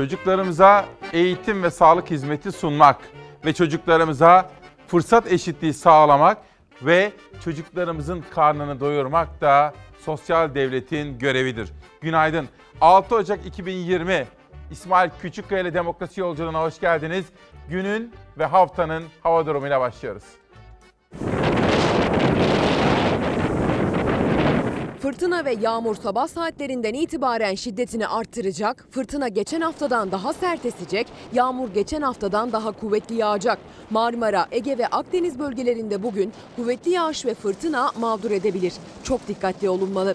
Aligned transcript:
Çocuklarımıza 0.00 0.84
eğitim 1.12 1.62
ve 1.62 1.70
sağlık 1.70 2.10
hizmeti 2.10 2.52
sunmak 2.52 2.96
ve 3.44 3.52
çocuklarımıza 3.52 4.50
fırsat 4.86 5.32
eşitliği 5.32 5.74
sağlamak 5.74 6.38
ve 6.82 7.12
çocuklarımızın 7.44 8.24
karnını 8.34 8.80
doyurmak 8.80 9.40
da 9.40 9.74
sosyal 10.04 10.54
devletin 10.54 11.18
görevidir. 11.18 11.72
Günaydın. 12.00 12.48
6 12.80 13.14
Ocak 13.14 13.46
2020 13.46 14.26
İsmail 14.70 15.10
Küçükkaya 15.22 15.60
ile 15.60 15.74
Demokrasi 15.74 16.20
Yolculuğuna 16.20 16.62
hoş 16.62 16.80
geldiniz. 16.80 17.26
Günün 17.68 18.12
ve 18.38 18.44
haftanın 18.44 19.04
hava 19.22 19.46
durumuyla 19.46 19.80
başlıyoruz. 19.80 20.24
Fırtına 25.00 25.44
ve 25.44 25.56
yağmur 25.60 25.96
sabah 25.96 26.28
saatlerinden 26.28 26.94
itibaren 26.94 27.54
şiddetini 27.54 28.06
arttıracak, 28.06 28.86
fırtına 28.90 29.28
geçen 29.28 29.60
haftadan 29.60 30.12
daha 30.12 30.32
sert 30.32 30.66
esecek, 30.66 31.06
yağmur 31.32 31.68
geçen 31.74 32.02
haftadan 32.02 32.52
daha 32.52 32.72
kuvvetli 32.72 33.14
yağacak. 33.14 33.58
Marmara, 33.90 34.46
Ege 34.50 34.78
ve 34.78 34.86
Akdeniz 34.86 35.38
bölgelerinde 35.38 36.02
bugün 36.02 36.32
kuvvetli 36.56 36.90
yağış 36.90 37.26
ve 37.26 37.34
fırtına 37.34 37.92
mağdur 38.00 38.30
edebilir. 38.30 38.72
Çok 39.04 39.28
dikkatli 39.28 39.68
olunmalı. 39.68 40.14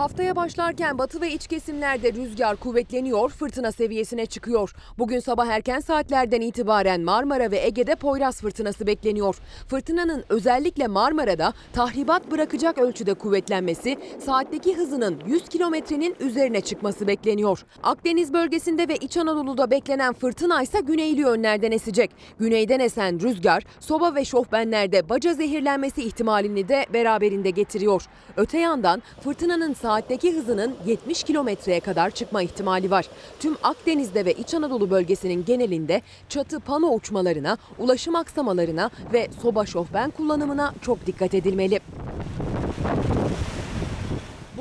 Haftaya 0.00 0.36
başlarken 0.36 0.98
batı 0.98 1.20
ve 1.20 1.32
iç 1.32 1.46
kesimlerde 1.46 2.12
rüzgar 2.12 2.56
kuvvetleniyor, 2.56 3.30
fırtına 3.30 3.72
seviyesine 3.72 4.26
çıkıyor. 4.26 4.74
Bugün 4.98 5.20
sabah 5.20 5.46
erken 5.46 5.80
saatlerden 5.80 6.40
itibaren 6.40 7.00
Marmara 7.00 7.50
ve 7.50 7.58
Ege'de 7.58 7.94
Poyraz 7.94 8.40
fırtınası 8.40 8.86
bekleniyor. 8.86 9.36
Fırtınanın 9.68 10.24
özellikle 10.28 10.86
Marmara'da 10.86 11.52
tahribat 11.72 12.30
bırakacak 12.30 12.78
ölçüde 12.78 13.14
kuvvetlenmesi, 13.14 13.96
saatteki 14.24 14.76
hızının 14.76 15.20
100 15.26 15.48
kilometrenin 15.48 16.16
üzerine 16.20 16.60
çıkması 16.60 17.06
bekleniyor. 17.06 17.64
Akdeniz 17.82 18.32
bölgesinde 18.32 18.88
ve 18.88 18.96
İç 18.96 19.16
Anadolu'da 19.16 19.70
beklenen 19.70 20.12
fırtına 20.12 20.62
ise 20.62 20.80
güneyli 20.80 21.20
yönlerden 21.20 21.72
esecek. 21.72 22.10
Güneyden 22.38 22.80
esen 22.80 23.20
rüzgar, 23.20 23.62
soba 23.80 24.14
ve 24.14 24.24
şofbenlerde 24.24 25.08
baca 25.08 25.34
zehirlenmesi 25.34 26.02
ihtimalini 26.02 26.68
de 26.68 26.86
beraberinde 26.92 27.50
getiriyor. 27.50 28.06
Öte 28.36 28.58
yandan 28.58 29.02
fırtınanın 29.20 29.72
saatteki 29.90 30.32
hızının 30.32 30.74
70 30.86 31.22
kilometreye 31.22 31.80
kadar 31.80 32.10
çıkma 32.10 32.42
ihtimali 32.42 32.90
var. 32.90 33.06
Tüm 33.40 33.56
Akdeniz'de 33.62 34.24
ve 34.24 34.32
İç 34.32 34.54
Anadolu 34.54 34.90
bölgesinin 34.90 35.44
genelinde 35.44 36.02
çatı 36.28 36.60
pano 36.60 36.94
uçmalarına, 36.94 37.58
ulaşım 37.78 38.14
aksamalarına 38.14 38.90
ve 39.12 39.28
soba 39.42 39.66
şofben 39.66 40.10
kullanımına 40.10 40.74
çok 40.82 41.06
dikkat 41.06 41.34
edilmeli. 41.34 41.80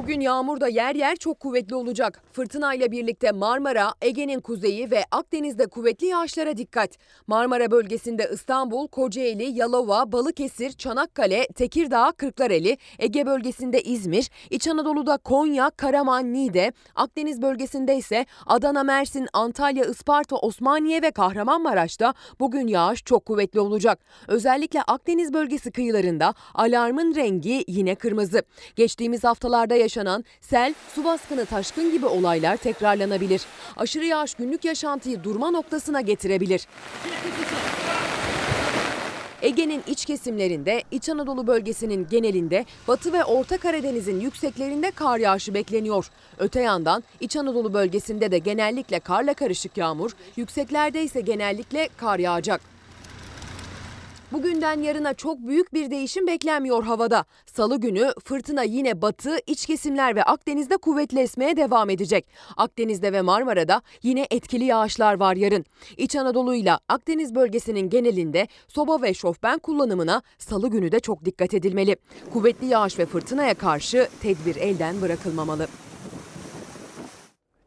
Bugün 0.09 0.21
yağmur 0.21 0.61
da 0.61 0.67
yer 0.67 0.95
yer 0.95 1.15
çok 1.15 1.39
kuvvetli 1.39 1.75
olacak. 1.75 2.21
Fırtına 2.33 2.73
ile 2.73 2.91
birlikte 2.91 3.31
Marmara, 3.31 3.93
Ege'nin 4.01 4.39
kuzeyi 4.39 4.91
ve 4.91 5.03
Akdeniz'de 5.11 5.67
kuvvetli 5.67 6.07
yağışlara 6.07 6.57
dikkat. 6.57 6.89
Marmara 7.27 7.71
bölgesinde 7.71 8.29
İstanbul, 8.33 8.87
Kocaeli, 8.87 9.43
Yalova, 9.43 10.11
Balıkesir, 10.11 10.71
Çanakkale, 10.71 11.47
Tekirdağ, 11.47 12.11
Kırklareli, 12.17 12.77
Ege 12.99 13.25
bölgesinde 13.25 13.81
İzmir, 13.81 14.29
İç 14.49 14.67
Anadolu'da 14.67 15.17
Konya, 15.17 15.69
Karaman, 15.77 16.33
Niğde, 16.33 16.73
Akdeniz 16.95 17.41
bölgesinde 17.41 17.95
ise 17.95 18.25
Adana, 18.45 18.83
Mersin, 18.83 19.27
Antalya, 19.33 19.85
Isparta, 19.85 20.35
Osmaniye 20.35 21.01
ve 21.01 21.11
Kahramanmaraş'ta 21.11 22.13
bugün 22.39 22.67
yağış 22.67 23.03
çok 23.03 23.25
kuvvetli 23.25 23.59
olacak. 23.59 23.99
Özellikle 24.27 24.81
Akdeniz 24.81 25.33
bölgesi 25.33 25.71
kıyılarında 25.71 26.33
alarmın 26.53 27.15
rengi 27.15 27.63
yine 27.67 27.95
kırmızı. 27.95 28.43
Geçtiğimiz 28.75 29.23
haftalarda 29.23 29.75
yaşanan 29.75 29.98
sel, 30.41 30.73
su 30.95 31.03
baskını, 31.03 31.45
taşkın 31.45 31.91
gibi 31.91 32.05
olaylar 32.05 32.57
tekrarlanabilir. 32.57 33.41
Aşırı 33.77 34.05
yağış 34.05 34.33
günlük 34.33 34.65
yaşantıyı 34.65 35.23
durma 35.23 35.51
noktasına 35.51 36.01
getirebilir. 36.01 36.67
Ege'nin 39.41 39.83
iç 39.87 40.05
kesimlerinde, 40.05 40.83
İç 40.91 41.09
Anadolu 41.09 41.47
bölgesinin 41.47 42.07
genelinde, 42.09 42.65
Batı 42.87 43.13
ve 43.13 43.23
Orta 43.23 43.57
Karadeniz'in 43.57 44.19
yükseklerinde 44.19 44.91
kar 44.91 45.17
yağışı 45.17 45.53
bekleniyor. 45.53 46.09
Öte 46.37 46.61
yandan 46.61 47.03
İç 47.19 47.35
Anadolu 47.35 47.73
bölgesinde 47.73 48.31
de 48.31 48.37
genellikle 48.37 48.99
karla 48.99 49.33
karışık 49.33 49.77
yağmur, 49.77 50.11
yükseklerde 50.35 51.03
ise 51.03 51.21
genellikle 51.21 51.89
kar 51.97 52.19
yağacak. 52.19 52.61
Bugünden 54.31 54.81
yarına 54.81 55.13
çok 55.13 55.39
büyük 55.39 55.73
bir 55.73 55.91
değişim 55.91 56.27
beklenmiyor 56.27 56.83
havada. 56.83 57.25
Salı 57.45 57.79
günü 57.79 58.13
fırtına 58.23 58.63
yine 58.63 59.01
batı, 59.01 59.37
iç 59.47 59.65
kesimler 59.65 60.15
ve 60.15 60.23
Akdeniz'de 60.23 60.77
kuvvetli 60.77 61.19
esmeye 61.19 61.57
devam 61.57 61.89
edecek. 61.89 62.27
Akdeniz'de 62.57 63.13
ve 63.13 63.21
Marmara'da 63.21 63.81
yine 64.03 64.27
etkili 64.31 64.63
yağışlar 64.63 65.19
var 65.19 65.35
yarın. 65.35 65.65
İç 65.97 66.15
Anadolu 66.15 66.55
ile 66.55 66.71
Akdeniz 66.89 67.35
bölgesinin 67.35 67.89
genelinde 67.89 68.47
soba 68.67 69.01
ve 69.01 69.13
şofben 69.13 69.59
kullanımına 69.59 70.21
salı 70.37 70.69
günü 70.69 70.91
de 70.91 70.99
çok 70.99 71.25
dikkat 71.25 71.53
edilmeli. 71.53 71.95
Kuvvetli 72.33 72.67
yağış 72.67 72.99
ve 72.99 73.05
fırtınaya 73.05 73.53
karşı 73.53 74.09
tedbir 74.21 74.55
elden 74.55 75.01
bırakılmamalı. 75.01 75.67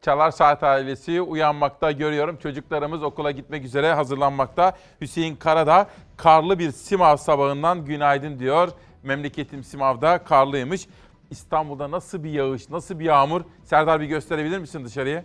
Çalar 0.03 0.31
Saat 0.31 0.63
ailesi 0.63 1.21
uyanmakta 1.21 1.93
görüyorum. 1.93 2.37
Çocuklarımız 2.37 3.03
okula 3.03 3.31
gitmek 3.31 3.65
üzere 3.65 3.95
hazırlanmakta. 3.95 4.73
Hüseyin 5.01 5.37
Karadağ 5.37 5.87
karlı 6.17 6.59
bir 6.59 6.71
Simav 6.71 7.17
sabahından 7.17 7.85
günaydın 7.85 8.39
diyor. 8.39 8.69
Memleketim 9.03 9.65
Simav'da 9.65 10.19
karlıymış. 10.19 10.89
İstanbul'da 11.31 11.91
nasıl 11.91 12.25
bir 12.25 12.31
yağış, 12.31 12.71
nasıl 12.71 12.99
bir 12.99 13.05
yağmur? 13.05 13.43
Serdar 13.65 14.01
bir 14.01 14.07
gösterebilir 14.07 14.59
misin 14.59 14.85
dışarıya? 14.85 15.25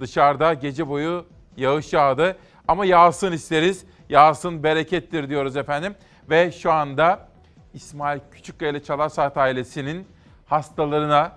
Dışarıda 0.00 0.54
gece 0.54 0.88
boyu 0.88 1.26
yağış 1.56 1.92
yağdı 1.92 2.36
ama 2.68 2.86
yağsın 2.86 3.32
isteriz. 3.32 3.84
Yağsın 4.08 4.62
berekettir 4.62 5.28
diyoruz 5.28 5.56
efendim. 5.56 5.94
Ve 6.30 6.52
şu 6.52 6.72
anda 6.72 7.28
İsmail 7.74 8.20
Küçükkaya 8.32 8.70
ile 8.70 8.82
Çalar 8.82 9.08
Saat 9.08 9.36
ailesinin 9.36 10.06
hastalarına, 10.46 11.32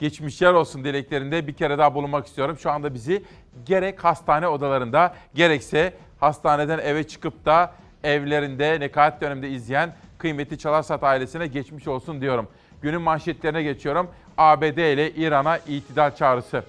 geçmişler 0.00 0.52
olsun 0.52 0.84
dileklerinde 0.84 1.46
bir 1.46 1.52
kere 1.52 1.78
daha 1.78 1.94
bulunmak 1.94 2.26
istiyorum. 2.26 2.58
Şu 2.58 2.70
anda 2.70 2.94
bizi 2.94 3.22
gerek 3.66 4.04
hastane 4.04 4.48
odalarında 4.48 5.14
gerekse 5.34 5.92
hastaneden 6.20 6.78
eve 6.78 7.08
çıkıp 7.08 7.44
da 7.44 7.72
evlerinde 8.04 8.80
nekaat 8.80 9.20
döneminde 9.20 9.48
izleyen 9.48 9.94
kıymetli 10.18 10.58
Çalarsat 10.58 11.04
ailesine 11.04 11.46
geçmiş 11.46 11.88
olsun 11.88 12.20
diyorum. 12.20 12.48
Günün 12.82 13.02
manşetlerine 13.02 13.62
geçiyorum. 13.62 14.08
ABD 14.38 14.78
ile 14.78 15.10
İran'a 15.10 15.58
itidal 15.58 16.14
çağrısı. 16.14 16.62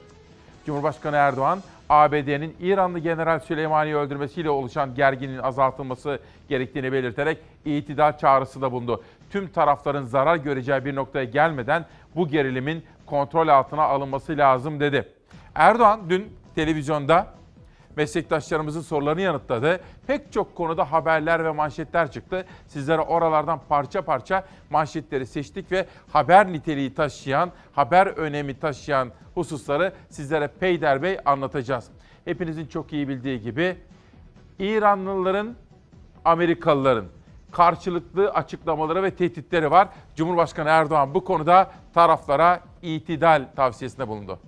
Cumhurbaşkanı 0.66 1.16
Erdoğan, 1.16 1.59
ABD'nin 1.90 2.56
İranlı 2.59 3.00
General 3.00 3.40
Süleymani'yi 3.40 3.96
öldürmesiyle 3.96 4.50
oluşan 4.50 4.96
gerginliğin 4.96 5.40
azaltılması 5.40 6.19
gerektiğini 6.50 6.91
belirterek 6.91 7.38
itidal 7.66 8.18
çağrısı 8.18 8.62
da 8.62 8.72
bulundu. 8.72 9.03
Tüm 9.30 9.47
tarafların 9.47 10.03
zarar 10.03 10.35
göreceği 10.35 10.85
bir 10.85 10.96
noktaya 10.96 11.25
gelmeden 11.25 11.85
bu 12.16 12.28
gerilimin 12.28 12.84
kontrol 13.05 13.47
altına 13.47 13.83
alınması 13.83 14.38
lazım 14.38 14.79
dedi. 14.79 15.13
Erdoğan 15.55 16.01
dün 16.09 16.33
televizyonda 16.55 17.35
meslektaşlarımızın 17.95 18.81
sorularını 18.81 19.21
yanıtladı. 19.21 19.79
Pek 20.07 20.33
çok 20.33 20.55
konuda 20.55 20.91
haberler 20.91 21.43
ve 21.43 21.51
manşetler 21.51 22.11
çıktı. 22.11 22.45
Sizlere 22.67 23.01
oralardan 23.01 23.59
parça 23.69 24.01
parça 24.01 24.45
manşetleri 24.69 25.25
seçtik 25.25 25.71
ve 25.71 25.85
haber 26.11 26.51
niteliği 26.51 26.93
taşıyan, 26.93 27.51
haber 27.73 28.07
önemi 28.07 28.59
taşıyan 28.59 29.11
hususları 29.34 29.93
sizlere 30.09 30.47
peyderbey 30.47 31.17
anlatacağız. 31.25 31.87
Hepinizin 32.25 32.67
çok 32.67 32.93
iyi 32.93 33.08
bildiği 33.08 33.41
gibi 33.41 33.78
İranlıların, 34.59 35.55
Amerikalıların 36.25 37.05
karşılıklı 37.51 38.29
açıklamaları 38.29 39.03
ve 39.03 39.11
tehditleri 39.11 39.72
var. 39.72 39.87
Cumhurbaşkanı 40.16 40.69
Erdoğan 40.69 41.13
bu 41.13 41.23
konuda 41.23 41.72
taraflara 41.96 42.59
itidal 42.82 43.46
tavsiyesinde 43.56 44.08
bulundu. 44.08 44.40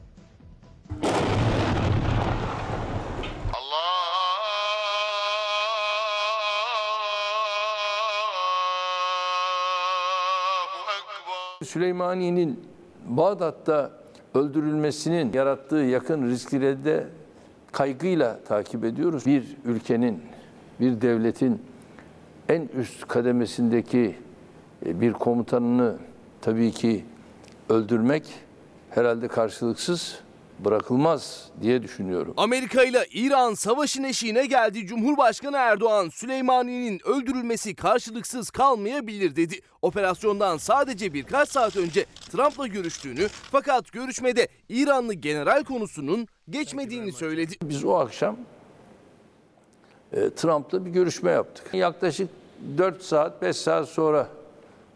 Süleymani'nin 11.63 12.69
Bağdat'ta 13.05 13.91
öldürülmesinin 14.33 15.33
yarattığı 15.33 15.75
yakın 15.75 16.29
riskleri 16.29 16.85
de 16.85 17.07
kaygıyla 17.71 18.39
takip 18.43 18.83
ediyoruz. 18.83 19.25
Bir 19.25 19.57
ülkenin, 19.65 20.21
bir 20.79 21.01
devletin 21.01 21.61
en 22.49 22.61
üst 22.61 23.07
kademesindeki 23.07 24.15
e, 24.85 25.01
bir 25.01 25.13
komutanını 25.13 25.97
tabii 26.41 26.71
ki 26.71 27.05
öldürmek 27.69 28.23
herhalde 28.89 29.27
karşılıksız 29.27 30.19
bırakılmaz 30.59 31.49
diye 31.61 31.83
düşünüyorum. 31.83 32.33
Amerika 32.37 32.83
ile 32.83 33.05
İran 33.11 33.53
savaşın 33.53 34.03
eşiğine 34.03 34.45
geldi. 34.45 34.87
Cumhurbaşkanı 34.87 35.57
Erdoğan 35.57 36.09
Süleymani'nin 36.09 37.01
öldürülmesi 37.05 37.75
karşılıksız 37.75 38.49
kalmayabilir 38.49 39.35
dedi. 39.35 39.59
Operasyondan 39.81 40.57
sadece 40.57 41.13
birkaç 41.13 41.49
saat 41.49 41.77
önce 41.77 42.05
Trump'la 42.31 42.67
görüştüğünü 42.67 43.27
fakat 43.51 43.91
görüşmede 43.91 44.47
İranlı 44.69 45.13
general 45.13 45.63
konusunun 45.63 46.27
geçmediğini 46.49 47.11
söyledi. 47.11 47.55
Biz 47.63 47.85
o 47.85 47.93
akşam 47.95 48.37
e, 50.13 50.29
Trump'la 50.29 50.85
bir 50.85 50.91
görüşme 50.91 51.31
yaptık. 51.31 51.73
Yaklaşık 51.73 52.29
4 52.77 53.01
saat, 53.01 53.41
5 53.41 53.57
saat 53.57 53.89
sonra 53.89 54.27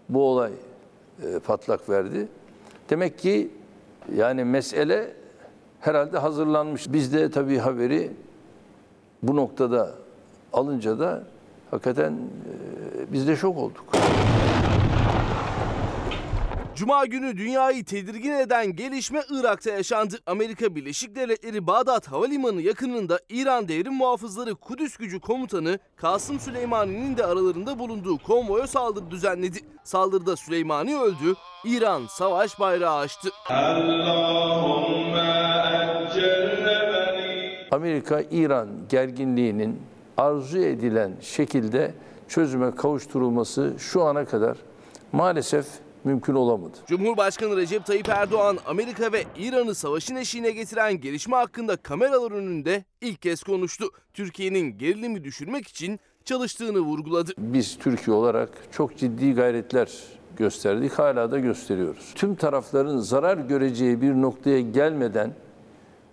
bu 0.09 0.23
olay 0.23 0.51
e, 1.23 1.39
patlak 1.39 1.89
verdi. 1.89 2.27
Demek 2.91 3.19
ki 3.19 3.49
yani 4.15 4.43
mesele 4.43 5.13
herhalde 5.79 6.17
hazırlanmış. 6.17 6.93
Biz 6.93 7.13
de 7.13 7.31
tabii 7.31 7.57
haberi 7.57 8.11
bu 9.23 9.35
noktada 9.35 9.91
alınca 10.53 10.99
da 10.99 11.23
hakikaten 11.71 12.13
e, 12.13 13.13
biz 13.13 13.27
de 13.27 13.35
şok 13.35 13.57
olduk. 13.57 13.83
Cuma 16.75 17.05
günü 17.05 17.37
dünyayı 17.37 17.85
tedirgin 17.85 18.31
eden 18.31 18.75
gelişme 18.75 19.21
Irak'ta 19.31 19.69
yaşandı. 19.69 20.15
Amerika 20.25 20.75
Birleşik 20.75 21.15
Devletleri 21.15 21.67
Bağdat 21.67 22.07
Havalimanı 22.07 22.61
yakınında 22.61 23.19
İran 23.29 23.67
Devrim 23.67 23.93
Muhafızları 23.93 24.55
Kudüs 24.55 24.97
Gücü 24.97 25.19
Komutanı 25.19 25.79
Kasım 25.95 26.39
Süleymani'nin 26.39 27.17
de 27.17 27.25
aralarında 27.25 27.79
bulunduğu 27.79 28.17
konvoya 28.17 28.67
saldırı 28.67 29.11
düzenledi. 29.11 29.59
Saldırıda 29.83 30.35
Süleymani 30.35 30.97
öldü, 30.97 31.35
İran 31.65 32.01
savaş 32.09 32.59
bayrağı 32.59 32.97
açtı. 32.97 33.29
Amerika-İran 37.71 38.67
gerginliğinin 38.89 39.81
arzu 40.17 40.57
edilen 40.59 41.11
şekilde 41.21 41.93
çözüme 42.27 42.75
kavuşturulması 42.75 43.73
şu 43.77 44.03
ana 44.03 44.25
kadar 44.25 44.57
maalesef 45.11 45.65
mümkün 46.03 46.33
olamadı. 46.33 46.77
Cumhurbaşkanı 46.87 47.57
Recep 47.57 47.85
Tayyip 47.85 48.09
Erdoğan 48.09 48.57
Amerika 48.65 49.11
ve 49.11 49.23
İran'ı 49.37 49.75
savaşın 49.75 50.15
eşiğine 50.15 50.51
getiren 50.51 51.01
gelişme 51.01 51.35
hakkında 51.35 51.75
kameralar 51.75 52.31
önünde 52.31 52.83
ilk 53.01 53.21
kez 53.21 53.43
konuştu. 53.43 53.85
Türkiye'nin 54.13 54.77
gerilimi 54.77 55.23
düşürmek 55.23 55.67
için 55.67 55.99
çalıştığını 56.25 56.79
vurguladı. 56.79 57.31
Biz 57.37 57.77
Türkiye 57.77 58.15
olarak 58.15 58.49
çok 58.71 58.97
ciddi 58.97 59.33
gayretler 59.33 59.91
gösterdik, 60.37 60.91
hala 60.91 61.31
da 61.31 61.39
gösteriyoruz. 61.39 62.11
Tüm 62.15 62.35
tarafların 62.35 62.97
zarar 62.97 63.37
göreceği 63.37 64.01
bir 64.01 64.11
noktaya 64.11 64.61
gelmeden 64.61 65.33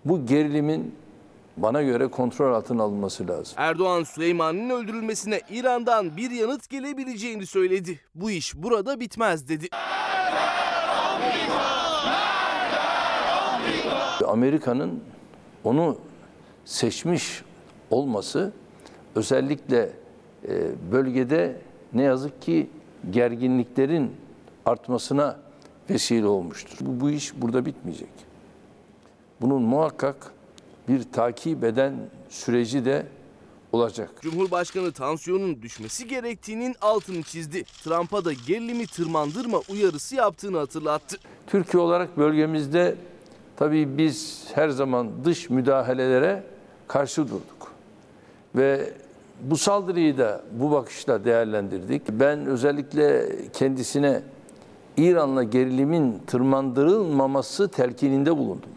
bu 0.05 0.27
gerilimin 0.27 0.95
bana 1.63 1.83
göre 1.83 2.09
kontrol 2.09 2.55
altına 2.55 2.83
alınması 2.83 3.29
lazım. 3.29 3.55
Erdoğan 3.57 4.05
Süleyman'ın 4.05 4.71
öldürülmesine 4.71 5.41
İran'dan 5.51 6.17
bir 6.17 6.31
yanıt 6.31 6.69
gelebileceğini 6.69 7.47
söyledi. 7.47 8.01
Bu 8.15 8.31
iş 8.31 8.55
burada 8.57 9.01
bitmez 9.01 9.49
dedi. 9.49 9.69
Amerika'nın 14.27 15.01
onu 15.65 15.97
seçmiş 16.65 17.43
olması 17.91 18.53
özellikle 19.15 19.91
e, 20.49 20.93
bölgede 20.93 21.61
ne 21.93 22.03
yazık 22.03 22.43
ki 22.43 22.71
gerginliklerin 23.11 24.17
artmasına 24.67 25.37
vesile 25.91 26.27
olmuştur. 26.27 26.77
Bu, 26.81 27.01
bu 27.01 27.11
iş 27.11 27.43
burada 27.43 27.67
bitmeyecek. 27.67 28.11
Bunun 29.41 29.63
muhakkak 29.63 30.33
bir 30.89 31.03
takip 31.13 31.65
eden 31.65 31.95
süreci 32.29 32.85
de 32.85 33.07
olacak. 33.73 34.11
Cumhurbaşkanı 34.21 34.93
tansiyonun 34.93 35.63
düşmesi 35.63 36.09
gerektiğinin 36.09 36.75
altını 36.81 37.23
çizdi. 37.23 37.65
Trump'a 37.65 38.25
da 38.25 38.33
gerilimi 38.33 38.87
tırmandırma 38.87 39.61
uyarısı 39.71 40.17
yaptığını 40.17 40.59
hatırlattı. 40.59 41.17
Türkiye 41.47 41.83
olarak 41.83 42.19
bölgemizde 42.19 42.97
tabii 43.57 43.99
biz 43.99 44.45
her 44.55 44.69
zaman 44.69 45.25
dış 45.25 45.51
müdahalelere 45.51 46.43
karşı 46.89 47.25
durduk. 47.25 47.73
Ve 48.57 48.93
bu 49.43 49.57
saldırıyı 49.57 50.19
da 50.19 50.43
bu 50.53 50.71
bakışla 50.71 51.25
değerlendirdik. 51.25 52.03
Ben 52.11 52.47
özellikle 52.47 53.29
kendisine 53.53 54.23
İran'la 54.97 55.43
gerilimin 55.43 56.23
tırmandırılmaması 56.27 57.69
telkininde 57.69 58.37
bulundum. 58.37 58.71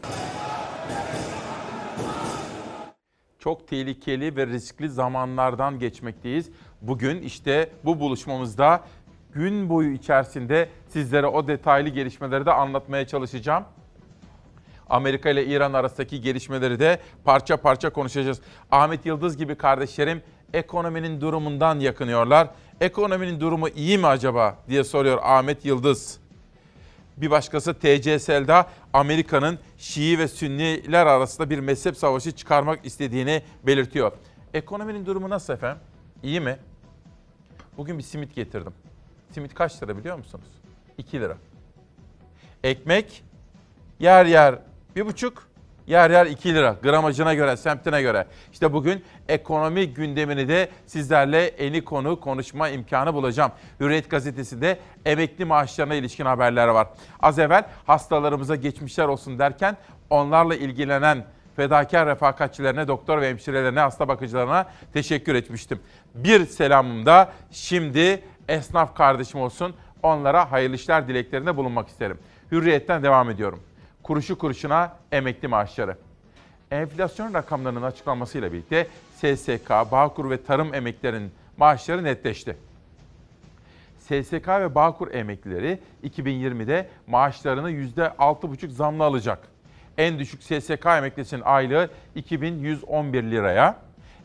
Çok 3.43 3.67
tehlikeli 3.67 4.35
ve 4.35 4.47
riskli 4.47 4.89
zamanlardan 4.89 5.79
geçmekteyiz. 5.79 6.49
Bugün 6.81 7.21
işte 7.21 7.69
bu 7.85 7.99
buluşmamızda 7.99 8.83
gün 9.33 9.69
boyu 9.69 9.91
içerisinde 9.91 10.69
sizlere 10.89 11.27
o 11.27 11.47
detaylı 11.47 11.89
gelişmeleri 11.89 12.45
de 12.45 12.51
anlatmaya 12.51 13.07
çalışacağım. 13.07 13.63
Amerika 14.89 15.29
ile 15.29 15.45
İran 15.45 15.73
arasındaki 15.73 16.21
gelişmeleri 16.21 16.79
de 16.79 16.99
parça 17.23 17.57
parça 17.57 17.89
konuşacağız. 17.89 18.41
Ahmet 18.71 19.05
Yıldız 19.05 19.38
gibi 19.38 19.55
kardeşlerim 19.55 20.21
ekonominin 20.53 21.21
durumundan 21.21 21.79
yakınıyorlar. 21.79 22.47
Ekonominin 22.81 23.39
durumu 23.39 23.69
iyi 23.69 23.97
mi 23.97 24.07
acaba 24.07 24.57
diye 24.69 24.83
soruyor 24.83 25.19
Ahmet 25.23 25.65
Yıldız. 25.65 26.19
Bir 27.17 27.31
başkası 27.31 27.73
TCSL'da 27.73 28.67
Amerika'nın 28.93 29.59
Şii 29.77 30.19
ve 30.19 30.27
Sünniler 30.27 31.05
arasında 31.05 31.49
bir 31.49 31.59
mezhep 31.59 31.97
savaşı 31.97 32.31
çıkarmak 32.31 32.85
istediğini 32.85 33.43
belirtiyor. 33.67 34.11
Ekonominin 34.53 35.05
durumu 35.05 35.29
nasıl 35.29 35.53
efendim? 35.53 35.83
İyi 36.23 36.39
mi? 36.41 36.59
Bugün 37.77 37.97
bir 37.97 38.03
simit 38.03 38.35
getirdim. 38.35 38.73
Simit 39.31 39.53
kaç 39.53 39.83
lira 39.83 39.97
biliyor 39.97 40.17
musunuz? 40.17 40.45
2 40.97 41.21
lira. 41.21 41.38
Ekmek 42.63 43.23
yer 43.99 44.25
yer 44.25 44.59
bir 44.95 45.05
buçuk, 45.05 45.47
yer 45.88 46.10
yer 46.10 46.25
2 46.25 46.56
lira. 46.56 46.75
Gramajına 46.83 47.33
göre, 47.33 47.57
semtine 47.57 48.01
göre. 48.01 48.25
İşte 48.54 48.74
bugün 48.74 49.04
ekonomi 49.28 49.94
gündemini 49.94 50.48
de 50.48 50.69
sizlerle 50.86 51.45
eni 51.45 51.83
konu 51.86 52.19
konuşma 52.19 52.69
imkanı 52.69 53.13
bulacağım. 53.13 53.51
Hürriyet 53.80 54.10
gazetesinde 54.10 54.80
emekli 55.06 55.45
maaşlarına 55.45 55.95
ilişkin 55.95 56.25
haberler 56.25 56.68
var. 56.68 56.88
Az 57.19 57.39
evvel 57.39 57.66
hastalarımıza 57.86 58.56
geçmişler 58.56 59.06
olsun 59.06 59.39
derken 59.39 59.78
onlarla 60.10 60.55
ilgilenen 60.55 61.25
fedakar 61.55 62.08
refakatçilerine, 62.08 62.88
doktor 62.88 63.22
ve 63.22 63.29
hemşirelerine, 63.29 63.79
hasta 63.79 64.08
bakıcılarına 64.08 64.65
teşekkür 64.94 65.36
etmiştim. 65.36 65.79
Bir 66.15 66.46
selamım 66.46 67.05
da 67.05 67.34
şimdi 67.51 68.24
esnaf 68.48 68.96
kardeşim 68.96 69.41
olsun. 69.41 69.75
Onlara 70.03 70.51
hayırlı 70.51 70.75
işler 70.75 71.08
dileklerinde 71.08 71.58
bulunmak 71.58 71.88
isterim. 71.88 72.20
Hürriyetten 72.51 73.03
devam 73.03 73.29
ediyorum 73.29 73.60
kuruşu 74.03 74.38
kuruşuna 74.38 74.98
emekli 75.12 75.48
maaşları. 75.48 75.98
Enflasyon 76.72 77.34
rakamlarının 77.34 77.81
açıklanmasıyla 77.81 78.53
birlikte 78.53 78.88
SSK, 79.15 79.70
Bağkur 79.70 80.29
ve 80.29 80.43
tarım 80.43 80.74
emeklilerinin 80.74 81.31
maaşları 81.58 82.03
netleşti. 82.03 82.58
SSK 84.00 84.48
ve 84.48 84.75
Bağkur 84.75 85.13
emeklileri 85.13 85.79
2020'de 86.03 86.89
maaşlarını 87.08 87.72
%6,5 87.72 88.70
zamlı 88.70 89.03
alacak. 89.03 89.39
En 89.98 90.20
düşük 90.20 90.43
SSK 90.43 90.86
emeklisinin 90.86 91.41
aylığı 91.41 91.89
2111 92.15 93.24
liraya, 93.24 93.79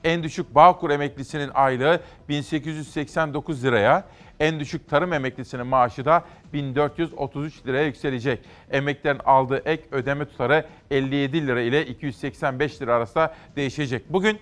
en 0.05 0.23
düşük 0.23 0.55
Bağkur 0.55 0.91
emeklisinin 0.91 1.51
aylığı 1.55 2.01
1889 2.29 3.65
liraya, 3.65 4.05
en 4.41 4.61
düşük 4.61 4.89
tarım 4.89 5.13
emeklisinin 5.13 5.67
maaşı 5.67 6.05
da 6.05 6.25
1433 6.53 7.67
liraya 7.67 7.87
yükselecek. 7.87 8.41
Emeklerin 8.71 9.19
aldığı 9.19 9.63
ek 9.65 9.83
ödeme 9.91 10.25
tutarı 10.25 10.67
57 10.91 11.47
lira 11.47 11.61
ile 11.61 11.87
285 11.87 12.83
lira 12.83 12.95
arasında 12.95 13.35
değişecek. 13.57 14.13
Bugün 14.13 14.39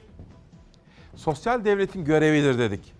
sosyal 1.16 1.64
devletin 1.64 2.04
görevidir 2.04 2.58
dedik. 2.58 2.92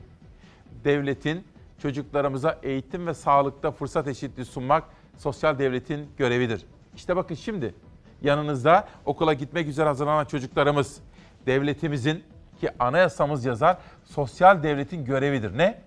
Devletin 0.84 1.44
çocuklarımıza 1.82 2.58
eğitim 2.62 3.06
ve 3.06 3.14
sağlıkta 3.14 3.70
fırsat 3.70 4.08
eşitliği 4.08 4.46
sunmak 4.46 4.84
sosyal 5.18 5.58
devletin 5.58 6.08
görevidir. 6.18 6.66
İşte 6.96 7.16
bakın 7.16 7.34
şimdi 7.34 7.74
yanınızda 8.22 8.88
okula 9.04 9.32
gitmek 9.32 9.68
üzere 9.68 9.86
hazırlanan 9.86 10.24
çocuklarımız 10.24 11.00
devletimizin 11.46 12.22
ki 12.60 12.70
anayasamız 12.78 13.44
yazar 13.44 13.78
sosyal 14.04 14.62
devletin 14.62 15.04
görevidir. 15.04 15.58
Ne? 15.58 15.80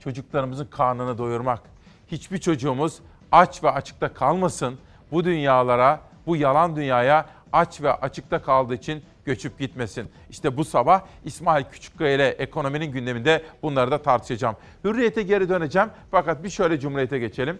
Çocuklarımızın 0.00 0.66
karnını 0.66 1.18
doyurmak. 1.18 1.62
Hiçbir 2.08 2.38
çocuğumuz 2.38 2.98
aç 3.32 3.64
ve 3.64 3.70
açıkta 3.70 4.14
kalmasın. 4.14 4.78
Bu 5.12 5.24
dünyalara, 5.24 6.00
bu 6.26 6.36
yalan 6.36 6.76
dünyaya 6.76 7.26
aç 7.52 7.82
ve 7.82 7.92
açıkta 7.92 8.42
kaldığı 8.42 8.74
için 8.74 9.02
göçüp 9.24 9.58
gitmesin. 9.58 10.08
İşte 10.30 10.56
bu 10.56 10.64
sabah 10.64 11.00
İsmail 11.24 11.64
Küçükkaya 11.64 12.14
ile 12.14 12.28
ekonominin 12.28 12.92
gündeminde 12.92 13.42
bunları 13.62 13.90
da 13.90 14.02
tartışacağım. 14.02 14.56
Hürriyete 14.84 15.22
geri 15.22 15.48
döneceğim 15.48 15.88
fakat 16.10 16.44
bir 16.44 16.50
şöyle 16.50 16.80
cumhuriyete 16.80 17.18
geçelim. 17.18 17.58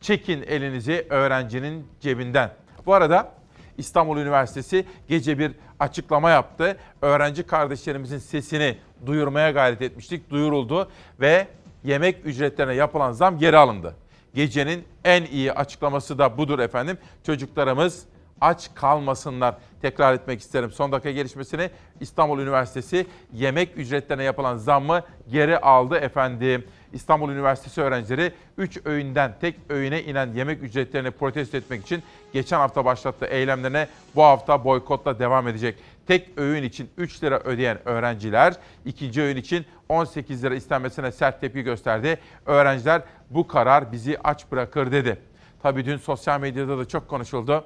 Çekin 0.00 0.42
elinizi 0.42 1.06
öğrencinin 1.10 1.86
cebinden. 2.00 2.50
Bu 2.86 2.94
arada 2.94 3.32
İstanbul 3.78 4.18
Üniversitesi 4.18 4.86
gece 5.08 5.38
bir 5.38 5.52
açıklama 5.80 6.30
yaptı. 6.30 6.76
Öğrenci 7.02 7.42
kardeşlerimizin 7.42 8.18
sesini 8.18 8.78
duyurmaya 9.06 9.50
gayret 9.50 9.82
etmiştik. 9.82 10.30
Duyuruldu 10.30 10.90
ve 11.20 11.46
yemek 11.86 12.26
ücretlerine 12.26 12.74
yapılan 12.74 13.12
zam 13.12 13.38
geri 13.38 13.56
alındı. 13.56 13.96
Gecenin 14.34 14.84
en 15.04 15.24
iyi 15.24 15.52
açıklaması 15.52 16.18
da 16.18 16.38
budur 16.38 16.58
efendim. 16.58 16.98
Çocuklarımız 17.26 18.04
aç 18.40 18.70
kalmasınlar. 18.74 19.54
Tekrar 19.82 20.14
etmek 20.14 20.40
isterim. 20.40 20.70
Son 20.70 20.92
dakika 20.92 21.10
gelişmesini 21.10 21.70
İstanbul 22.00 22.40
Üniversitesi 22.40 23.06
yemek 23.32 23.78
ücretlerine 23.78 24.24
yapılan 24.24 24.56
zammı 24.56 25.02
geri 25.30 25.58
aldı 25.58 25.96
efendim. 25.96 26.64
İstanbul 26.92 27.30
Üniversitesi 27.30 27.80
öğrencileri 27.80 28.32
3 28.58 28.80
öğünden 28.84 29.34
tek 29.40 29.56
öğüne 29.68 30.02
inen 30.02 30.32
yemek 30.34 30.62
ücretlerini 30.62 31.10
protesto 31.10 31.56
etmek 31.56 31.82
için 31.82 32.02
geçen 32.32 32.58
hafta 32.58 32.84
başlattığı 32.84 33.26
eylemlerine 33.26 33.88
bu 34.14 34.22
hafta 34.22 34.64
boykotla 34.64 35.18
devam 35.18 35.48
edecek. 35.48 35.78
Tek 36.06 36.38
öğün 36.38 36.62
için 36.62 36.90
3 36.96 37.22
lira 37.22 37.38
ödeyen 37.38 37.88
öğrenciler 37.88 38.54
ikinci 38.84 39.22
öğün 39.22 39.36
için 39.36 39.66
18 39.88 40.44
lira 40.44 40.54
istenmesine 40.54 41.12
sert 41.12 41.40
tepki 41.40 41.62
gösterdi. 41.62 42.18
Öğrenciler 42.46 43.02
bu 43.30 43.46
karar 43.46 43.92
bizi 43.92 44.18
aç 44.24 44.52
bırakır 44.52 44.92
dedi. 44.92 45.18
Tabii 45.62 45.84
dün 45.84 45.96
sosyal 45.96 46.40
medyada 46.40 46.78
da 46.78 46.88
çok 46.88 47.08
konuşuldu. 47.08 47.64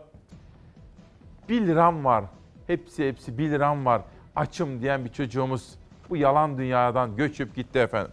1 1.48 1.66
liram 1.66 2.04
var. 2.04 2.24
Hepsi 2.66 3.08
hepsi 3.08 3.38
1 3.38 3.50
liram 3.50 3.86
var. 3.86 4.02
Açım 4.36 4.80
diyen 4.82 5.04
bir 5.04 5.12
çocuğumuz 5.12 5.74
bu 6.10 6.16
yalan 6.16 6.58
dünyadan 6.58 7.16
göçüp 7.16 7.56
gitti 7.56 7.78
efendim. 7.78 8.12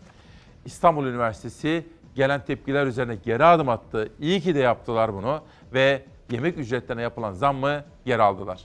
İstanbul 0.65 1.05
Üniversitesi 1.05 1.85
gelen 2.15 2.45
tepkiler 2.45 2.87
üzerine 2.87 3.15
geri 3.15 3.43
adım 3.43 3.69
attı. 3.69 4.09
İyi 4.19 4.41
ki 4.41 4.55
de 4.55 4.59
yaptılar 4.59 5.13
bunu 5.13 5.41
ve 5.73 6.03
yemek 6.31 6.57
ücretlerine 6.57 7.01
yapılan 7.01 7.31
zammı 7.31 7.83
geri 8.05 8.21
aldılar. 8.21 8.59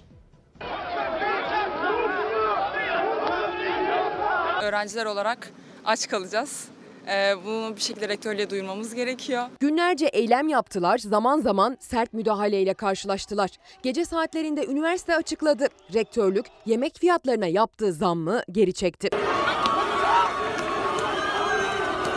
Öğrenciler 4.62 5.07
olarak 5.07 5.50
aç 5.85 6.09
kalacağız. 6.09 6.64
Ee, 7.09 7.35
bunu 7.45 7.76
bir 7.76 7.81
şekilde 7.81 8.09
rektörlüğe 8.09 8.50
duyurmamız 8.50 8.95
gerekiyor. 8.95 9.45
Günlerce 9.61 10.07
eylem 10.07 10.49
yaptılar, 10.49 10.99
zaman 10.99 11.40
zaman 11.40 11.76
sert 11.81 12.12
müdahaleyle 12.12 12.75
karşılaştılar. 12.75 13.50
Gece 13.83 14.04
saatlerinde 14.04 14.66
üniversite 14.66 15.16
açıkladı. 15.16 15.69
Rektörlük 15.95 16.47
yemek 16.66 16.99
fiyatlarına 16.99 17.47
yaptığı 17.47 17.92
zammı 17.92 18.42
geri 18.52 18.73
çekti. 18.73 19.09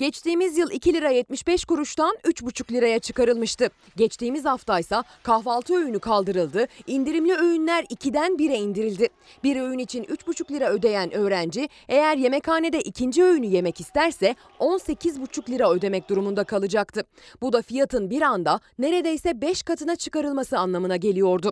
Geçtiğimiz 0.06 0.58
yıl 0.58 0.72
2 0.72 0.94
lira 0.94 1.10
75 1.10 1.66
kuruştan 1.66 2.16
3,5 2.24 2.74
liraya 2.74 3.00
çıkarılmıştı. 3.00 3.70
Geçtiğimiz 3.96 4.46
haftaysa 4.46 5.04
kahvaltı 5.24 5.76
öğünü 5.76 6.00
kaldırıldı, 6.00 6.68
indirimli 6.88 7.34
öğünler 7.34 7.84
2'den 7.84 8.32
1'e 8.32 8.58
indirildi. 8.58 9.10
Bir 9.44 9.62
öğün 9.62 9.78
için 9.78 10.04
3,5 10.04 10.54
lira 10.54 10.70
ödeyen 10.70 11.14
öğrenci 11.14 11.70
eğer 11.90 12.18
yemekhanede 12.18 12.82
ikinci 12.82 13.24
öğünü 13.24 13.46
yemek 13.46 13.82
isterse 13.82 14.36
18,5 14.60 15.50
lira 15.50 15.72
ödemek 15.72 16.10
durumunda 16.10 16.44
kalacaktı. 16.44 17.04
Bu 17.42 17.54
da 17.54 17.62
fiyatın 17.62 18.10
bir 18.10 18.22
anda 18.22 18.60
neredeyse 18.80 19.42
5 19.42 19.64
katına 19.64 19.96
çıkarılması 19.96 20.60
anlamına 20.60 20.96
geliyordu. 20.96 21.52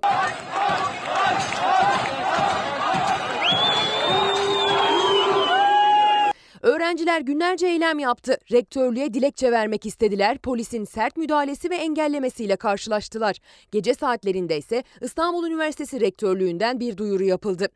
Öğrenciler 6.63 7.21
günlerce 7.21 7.67
eylem 7.67 7.99
yaptı. 7.99 8.37
Rektörlüğe 8.51 9.13
dilekçe 9.13 9.51
vermek 9.51 9.85
istediler. 9.85 10.37
Polisin 10.37 10.85
sert 10.85 11.17
müdahalesi 11.17 11.69
ve 11.69 11.75
engellemesiyle 11.75 12.55
karşılaştılar. 12.55 13.37
Gece 13.71 13.93
saatlerinde 13.93 14.57
ise 14.57 14.83
İstanbul 15.01 15.47
Üniversitesi 15.47 15.99
Rektörlüğü'nden 15.99 16.79
bir 16.79 16.97
duyuru 16.97 17.23
yapıldı. 17.23 17.69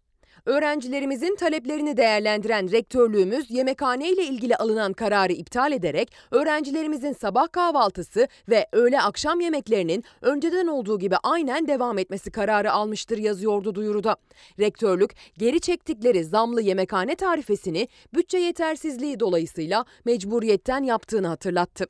Öğrencilerimizin 0.47 1.35
taleplerini 1.35 1.97
değerlendiren 1.97 2.71
rektörlüğümüz 2.71 3.51
yemekhane 3.51 4.09
ile 4.11 4.23
ilgili 4.23 4.55
alınan 4.55 4.93
kararı 4.93 5.33
iptal 5.33 5.71
ederek 5.71 6.11
öğrencilerimizin 6.31 7.13
sabah 7.13 7.51
kahvaltısı 7.51 8.27
ve 8.49 8.67
öğle 8.71 9.01
akşam 9.01 9.39
yemeklerinin 9.39 10.03
önceden 10.21 10.67
olduğu 10.67 10.99
gibi 10.99 11.15
aynen 11.23 11.67
devam 11.67 11.97
etmesi 11.97 12.31
kararı 12.31 12.71
almıştır 12.71 13.17
yazıyordu 13.17 13.75
duyuruda. 13.75 14.15
Rektörlük 14.59 15.11
geri 15.37 15.59
çektikleri 15.59 16.23
zamlı 16.23 16.61
yemekhane 16.61 17.15
tarifesini 17.15 17.87
bütçe 18.13 18.37
yetersizliği 18.37 19.19
dolayısıyla 19.19 19.85
mecburiyetten 20.05 20.83
yaptığını 20.83 21.27
hatırlattı. 21.27 21.85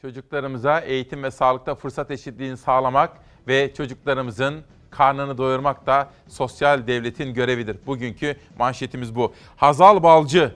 Çocuklarımıza 0.00 0.80
eğitim 0.80 1.22
ve 1.22 1.30
sağlıkta 1.30 1.74
fırsat 1.74 2.10
eşitliğini 2.10 2.56
sağlamak 2.56 3.16
ve 3.48 3.74
çocuklarımızın 3.74 4.64
karnını 4.90 5.38
doyurmak 5.38 5.86
da 5.86 6.10
sosyal 6.28 6.86
devletin 6.86 7.34
görevidir. 7.34 7.76
Bugünkü 7.86 8.36
manşetimiz 8.58 9.14
bu. 9.14 9.32
Hazal 9.56 10.02
Balcı, 10.02 10.54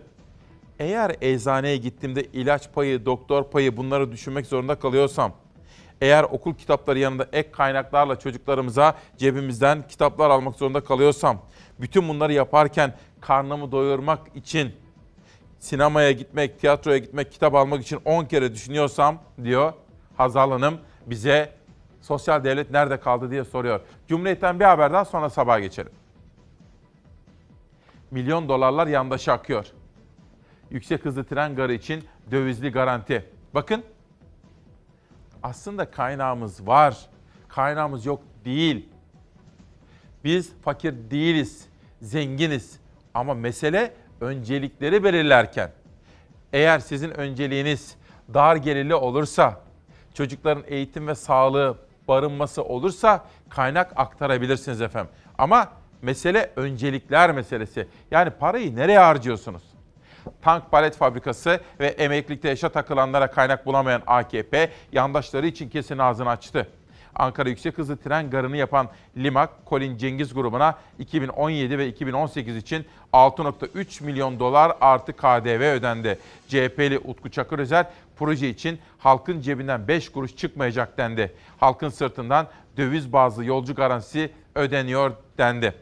eğer 0.78 1.16
eczaneye 1.20 1.76
gittiğimde 1.76 2.24
ilaç 2.24 2.72
payı, 2.72 3.06
doktor 3.06 3.50
payı 3.50 3.76
bunları 3.76 4.12
düşünmek 4.12 4.46
zorunda 4.46 4.74
kalıyorsam, 4.74 5.32
eğer 6.00 6.24
okul 6.24 6.54
kitapları 6.54 6.98
yanında 6.98 7.26
ek 7.32 7.50
kaynaklarla 7.52 8.18
çocuklarımıza 8.18 8.94
cebimizden 9.18 9.88
kitaplar 9.88 10.30
almak 10.30 10.56
zorunda 10.56 10.84
kalıyorsam, 10.84 11.42
bütün 11.80 12.08
bunları 12.08 12.32
yaparken 12.32 12.94
karnımı 13.20 13.72
doyurmak 13.72 14.20
için 14.34 14.72
sinemaya 15.58 16.12
gitmek, 16.12 16.60
tiyatroya 16.60 16.98
gitmek, 16.98 17.32
kitap 17.32 17.54
almak 17.54 17.82
için 17.82 18.00
10 18.04 18.24
kere 18.24 18.52
düşünüyorsam 18.52 19.18
diyor 19.44 19.72
Hazal 20.16 20.50
Hanım 20.50 20.78
bize 21.06 21.52
sosyal 22.02 22.44
devlet 22.44 22.70
nerede 22.70 23.00
kaldı 23.00 23.30
diye 23.30 23.44
soruyor. 23.44 23.80
Cumhuriyet'ten 24.08 24.60
bir 24.60 24.64
haberden 24.64 25.04
sonra 25.04 25.30
sabaha 25.30 25.60
geçelim. 25.60 25.92
Milyon 28.10 28.48
dolarlar 28.48 28.86
yandaşa 28.86 29.32
akıyor. 29.32 29.66
Yüksek 30.70 31.04
hızlı 31.04 31.24
tren 31.24 31.56
garı 31.56 31.72
için 31.72 32.04
dövizli 32.30 32.72
garanti. 32.72 33.30
Bakın 33.54 33.84
aslında 35.42 35.90
kaynağımız 35.90 36.66
var. 36.66 37.08
Kaynağımız 37.48 38.06
yok 38.06 38.22
değil. 38.44 38.88
Biz 40.24 40.52
fakir 40.62 40.94
değiliz, 41.10 41.66
zenginiz. 42.02 42.80
Ama 43.14 43.34
mesele 43.34 43.94
öncelikleri 44.20 45.04
belirlerken. 45.04 45.70
Eğer 46.52 46.78
sizin 46.78 47.10
önceliğiniz 47.10 47.96
dar 48.34 48.56
gelirli 48.56 48.94
olursa, 48.94 49.60
çocukların 50.14 50.64
eğitim 50.66 51.06
ve 51.08 51.14
sağlığı, 51.14 51.76
barınması 52.08 52.64
olursa 52.64 53.24
kaynak 53.48 53.92
aktarabilirsiniz 53.96 54.80
efendim. 54.80 55.10
Ama 55.38 55.68
mesele 56.02 56.50
öncelikler 56.56 57.32
meselesi. 57.32 57.88
Yani 58.10 58.30
parayı 58.30 58.76
nereye 58.76 58.98
harcıyorsunuz? 58.98 59.62
Tank 60.42 60.70
palet 60.70 60.96
fabrikası 60.96 61.60
ve 61.80 61.86
emeklilikte 61.86 62.48
yaşa 62.48 62.68
takılanlara 62.68 63.30
kaynak 63.30 63.66
bulamayan 63.66 64.02
AKP 64.06 64.70
yandaşları 64.92 65.46
için 65.46 65.68
kesin 65.68 65.98
ağzını 65.98 66.28
açtı. 66.28 66.68
Ankara 67.14 67.48
Yüksek 67.48 67.78
Hızlı 67.78 67.96
Tren 67.96 68.30
Garı'nı 68.30 68.56
yapan 68.56 68.88
Limak, 69.16 69.50
Colin 69.68 69.96
Cengiz 69.96 70.34
grubuna 70.34 70.78
2017 70.98 71.78
ve 71.78 71.88
2018 71.88 72.56
için 72.56 72.86
6.3 73.12 74.04
milyon 74.04 74.40
dolar 74.40 74.72
artı 74.80 75.12
KDV 75.12 75.76
ödendi. 75.76 76.18
CHP'li 76.48 76.98
Utku 76.98 77.30
Çakırözer 77.30 77.86
proje 78.22 78.48
için 78.48 78.78
halkın 78.98 79.40
cebinden 79.40 79.88
5 79.88 80.08
kuruş 80.08 80.36
çıkmayacak 80.36 80.98
dendi. 80.98 81.34
Halkın 81.60 81.88
sırtından 81.88 82.46
döviz 82.76 83.12
bazlı 83.12 83.44
yolcu 83.44 83.74
garantisi 83.74 84.30
ödeniyor 84.54 85.12
dendi. 85.38 85.74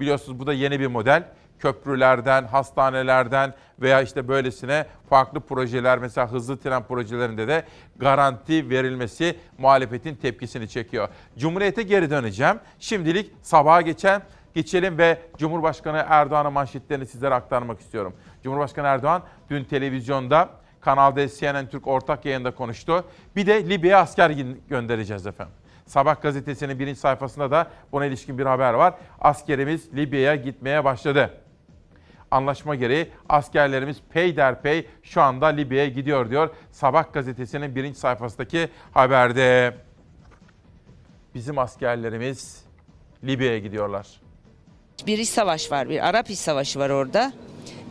Biliyorsunuz 0.00 0.38
bu 0.38 0.46
da 0.46 0.52
yeni 0.52 0.80
bir 0.80 0.86
model 0.86 1.24
köprülerden, 1.58 2.44
hastanelerden 2.44 3.54
veya 3.80 4.02
işte 4.02 4.28
böylesine 4.28 4.86
farklı 5.10 5.40
projeler 5.40 5.98
mesela 5.98 6.32
hızlı 6.32 6.56
tren 6.56 6.82
projelerinde 6.82 7.48
de 7.48 7.64
garanti 7.96 8.70
verilmesi 8.70 9.36
muhalefetin 9.58 10.14
tepkisini 10.14 10.68
çekiyor. 10.68 11.08
Cumhuriyete 11.38 11.82
geri 11.82 12.10
döneceğim. 12.10 12.56
Şimdilik 12.78 13.32
sabaha 13.42 13.80
geçen 13.80 14.22
geçelim 14.54 14.98
ve 14.98 15.18
Cumhurbaşkanı 15.38 16.04
Erdoğan'ın 16.08 16.52
manşetlerini 16.52 17.06
sizlere 17.06 17.34
aktarmak 17.34 17.80
istiyorum. 17.80 18.14
Cumhurbaşkanı 18.42 18.86
Erdoğan 18.86 19.22
dün 19.50 19.64
televizyonda 19.64 20.48
Kanal 20.88 21.16
D 21.16 21.28
CNN 21.28 21.66
Türk 21.66 21.86
ortak 21.86 22.24
yayında 22.24 22.50
konuştu. 22.50 23.04
Bir 23.36 23.46
de 23.46 23.68
Libya'ya 23.68 23.98
asker 24.00 24.30
göndereceğiz 24.68 25.26
efendim. 25.26 25.54
Sabah 25.86 26.22
gazetesinin 26.22 26.78
birinci 26.78 27.00
sayfasında 27.00 27.50
da 27.50 27.66
buna 27.92 28.06
ilişkin 28.06 28.38
bir 28.38 28.46
haber 28.46 28.74
var. 28.74 28.94
Askerimiz 29.20 29.94
Libya'ya 29.94 30.36
gitmeye 30.36 30.84
başladı. 30.84 31.30
Anlaşma 32.30 32.74
gereği 32.74 33.08
askerlerimiz 33.28 33.96
peyderpey 34.10 34.86
şu 35.02 35.22
anda 35.22 35.46
Libya'ya 35.46 35.88
gidiyor 35.88 36.30
diyor. 36.30 36.50
Sabah 36.70 37.12
gazetesinin 37.12 37.76
birinci 37.76 37.98
sayfasındaki 37.98 38.68
haberde. 38.92 39.76
Bizim 41.34 41.58
askerlerimiz 41.58 42.64
Libya'ya 43.24 43.58
gidiyorlar. 43.58 44.06
Bir 45.06 45.18
iç 45.18 45.28
savaş 45.28 45.72
var, 45.72 45.88
bir 45.88 46.08
Arap 46.08 46.30
iç 46.30 46.38
savaşı 46.38 46.78
var 46.78 46.90
orada. 46.90 47.32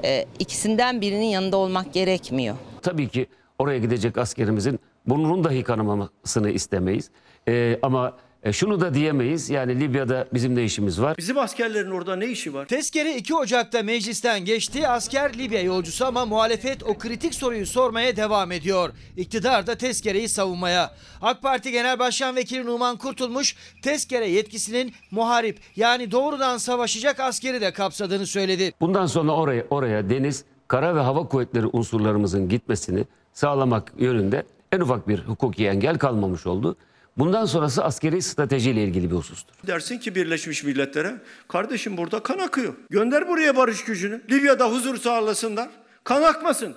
Ee, 0.03 0.25
ikisinden 0.39 1.01
birinin 1.01 1.25
yanında 1.25 1.57
olmak 1.57 1.93
gerekmiyor. 1.93 2.55
Tabii 2.81 3.07
ki 3.07 3.25
oraya 3.59 3.77
gidecek 3.79 4.17
askerimizin 4.17 4.79
burnunun 5.05 5.43
dahi 5.43 5.63
kanamasını 5.63 6.49
istemeyiz. 6.49 7.09
Ee, 7.47 7.79
ama 7.81 8.17
E, 8.43 8.53
şunu 8.53 8.79
da 8.81 8.93
diyemeyiz 8.93 9.49
yani 9.49 9.79
Libya'da 9.79 10.27
bizim 10.33 10.55
de 10.55 10.63
işimiz 10.63 11.01
var. 11.01 11.17
Bizim 11.17 11.37
askerlerin 11.37 11.91
orada 11.91 12.15
ne 12.15 12.25
işi 12.27 12.53
var? 12.53 12.65
Tezkere 12.65 13.15
2 13.15 13.35
Ocak'ta 13.35 13.83
meclisten 13.83 14.45
geçti. 14.45 14.87
Asker 14.87 15.37
Libya 15.37 15.61
yolcusu 15.61 16.05
ama 16.05 16.25
muhalefet 16.25 16.83
o 16.83 16.97
kritik 16.97 17.33
soruyu 17.35 17.65
sormaya 17.65 18.15
devam 18.15 18.51
ediyor. 18.51 18.89
İktidar 19.17 19.67
da 19.67 19.75
tezkereyi 19.75 20.29
savunmaya. 20.29 20.91
AK 21.21 21.41
Parti 21.41 21.71
Genel 21.71 21.99
Başkan 21.99 22.35
Vekili 22.35 22.65
Numan 22.65 22.97
Kurtulmuş 22.97 23.55
tezkere 23.81 24.29
yetkisinin 24.29 24.93
muharip 25.11 25.59
yani 25.75 26.11
doğrudan 26.11 26.57
savaşacak 26.57 27.19
askeri 27.19 27.61
de 27.61 27.73
kapsadığını 27.73 28.25
söyledi. 28.27 28.73
Bundan 28.81 29.05
sonra 29.05 29.31
oraya 29.31 29.65
oraya 29.69 30.09
deniz, 30.09 30.45
kara 30.67 30.95
ve 30.95 30.99
hava 30.99 31.27
kuvvetleri 31.27 31.65
unsurlarımızın 31.65 32.49
gitmesini 32.49 33.05
sağlamak 33.33 33.91
yönünde 33.97 34.43
en 34.71 34.79
ufak 34.79 35.07
bir 35.07 35.19
hukuki 35.19 35.67
engel 35.67 35.97
kalmamış 35.97 36.47
oldu. 36.47 36.75
Bundan 37.17 37.45
sonrası 37.45 37.83
askeri 37.83 38.21
stratejiyle 38.21 38.83
ilgili 38.83 39.11
bir 39.11 39.15
husustur. 39.15 39.53
Dersin 39.67 39.97
ki 39.97 40.15
Birleşmiş 40.15 40.63
Milletler'e, 40.63 41.13
kardeşim 41.47 41.97
burada 41.97 42.23
kan 42.23 42.39
akıyor. 42.39 42.73
Gönder 42.89 43.27
buraya 43.27 43.55
barış 43.55 43.83
gücünü. 43.85 44.21
Libya'da 44.31 44.69
huzur 44.69 44.97
sağlasınlar. 44.97 45.69
Kan 46.03 46.23
akmasın. 46.23 46.75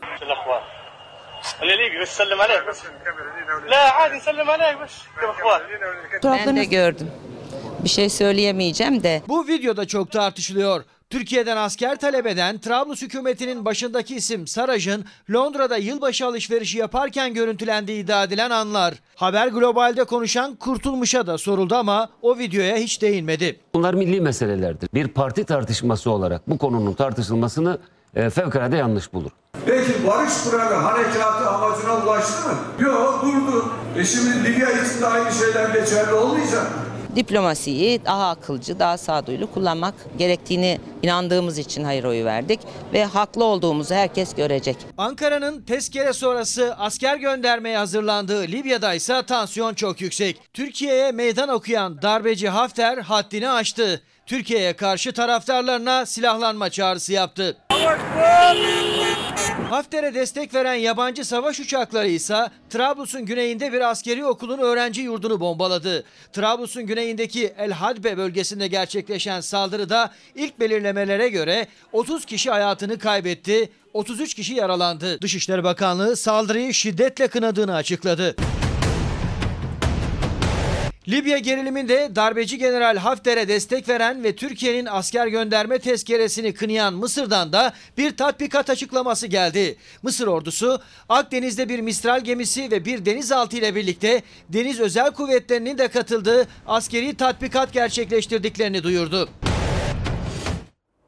Ben 6.24 6.56
de 6.56 6.64
gördüm. 6.64 7.10
Bir 7.84 7.88
şey 7.88 8.08
söyleyemeyeceğim 8.08 9.02
de. 9.02 9.22
Bu 9.28 9.46
videoda 9.46 9.86
çok 9.86 10.10
tartışılıyor. 10.10 10.84
Türkiye'den 11.14 11.56
asker 11.56 11.96
talep 11.96 12.26
eden 12.26 12.58
Trablus 12.58 13.02
hükümetinin 13.02 13.64
başındaki 13.64 14.14
isim 14.16 14.46
Saraj'ın 14.46 15.04
Londra'da 15.32 15.76
yılbaşı 15.76 16.26
alışverişi 16.26 16.78
yaparken 16.78 17.34
görüntülendiği 17.34 18.04
iddia 18.04 18.24
edilen 18.24 18.50
anlar. 18.50 18.94
Haber 19.16 19.48
Global'de 19.48 20.04
konuşan 20.04 20.54
Kurtulmuş'a 20.56 21.26
da 21.26 21.38
soruldu 21.38 21.74
ama 21.74 22.08
o 22.22 22.38
videoya 22.38 22.76
hiç 22.76 23.02
değinmedi. 23.02 23.60
Bunlar 23.74 23.94
milli 23.94 24.20
meselelerdir. 24.20 24.88
Bir 24.94 25.08
parti 25.08 25.44
tartışması 25.44 26.10
olarak 26.10 26.48
bu 26.50 26.58
konunun 26.58 26.92
tartışılmasını 26.92 27.78
e, 28.14 28.30
fevkalade 28.30 28.76
yanlış 28.76 29.12
bulur. 29.12 29.30
Peki 29.66 30.06
barış 30.06 30.32
pınarı 30.44 30.74
harekatı 30.74 31.48
amacına 31.50 31.96
ulaştı 32.04 32.48
mı? 32.48 32.54
Yok 32.80 33.22
durdu. 33.22 33.64
E 33.98 34.04
şimdi 34.04 34.44
Libya 34.44 34.70
için 34.70 35.00
de 35.00 35.06
aynı 35.06 35.32
şeyler 35.32 35.68
geçerli 35.80 36.12
olmayacak. 36.12 36.66
diplomasiyi 37.16 38.04
daha 38.04 38.30
akılcı, 38.30 38.78
daha 38.78 38.98
sağduyulu 38.98 39.52
kullanmak 39.52 39.94
gerektiğini 40.18 40.80
inandığımız 41.02 41.58
için 41.58 41.84
hayır 41.84 42.04
oyu 42.04 42.24
verdik 42.24 42.60
ve 42.92 43.04
haklı 43.04 43.44
olduğumuzu 43.44 43.94
herkes 43.94 44.34
görecek. 44.34 44.76
Ankara'nın 44.98 45.62
tezkere 45.62 46.12
sonrası 46.12 46.74
asker 46.78 47.16
göndermeye 47.16 47.78
hazırlandığı 47.78 48.42
Libya'da 48.42 48.94
ise 48.94 49.22
tansiyon 49.26 49.74
çok 49.74 50.00
yüksek. 50.00 50.40
Türkiye'ye 50.52 51.12
meydan 51.12 51.48
okuyan 51.48 52.02
darbeci 52.02 52.48
Hafter 52.48 52.98
haddini 52.98 53.50
aştı. 53.50 54.02
Türkiye'ye 54.26 54.72
karşı 54.72 55.12
taraftarlarına 55.12 56.06
silahlanma 56.06 56.70
çağrısı 56.70 57.12
yaptı. 57.12 57.56
Hafter'e 59.70 60.14
destek 60.14 60.54
veren 60.54 60.74
yabancı 60.74 61.24
savaş 61.24 61.60
uçakları 61.60 62.08
ise 62.08 62.48
Trablus'un 62.70 63.26
güneyinde 63.26 63.72
bir 63.72 63.90
askeri 63.90 64.26
okulun 64.26 64.58
öğrenci 64.58 65.00
yurdunu 65.02 65.40
bombaladı. 65.40 66.04
Trablus'un 66.32 66.86
güneyindeki 66.86 67.54
El 67.58 67.70
Hadbe 67.70 68.16
bölgesinde 68.16 68.66
gerçekleşen 68.66 69.40
saldırıda 69.40 70.10
ilk 70.34 70.60
belirlemelere 70.96 71.28
göre 71.28 71.66
30 71.92 72.24
kişi 72.24 72.50
hayatını 72.50 72.98
kaybetti, 72.98 73.68
33 73.94 74.34
kişi 74.34 74.54
yaralandı. 74.54 75.22
Dışişleri 75.22 75.64
Bakanlığı 75.64 76.16
saldırıyı 76.16 76.74
şiddetle 76.74 77.28
kınadığını 77.28 77.74
açıkladı. 77.74 78.36
Libya 81.08 81.38
geriliminde 81.38 82.10
darbeci 82.16 82.58
General 82.58 82.96
Hafter'e 82.96 83.48
destek 83.48 83.88
veren 83.88 84.24
ve 84.24 84.36
Türkiye'nin 84.36 84.86
asker 84.86 85.26
gönderme 85.26 85.78
tezkeresini 85.78 86.54
kınayan 86.54 86.94
Mısır'dan 86.94 87.52
da 87.52 87.72
bir 87.98 88.16
tatbikat 88.16 88.70
açıklaması 88.70 89.26
geldi. 89.26 89.76
Mısır 90.02 90.26
ordusu 90.26 90.80
Akdeniz'de 91.08 91.68
bir 91.68 91.80
Mistral 91.80 92.20
gemisi 92.20 92.70
ve 92.70 92.84
bir 92.84 93.04
denizaltı 93.04 93.56
ile 93.56 93.74
birlikte 93.74 94.22
deniz 94.48 94.80
özel 94.80 95.10
kuvvetlerinin 95.10 95.78
de 95.78 95.88
katıldığı 95.88 96.46
askeri 96.66 97.14
tatbikat 97.14 97.72
gerçekleştirdiklerini 97.72 98.82
duyurdu. 98.82 99.28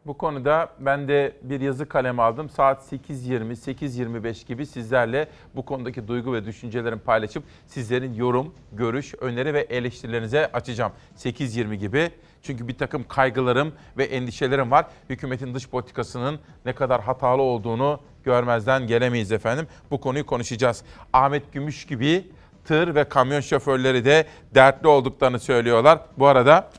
Bu 0.07 0.15
konuda 0.15 0.69
ben 0.79 1.09
de 1.09 1.37
bir 1.43 1.61
yazı 1.61 1.89
kalemi 1.89 2.23
aldım. 2.23 2.49
Saat 2.49 2.93
8.20, 2.93 3.53
8.25 3.53 4.47
gibi 4.47 4.67
sizlerle 4.67 5.29
bu 5.57 5.65
konudaki 5.65 6.09
duygu 6.09 6.33
ve 6.33 6.45
düşüncelerimi 6.45 7.01
paylaşıp 7.01 7.45
sizlerin 7.67 8.15
yorum, 8.15 8.55
görüş, 8.73 9.15
öneri 9.21 9.55
ve 9.55 9.61
eleştirilerinize 9.61 10.47
açacağım. 10.53 10.93
8.20 11.19 11.75
gibi. 11.75 12.11
Çünkü 12.43 12.69
bir 12.69 12.79
takım 12.79 13.05
kaygılarım 13.09 13.73
ve 13.99 14.05
endişelerim 14.05 14.71
var. 14.71 14.87
Hükümetin 15.11 15.55
dış 15.55 15.69
politikasının 15.69 16.41
ne 16.65 16.73
kadar 16.73 17.01
hatalı 17.01 17.43
olduğunu 17.43 18.01
görmezden 18.25 18.87
gelemeyiz 18.87 19.33
efendim. 19.33 19.67
Bu 19.91 20.01
konuyu 20.01 20.27
konuşacağız. 20.27 20.85
Ahmet 21.13 21.53
Gümüş 21.53 21.87
gibi 21.87 22.31
tır 22.65 22.95
ve 22.95 23.05
kamyon 23.05 23.41
şoförleri 23.41 24.05
de 24.05 24.27
dertli 24.55 24.89
olduklarını 24.89 25.41
söylüyorlar. 25.41 25.99
Bu 26.19 26.27
arada 26.27 26.71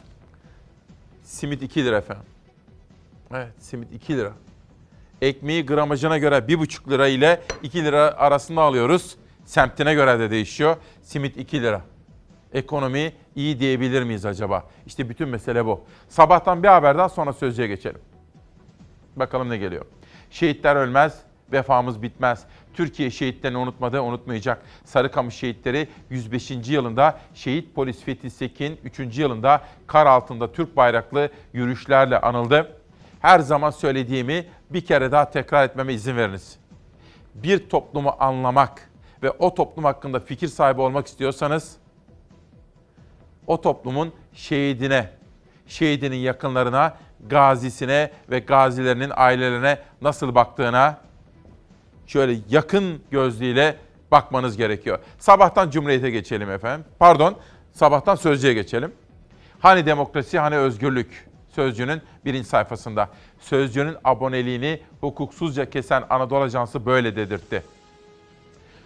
simit 1.23 1.61
2 1.61 1.85
lira 1.85 1.97
efendim. 1.97 2.32
Evet 3.31 3.53
simit 3.59 3.93
2 3.93 4.17
lira. 4.17 4.31
Ekmeği 5.21 5.65
gramajına 5.65 6.17
göre 6.17 6.35
1,5 6.35 6.89
lira 6.89 7.07
ile 7.07 7.41
2 7.63 7.83
lira 7.83 8.01
arasında 8.01 8.61
alıyoruz. 8.61 9.15
Semtine 9.45 9.93
göre 9.93 10.19
de 10.19 10.31
değişiyor. 10.31 10.77
Simit 11.01 11.37
2 11.37 11.61
lira. 11.61 11.81
Ekonomi 12.53 13.13
iyi 13.35 13.59
diyebilir 13.59 14.03
miyiz 14.03 14.25
acaba? 14.25 14.63
İşte 14.85 15.09
bütün 15.09 15.29
mesele 15.29 15.65
bu. 15.65 15.83
Sabahtan 16.09 16.63
bir 16.63 16.67
haberden 16.67 17.07
sonra 17.07 17.33
sözcüye 17.33 17.67
geçelim. 17.67 18.01
Bakalım 19.15 19.49
ne 19.49 19.57
geliyor. 19.57 19.85
Şehitler 20.29 20.75
ölmez, 20.75 21.19
vefamız 21.51 22.01
bitmez. 22.01 22.43
Türkiye 22.73 23.09
şehitlerini 23.09 23.57
unutmadı, 23.57 24.01
unutmayacak. 24.01 24.61
Sarıkamış 24.85 25.35
şehitleri 25.35 25.87
105. 26.09 26.51
yılında 26.51 27.19
şehit 27.33 27.75
polis 27.75 28.03
Fethi 28.03 28.29
Sekin 28.29 28.79
3. 28.83 29.17
yılında 29.17 29.61
kar 29.87 30.05
altında 30.05 30.51
Türk 30.51 30.77
bayraklı 30.77 31.29
yürüyüşlerle 31.53 32.21
anıldı. 32.21 32.82
Her 33.23 33.39
zaman 33.39 33.69
söylediğimi 33.69 34.45
bir 34.69 34.85
kere 34.85 35.11
daha 35.11 35.29
tekrar 35.29 35.65
etmeme 35.65 35.93
izin 35.93 36.17
veriniz. 36.17 36.57
Bir 37.35 37.69
toplumu 37.69 38.15
anlamak 38.19 38.89
ve 39.23 39.31
o 39.31 39.53
toplum 39.53 39.83
hakkında 39.83 40.19
fikir 40.19 40.47
sahibi 40.47 40.81
olmak 40.81 41.07
istiyorsanız 41.07 41.77
o 43.47 43.61
toplumun 43.61 44.13
şehidine, 44.33 45.09
şehidinin 45.67 46.15
yakınlarına, 46.15 46.97
gazisine 47.27 48.11
ve 48.29 48.39
gazilerinin 48.39 49.11
ailelerine 49.15 49.79
nasıl 50.01 50.35
baktığına 50.35 50.97
şöyle 52.07 52.39
yakın 52.49 53.01
gözlüğüyle 53.11 53.77
bakmanız 54.11 54.57
gerekiyor. 54.57 54.99
Sabahtan 55.19 55.69
Cumhuriyet'e 55.69 56.09
geçelim 56.09 56.49
efendim. 56.49 56.85
Pardon, 56.99 57.37
sabahtan 57.71 58.15
Sözcü'ye 58.15 58.53
geçelim. 58.53 58.91
Hani 59.59 59.85
demokrasi, 59.85 60.39
hani 60.39 60.57
özgürlük? 60.57 61.32
Sözcü'nün 61.55 62.01
birinci 62.25 62.47
sayfasında. 62.47 63.09
Sözcü'nün 63.39 63.95
aboneliğini 64.03 64.79
hukuksuzca 65.01 65.69
kesen 65.69 66.03
Anadolu 66.09 66.39
Ajansı 66.39 66.85
böyle 66.85 67.15
dedirtti. 67.15 67.63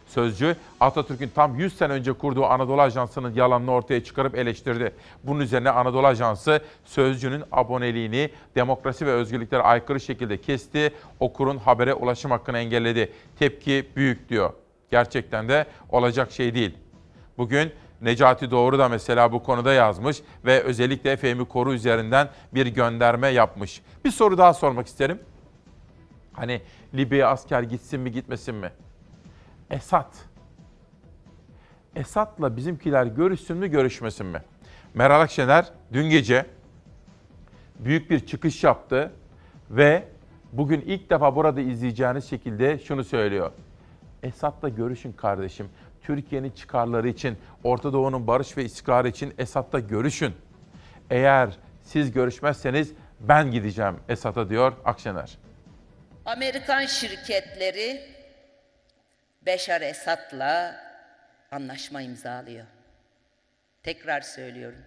Sözcü, 0.08 0.56
Atatürk'ün 0.80 1.32
tam 1.36 1.60
100 1.60 1.78
sene 1.78 1.94
önce 1.94 2.14
kurduğu 2.14 2.46
Anadolu 2.46 2.82
Ajansı'nın 2.82 3.34
yalanını 3.34 3.72
ortaya 3.72 4.04
çıkarıp 4.04 4.36
eleştirdi. 4.36 4.94
Bunun 5.24 5.40
üzerine 5.40 5.70
Anadolu 5.70 6.08
Ajansı, 6.08 6.62
Sözcü'nün 6.86 7.44
aboneliğini 7.52 8.30
demokrasi 8.56 9.06
ve 9.06 9.12
özgürlüklere 9.12 9.62
aykırı 9.62 10.00
şekilde 10.00 10.42
kesti, 10.42 10.94
okurun 11.20 11.58
habere 11.58 11.94
ulaşım 11.94 12.32
hakkını 12.32 12.58
engelledi. 12.58 13.12
Tepki 13.40 13.88
büyük 13.96 14.30
diyor. 14.30 14.54
Gerçekten 14.92 15.50
de 15.50 15.66
olacak 15.90 16.32
şey 16.32 16.56
değil. 16.56 16.78
Bugün 17.38 17.72
Necati 18.02 18.52
Doğru 18.52 18.80
da 18.80 18.90
mesela 18.90 19.32
bu 19.32 19.44
konuda 19.44 19.74
yazmış 19.74 20.22
ve 20.46 20.64
özellikle 20.64 21.18
Fehmi 21.18 21.46
Koru 21.46 21.74
üzerinden 21.74 22.30
bir 22.54 22.66
gönderme 22.66 23.28
yapmış. 23.28 23.82
Bir 24.06 24.12
soru 24.12 24.38
daha 24.38 24.54
sormak 24.54 24.88
isterim. 24.88 25.20
Hani 26.34 26.62
Libya'ya 26.94 27.30
asker 27.30 27.64
gitsin 27.64 28.00
mi 28.00 28.12
gitmesin 28.12 28.56
mi? 28.56 28.72
Esat. 29.70 30.08
Esat'la 31.96 32.58
bizimkiler 32.58 33.06
görüşsün 33.06 33.58
mü 33.58 33.68
görüşmesin 33.68 34.26
mi? 34.26 34.42
Meral 34.94 35.22
Akşener 35.22 35.72
dün 35.94 36.10
gece 36.10 36.46
büyük 37.80 38.10
bir 38.10 38.26
çıkış 38.26 38.64
yaptı 38.64 39.12
ve 39.70 40.08
bugün 40.54 40.82
ilk 40.82 41.10
defa 41.10 41.36
burada 41.36 41.62
izleyeceğiniz 41.62 42.30
şekilde 42.30 42.80
şunu 42.80 43.04
söylüyor. 43.04 43.52
Esat'la 44.24 44.70
görüşün 44.70 45.12
kardeşim. 45.12 45.70
Türkiye'nin 46.08 46.52
çıkarları 46.52 47.10
için, 47.10 47.38
Orta 47.64 47.94
Doğu'nun 47.94 48.28
barış 48.28 48.58
ve 48.58 48.66
istikrarı 48.66 49.08
için 49.08 49.34
Esad'la 49.38 49.80
görüşün. 49.80 50.36
Eğer 51.10 51.50
siz 51.84 52.12
görüşmezseniz 52.12 52.94
ben 53.20 53.52
gideceğim 53.52 54.00
Esad'a 54.10 54.50
diyor 54.50 54.74
Akşener. 54.86 55.38
Amerikan 56.26 56.86
şirketleri 56.86 58.02
Beşar 59.46 59.82
Esad'la 59.82 60.76
anlaşma 61.52 62.02
imzalıyor. 62.02 62.66
Tekrar 63.84 64.22
söylüyorum. 64.22 64.80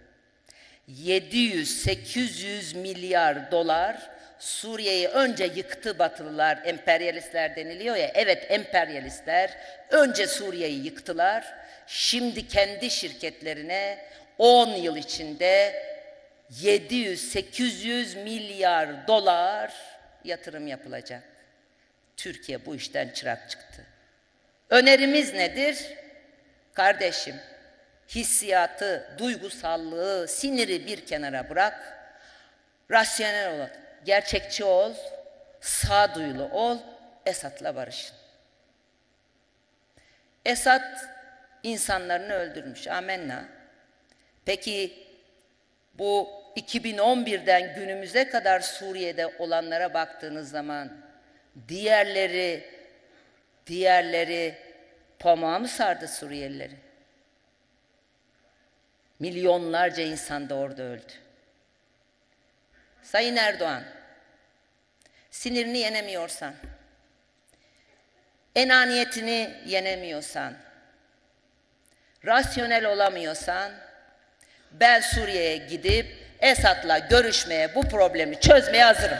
700-800 0.89 2.81
milyar 2.81 3.51
dolar 3.51 4.09
Suriye'yi 4.41 5.07
önce 5.07 5.43
yıktı 5.43 5.99
Batılılar, 5.99 6.59
emperyalistler 6.65 7.55
deniliyor 7.55 7.95
ya. 7.95 8.11
Evet 8.13 8.45
emperyalistler 8.49 9.57
önce 9.89 10.27
Suriye'yi 10.27 10.85
yıktılar. 10.85 11.53
Şimdi 11.87 12.47
kendi 12.47 12.89
şirketlerine 12.89 14.05
10 14.37 14.69
yıl 14.69 14.95
içinde 14.95 15.83
700-800 16.53 18.23
milyar 18.23 19.07
dolar 19.07 19.73
yatırım 20.23 20.67
yapılacak. 20.67 21.23
Türkiye 22.17 22.65
bu 22.65 22.75
işten 22.75 23.09
çırak 23.09 23.49
çıktı. 23.49 23.85
Önerimiz 24.69 25.33
nedir? 25.33 25.87
Kardeşim, 26.73 27.35
hissiyatı, 28.09 29.15
duygusallığı, 29.17 30.27
siniri 30.27 30.87
bir 30.87 31.05
kenara 31.05 31.49
bırak. 31.49 31.97
Rasyonel 32.91 33.61
ol, 33.61 33.67
gerçekçi 34.05 34.63
ol, 34.63 34.93
sağduyulu 35.61 36.43
ol, 36.43 36.77
Esad'la 37.25 37.75
barışın. 37.75 38.15
Esad 40.45 40.81
insanlarını 41.63 42.33
öldürmüş, 42.33 42.87
amenna. 42.87 43.45
Peki 44.45 45.07
bu 45.93 46.29
2011'den 46.55 47.75
günümüze 47.75 48.29
kadar 48.29 48.59
Suriye'de 48.59 49.27
olanlara 49.27 49.93
baktığınız 49.93 50.49
zaman 50.49 50.91
diğerleri 51.67 52.63
diğerleri 53.67 54.55
pamuğa 55.19 55.59
mı 55.59 55.67
sardı 55.67 56.07
Suriyelileri? 56.07 56.75
Milyonlarca 59.19 60.03
insan 60.03 60.49
da 60.49 60.55
orada 60.55 60.83
öldü. 60.83 61.13
Sayın 63.03 63.35
Erdoğan, 63.35 63.83
sinirini 65.31 65.77
yenemiyorsan, 65.77 66.53
enaniyetini 68.55 69.53
yenemiyorsan, 69.65 70.53
rasyonel 72.25 72.85
olamıyorsan, 72.85 73.71
ben 74.71 74.99
Suriye'ye 75.01 75.57
gidip 75.57 76.05
Esad'la 76.39 76.99
görüşmeye, 76.99 77.75
bu 77.75 77.81
problemi 77.81 78.39
çözmeye 78.39 78.83
hazırım. 78.83 79.17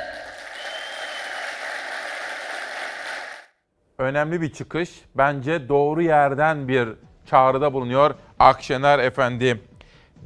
Önemli 3.98 4.42
bir 4.42 4.54
çıkış. 4.54 4.90
Bence 5.16 5.70
doğru 5.70 6.02
yerden 6.02 6.68
bir 6.68 6.90
çağrıda 7.30 7.74
bulunuyor 7.74 8.16
Akşener 8.40 9.00
Efendi. 9.00 9.71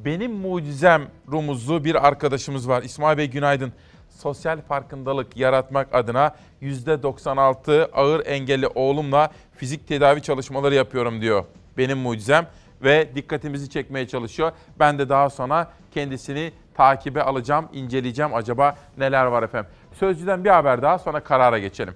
Benim 0.06 0.32
mucizem 0.32 1.08
rumuzlu 1.32 1.84
bir 1.84 2.08
arkadaşımız 2.08 2.70
var. 2.70 2.84
İsmail 2.84 3.18
Bey 3.18 3.30
günaydın. 3.30 3.74
Sosyal 4.10 4.62
farkındalık 4.62 5.38
yaratmak 5.38 5.96
adına 5.96 6.36
%96 6.62 7.92
ağır 7.92 8.26
engelli 8.26 8.68
oğlumla 8.68 9.30
fizik 9.56 9.88
tedavi 9.88 10.22
çalışmaları 10.22 10.76
yapıyorum 10.76 11.22
diyor. 11.22 11.46
Benim 11.78 11.98
mucizem 11.98 12.48
ve 12.84 13.10
dikkatimizi 13.16 13.70
çekmeye 13.70 14.08
çalışıyor. 14.08 14.52
Ben 14.80 15.00
de 15.00 15.10
daha 15.10 15.30
sonra 15.30 15.72
kendisini 15.92 16.52
takibe 16.74 17.24
alacağım, 17.24 17.70
inceleyeceğim 17.74 18.34
acaba 18.34 18.76
neler 18.98 19.26
var 19.26 19.44
efendim. 19.44 19.72
Sözcüden 19.94 20.44
bir 20.44 20.50
haber 20.50 20.82
daha 20.82 21.00
sonra 21.00 21.20
karara 21.20 21.60
geçelim. 21.60 21.94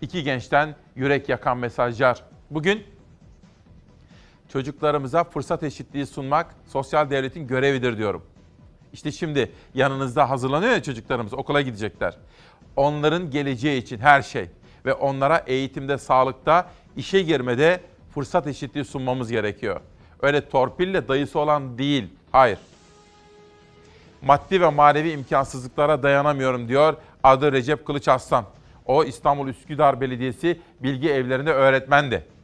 İki 0.00 0.22
gençten 0.22 0.74
yürek 0.96 1.28
yakan 1.28 1.58
mesajlar. 1.58 2.22
Bugün 2.50 2.84
çocuklarımıza 4.54 5.24
fırsat 5.24 5.62
eşitliği 5.62 6.06
sunmak 6.06 6.54
sosyal 6.68 7.10
devletin 7.10 7.46
görevidir 7.46 7.98
diyorum. 7.98 8.22
İşte 8.92 9.12
şimdi 9.12 9.52
yanınızda 9.74 10.30
hazırlanıyor 10.30 10.72
ya 10.72 10.82
çocuklarımız 10.82 11.34
okula 11.34 11.60
gidecekler. 11.60 12.16
Onların 12.76 13.30
geleceği 13.30 13.82
için 13.82 13.98
her 13.98 14.22
şey 14.22 14.46
ve 14.86 14.94
onlara 14.94 15.42
eğitimde, 15.46 15.98
sağlıkta, 15.98 16.70
işe 16.96 17.22
girmede 17.22 17.80
fırsat 18.14 18.46
eşitliği 18.46 18.84
sunmamız 18.84 19.30
gerekiyor. 19.30 19.80
Öyle 20.22 20.48
torpille 20.48 21.08
dayısı 21.08 21.38
olan 21.38 21.78
değil. 21.78 22.08
Hayır. 22.32 22.58
Maddi 24.22 24.60
ve 24.60 24.68
manevi 24.68 25.10
imkansızlıklara 25.10 26.02
dayanamıyorum 26.02 26.68
diyor 26.68 26.96
adı 27.22 27.52
Recep 27.52 27.86
Kılıç 27.86 28.08
Aslan. 28.08 28.44
O 28.86 29.04
İstanbul 29.04 29.48
Üsküdar 29.48 30.00
Belediyesi 30.00 30.60
Bilgi 30.80 31.10
Evlerinde 31.10 31.52
öğretmendi. 31.52 32.34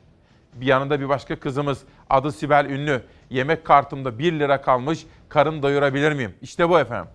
Bir 0.55 0.67
yanında 0.67 1.01
bir 1.01 1.09
başka 1.09 1.37
kızımız 1.37 1.83
adı 2.11 2.33
Sibel 2.33 2.65
Ünlü. 2.65 3.03
Yemek 3.31 3.65
kartımda 3.65 4.19
1 4.19 4.33
lira 4.33 4.63
kalmış 4.63 5.07
karın 5.29 5.63
doyurabilir 5.63 6.13
miyim? 6.13 6.35
İşte 6.43 6.69
bu 6.69 6.79
efendim. 6.79 7.11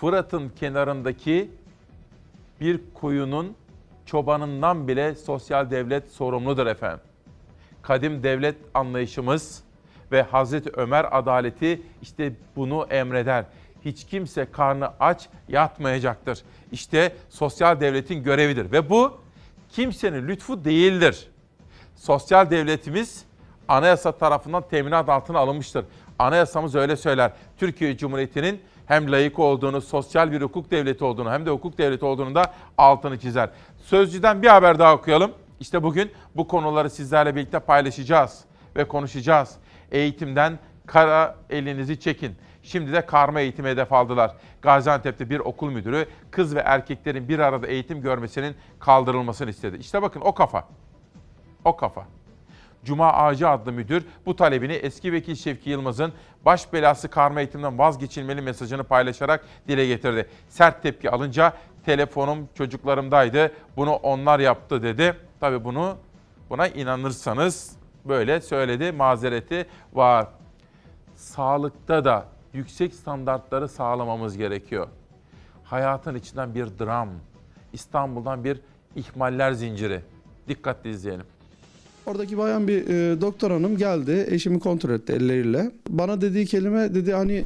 Fırat'ın 0.00 0.48
kenarındaki 0.48 1.50
bir 2.60 2.80
kuyunun 2.94 3.56
çobanından 4.06 4.88
bile 4.88 5.14
sosyal 5.14 5.70
devlet 5.70 6.10
sorumludur 6.10 6.66
efendim. 6.66 7.00
Kadim 7.82 8.22
devlet 8.22 8.56
anlayışımız 8.74 9.64
ve 10.12 10.22
Hazreti 10.22 10.70
Ömer 10.70 11.06
adaleti 11.10 11.82
işte 12.02 12.32
bunu 12.56 12.86
emreder. 12.90 13.44
Hiç 13.84 14.06
kimse 14.06 14.50
karnı 14.50 14.90
aç 15.00 15.28
yatmayacaktır. 15.48 16.42
İşte 16.72 17.16
sosyal 17.30 17.80
devletin 17.80 18.22
görevidir 18.22 18.72
ve 18.72 18.90
bu 18.90 19.20
kimsenin 19.70 20.28
lütfu 20.28 20.64
değildir. 20.64 21.28
Sosyal 21.96 22.50
devletimiz 22.50 23.24
anayasa 23.68 24.12
tarafından 24.12 24.64
teminat 24.70 25.08
altına 25.08 25.38
alınmıştır. 25.38 25.84
Anayasamız 26.18 26.74
öyle 26.74 26.96
söyler. 26.96 27.32
Türkiye 27.56 27.96
Cumhuriyeti'nin 27.96 28.60
hem 28.86 29.12
layık 29.12 29.38
olduğunu, 29.38 29.80
sosyal 29.80 30.32
bir 30.32 30.42
hukuk 30.42 30.70
devleti 30.70 31.04
olduğunu 31.04 31.30
hem 31.30 31.46
de 31.46 31.50
hukuk 31.50 31.78
devleti 31.78 32.04
olduğunu 32.04 32.34
da 32.34 32.52
altını 32.78 33.18
çizer. 33.18 33.50
Sözcüden 33.84 34.42
bir 34.42 34.48
haber 34.48 34.78
daha 34.78 34.94
okuyalım. 34.94 35.32
İşte 35.60 35.82
bugün 35.82 36.10
bu 36.36 36.48
konuları 36.48 36.90
sizlerle 36.90 37.36
birlikte 37.36 37.58
paylaşacağız 37.58 38.44
ve 38.76 38.88
konuşacağız. 38.88 39.56
Eğitimden 39.92 40.58
kara 40.86 41.36
elinizi 41.50 42.00
çekin. 42.00 42.36
Şimdi 42.62 42.92
de 42.92 43.06
karma 43.06 43.40
eğitimi 43.40 43.68
hedef 43.68 43.92
aldılar. 43.92 44.34
Gaziantep'te 44.62 45.30
bir 45.30 45.40
okul 45.40 45.70
müdürü 45.70 46.06
kız 46.30 46.54
ve 46.54 46.60
erkeklerin 46.60 47.28
bir 47.28 47.38
arada 47.38 47.66
eğitim 47.66 48.02
görmesinin 48.02 48.56
kaldırılmasını 48.78 49.50
istedi. 49.50 49.76
İşte 49.76 50.02
bakın 50.02 50.20
o 50.20 50.34
kafa. 50.34 50.64
O 51.64 51.76
kafa. 51.76 52.06
Cuma 52.84 53.12
Ağacı 53.12 53.48
adlı 53.48 53.72
müdür 53.72 54.06
bu 54.26 54.36
talebini 54.36 54.72
eski 54.72 55.12
vekil 55.12 55.34
Şevki 55.34 55.70
Yılmaz'ın 55.70 56.12
baş 56.44 56.72
belası 56.72 57.08
karma 57.08 57.40
eğitimden 57.40 57.78
vazgeçilmeli 57.78 58.40
mesajını 58.42 58.84
paylaşarak 58.84 59.44
dile 59.68 59.86
getirdi. 59.86 60.28
Sert 60.48 60.82
tepki 60.82 61.10
alınca 61.10 61.52
telefonum 61.84 62.48
çocuklarımdaydı 62.54 63.52
bunu 63.76 63.92
onlar 63.92 64.38
yaptı 64.40 64.82
dedi. 64.82 65.14
Tabii 65.40 65.64
bunu 65.64 65.96
buna 66.50 66.68
inanırsanız 66.68 67.76
böyle 68.04 68.40
söyledi 68.40 68.92
mazereti 68.92 69.66
var. 69.92 70.26
Sağlıkta 71.16 72.04
da 72.04 72.26
yüksek 72.52 72.94
standartları 72.94 73.68
sağlamamız 73.68 74.36
gerekiyor. 74.36 74.88
Hayatın 75.64 76.14
içinden 76.14 76.54
bir 76.54 76.66
dram, 76.78 77.08
İstanbul'dan 77.72 78.44
bir 78.44 78.60
ihmaller 78.96 79.52
zinciri. 79.52 80.00
Dikkatli 80.48 80.90
izleyelim. 80.90 81.26
Oradaki 82.06 82.38
bayan 82.38 82.68
bir 82.68 82.86
e, 82.88 83.20
doktor 83.20 83.50
hanım 83.50 83.76
geldi. 83.76 84.26
Eşimi 84.30 84.60
kontrol 84.60 84.90
etti 84.90 85.12
elleriyle. 85.12 85.70
Bana 85.88 86.20
dediği 86.20 86.46
kelime 86.46 86.94
dedi 86.94 87.12
hani 87.12 87.44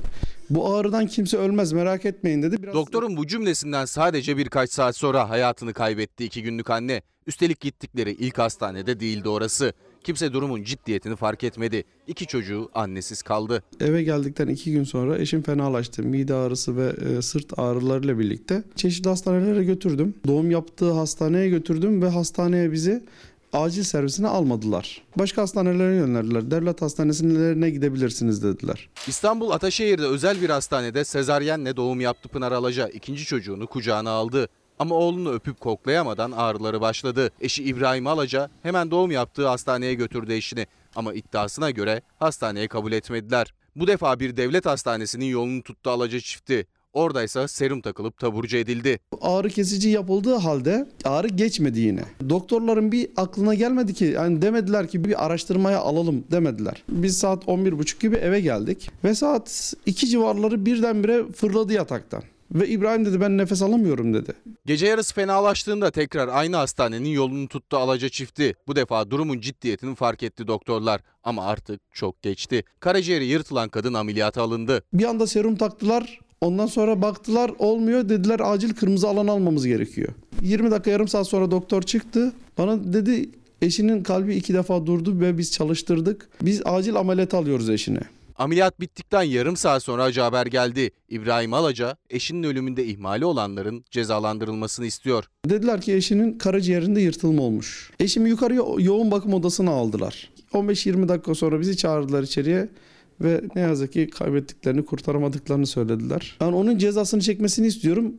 bu 0.50 0.74
ağrıdan 0.74 1.06
kimse 1.06 1.36
ölmez 1.36 1.72
merak 1.72 2.04
etmeyin 2.04 2.42
dedi. 2.42 2.62
Biraz 2.62 2.74
Doktorun 2.74 3.16
bu 3.16 3.26
cümlesinden 3.26 3.84
sadece 3.84 4.36
birkaç 4.36 4.70
saat 4.70 4.96
sonra 4.96 5.30
hayatını 5.30 5.72
kaybetti 5.72 6.24
iki 6.24 6.42
günlük 6.42 6.70
anne. 6.70 7.02
Üstelik 7.26 7.60
gittikleri 7.60 8.10
ilk 8.10 8.38
hastanede 8.38 9.00
değildi 9.00 9.28
orası. 9.28 9.72
Kimse 10.04 10.32
durumun 10.32 10.62
ciddiyetini 10.62 11.16
fark 11.16 11.44
etmedi. 11.44 11.84
İki 12.06 12.26
çocuğu 12.26 12.68
annesiz 12.74 13.22
kaldı. 13.22 13.62
eve 13.80 14.02
geldikten 14.02 14.48
iki 14.48 14.72
gün 14.72 14.84
sonra 14.84 15.18
eşim 15.18 15.42
fenalaştı. 15.42 16.02
Mide 16.02 16.34
ağrısı 16.34 16.76
ve 16.76 16.92
e, 17.18 17.22
sırt 17.22 17.58
ağrılarıyla 17.58 18.18
birlikte. 18.18 18.62
Çeşitli 18.76 19.08
hastanelere 19.08 19.64
götürdüm. 19.64 20.14
Doğum 20.26 20.50
yaptığı 20.50 20.90
hastaneye 20.92 21.48
götürdüm 21.48 22.02
ve 22.02 22.08
hastaneye 22.08 22.72
bizi 22.72 23.02
acil 23.52 23.82
servisine 23.82 24.28
almadılar. 24.28 25.02
Başka 25.18 25.42
hastanelere 25.42 25.94
yönlendirdiler. 25.94 26.50
Devlet 26.50 26.82
hastanelerine 26.82 27.70
gidebilirsiniz 27.70 28.42
dediler. 28.42 28.88
İstanbul 29.06 29.50
Ataşehir'de 29.50 30.06
özel 30.06 30.42
bir 30.42 30.50
hastanede 30.50 31.04
sezaryenle 31.04 31.76
doğum 31.76 32.00
yaptı 32.00 32.28
Pınar 32.28 32.52
Alaca. 32.52 32.88
ikinci 32.88 33.24
çocuğunu 33.24 33.66
kucağına 33.66 34.10
aldı. 34.10 34.48
Ama 34.78 34.94
oğlunu 34.94 35.32
öpüp 35.32 35.60
koklayamadan 35.60 36.32
ağrıları 36.32 36.80
başladı. 36.80 37.30
Eşi 37.40 37.64
İbrahim 37.64 38.06
Alaca 38.06 38.50
hemen 38.62 38.90
doğum 38.90 39.10
yaptığı 39.10 39.48
hastaneye 39.48 39.94
götürdü 39.94 40.32
eşini. 40.32 40.66
Ama 40.96 41.14
iddiasına 41.14 41.70
göre 41.70 42.02
hastaneye 42.18 42.68
kabul 42.68 42.92
etmediler. 42.92 43.54
Bu 43.76 43.86
defa 43.86 44.20
bir 44.20 44.36
devlet 44.36 44.66
hastanesinin 44.66 45.24
yolunu 45.24 45.62
tuttu 45.62 45.90
Alaca 45.90 46.20
çifti. 46.20 46.66
Oradaysa 46.98 47.48
serum 47.48 47.80
takılıp 47.80 48.18
taburcu 48.18 48.56
edildi. 48.56 48.98
Ağrı 49.20 49.48
kesici 49.48 49.88
yapıldığı 49.88 50.34
halde 50.34 50.88
ağrı 51.04 51.28
geçmedi 51.28 51.80
yine. 51.80 52.02
Doktorların 52.28 52.92
bir 52.92 53.08
aklına 53.16 53.54
gelmedi 53.54 53.94
ki 53.94 54.04
yani 54.04 54.42
demediler 54.42 54.88
ki 54.88 55.04
bir 55.04 55.26
araştırmaya 55.26 55.78
alalım 55.80 56.24
demediler. 56.30 56.82
Biz 56.88 57.18
saat 57.18 57.44
11.30 57.44 58.00
gibi 58.00 58.16
eve 58.16 58.40
geldik 58.40 58.90
ve 59.04 59.14
saat 59.14 59.74
2 59.86 60.08
civarları 60.08 60.66
birdenbire 60.66 61.32
fırladı 61.32 61.72
yataktan. 61.72 62.22
Ve 62.52 62.68
İbrahim 62.68 63.04
dedi 63.04 63.20
ben 63.20 63.38
nefes 63.38 63.62
alamıyorum 63.62 64.14
dedi. 64.14 64.32
Gece 64.66 64.86
yarısı 64.86 65.14
fenalaştığında 65.14 65.90
tekrar 65.90 66.28
aynı 66.28 66.56
hastanenin 66.56 67.08
yolunu 67.08 67.48
tuttu 67.48 67.76
Alaca 67.76 68.08
çifti. 68.08 68.54
Bu 68.66 68.76
defa 68.76 69.10
durumun 69.10 69.40
ciddiyetini 69.40 69.94
fark 69.94 70.22
etti 70.22 70.46
doktorlar. 70.46 71.00
Ama 71.24 71.46
artık 71.46 71.80
çok 71.92 72.22
geçti. 72.22 72.64
Karaciğeri 72.80 73.24
yırtılan 73.24 73.68
kadın 73.68 73.94
ameliyata 73.94 74.42
alındı. 74.42 74.82
Bir 74.92 75.04
anda 75.04 75.26
serum 75.26 75.56
taktılar. 75.56 76.20
Ondan 76.40 76.66
sonra 76.66 77.02
baktılar 77.02 77.50
olmuyor 77.58 78.08
dediler 78.08 78.40
acil 78.44 78.74
kırmızı 78.74 79.08
alan 79.08 79.26
almamız 79.26 79.66
gerekiyor. 79.66 80.08
20 80.42 80.70
dakika 80.70 80.90
yarım 80.90 81.08
saat 81.08 81.28
sonra 81.28 81.50
doktor 81.50 81.82
çıktı. 81.82 82.32
Bana 82.58 82.92
dedi 82.92 83.30
eşinin 83.62 84.02
kalbi 84.02 84.34
iki 84.34 84.54
defa 84.54 84.86
durdu 84.86 85.20
ve 85.20 85.38
biz 85.38 85.52
çalıştırdık. 85.52 86.28
Biz 86.42 86.62
acil 86.64 86.96
ameliyat 86.96 87.34
alıyoruz 87.34 87.70
eşine. 87.70 88.00
Ameliyat 88.36 88.80
bittikten 88.80 89.22
yarım 89.22 89.56
saat 89.56 89.82
sonra 89.82 90.02
acı 90.02 90.20
haber 90.20 90.46
geldi. 90.46 90.90
İbrahim 91.08 91.54
Alaca 91.54 91.96
eşinin 92.10 92.42
ölümünde 92.42 92.86
ihmali 92.86 93.24
olanların 93.24 93.84
cezalandırılmasını 93.90 94.86
istiyor. 94.86 95.24
Dediler 95.46 95.80
ki 95.80 95.92
eşinin 95.94 96.38
karaciğerinde 96.38 97.00
yırtılma 97.00 97.42
olmuş. 97.42 97.90
Eşimi 98.00 98.28
yukarı 98.28 98.54
yo- 98.54 98.76
yoğun 98.80 99.10
bakım 99.10 99.34
odasına 99.34 99.70
aldılar. 99.70 100.30
15-20 100.52 101.08
dakika 101.08 101.34
sonra 101.34 101.60
bizi 101.60 101.76
çağırdılar 101.76 102.22
içeriye 102.22 102.68
ve 103.20 103.40
ne 103.54 103.60
yazık 103.60 103.92
ki 103.92 104.10
kaybettiklerini 104.10 104.84
kurtaramadıklarını 104.84 105.66
söylediler. 105.66 106.36
Ben 106.40 106.52
onun 106.52 106.78
cezasını 106.78 107.20
çekmesini 107.20 107.66
istiyorum. 107.66 108.14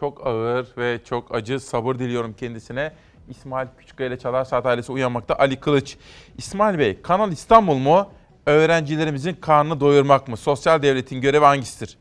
Çok 0.00 0.26
ağır 0.26 0.66
ve 0.78 1.00
çok 1.04 1.34
acı 1.34 1.60
sabır 1.60 1.98
diliyorum 1.98 2.34
kendisine. 2.34 2.92
İsmail 3.28 3.68
Küçükkaya 3.78 4.08
ile 4.08 4.18
Çalar 4.18 4.44
Saat 4.44 4.66
ailesi 4.66 4.92
uyanmakta. 4.92 5.34
Ali 5.34 5.60
Kılıç. 5.60 5.96
İsmail 6.38 6.78
Bey, 6.78 7.02
Kanal 7.02 7.32
İstanbul 7.32 7.76
mu? 7.76 8.08
Öğrencilerimizin 8.46 9.34
karnını 9.34 9.80
doyurmak 9.80 10.28
mı? 10.28 10.36
Sosyal 10.36 10.82
devletin 10.82 11.20
görevi 11.20 11.44
hangisidir? 11.44 11.98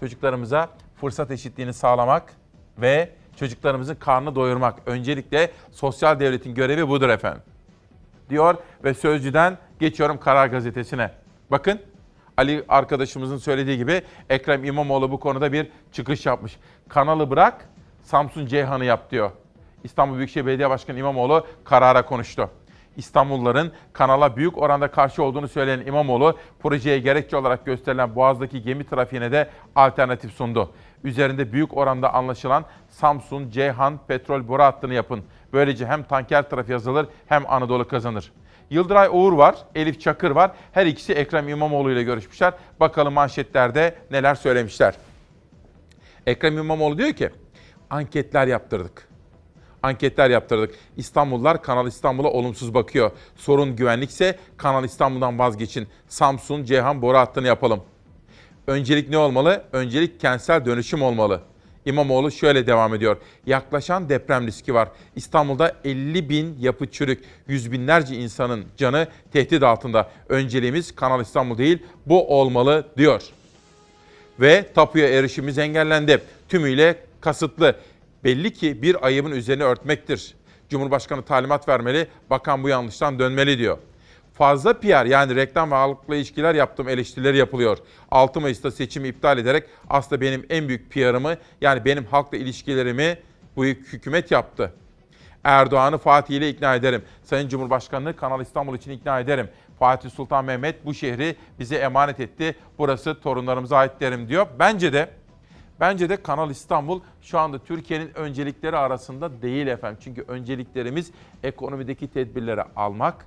Çocuklarımıza 0.00 0.70
fırsat 1.00 1.30
eşitliğini 1.30 1.74
sağlamak 1.74 2.34
ve 2.78 3.10
çocuklarımızın 3.36 3.94
karnını 3.94 4.34
doyurmak. 4.34 4.78
Öncelikle 4.86 5.50
sosyal 5.72 6.20
devletin 6.20 6.54
görevi 6.54 6.88
budur 6.88 7.08
efendim. 7.08 7.42
Diyor 8.30 8.54
ve 8.84 8.94
Sözcü'den 8.94 9.58
geçiyorum 9.80 10.20
Karar 10.20 10.46
Gazetesi'ne. 10.46 11.10
Bakın 11.50 11.80
Ali 12.36 12.64
arkadaşımızın 12.68 13.36
söylediği 13.36 13.76
gibi 13.76 14.02
Ekrem 14.30 14.64
İmamoğlu 14.64 15.10
bu 15.10 15.20
konuda 15.20 15.52
bir 15.52 15.68
çıkış 15.92 16.26
yapmış. 16.26 16.56
Kanalı 16.88 17.30
bırak, 17.30 17.68
Samsun 18.02 18.46
Ceyhan'ı 18.46 18.84
yap 18.84 19.10
diyor. 19.10 19.30
İstanbul 19.84 20.16
Büyükşehir 20.16 20.46
Belediye 20.46 20.70
Başkanı 20.70 20.98
İmamoğlu 20.98 21.46
karara 21.64 22.06
konuştu. 22.06 22.50
İstanbulluların 22.96 23.72
kanala 23.92 24.36
büyük 24.36 24.58
oranda 24.58 24.90
karşı 24.90 25.22
olduğunu 25.22 25.48
söyleyen 25.48 25.86
İmamoğlu, 25.86 26.38
projeye 26.58 26.98
gerekçe 26.98 27.36
olarak 27.36 27.66
gösterilen 27.66 28.14
Boğaz'daki 28.14 28.62
gemi 28.62 28.86
trafiğine 28.86 29.32
de 29.32 29.50
alternatif 29.76 30.32
sundu. 30.32 30.72
Üzerinde 31.04 31.52
büyük 31.52 31.76
oranda 31.76 32.14
anlaşılan 32.14 32.64
Samsun, 32.88 33.50
Ceyhan 33.50 33.98
petrol 34.08 34.48
boru 34.48 34.62
hattını 34.62 34.94
yapın. 34.94 35.24
Böylece 35.52 35.86
hem 35.86 36.02
tanker 36.02 36.50
trafiği 36.50 36.76
azalır 36.76 37.06
hem 37.26 37.50
Anadolu 37.50 37.88
kazanır. 37.88 38.32
Yıldıray 38.70 39.08
Oğur 39.12 39.32
var, 39.32 39.54
Elif 39.74 40.00
Çakır 40.00 40.30
var. 40.30 40.50
Her 40.72 40.86
ikisi 40.86 41.12
Ekrem 41.12 41.48
İmamoğlu 41.48 41.92
ile 41.92 42.02
görüşmüşler. 42.02 42.54
Bakalım 42.80 43.14
manşetlerde 43.14 43.94
neler 44.10 44.34
söylemişler. 44.34 44.94
Ekrem 46.26 46.58
İmamoğlu 46.58 46.98
diyor 46.98 47.12
ki, 47.12 47.30
anketler 47.90 48.46
yaptırdık. 48.46 49.08
Anketler 49.82 50.30
yaptırdık. 50.30 50.74
İstanbullular 50.96 51.62
Kanal 51.62 51.86
İstanbul'a 51.86 52.28
olumsuz 52.28 52.74
bakıyor. 52.74 53.10
Sorun 53.36 53.76
güvenlikse 53.76 54.38
Kanal 54.56 54.84
İstanbul'dan 54.84 55.38
vazgeçin. 55.38 55.88
Samsun, 56.08 56.64
Ceyhan 56.64 57.02
boru 57.02 57.18
hattını 57.18 57.46
yapalım. 57.46 57.82
Öncelik 58.66 59.08
ne 59.08 59.18
olmalı? 59.18 59.64
Öncelik 59.72 60.20
kentsel 60.20 60.64
dönüşüm 60.64 61.02
olmalı. 61.02 61.40
İmamoğlu 61.84 62.30
şöyle 62.30 62.66
devam 62.66 62.94
ediyor. 62.94 63.16
Yaklaşan 63.46 64.08
deprem 64.08 64.46
riski 64.46 64.74
var. 64.74 64.88
İstanbul'da 65.16 65.76
50 65.84 66.28
bin 66.28 66.56
yapı 66.60 66.90
çürük, 66.90 67.24
yüz 67.48 67.72
binlerce 67.72 68.14
insanın 68.16 68.64
canı 68.76 69.06
tehdit 69.32 69.62
altında. 69.62 70.10
Önceliğimiz 70.28 70.94
Kanal 70.94 71.20
İstanbul 71.20 71.58
değil, 71.58 71.78
bu 72.06 72.40
olmalı 72.40 72.88
diyor. 72.96 73.22
Ve 74.40 74.72
tapuya 74.74 75.08
erişimimiz 75.08 75.58
engellendi. 75.58 76.22
Tümüyle 76.48 76.96
kasıtlı. 77.20 77.76
Belli 78.24 78.52
ki 78.52 78.82
bir 78.82 79.06
ayıbın 79.06 79.30
üzerine 79.30 79.64
örtmektir. 79.64 80.34
Cumhurbaşkanı 80.68 81.22
talimat 81.22 81.68
vermeli, 81.68 82.06
bakan 82.30 82.62
bu 82.62 82.68
yanlıştan 82.68 83.18
dönmeli 83.18 83.58
diyor. 83.58 83.78
Fazla 84.40 84.80
PR 84.80 85.04
yani 85.04 85.36
reklam 85.36 85.70
ve 85.70 85.74
halkla 85.74 86.16
ilişkiler 86.16 86.54
yaptığım 86.54 86.88
eleştirileri 86.88 87.36
yapılıyor. 87.36 87.78
6 88.10 88.40
Mayıs'ta 88.40 88.70
seçimi 88.70 89.08
iptal 89.08 89.38
ederek 89.38 89.64
aslında 89.88 90.20
benim 90.20 90.46
en 90.50 90.68
büyük 90.68 90.90
PR'ımı 90.90 91.36
yani 91.60 91.84
benim 91.84 92.04
halkla 92.04 92.38
ilişkilerimi 92.38 93.18
bu 93.56 93.64
hükümet 93.64 94.30
yaptı. 94.30 94.72
Erdoğan'ı 95.44 95.98
Fatih 95.98 96.36
ile 96.36 96.48
ikna 96.48 96.74
ederim. 96.74 97.02
Sayın 97.22 97.48
Cumhurbaşkanı'nı 97.48 98.16
Kanal 98.16 98.40
İstanbul 98.40 98.76
için 98.76 98.90
ikna 98.90 99.20
ederim. 99.20 99.48
Fatih 99.78 100.10
Sultan 100.10 100.44
Mehmet 100.44 100.86
bu 100.86 100.94
şehri 100.94 101.36
bize 101.58 101.76
emanet 101.76 102.20
etti. 102.20 102.56
Burası 102.78 103.20
torunlarımıza 103.20 103.76
ait 103.76 103.92
derim 104.00 104.28
diyor. 104.28 104.46
Bence 104.58 104.92
de 104.92 105.10
Bence 105.80 106.08
de 106.08 106.22
Kanal 106.22 106.50
İstanbul 106.50 107.00
şu 107.22 107.38
anda 107.38 107.58
Türkiye'nin 107.58 108.14
öncelikleri 108.14 108.76
arasında 108.76 109.42
değil 109.42 109.66
efendim. 109.66 109.98
Çünkü 110.04 110.24
önceliklerimiz 110.28 111.10
ekonomideki 111.42 112.08
tedbirleri 112.08 112.62
almak, 112.76 113.26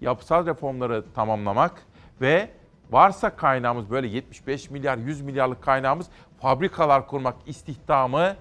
yapısal 0.00 0.46
reformları 0.46 1.04
tamamlamak 1.14 1.82
ve 2.20 2.50
varsa 2.90 3.36
kaynağımız 3.36 3.90
böyle 3.90 4.06
75 4.06 4.70
milyar 4.70 4.98
100 4.98 5.20
milyarlık 5.20 5.62
kaynağımız 5.62 6.06
fabrikalar 6.40 7.06
kurmak, 7.06 7.36
istihdamı 7.46 8.36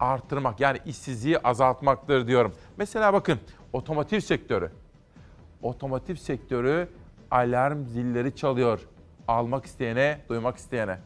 artırmak 0.00 0.60
yani 0.60 0.78
işsizliği 0.86 1.38
azaltmaktır 1.38 2.26
diyorum. 2.26 2.54
Mesela 2.76 3.12
bakın 3.12 3.38
otomotiv 3.72 4.20
sektörü. 4.20 4.70
Otomotiv 5.62 6.14
sektörü 6.14 6.88
alarm 7.30 7.86
zilleri 7.86 8.36
çalıyor. 8.36 8.80
Almak 9.28 9.66
isteyene, 9.66 10.20
duymak 10.28 10.56
isteyene. 10.56 10.98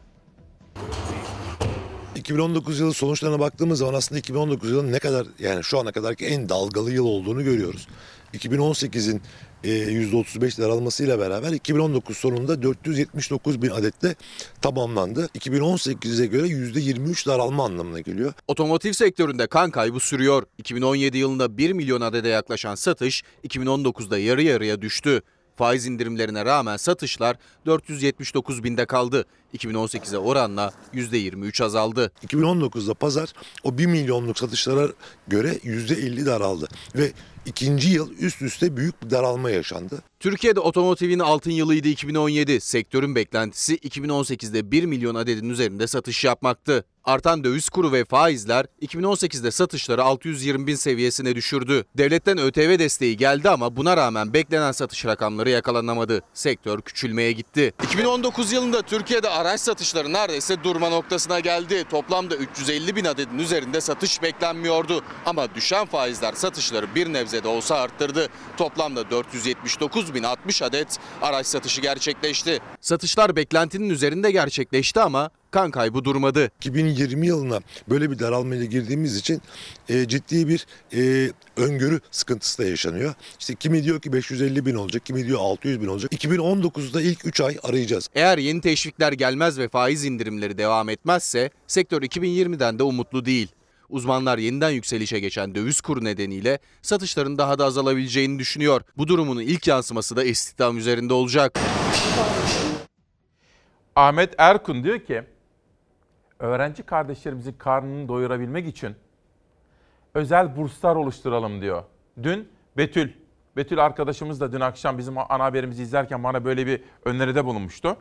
2019 2.15 2.79
yılı 2.79 2.93
sonuçlarına 2.93 3.39
baktığımız 3.39 3.79
zaman 3.79 3.93
aslında 3.93 4.19
2019 4.19 4.71
yılının 4.71 4.91
ne 4.91 4.99
kadar 4.99 5.27
yani 5.39 5.63
şu 5.63 5.79
ana 5.79 5.91
kadarki 5.91 6.25
en 6.25 6.49
dalgalı 6.49 6.91
yıl 6.91 7.05
olduğunu 7.05 7.43
görüyoruz. 7.43 7.87
2018'in 8.33 9.21
e, 9.63 9.69
%35 9.69 10.61
daralmasıyla 10.61 11.19
beraber 11.19 11.51
2019 11.51 12.17
sonunda 12.17 12.61
479 12.61 13.61
bin 13.61 13.69
adette 13.69 14.15
tamamlandı. 14.61 15.29
2018'e 15.39 16.25
göre 16.25 16.47
%23 16.47 17.27
daralma 17.27 17.65
anlamına 17.65 17.99
geliyor. 17.99 18.33
Otomotiv 18.47 18.91
sektöründe 18.91 19.47
kan 19.47 19.71
kaybı 19.71 19.99
sürüyor. 19.99 20.43
2017 20.57 21.17
yılında 21.17 21.57
1 21.57 21.73
milyon 21.73 22.01
adede 22.01 22.29
yaklaşan 22.29 22.75
satış 22.75 23.23
2019'da 23.47 24.17
yarı 24.17 24.41
yarıya 24.41 24.81
düştü. 24.81 25.21
Faiz 25.57 25.85
indirimlerine 25.85 26.45
rağmen 26.45 26.77
satışlar 26.77 27.37
479 27.65 28.63
binde 28.63 28.85
kaldı. 28.85 29.25
2018'e 29.57 30.17
oranla 30.17 30.71
%23 30.93 31.63
azaldı. 31.63 32.11
2019'da 32.27 32.93
pazar 32.93 33.33
o 33.63 33.77
1 33.77 33.85
milyonluk 33.85 34.39
satışlara 34.39 34.87
göre 35.27 35.53
%50 35.53 36.25
daraldı 36.25 36.67
ve 36.95 37.11
ikinci 37.45 37.89
yıl 37.89 38.11
üst 38.19 38.41
üste 38.41 38.77
büyük 38.77 39.03
bir 39.03 39.09
daralma 39.09 39.49
yaşandı. 39.49 40.03
Türkiye'de 40.19 40.59
otomotivin 40.59 41.19
altın 41.19 41.51
yılıydı 41.51 41.87
2017. 41.87 42.61
Sektörün 42.61 43.15
beklentisi 43.15 43.77
2018'de 43.77 44.71
1 44.71 44.83
milyon 44.83 45.15
adedin 45.15 45.49
üzerinde 45.49 45.87
satış 45.87 46.23
yapmaktı. 46.23 46.85
Artan 47.07 47.43
döviz 47.43 47.69
kuru 47.69 47.91
ve 47.91 48.05
faizler 48.05 48.65
2018'de 48.81 49.51
satışları 49.51 50.03
620 50.03 50.67
bin 50.67 50.75
seviyesine 50.75 51.35
düşürdü. 51.35 51.85
Devletten 51.97 52.37
ÖTV 52.37 52.79
desteği 52.79 53.17
geldi 53.17 53.49
ama 53.49 53.75
buna 53.75 53.97
rağmen 53.97 54.33
beklenen 54.33 54.71
satış 54.71 55.05
rakamları 55.05 55.49
yakalanamadı. 55.49 56.21
Sektör 56.33 56.81
küçülmeye 56.81 57.31
gitti. 57.31 57.73
2019 57.83 58.51
yılında 58.51 58.81
Türkiye'de 58.81 59.29
araç 59.29 59.61
satışları 59.61 60.13
neredeyse 60.13 60.63
durma 60.63 60.89
noktasına 60.89 61.39
geldi. 61.39 61.83
Toplamda 61.89 62.35
350 62.35 62.95
bin 62.95 63.05
adedin 63.05 63.39
üzerinde 63.39 63.81
satış 63.81 64.21
beklenmiyordu. 64.21 65.03
Ama 65.25 65.55
düşen 65.55 65.85
faizler 65.85 66.33
satışları 66.33 66.95
bir 66.95 67.13
nebze 67.13 67.43
de 67.43 67.47
olsa 67.47 67.75
arttırdı. 67.75 68.27
Toplamda 68.57 69.11
479 69.11 70.13
bin 70.13 70.23
60 70.23 70.61
adet 70.61 70.99
araç 71.21 71.47
satışı 71.47 71.81
gerçekleşti. 71.81 72.59
Satışlar 72.81 73.35
beklentinin 73.35 73.89
üzerinde 73.89 74.31
gerçekleşti 74.31 74.99
ama 74.99 75.29
kan 75.51 75.71
kaybı 75.71 76.03
durmadı. 76.03 76.51
2020 76.57 77.27
yılına 77.27 77.59
böyle 77.89 78.11
bir 78.11 78.19
daralmayla 78.19 78.65
girdiğimiz 78.65 79.17
için 79.17 79.41
e, 79.89 80.07
ciddi 80.07 80.47
bir 80.47 80.67
e, 80.93 81.31
öngörü 81.57 81.99
sıkıntısı 82.11 82.63
da 82.63 82.67
yaşanıyor. 82.67 83.13
İşte 83.39 83.55
kimi 83.55 83.83
diyor 83.83 84.01
ki 84.01 84.13
550 84.13 84.65
bin 84.65 84.75
olacak, 84.75 85.05
kimi 85.05 85.27
diyor 85.27 85.39
600 85.39 85.81
bin 85.81 85.87
olacak. 85.87 86.11
2019'da 86.11 87.01
ilk 87.01 87.25
3 87.25 87.41
ay 87.41 87.57
arayacağız. 87.63 88.09
Eğer 88.15 88.37
yeni 88.37 88.61
teşvikler 88.61 89.11
gelmez 89.11 89.59
ve 89.59 89.69
faiz 89.69 90.05
indirimleri 90.05 90.57
devam 90.57 90.89
etmezse 90.89 91.49
sektör 91.67 92.01
2020'den 92.01 92.79
de 92.79 92.83
umutlu 92.83 93.25
değil. 93.25 93.47
Uzmanlar 93.89 94.37
yeniden 94.37 94.69
yükselişe 94.69 95.19
geçen 95.19 95.55
döviz 95.55 95.81
kuru 95.81 96.03
nedeniyle 96.03 96.59
satışların 96.81 97.37
daha 97.37 97.59
da 97.59 97.65
azalabileceğini 97.65 98.39
düşünüyor. 98.39 98.81
Bu 98.97 99.07
durumun 99.07 99.39
ilk 99.39 99.67
yansıması 99.67 100.15
da 100.15 100.23
istihdam 100.23 100.77
üzerinde 100.77 101.13
olacak. 101.13 101.59
Ahmet 103.95 104.33
Erkun 104.37 104.83
diyor 104.83 104.99
ki, 104.99 105.23
öğrenci 106.39 106.83
kardeşlerimizin 106.83 107.53
karnını 107.53 108.07
doyurabilmek 108.07 108.67
için 108.67 108.95
özel 110.13 110.55
burslar 110.55 110.95
oluşturalım 110.95 111.61
diyor. 111.61 111.83
Dün 112.23 112.49
Betül, 112.77 113.11
Betül 113.55 113.85
arkadaşımız 113.85 114.41
da 114.41 114.51
dün 114.51 114.59
akşam 114.59 114.97
bizim 114.97 115.17
ana 115.17 115.43
haberimizi 115.43 115.83
izlerken 115.83 116.23
bana 116.23 116.45
böyle 116.45 116.67
bir 116.67 116.83
öneride 117.05 117.45
bulunmuştu. 117.45 117.97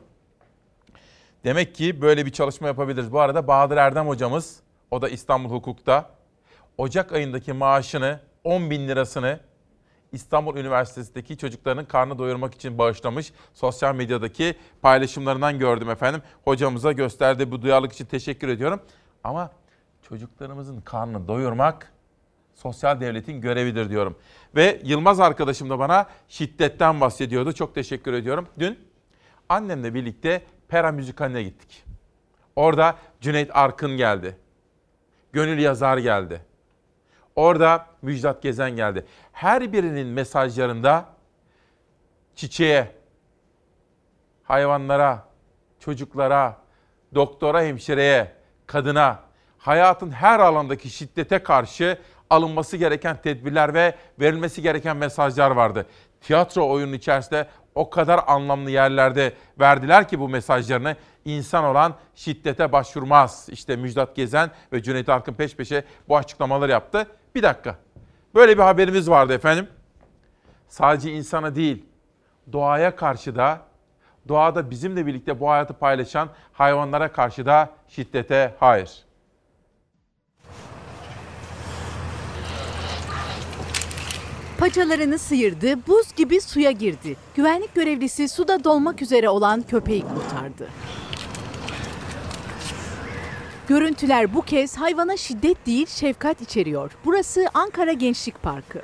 Demek 1.44 1.75
ki 1.75 2.03
böyle 2.03 2.27
bir 2.27 2.31
çalışma 2.31 2.66
yapabiliriz. 2.66 3.12
Bu 3.12 3.20
arada 3.20 3.46
Bahadır 3.46 3.77
Erdem 3.77 4.09
hocamız, 4.09 4.61
o 4.90 5.03
da 5.03 5.09
İstanbul 5.09 5.51
Hukuk'ta, 5.51 6.11
Ocak 6.79 7.12
ayındaki 7.12 7.53
maaşını 7.53 8.20
10 8.44 8.70
bin 8.70 8.88
lirasını 8.88 9.40
İstanbul 10.12 10.57
Üniversitesi'ndeki 10.57 11.38
çocukların 11.38 11.85
karnı 11.85 12.19
doyurmak 12.19 12.55
için 12.55 12.79
bağışlamış. 12.79 13.33
Sosyal 13.55 13.95
medyadaki 13.95 14.55
paylaşımlarından 14.83 15.59
gördüm 15.59 15.90
efendim. 15.90 16.23
Hocamıza 16.45 16.92
gösterdiği 16.92 17.51
bu 17.51 17.62
duyarlılık 17.62 17.92
için 17.92 18.05
teşekkür 18.05 18.49
ediyorum. 18.49 18.81
Ama 19.25 19.51
çocuklarımızın 20.09 20.81
karnını 20.81 21.29
doyurmak 21.29 21.92
sosyal 22.55 23.01
devletin 23.01 23.40
görevidir 23.40 23.90
diyorum. 23.90 24.16
Ve 24.57 24.81
Yılmaz 24.85 25.21
arkadaşım 25.21 25.71
da 25.71 25.79
bana 25.79 26.07
şiddetten 26.29 27.01
bahsediyordu. 27.01 27.53
Çok 27.53 27.75
teşekkür 27.75 28.12
ediyorum. 28.12 28.49
Dün 28.59 28.79
annemle 29.49 29.95
birlikte 29.95 30.42
Pera 30.69 30.92
Müzikali'ne 30.92 31.42
gittik. 31.42 31.85
Orada 32.57 32.97
Cüneyt 33.21 33.51
Arkın 33.53 33.97
geldi. 33.97 34.37
Gönül 35.33 35.59
Yazar 35.59 35.99
geldi. 35.99 36.40
Orada 37.37 37.87
Müjdat 38.03 38.42
Gezen 38.42 38.70
geldi. 38.70 39.07
Her 39.33 39.72
birinin 39.72 40.07
mesajlarında 40.07 41.05
çiçeğe, 42.35 42.92
hayvanlara, 44.42 45.25
çocuklara, 45.81 46.57
doktora, 47.14 47.62
hemşireye, 47.62 48.33
kadına, 48.66 49.20
hayatın 49.59 50.11
her 50.11 50.40
alandaki 50.40 50.90
şiddete 50.90 51.38
karşı 51.38 51.99
alınması 52.31 52.77
gereken 52.77 53.16
tedbirler 53.22 53.75
ve 53.75 53.94
verilmesi 54.20 54.62
gereken 54.62 54.96
mesajlar 54.96 55.51
vardı. 55.51 55.87
Tiyatro 56.20 56.68
oyunun 56.68 56.92
içerisinde 56.92 57.49
o 57.75 57.90
kadar 57.90 58.20
anlamlı 58.27 58.70
yerlerde 58.70 59.33
verdiler 59.61 60.09
ki 60.09 60.20
bu 60.20 60.29
mesajlarını 60.29 60.96
insan 61.25 61.64
olan 61.64 61.94
şiddete 62.14 62.72
başvurmaz. 62.72 63.49
İşte 63.51 63.77
Müjdat 63.77 64.16
Gezen 64.16 64.51
ve 64.72 64.83
Cüneyt 64.83 65.09
Arkın 65.09 65.35
peş 65.35 65.57
peşe 65.57 65.85
bu 66.09 66.16
açıklamaları 66.16 66.70
yaptı. 66.70 67.07
Bir 67.37 67.42
dakika. 67.42 67.77
Böyle 68.35 68.59
bir 68.59 68.62
haberimiz 68.62 69.11
vardı 69.11 69.33
efendim. 69.35 69.68
Sadece 70.68 71.12
insana 71.12 71.55
değil, 71.55 71.85
doğaya 72.53 72.96
karşı 72.96 73.37
da, 73.37 73.61
doğada 74.29 74.70
bizimle 74.70 75.07
birlikte 75.07 75.40
bu 75.40 75.51
hayatı 75.51 75.75
paylaşan 75.75 76.29
hayvanlara 76.53 77.12
karşı 77.12 77.46
da 77.46 77.70
şiddete 77.88 78.55
hayır. 78.61 79.05
Paçalarını 84.59 85.18
sıyırdı, 85.18 85.87
buz 85.87 86.14
gibi 86.16 86.40
suya 86.40 86.70
girdi. 86.70 87.16
Güvenlik 87.35 87.75
görevlisi 87.75 88.29
suda 88.29 88.64
dolmak 88.64 89.03
üzere 89.03 89.29
olan 89.29 89.62
köpeği 89.62 90.03
kurtardı. 90.03 90.68
Görüntüler 93.68 94.35
bu 94.35 94.42
kez 94.42 94.76
hayvana 94.76 95.16
şiddet 95.16 95.66
değil 95.66 95.87
şefkat 95.87 96.40
içeriyor. 96.40 96.90
Burası 97.05 97.46
Ankara 97.55 97.92
Gençlik 97.92 98.42
Parkı. 98.42 98.83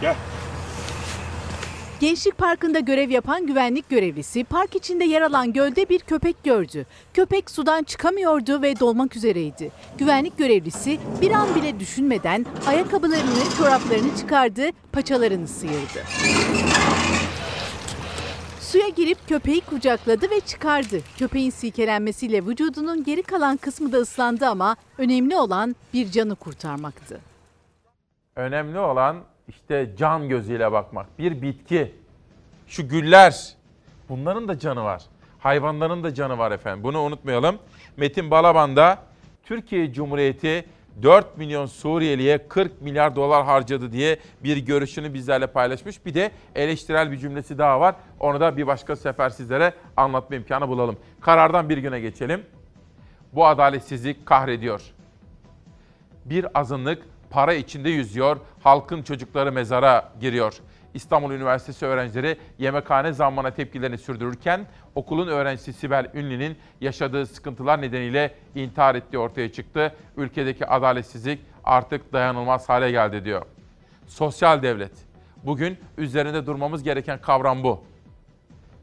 Gel. 0.00 0.14
Gençlik 2.00 2.38
Parkı'nda 2.38 2.78
görev 2.78 3.10
yapan 3.10 3.46
güvenlik 3.46 3.88
görevlisi 3.88 4.44
park 4.44 4.76
içinde 4.76 5.04
yer 5.04 5.22
alan 5.22 5.52
gölde 5.52 5.88
bir 5.88 5.98
köpek 5.98 6.44
gördü. 6.44 6.86
Köpek 7.14 7.50
sudan 7.50 7.82
çıkamıyordu 7.82 8.62
ve 8.62 8.80
dolmak 8.80 9.16
üzereydi. 9.16 9.72
Güvenlik 9.98 10.38
görevlisi 10.38 10.98
bir 11.20 11.30
an 11.30 11.54
bile 11.54 11.80
düşünmeden 11.80 12.46
ayakkabılarını, 12.66 13.56
çoraplarını 13.58 14.16
çıkardı, 14.16 14.62
paçalarını 14.92 15.48
sıyırdı. 15.48 16.02
Suya 18.76 18.88
girip 18.88 19.28
köpeği 19.28 19.60
kucakladı 19.60 20.30
ve 20.30 20.40
çıkardı. 20.40 21.00
Köpeğin 21.18 21.50
silkelenmesiyle 21.50 22.46
vücudunun 22.46 23.04
geri 23.04 23.22
kalan 23.22 23.56
kısmı 23.56 23.92
da 23.92 23.96
ıslandı 23.96 24.46
ama 24.46 24.76
önemli 24.98 25.36
olan 25.36 25.76
bir 25.94 26.10
canı 26.10 26.34
kurtarmaktı. 26.34 27.20
Önemli 28.36 28.78
olan 28.78 29.16
işte 29.48 29.90
can 29.98 30.28
gözüyle 30.28 30.72
bakmak. 30.72 31.18
Bir 31.18 31.42
bitki, 31.42 31.94
şu 32.66 32.88
güller, 32.88 33.54
bunların 34.08 34.48
da 34.48 34.58
canı 34.58 34.84
var. 34.84 35.02
Hayvanların 35.38 36.04
da 36.04 36.14
canı 36.14 36.38
var 36.38 36.52
efendim. 36.52 36.84
Bunu 36.84 37.00
unutmayalım. 37.00 37.58
Metin 37.96 38.30
Balaban 38.30 38.76
da 38.76 38.98
Türkiye 39.44 39.92
Cumhuriyeti 39.92 40.64
4 41.02 41.38
milyon 41.38 41.66
Suriyeliye 41.66 42.48
40 42.48 42.82
milyar 42.82 43.16
dolar 43.16 43.44
harcadı 43.44 43.92
diye 43.92 44.18
bir 44.44 44.56
görüşünü 44.56 45.14
bizlerle 45.14 45.46
paylaşmış. 45.46 46.06
Bir 46.06 46.14
de 46.14 46.30
eleştirel 46.54 47.12
bir 47.12 47.16
cümlesi 47.16 47.58
daha 47.58 47.80
var. 47.80 47.94
Onu 48.20 48.40
da 48.40 48.56
bir 48.56 48.66
başka 48.66 48.96
sefer 48.96 49.30
sizlere 49.30 49.72
anlatma 49.96 50.36
imkanı 50.36 50.68
bulalım. 50.68 50.96
Karardan 51.20 51.68
bir 51.68 51.78
güne 51.78 52.00
geçelim. 52.00 52.42
Bu 53.32 53.46
adaletsizlik 53.46 54.26
kahrediyor. 54.26 54.82
Bir 56.24 56.58
azınlık 56.58 57.02
para 57.30 57.54
içinde 57.54 57.90
yüzüyor, 57.90 58.36
halkın 58.62 59.02
çocukları 59.02 59.52
mezara 59.52 60.12
giriyor. 60.20 60.54
İstanbul 60.96 61.30
Üniversitesi 61.30 61.86
öğrencileri 61.86 62.36
yemekhane 62.58 63.12
zammına 63.12 63.50
tepkilerini 63.50 63.98
sürdürürken 63.98 64.66
okulun 64.94 65.28
öğrencisi 65.28 65.72
Sibel 65.72 66.10
Ünlü'nün 66.14 66.56
yaşadığı 66.80 67.26
sıkıntılar 67.26 67.80
nedeniyle 67.80 68.34
intihar 68.54 68.94
ettiği 68.94 69.18
ortaya 69.18 69.52
çıktı. 69.52 69.94
Ülkedeki 70.16 70.66
adaletsizlik 70.66 71.40
artık 71.64 72.12
dayanılmaz 72.12 72.68
hale 72.68 72.90
geldi 72.90 73.24
diyor. 73.24 73.42
Sosyal 74.06 74.62
devlet. 74.62 74.92
Bugün 75.44 75.78
üzerinde 75.98 76.46
durmamız 76.46 76.82
gereken 76.82 77.20
kavram 77.20 77.62
bu. 77.62 77.84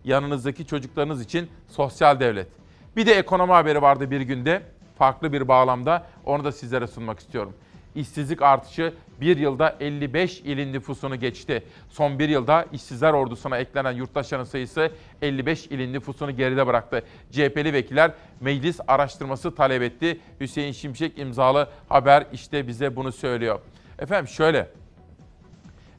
Yanınızdaki 0.03 0.65
çocuklarınız 0.67 1.21
için 1.21 1.49
sosyal 1.67 2.19
devlet. 2.19 2.47
Bir 2.95 3.05
de 3.05 3.13
ekonomi 3.13 3.51
haberi 3.51 3.81
vardı 3.81 4.11
bir 4.11 4.21
günde. 4.21 4.61
Farklı 4.97 5.33
bir 5.33 5.47
bağlamda 5.47 6.07
onu 6.25 6.43
da 6.43 6.51
sizlere 6.51 6.87
sunmak 6.87 7.19
istiyorum. 7.19 7.53
İşsizlik 7.95 8.41
artışı 8.41 8.93
bir 9.21 9.37
yılda 9.37 9.75
55 9.79 10.39
ilin 10.39 10.73
nüfusunu 10.73 11.19
geçti. 11.19 11.63
Son 11.89 12.19
bir 12.19 12.29
yılda 12.29 12.65
işsizler 12.71 13.13
ordusuna 13.13 13.57
eklenen 13.57 13.91
yurttaşların 13.91 14.43
sayısı 14.43 14.91
55 15.21 15.67
ilin 15.67 15.93
nüfusunu 15.93 16.31
geride 16.31 16.67
bıraktı. 16.67 17.03
CHP'li 17.31 17.73
vekiller 17.73 18.11
meclis 18.39 18.79
araştırması 18.87 19.55
talep 19.55 19.81
etti. 19.81 20.19
Hüseyin 20.39 20.71
Şimşek 20.71 21.17
imzalı 21.17 21.69
haber 21.89 22.25
işte 22.33 22.67
bize 22.67 22.95
bunu 22.95 23.11
söylüyor. 23.11 23.59
Efendim 23.99 24.27
şöyle, 24.27 24.69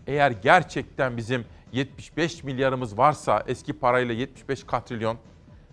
eğer 0.06 0.30
gerçekten 0.30 1.16
bizim 1.16 1.44
75 1.72 2.44
milyarımız 2.44 2.98
varsa 2.98 3.44
eski 3.46 3.72
parayla 3.72 4.14
75 4.14 4.64
katrilyon 4.64 5.18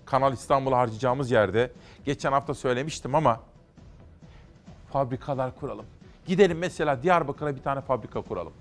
Kanal 0.06 0.34
İstanbul'a 0.34 0.78
harcayacağımız 0.78 1.32
yerde 1.32 1.72
geçen 2.06 2.32
hafta 2.32 2.54
söylemiştim 2.54 3.16
ama 3.16 3.40
fabrikalar 4.94 5.56
kuralım. 5.56 5.86
Gidelim 6.28 6.58
mesela 6.58 7.04
Diyarbakır'a 7.04 7.56
bir 7.56 7.62
tane 7.62 7.82
fabrika 7.82 8.22
kuralım. 8.22 8.54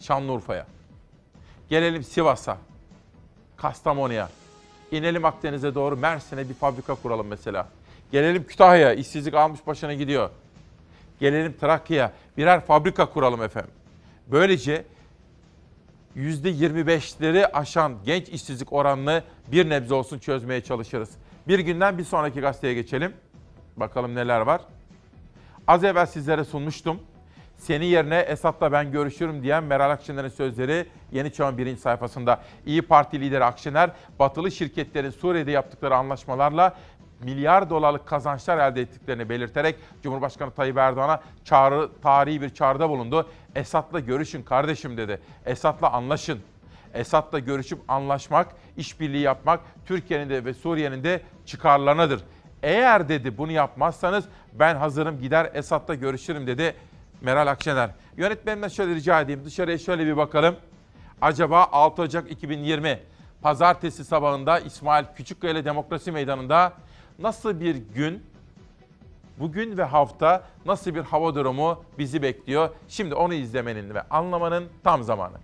Şanlıurfa'ya. 0.00 0.66
Gelelim 1.68 2.02
Sivas'a. 2.02 2.58
Kastamonu'ya. 3.56 4.28
İnelim 4.90 5.24
Akdeniz'e 5.24 5.74
doğru 5.74 5.96
Mersin'e 5.96 6.48
bir 6.48 6.54
fabrika 6.54 6.94
kuralım 6.94 7.26
mesela. 7.26 7.68
Gelelim 8.12 8.44
Kütahya'ya. 8.44 8.94
işsizlik 8.94 9.34
almış 9.34 9.66
başına 9.66 9.94
gidiyor. 9.94 10.30
Gelelim 11.20 11.56
Trakya'ya. 11.60 12.12
Birer 12.36 12.60
fabrika 12.60 13.06
kuralım 13.06 13.42
efendim. 13.42 13.70
Böylece 14.26 14.84
%25'leri 16.16 17.46
aşan 17.46 17.94
genç 18.04 18.28
işsizlik 18.28 18.72
oranını 18.72 19.22
bir 19.52 19.68
nebze 19.68 19.94
olsun 19.94 20.18
çözmeye 20.18 20.60
çalışırız. 20.60 21.10
Bir 21.48 21.58
günden 21.58 21.98
bir 21.98 22.04
sonraki 22.04 22.40
gazeteye 22.40 22.74
geçelim. 22.74 23.12
Bakalım 23.76 24.14
neler 24.14 24.40
var. 24.40 24.60
Az 25.66 25.84
evvel 25.84 26.06
sizlere 26.06 26.44
sunmuştum. 26.44 27.00
Seni 27.56 27.86
yerine 27.86 28.18
Esat'la 28.18 28.72
ben 28.72 28.92
görüşürüm 28.92 29.42
diyen 29.42 29.64
Meral 29.64 29.90
Akşener'in 29.90 30.28
sözleri 30.28 30.86
Yeni 31.12 31.32
Çağ'ın 31.32 31.58
birinci 31.58 31.80
sayfasında. 31.80 32.40
İyi 32.66 32.82
Parti 32.82 33.20
lideri 33.20 33.44
Akşener, 33.44 33.90
batılı 34.18 34.50
şirketlerin 34.50 35.10
Suriye'de 35.10 35.50
yaptıkları 35.50 35.96
anlaşmalarla 35.96 36.76
milyar 37.20 37.70
dolarlık 37.70 38.06
kazançlar 38.06 38.70
elde 38.70 38.80
ettiklerini 38.80 39.28
belirterek 39.28 39.76
Cumhurbaşkanı 40.02 40.50
Tayyip 40.50 40.76
Erdoğan'a 40.76 41.20
çağrı, 41.44 41.90
tarihi 42.02 42.42
bir 42.42 42.50
çağrıda 42.50 42.88
bulundu. 42.90 43.28
Esad'la 43.54 44.00
görüşün 44.00 44.42
kardeşim 44.42 44.96
dedi. 44.96 45.20
Esad'la 45.46 45.92
anlaşın. 45.92 46.40
Esad'la 46.94 47.38
görüşüp 47.38 47.78
anlaşmak, 47.88 48.48
işbirliği 48.76 49.22
yapmak 49.22 49.60
Türkiye'nin 49.86 50.30
de 50.30 50.44
ve 50.44 50.54
Suriye'nin 50.54 51.04
de 51.04 51.20
çıkarlarınadır. 51.46 52.24
Eğer 52.62 53.08
dedi 53.08 53.38
bunu 53.38 53.52
yapmazsanız 53.52 54.24
ben 54.52 54.76
hazırım 54.76 55.20
gider 55.20 55.50
Esad'la 55.54 55.94
görüşürüm 55.94 56.46
dedi 56.46 56.74
Meral 57.20 57.46
Akşener. 57.46 57.90
Yönetmenimden 58.16 58.68
şöyle 58.68 58.94
rica 58.94 59.20
edeyim 59.20 59.44
dışarıya 59.44 59.78
şöyle 59.78 60.06
bir 60.06 60.16
bakalım. 60.16 60.56
Acaba 61.20 61.68
6 61.72 62.02
Ocak 62.02 62.30
2020 62.30 62.98
Pazartesi 63.42 64.04
sabahında 64.04 64.58
İsmail 64.58 65.04
Küçükkaya 65.16 65.64
Demokrasi 65.64 66.12
Meydanı'nda 66.12 66.72
nasıl 67.18 67.60
bir 67.60 67.74
gün, 67.74 68.22
bugün 69.38 69.78
ve 69.78 69.84
hafta 69.84 70.42
nasıl 70.66 70.94
bir 70.94 71.00
hava 71.00 71.34
durumu 71.34 71.84
bizi 71.98 72.22
bekliyor? 72.22 72.70
Şimdi 72.88 73.14
onu 73.14 73.34
izlemenin 73.34 73.94
ve 73.94 74.02
anlamanın 74.02 74.68
tam 74.84 75.02
zamanı. 75.02 75.36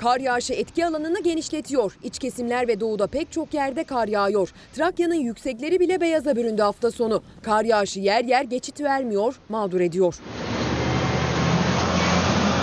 Kar 0.00 0.20
yağışı 0.20 0.52
etki 0.52 0.86
alanını 0.86 1.22
genişletiyor. 1.22 1.98
İç 2.02 2.18
kesimler 2.18 2.68
ve 2.68 2.80
doğuda 2.80 3.06
pek 3.06 3.32
çok 3.32 3.54
yerde 3.54 3.84
kar 3.84 4.08
yağıyor. 4.08 4.52
Trakya'nın 4.72 5.14
yüksekleri 5.14 5.80
bile 5.80 6.00
beyaza 6.00 6.36
büründü 6.36 6.62
hafta 6.62 6.90
sonu. 6.90 7.22
Kar 7.42 7.64
yağışı 7.64 8.00
yer 8.00 8.24
yer 8.24 8.44
geçit 8.44 8.80
vermiyor, 8.80 9.34
mağdur 9.48 9.80
ediyor. 9.80 10.14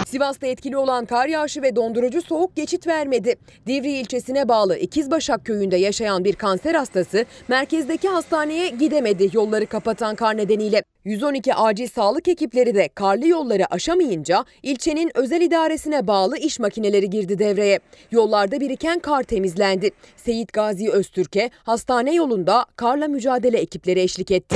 Sivas'ta 0.08 0.48
etkili 0.48 0.78
olan 0.78 1.06
kar 1.06 1.28
yağışı 1.28 1.62
ve 1.62 1.76
dondurucu 1.76 2.22
soğuk 2.22 2.56
geçit 2.56 2.88
vermedi. 2.88 3.36
Divri 3.68 3.92
ilçesine 3.92 4.50
bağlı 4.50 4.78
İkizbaşak 4.78 5.46
köyünde 5.46 5.78
yaşayan 5.78 6.24
bir 6.24 6.36
kanser 6.36 6.76
hastası 6.76 7.26
merkezdeki 7.48 8.08
hastaneye 8.08 8.70
gidemedi 8.70 9.30
yolları 9.34 9.66
kapatan 9.66 10.16
kar 10.16 10.38
nedeniyle. 10.38 10.84
112 11.06 11.56
acil 11.56 11.88
sağlık 11.88 12.28
ekipleri 12.28 12.76
de 12.76 12.90
karlı 12.96 13.28
yolları 13.28 13.74
aşamayınca 13.74 14.46
ilçenin 14.64 15.12
özel 15.16 15.42
idaresine 15.42 16.08
bağlı 16.08 16.38
iş 16.38 16.60
makineleri 16.60 17.10
girdi 17.10 17.40
devreye. 17.40 17.80
Yollarda 18.12 18.60
biriken 18.60 19.00
kar 19.00 19.24
temizlendi. 19.24 19.92
Seyit 20.18 20.54
Gazi 20.54 20.92
Öztürk'e 20.92 21.50
hastane 21.64 22.14
yolunda 22.14 22.66
karla 22.76 23.08
mücadele 23.08 23.58
ekipleri 23.58 24.00
eşlik 24.00 24.32
etti. 24.32 24.56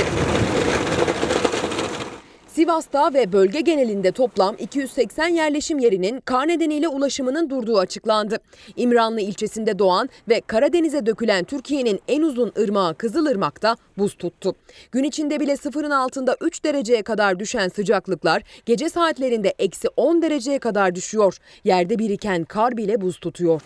Sivas'ta 2.54 3.14
ve 3.14 3.32
bölge 3.32 3.60
genelinde 3.60 4.12
toplam 4.12 4.56
280 4.58 5.28
yerleşim 5.28 5.78
yerinin 5.78 6.20
kar 6.20 6.48
nedeniyle 6.48 6.88
ulaşımının 6.88 7.50
durduğu 7.50 7.78
açıklandı. 7.78 8.36
İmranlı 8.76 9.20
ilçesinde 9.20 9.78
doğan 9.78 10.08
ve 10.28 10.40
Karadeniz'e 10.46 11.06
dökülen 11.06 11.44
Türkiye'nin 11.44 12.00
en 12.08 12.22
uzun 12.22 12.52
ırmağı 12.58 12.94
Kızılırmak'ta 12.94 13.76
buz 13.98 14.14
tuttu. 14.14 14.54
Gün 14.92 15.04
içinde 15.04 15.40
bile 15.40 15.56
sıfırın 15.56 15.90
altında 15.90 16.36
3 16.40 16.64
dereceye 16.64 17.02
kadar 17.02 17.38
düşen 17.38 17.68
sıcaklıklar 17.68 18.42
gece 18.66 18.88
saatlerinde 18.88 19.54
eksi 19.58 19.88
10 19.96 20.22
dereceye 20.22 20.58
kadar 20.58 20.94
düşüyor. 20.94 21.38
Yerde 21.64 21.98
biriken 21.98 22.44
kar 22.44 22.76
bile 22.76 23.00
buz 23.00 23.18
tutuyor. 23.18 23.62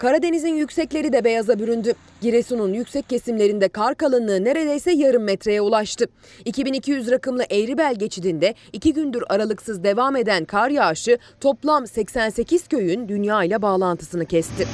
Karadeniz'in 0.00 0.54
yüksekleri 0.54 1.12
de 1.12 1.24
beyaza 1.24 1.58
büründü. 1.58 1.94
Giresun'un 2.20 2.72
yüksek 2.72 3.08
kesimlerinde 3.08 3.68
kar 3.68 3.94
kalınlığı 3.94 4.44
neredeyse 4.44 4.90
yarım 4.92 5.22
metreye 5.22 5.60
ulaştı. 5.60 6.06
2200 6.44 7.10
rakımlı 7.10 7.44
Eğribel 7.50 7.94
geçidinde 7.94 8.54
iki 8.72 8.92
gündür 8.92 9.24
aralıksız 9.28 9.84
devam 9.84 10.16
eden 10.16 10.44
kar 10.44 10.70
yağışı 10.70 11.18
toplam 11.40 11.86
88 11.86 12.68
köyün 12.68 13.08
dünya 13.08 13.44
ile 13.44 13.62
bağlantısını 13.62 14.26
kesti. 14.26 14.66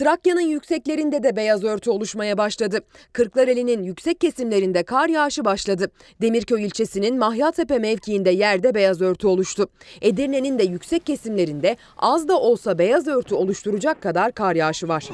Trakya'nın 0.00 0.40
yükseklerinde 0.40 1.22
de 1.22 1.36
beyaz 1.36 1.64
örtü 1.64 1.90
oluşmaya 1.90 2.38
başladı. 2.38 2.80
Kırklareli'nin 3.12 3.82
yüksek 3.82 4.20
kesimlerinde 4.20 4.82
kar 4.82 5.08
yağışı 5.08 5.44
başladı. 5.44 5.90
Demirköy 6.22 6.64
ilçesinin 6.64 7.18
Mahyatepe 7.18 7.78
mevkiinde 7.78 8.30
yerde 8.30 8.74
beyaz 8.74 9.02
örtü 9.02 9.26
oluştu. 9.26 9.68
Edirne'nin 10.00 10.58
de 10.58 10.62
yüksek 10.62 11.06
kesimlerinde 11.06 11.76
az 11.96 12.28
da 12.28 12.40
olsa 12.40 12.78
beyaz 12.78 13.08
örtü 13.08 13.34
oluşturacak 13.34 14.02
kadar 14.02 14.32
kar 14.32 14.56
yağışı 14.56 14.88
var. 14.88 15.08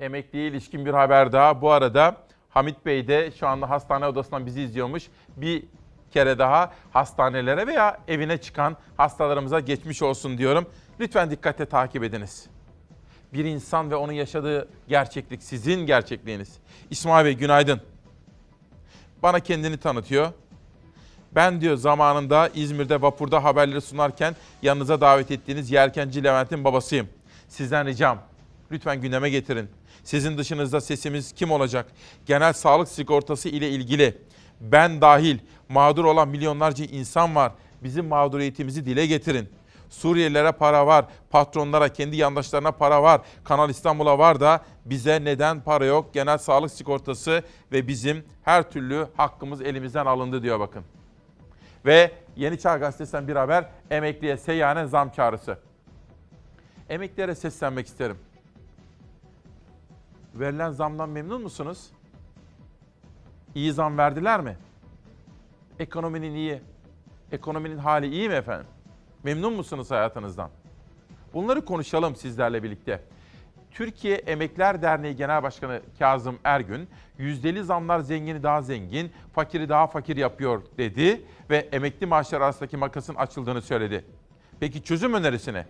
Emekliye 0.00 0.48
ilişkin 0.48 0.86
bir 0.86 0.92
haber 0.94 1.32
daha. 1.32 1.62
Bu 1.62 1.70
arada 1.70 2.16
Hamit 2.48 2.86
Bey 2.86 3.08
de 3.08 3.30
şu 3.30 3.46
anda 3.46 3.70
hastane 3.70 4.06
odasından 4.06 4.46
bizi 4.46 4.62
izliyormuş. 4.62 5.08
Bir 5.36 5.64
kere 6.10 6.38
daha 6.38 6.72
hastanelere 6.90 7.66
veya 7.66 7.98
evine 8.08 8.38
çıkan 8.38 8.76
hastalarımıza 8.96 9.60
geçmiş 9.60 10.02
olsun 10.02 10.38
diyorum. 10.38 10.66
Lütfen 11.02 11.30
dikkatle 11.30 11.66
takip 11.66 12.04
ediniz. 12.04 12.46
Bir 13.32 13.44
insan 13.44 13.90
ve 13.90 13.96
onun 13.96 14.12
yaşadığı 14.12 14.68
gerçeklik 14.88 15.42
sizin 15.42 15.86
gerçekliğiniz. 15.86 16.52
İsmail 16.90 17.24
Bey 17.24 17.32
günaydın. 17.32 17.80
Bana 19.22 19.40
kendini 19.40 19.76
tanıtıyor. 19.76 20.32
Ben 21.34 21.60
diyor 21.60 21.76
zamanında 21.76 22.50
İzmir'de 22.54 23.02
vapurda 23.02 23.44
haberleri 23.44 23.80
sunarken 23.80 24.36
yanınıza 24.62 25.00
davet 25.00 25.30
ettiğiniz 25.30 25.70
Yelkenci 25.70 26.24
Levent'in 26.24 26.64
babasıyım. 26.64 27.08
Sizden 27.48 27.86
ricam 27.86 28.18
lütfen 28.72 29.00
gündeme 29.00 29.30
getirin. 29.30 29.68
Sizin 30.04 30.38
dışınızda 30.38 30.80
sesimiz 30.80 31.32
kim 31.32 31.50
olacak? 31.50 31.86
Genel 32.26 32.52
sağlık 32.52 32.88
sigortası 32.88 33.48
ile 33.48 33.70
ilgili 33.70 34.18
ben 34.60 35.00
dahil 35.00 35.38
mağdur 35.68 36.04
olan 36.04 36.28
milyonlarca 36.28 36.84
insan 36.84 37.34
var. 37.34 37.52
Bizim 37.82 38.06
mağduriyetimizi 38.06 38.86
dile 38.86 39.06
getirin. 39.06 39.48
Suriyelilere 39.92 40.52
para 40.52 40.86
var, 40.86 41.04
patronlara, 41.30 41.88
kendi 41.88 42.16
yandaşlarına 42.16 42.72
para 42.72 43.02
var. 43.02 43.20
Kanal 43.44 43.70
İstanbul'a 43.70 44.18
var 44.18 44.40
da 44.40 44.60
bize 44.84 45.24
neden 45.24 45.60
para 45.60 45.84
yok? 45.84 46.14
Genel 46.14 46.38
sağlık 46.38 46.70
sigortası 46.70 47.42
ve 47.72 47.88
bizim 47.88 48.24
her 48.42 48.70
türlü 48.70 49.06
hakkımız 49.16 49.62
elimizden 49.62 50.06
alındı 50.06 50.42
diyor 50.42 50.60
bakın. 50.60 50.84
Ve 51.86 52.12
Yeni 52.36 52.58
Çağ 52.58 52.76
Gazetesi'nden 52.76 53.28
bir 53.28 53.36
haber 53.36 53.64
emekliye 53.90 54.36
seyyanen 54.36 54.86
zam 54.86 55.10
çağrısı. 55.10 55.58
Emeklilere 56.88 57.34
seslenmek 57.34 57.86
isterim. 57.86 58.18
Verilen 60.34 60.70
zamdan 60.70 61.08
memnun 61.08 61.42
musunuz? 61.42 61.90
İyi 63.54 63.72
zam 63.72 63.98
verdiler 63.98 64.40
mi? 64.40 64.56
Ekonominin 65.78 66.34
iyi. 66.34 66.60
Ekonominin 67.32 67.78
hali 67.78 68.06
iyi 68.06 68.28
mi 68.28 68.34
efendim? 68.34 68.66
Memnun 69.24 69.52
musunuz 69.52 69.90
hayatınızdan? 69.90 70.50
Bunları 71.34 71.64
konuşalım 71.64 72.16
sizlerle 72.16 72.62
birlikte. 72.62 73.00
Türkiye 73.70 74.16
Emekler 74.16 74.82
Derneği 74.82 75.16
Genel 75.16 75.42
Başkanı 75.42 75.80
Kazım 75.98 76.38
Ergün, 76.44 76.88
yüzdeli 77.18 77.64
zamlar 77.64 78.00
zengini 78.00 78.42
daha 78.42 78.62
zengin, 78.62 79.12
fakiri 79.34 79.68
daha 79.68 79.86
fakir 79.86 80.16
yapıyor 80.16 80.62
dedi 80.78 81.22
ve 81.50 81.68
emekli 81.72 82.06
maaşları 82.06 82.44
arasındaki 82.44 82.76
makasın 82.76 83.14
açıldığını 83.14 83.62
söyledi. 83.62 84.04
Peki 84.60 84.82
çözüm 84.82 85.14
önerisi 85.14 85.52
ne? 85.52 85.66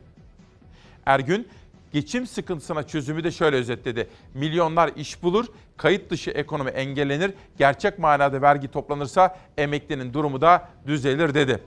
Ergün, 1.07 1.49
geçim 1.93 2.27
sıkıntısına 2.27 2.83
çözümü 2.83 3.25
de 3.25 3.31
şöyle 3.31 3.57
özetledi. 3.57 4.09
Milyonlar 4.35 4.91
iş 4.97 5.23
bulur, 5.23 5.47
kayıt 5.77 6.11
dışı 6.11 6.31
ekonomi 6.31 6.71
engellenir, 6.71 7.35
gerçek 7.59 7.99
manada 7.99 8.43
vergi 8.43 8.69
toplanırsa 8.69 9.39
emeklinin 9.57 10.15
durumu 10.15 10.41
da 10.41 10.69
düzelir 10.87 11.35
dedi. 11.35 11.63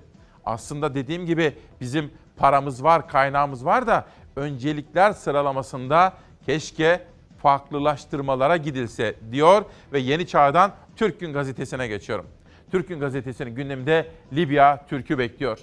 Aslında 0.45 0.95
dediğim 0.95 1.25
gibi 1.25 1.53
bizim 1.81 2.11
paramız 2.37 2.83
var, 2.83 3.07
kaynağımız 3.07 3.65
var 3.65 3.87
da 3.87 4.05
öncelikler 4.35 5.11
sıralamasında 5.11 6.13
keşke 6.45 7.05
farklılaştırmalara 7.41 8.57
gidilse 8.57 9.15
diyor 9.31 9.65
ve 9.93 9.99
Yeni 9.99 10.27
Çağ'dan 10.27 10.71
Türk 10.95 11.19
Gün 11.19 11.33
Gazetesi'ne 11.33 11.87
geçiyorum. 11.87 12.25
Türk 12.71 12.87
Gün 12.87 12.99
Gazetesi'nin 12.99 13.55
gündeminde 13.55 14.07
Libya 14.33 14.85
Türk'ü 14.87 15.17
bekliyor. 15.17 15.59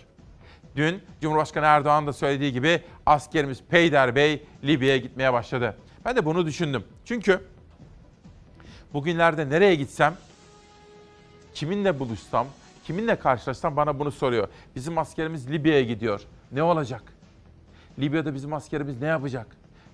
Dün 0.77 1.03
Cumhurbaşkanı 1.21 1.67
Erdoğan 1.67 2.07
da 2.07 2.13
söylediği 2.13 2.53
gibi 2.53 2.81
askerimiz 3.07 3.63
Peyder 3.71 4.15
Bey 4.17 4.43
Libya'ya 4.65 4.97
gitmeye 4.97 5.33
başladı. 5.33 5.77
Ben 6.05 6.17
de 6.17 6.25
bunu 6.25 6.47
düşündüm. 6.47 6.85
Çünkü 7.05 7.41
bugünlerde 8.95 9.51
nereye 9.51 9.75
gitsem, 9.75 10.15
kiminle 11.55 11.99
buluşsam, 11.99 12.47
kiminle 12.87 13.17
karşılaşsam 13.17 13.77
bana 13.77 13.99
bunu 13.99 14.11
soruyor. 14.11 14.49
Bizim 14.77 14.99
askerimiz 14.99 15.51
Libya'ya 15.51 15.83
gidiyor. 15.83 16.21
Ne 16.53 16.63
olacak? 16.63 17.03
Libya'da 17.99 18.35
bizim 18.35 18.53
askerimiz 18.53 19.01
ne 19.01 19.07
yapacak? 19.07 19.47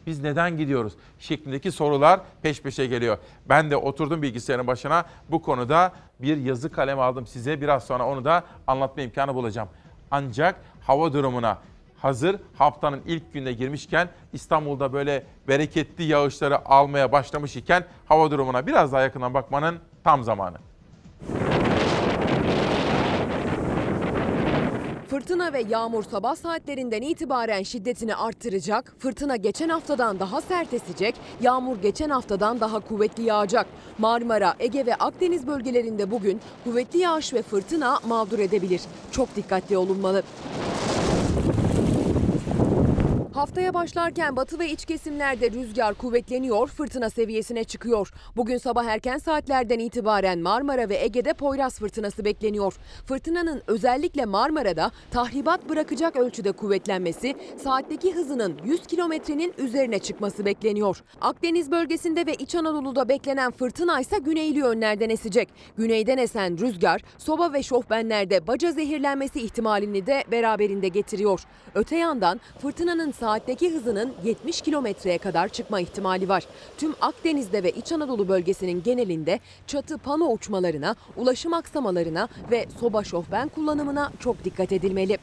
Biz 0.07 0.23
neden 0.23 0.57
gidiyoruz? 0.57 0.93
Şeklindeki 1.19 1.73
sorular 1.73 2.21
peş 2.43 2.63
peşe 2.63 2.87
geliyor. 2.87 3.19
Ben 3.49 3.71
de 3.71 3.77
oturdum 3.77 4.23
bilgisayarın 4.23 4.67
başına 4.67 5.05
bu 5.31 5.43
konuda 5.43 5.93
bir 6.21 6.37
yazı 6.37 6.73
kalem 6.73 7.01
aldım 7.01 7.27
size. 7.27 7.61
Biraz 7.61 7.85
sonra 7.85 8.07
onu 8.07 8.25
da 8.25 8.45
anlatma 8.67 9.03
imkanı 9.03 9.35
bulacağım. 9.35 9.69
Ancak 10.11 10.57
hava 10.81 11.13
durumuna 11.13 11.59
hazır 11.99 12.37
haftanın 12.59 13.01
ilk 13.07 13.33
gününe 13.33 13.53
girmişken 13.53 14.09
İstanbul'da 14.33 14.93
böyle 14.93 15.27
bereketli 15.49 16.05
yağışları 16.05 16.69
almaya 16.69 17.13
başlamış 17.13 17.57
iken 17.57 17.85
hava 18.07 18.31
durumuna 18.31 18.67
biraz 18.67 18.93
daha 18.93 19.03
yakından 19.03 19.35
bakmanın 19.35 19.79
tam 20.05 20.25
zamanı. 20.25 20.57
Fırtına 25.19 25.53
ve 25.53 25.65
yağmur 25.69 26.05
sabah 26.05 26.37
saatlerinden 26.37 27.03
itibaren 27.03 27.63
şiddetini 27.63 28.15
arttıracak. 28.15 28.95
Fırtına 28.99 29.37
geçen 29.37 29.69
haftadan 29.69 30.21
daha 30.21 30.41
sert 30.41 30.75
esecek. 30.75 31.15
Yağmur 31.41 31.77
geçen 31.83 32.11
haftadan 32.11 32.61
daha 32.61 32.81
kuvvetli 32.81 33.23
yağacak. 33.23 33.67
Marmara, 33.99 34.55
Ege 34.59 34.87
ve 34.87 34.95
Akdeniz 34.95 35.47
bölgelerinde 35.47 36.11
bugün 36.11 36.41
kuvvetli 36.65 36.99
yağış 36.99 37.35
ve 37.35 37.43
fırtına 37.43 38.01
mağdur 38.09 38.39
edebilir. 38.39 38.81
Çok 39.13 39.37
dikkatli 39.37 39.77
olunmalı. 39.77 40.23
Haftaya 43.39 43.75
başlarken 43.75 44.37
batı 44.37 44.59
ve 44.59 44.71
iç 44.71 44.85
kesimlerde 44.85 45.51
rüzgar 45.51 45.95
kuvvetleniyor, 45.95 46.69
fırtına 46.69 47.11
seviyesine 47.11 47.65
çıkıyor. 47.65 48.13
Bugün 48.37 48.59
sabah 48.59 48.85
erken 48.85 49.19
saatlerden 49.19 49.79
itibaren 49.79 50.39
Marmara 50.39 50.89
ve 50.89 50.97
Ege'de 50.97 51.33
Poyraz 51.33 51.79
fırtınası 51.79 52.25
bekleniyor. 52.25 52.75
Fırtınanın 53.07 53.63
özellikle 53.67 54.25
Marmara'da 54.25 54.91
tahribat 55.11 55.69
bırakacak 55.69 56.17
ölçüde 56.17 56.53
kuvvetlenmesi, 56.53 57.35
saatteki 57.63 58.15
hızının 58.15 58.59
100 58.65 58.87
kilometrenin 58.87 59.55
üzerine 59.59 59.99
çıkması 59.99 60.45
bekleniyor. 60.45 61.03
Akdeniz 61.21 61.71
bölgesinde 61.71 62.27
ve 62.27 62.35
İç 62.35 62.55
Anadolu'da 62.55 63.09
beklenen 63.09 63.51
fırtına 63.51 64.01
ise 64.01 64.19
güneyli 64.19 64.59
yönlerden 64.59 65.11
esecek. 65.11 65.49
Güneyden 65.77 66.19
esen 66.19 66.59
rüzgar, 66.59 67.03
soba 67.19 67.53
ve 67.53 67.63
şofbenlerde 67.63 68.47
baca 68.47 68.73
zehirlenmesi 68.73 69.41
ihtimalini 69.41 70.07
de 70.07 70.25
beraberinde 70.31 70.89
getiriyor. 70.89 71.41
Öte 71.75 71.97
yandan 71.97 72.41
fırtınanın 72.59 73.11
saatteki 73.29 73.71
hızının 73.71 74.13
70 74.25 74.61
kilometreye 74.61 75.19
kadar 75.19 75.49
çıkma 75.49 75.81
ihtimali 75.81 76.29
var. 76.29 76.45
Tüm 76.79 76.95
Akdeniz'de 77.01 77.63
ve 77.63 77.71
İç 77.71 77.93
Anadolu 77.93 78.29
bölgesinin 78.29 78.83
genelinde 78.83 79.41
çatı 79.67 79.99
pano 79.99 80.33
uçmalarına, 80.33 80.97
ulaşım 81.17 81.53
aksamalarına 81.53 82.29
ve 82.51 82.67
soba 82.81 83.05
şofben 83.05 83.49
kullanımına 83.49 84.13
çok 84.21 84.45
dikkat 84.45 84.73
edilmeli. 84.73 85.19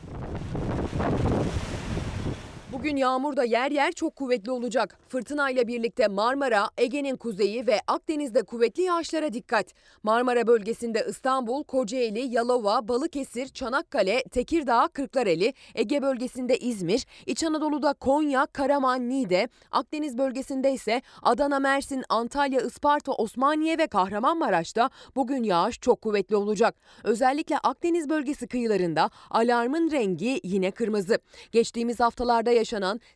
Bugün 2.79 2.95
yağmur 2.95 3.37
da 3.37 3.43
yer 3.43 3.71
yer 3.71 3.91
çok 3.91 4.15
kuvvetli 4.15 4.51
olacak. 4.51 4.97
Fırtına 5.09 5.49
ile 5.49 5.67
birlikte 5.67 6.07
Marmara, 6.07 6.69
Ege'nin 6.77 7.15
kuzeyi 7.15 7.67
ve 7.67 7.79
Akdeniz'de 7.87 8.43
kuvvetli 8.43 8.83
yağışlara 8.83 9.33
dikkat. 9.33 9.65
Marmara 10.03 10.47
bölgesinde 10.47 11.05
İstanbul, 11.09 11.63
Kocaeli, 11.63 12.19
Yalova, 12.19 12.87
Balıkesir, 12.87 13.47
Çanakkale, 13.47 14.23
Tekirdağ, 14.23 14.87
Kırklareli, 14.93 15.53
Ege 15.75 16.01
bölgesinde 16.01 16.57
İzmir, 16.57 17.05
İç 17.25 17.43
Anadolu'da 17.43 17.93
Konya, 17.93 18.45
Karaman, 18.45 19.09
Niğde, 19.09 19.49
Akdeniz 19.71 20.17
bölgesinde 20.17 20.71
ise 20.71 21.01
Adana, 21.23 21.59
Mersin, 21.59 22.03
Antalya, 22.09 22.61
Isparta, 22.61 23.11
Osmaniye 23.11 23.77
ve 23.77 23.87
Kahramanmaraş'ta 23.87 24.89
bugün 25.15 25.43
yağış 25.43 25.79
çok 25.79 26.01
kuvvetli 26.01 26.35
olacak. 26.35 26.75
Özellikle 27.03 27.57
Akdeniz 27.57 28.09
bölgesi 28.09 28.47
kıyılarında 28.47 29.09
alarmın 29.29 29.91
rengi 29.91 30.39
yine 30.43 30.71
kırmızı. 30.71 31.19
Geçtiğimiz 31.51 31.99
haftalarda 31.99 32.51
yaşanan 32.51 32.65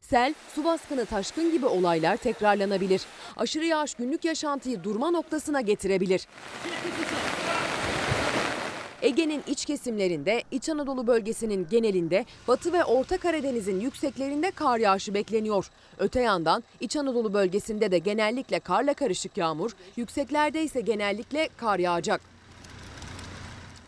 sel, 0.01 0.33
su 0.55 0.63
baskını, 0.63 1.05
taşkın 1.05 1.51
gibi 1.51 1.65
olaylar 1.65 2.17
tekrarlanabilir. 2.17 3.01
Aşırı 3.37 3.65
yağış 3.65 3.93
günlük 3.93 4.25
yaşantıyı 4.25 4.83
durma 4.83 5.11
noktasına 5.11 5.61
getirebilir. 5.61 6.27
Ege'nin 9.01 9.43
iç 9.47 9.65
kesimlerinde, 9.65 10.43
İç 10.51 10.69
Anadolu 10.69 11.07
bölgesinin 11.07 11.67
genelinde, 11.71 12.25
Batı 12.47 12.73
ve 12.73 12.83
Orta 12.83 13.17
Karadeniz'in 13.17 13.79
yükseklerinde 13.79 14.51
kar 14.51 14.77
yağışı 14.77 15.13
bekleniyor. 15.13 15.69
Öte 15.97 16.21
yandan 16.21 16.63
İç 16.79 16.95
Anadolu 16.95 17.33
bölgesinde 17.33 17.91
de 17.91 17.97
genellikle 17.97 18.59
karla 18.59 18.93
karışık 18.93 19.37
yağmur, 19.37 19.71
yükseklerde 19.95 20.63
ise 20.63 20.81
genellikle 20.81 21.49
kar 21.57 21.79
yağacak. 21.79 22.21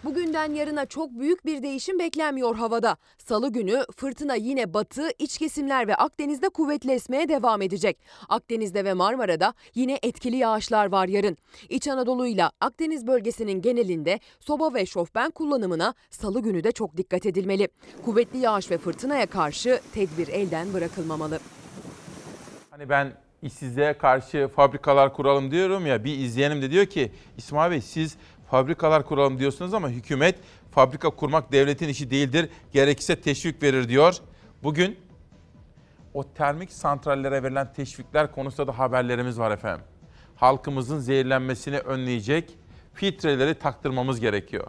Bugünden 0.04 0.54
yarına 0.54 0.86
çok 0.86 1.12
büyük 1.12 1.46
bir 1.46 1.64
değişim 1.64 2.00
beklenmiyor 2.00 2.56
havada. 2.56 2.98
Salı 3.18 3.52
günü 3.52 3.86
fırtına 3.98 4.36
yine 4.36 4.74
batı, 4.74 5.10
iç 5.20 5.38
kesimler 5.38 5.88
ve 5.88 5.96
Akdeniz'de 5.96 6.50
kuvvetli 6.50 6.92
esmeye 6.92 7.30
devam 7.30 7.62
edecek. 7.62 7.98
Akdeniz'de 8.30 8.86
ve 8.86 8.94
Marmara'da 8.94 9.54
yine 9.76 10.00
etkili 10.04 10.36
yağışlar 10.36 10.92
var 10.92 11.08
yarın. 11.08 11.38
İç 11.70 11.88
Anadolu 11.88 12.28
ile 12.28 12.44
Akdeniz 12.62 13.08
bölgesinin 13.08 13.62
genelinde 13.62 14.20
soba 14.40 14.74
ve 14.74 14.86
şofben 14.86 15.32
kullanımına 15.32 15.94
salı 16.10 16.42
günü 16.42 16.64
de 16.64 16.72
çok 16.72 16.98
dikkat 16.98 17.26
edilmeli. 17.26 17.68
Kuvvetli 18.06 18.40
yağış 18.40 18.72
ve 18.72 18.78
fırtınaya 18.78 19.26
karşı 19.26 19.82
tedbir 19.94 20.28
elden 20.28 20.74
bırakılmamalı. 20.74 21.40
Hani 22.70 22.90
ben 22.90 23.14
işsizliğe 23.42 23.98
karşı 23.98 24.50
fabrikalar 24.56 25.14
kuralım 25.14 25.52
diyorum 25.52 25.86
ya 25.86 26.04
bir 26.04 26.18
izleyenim 26.18 26.62
de 26.62 26.72
diyor 26.72 26.86
ki 26.86 27.12
İsmail 27.38 27.72
Bey 27.72 27.82
siz 27.82 28.18
fabrikalar 28.52 29.06
kuralım 29.06 29.40
diyorsunuz 29.40 29.74
ama 29.74 29.90
hükümet 29.90 30.36
fabrika 30.72 31.10
kurmak 31.10 31.52
devletin 31.52 31.90
işi 31.90 32.12
değildir. 32.12 32.50
Gerekirse 32.74 33.22
teşvik 33.22 33.64
verir 33.64 33.90
diyor. 33.90 34.16
Bugün 34.64 35.00
o 36.14 36.24
termik 36.24 36.72
santrallere 36.72 37.44
verilen 37.44 37.74
teşvikler 37.74 38.32
konusunda 38.32 38.68
da 38.68 38.80
haberlerimiz 38.80 39.40
var 39.40 39.52
efendim. 39.52 39.86
Halkımızın 40.36 41.00
zehirlenmesini 41.00 41.80
önleyecek 41.80 42.58
filtreleri 42.94 43.54
taktırmamız 43.54 44.20
gerekiyor. 44.20 44.68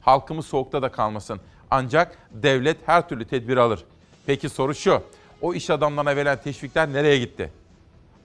Halkımız 0.00 0.46
soğukta 0.46 0.82
da 0.82 0.92
kalmasın. 0.92 1.40
Ancak 1.70 2.18
devlet 2.30 2.76
her 2.86 3.08
türlü 3.08 3.26
tedbir 3.26 3.56
alır. 3.56 3.84
Peki 4.26 4.48
soru 4.48 4.74
şu. 4.74 5.02
O 5.40 5.54
iş 5.54 5.70
adamlarına 5.70 6.16
verilen 6.16 6.42
teşvikler 6.42 6.92
nereye 6.92 7.18
gitti? 7.18 7.52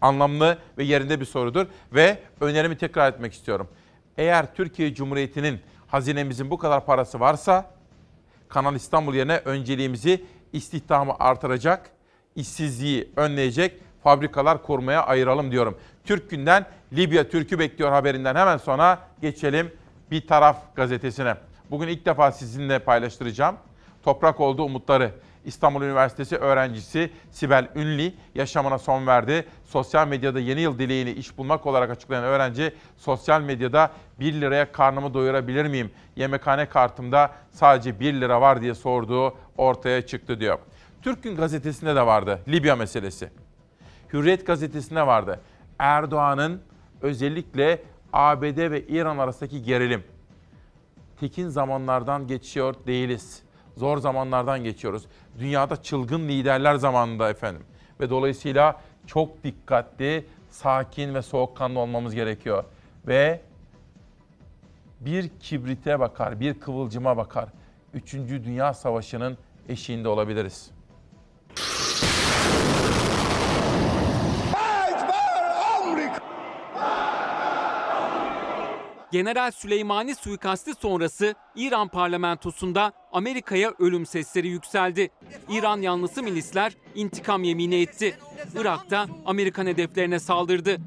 Anlamlı 0.01 0.57
ve 0.77 0.83
yerinde 0.83 1.19
bir 1.19 1.25
sorudur 1.25 1.65
ve 1.93 2.19
önerimi 2.41 2.77
tekrar 2.77 3.11
etmek 3.11 3.33
istiyorum. 3.33 3.67
Eğer 4.17 4.55
Türkiye 4.55 4.93
Cumhuriyeti'nin 4.93 5.59
hazinemizin 5.87 6.51
bu 6.51 6.57
kadar 6.57 6.85
parası 6.85 7.19
varsa 7.19 7.71
Kanal 8.49 8.75
İstanbul 8.75 9.13
yerine 9.13 9.37
önceliğimizi 9.37 10.25
istihdamı 10.53 11.15
artıracak, 11.19 11.89
işsizliği 12.35 13.09
önleyecek 13.15 13.81
fabrikalar 14.03 14.63
kurmaya 14.63 15.05
ayıralım 15.05 15.51
diyorum. 15.51 15.77
Türk 16.05 16.29
Günden 16.29 16.65
Libya 16.93 17.29
Türk'ü 17.29 17.59
bekliyor 17.59 17.91
haberinden 17.91 18.35
hemen 18.35 18.57
sonra 18.57 18.99
geçelim 19.21 19.71
Bir 20.11 20.27
Taraf 20.27 20.75
gazetesine. 20.75 21.35
Bugün 21.71 21.87
ilk 21.87 22.05
defa 22.05 22.31
sizinle 22.31 22.79
paylaştıracağım. 22.79 23.55
Toprak 24.03 24.39
oldu 24.39 24.63
umutları. 24.63 25.11
İstanbul 25.45 25.81
Üniversitesi 25.81 26.37
öğrencisi 26.37 27.11
Sibel 27.31 27.67
Ünli 27.75 28.13
yaşamına 28.35 28.77
son 28.77 29.07
verdi. 29.07 29.45
Sosyal 29.65 30.07
medyada 30.07 30.39
yeni 30.39 30.61
yıl 30.61 30.79
dileğini 30.79 31.11
iş 31.11 31.37
bulmak 31.37 31.65
olarak 31.65 31.89
açıklayan 31.89 32.23
öğrenci 32.23 32.73
sosyal 32.97 33.41
medyada 33.41 33.91
1 34.19 34.33
liraya 34.33 34.71
karnımı 34.71 35.13
doyurabilir 35.13 35.65
miyim? 35.65 35.91
Yemekhane 36.15 36.65
kartımda 36.69 37.31
sadece 37.51 37.99
1 37.99 38.13
lira 38.13 38.41
var 38.41 38.61
diye 38.61 38.73
sorduğu 38.73 39.33
ortaya 39.57 40.05
çıktı 40.05 40.39
diyor. 40.39 40.59
Türk 41.01 41.23
Gün 41.23 41.35
gazetesinde 41.35 41.95
de 41.95 42.05
vardı 42.05 42.39
Libya 42.47 42.75
meselesi. 42.75 43.29
Hürriyet 44.13 44.47
gazetesinde 44.47 45.07
vardı. 45.07 45.39
Erdoğan'ın 45.79 46.61
özellikle 47.01 47.83
ABD 48.13 48.71
ve 48.71 48.87
İran 48.87 49.17
arasındaki 49.17 49.63
gerilim. 49.63 50.03
Tekin 51.19 51.49
zamanlardan 51.49 52.27
geçiyor 52.27 52.75
değiliz 52.87 53.43
zor 53.77 53.97
zamanlardan 53.97 54.63
geçiyoruz. 54.63 55.03
Dünyada 55.39 55.83
çılgın 55.83 56.27
liderler 56.27 56.75
zamanında 56.75 57.29
efendim. 57.29 57.63
Ve 57.99 58.09
dolayısıyla 58.09 58.81
çok 59.07 59.43
dikkatli, 59.43 60.25
sakin 60.49 61.13
ve 61.13 61.21
soğukkanlı 61.21 61.79
olmamız 61.79 62.15
gerekiyor. 62.15 62.63
Ve 63.07 63.41
bir 64.99 65.29
kibrite 65.39 65.99
bakar, 65.99 66.39
bir 66.39 66.59
kıvılcıma 66.59 67.17
bakar. 67.17 67.49
Üçüncü 67.93 68.43
Dünya 68.43 68.73
Savaşı'nın 68.73 69.37
eşiğinde 69.69 70.07
olabiliriz. 70.07 70.72
General 79.13 79.51
Süleymani 79.51 80.15
suikasti 80.15 80.73
sonrası 80.73 81.35
İran 81.55 81.87
parlamentosunda 81.87 82.93
Amerika'ya 83.11 83.73
ölüm 83.79 84.05
sesleri 84.05 84.47
yükseldi. 84.47 85.09
İran 85.49 85.81
yanlısı 85.81 86.23
milisler 86.23 86.73
intikam 86.95 87.43
yemini 87.43 87.75
etti. 87.75 88.17
Irak'ta 88.59 89.07
Amerikan 89.25 89.67
hedeflerine 89.67 90.19
saldırdı. 90.19 90.77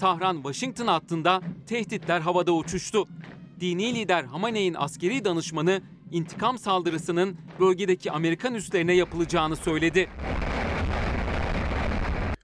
Tahran-Washington 0.00 0.86
hattında 0.86 1.40
tehditler 1.66 2.20
havada 2.20 2.52
uçuştu. 2.52 3.08
Dini 3.60 3.94
lider 3.94 4.24
Hamaney'in 4.24 4.74
askeri 4.74 5.24
danışmanı 5.24 5.80
intikam 6.10 6.58
saldırısının 6.58 7.36
bölgedeki 7.60 8.12
Amerikan 8.12 8.54
üslerine 8.54 8.92
yapılacağını 8.92 9.56
söyledi. 9.56 10.08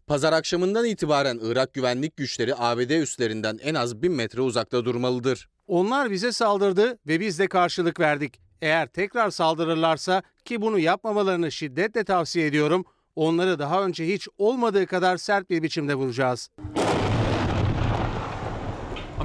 Pazar 0.08 0.32
akşamından 0.32 0.84
itibaren 0.84 1.38
Irak 1.42 1.74
güvenlik 1.74 2.16
güçleri 2.16 2.54
ABD 2.56 2.90
üslerinden 2.90 3.58
en 3.62 3.74
az 3.74 4.02
1000 4.02 4.12
metre 4.12 4.40
uzakta 4.40 4.84
durmalıdır. 4.84 5.48
Onlar 5.66 6.10
bize 6.10 6.32
saldırdı 6.32 6.98
ve 7.06 7.20
biz 7.20 7.38
de 7.38 7.46
karşılık 7.46 8.00
verdik. 8.00 8.40
Eğer 8.62 8.86
tekrar 8.86 9.30
saldırırlarsa 9.30 10.22
ki 10.44 10.60
bunu 10.60 10.78
yapmamalarını 10.78 11.52
şiddetle 11.52 12.04
tavsiye 12.04 12.46
ediyorum, 12.46 12.84
onları 13.16 13.58
daha 13.58 13.84
önce 13.84 14.06
hiç 14.06 14.28
olmadığı 14.38 14.86
kadar 14.86 15.16
sert 15.16 15.50
bir 15.50 15.62
biçimde 15.62 15.94
vuracağız. 15.94 16.48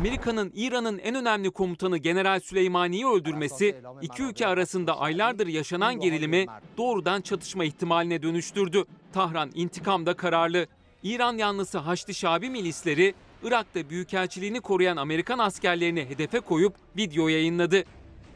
Amerika'nın 0.03 0.51
İran'ın 0.55 0.99
en 0.99 1.15
önemli 1.15 1.51
komutanı 1.51 1.97
General 1.97 2.39
Süleymani'yi 2.39 3.07
öldürmesi 3.07 3.75
iki 4.01 4.23
ülke 4.23 4.47
arasında 4.47 4.99
aylardır 4.99 5.47
yaşanan 5.47 5.99
gerilimi 5.99 6.45
doğrudan 6.77 7.21
çatışma 7.21 7.65
ihtimaline 7.65 8.21
dönüştürdü. 8.21 8.83
Tahran 9.13 9.51
intikamda 9.53 10.13
kararlı. 10.13 10.67
İran 11.03 11.37
yanlısı 11.37 11.77
Haçlı 11.77 12.13
Şabi 12.13 12.49
milisleri 12.49 13.13
Irak'ta 13.43 13.89
büyükelçiliğini 13.89 14.61
koruyan 14.61 14.97
Amerikan 14.97 15.39
askerlerini 15.39 16.05
hedefe 16.09 16.39
koyup 16.39 16.73
video 16.97 17.27
yayınladı. 17.27 17.83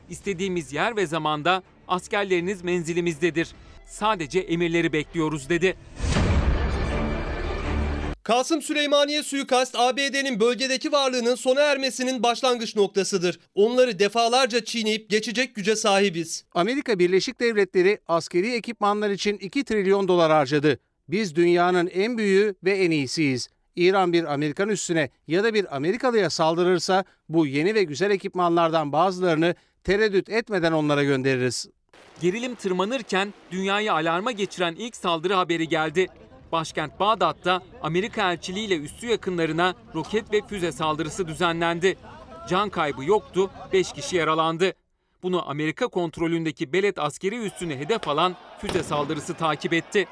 İstediğimiz 0.09 0.74
yer 0.74 0.95
ve 0.95 1.07
zamanda 1.07 1.63
askerleriniz 1.88 2.63
menzilimizdedir. 2.63 3.55
Sadece 3.86 4.39
emirleri 4.39 4.93
bekliyoruz 4.93 5.49
dedi. 5.49 5.76
Kasım 8.28 8.61
Süleymaniye 8.61 9.23
suikast 9.23 9.75
ABD'nin 9.75 10.39
bölgedeki 10.39 10.91
varlığının 10.91 11.36
sona 11.36 11.61
ermesinin 11.61 12.23
başlangıç 12.23 12.75
noktasıdır. 12.75 13.39
Onları 13.55 13.99
defalarca 13.99 14.65
çiğneyip 14.65 15.09
geçecek 15.09 15.55
güce 15.55 15.75
sahibiz. 15.75 16.45
Amerika 16.53 16.99
Birleşik 16.99 17.39
Devletleri 17.39 17.99
askeri 18.07 18.53
ekipmanlar 18.53 19.09
için 19.09 19.38
2 19.38 19.63
trilyon 19.63 20.07
dolar 20.07 20.32
harcadı. 20.32 20.80
Biz 21.09 21.36
dünyanın 21.36 21.88
en 21.88 22.17
büyüğü 22.17 22.55
ve 22.63 22.71
en 22.71 22.91
iyisiyiz. 22.91 23.49
İran 23.75 24.13
bir 24.13 24.34
Amerikan 24.34 24.69
üssüne 24.69 25.09
ya 25.28 25.43
da 25.43 25.53
bir 25.53 25.75
Amerikalıya 25.75 26.30
saldırırsa 26.30 27.03
bu 27.30 27.47
yeni 27.47 27.75
ve 27.75 27.84
güzel 27.84 28.11
ekipmanlardan 28.11 28.91
bazılarını 28.91 29.55
tereddüt 29.84 30.30
etmeden 30.30 30.71
onlara 30.71 31.03
göndeririz. 31.03 31.69
Gerilim 32.21 32.55
tırmanırken 32.55 33.34
dünyayı 33.51 33.93
alarma 33.93 34.32
geçiren 34.32 34.75
ilk 34.75 34.95
saldırı 34.95 35.34
haberi 35.34 35.67
geldi. 35.67 36.07
Başkent 36.51 36.99
Bağdat'ta 36.99 37.61
Amerika 37.81 38.31
elçiliği 38.31 38.67
ile 38.67 38.77
üssü 38.77 39.07
yakınlarına 39.07 39.75
roket 39.95 40.33
ve 40.33 40.41
füze 40.47 40.71
saldırısı 40.71 41.27
düzenlendi. 41.27 41.97
Can 42.49 42.69
kaybı 42.69 43.03
yoktu, 43.03 43.49
5 43.73 43.91
kişi 43.91 44.15
yaralandı. 44.15 44.73
Bunu 45.23 45.49
Amerika 45.49 45.87
kontrolündeki 45.87 46.73
Beled 46.73 46.97
askeri 46.97 47.45
üssünü 47.45 47.75
hedef 47.75 48.07
alan 48.07 48.35
füze 48.61 48.83
saldırısı 48.83 49.33
takip 49.33 49.73
etti. 49.73 50.07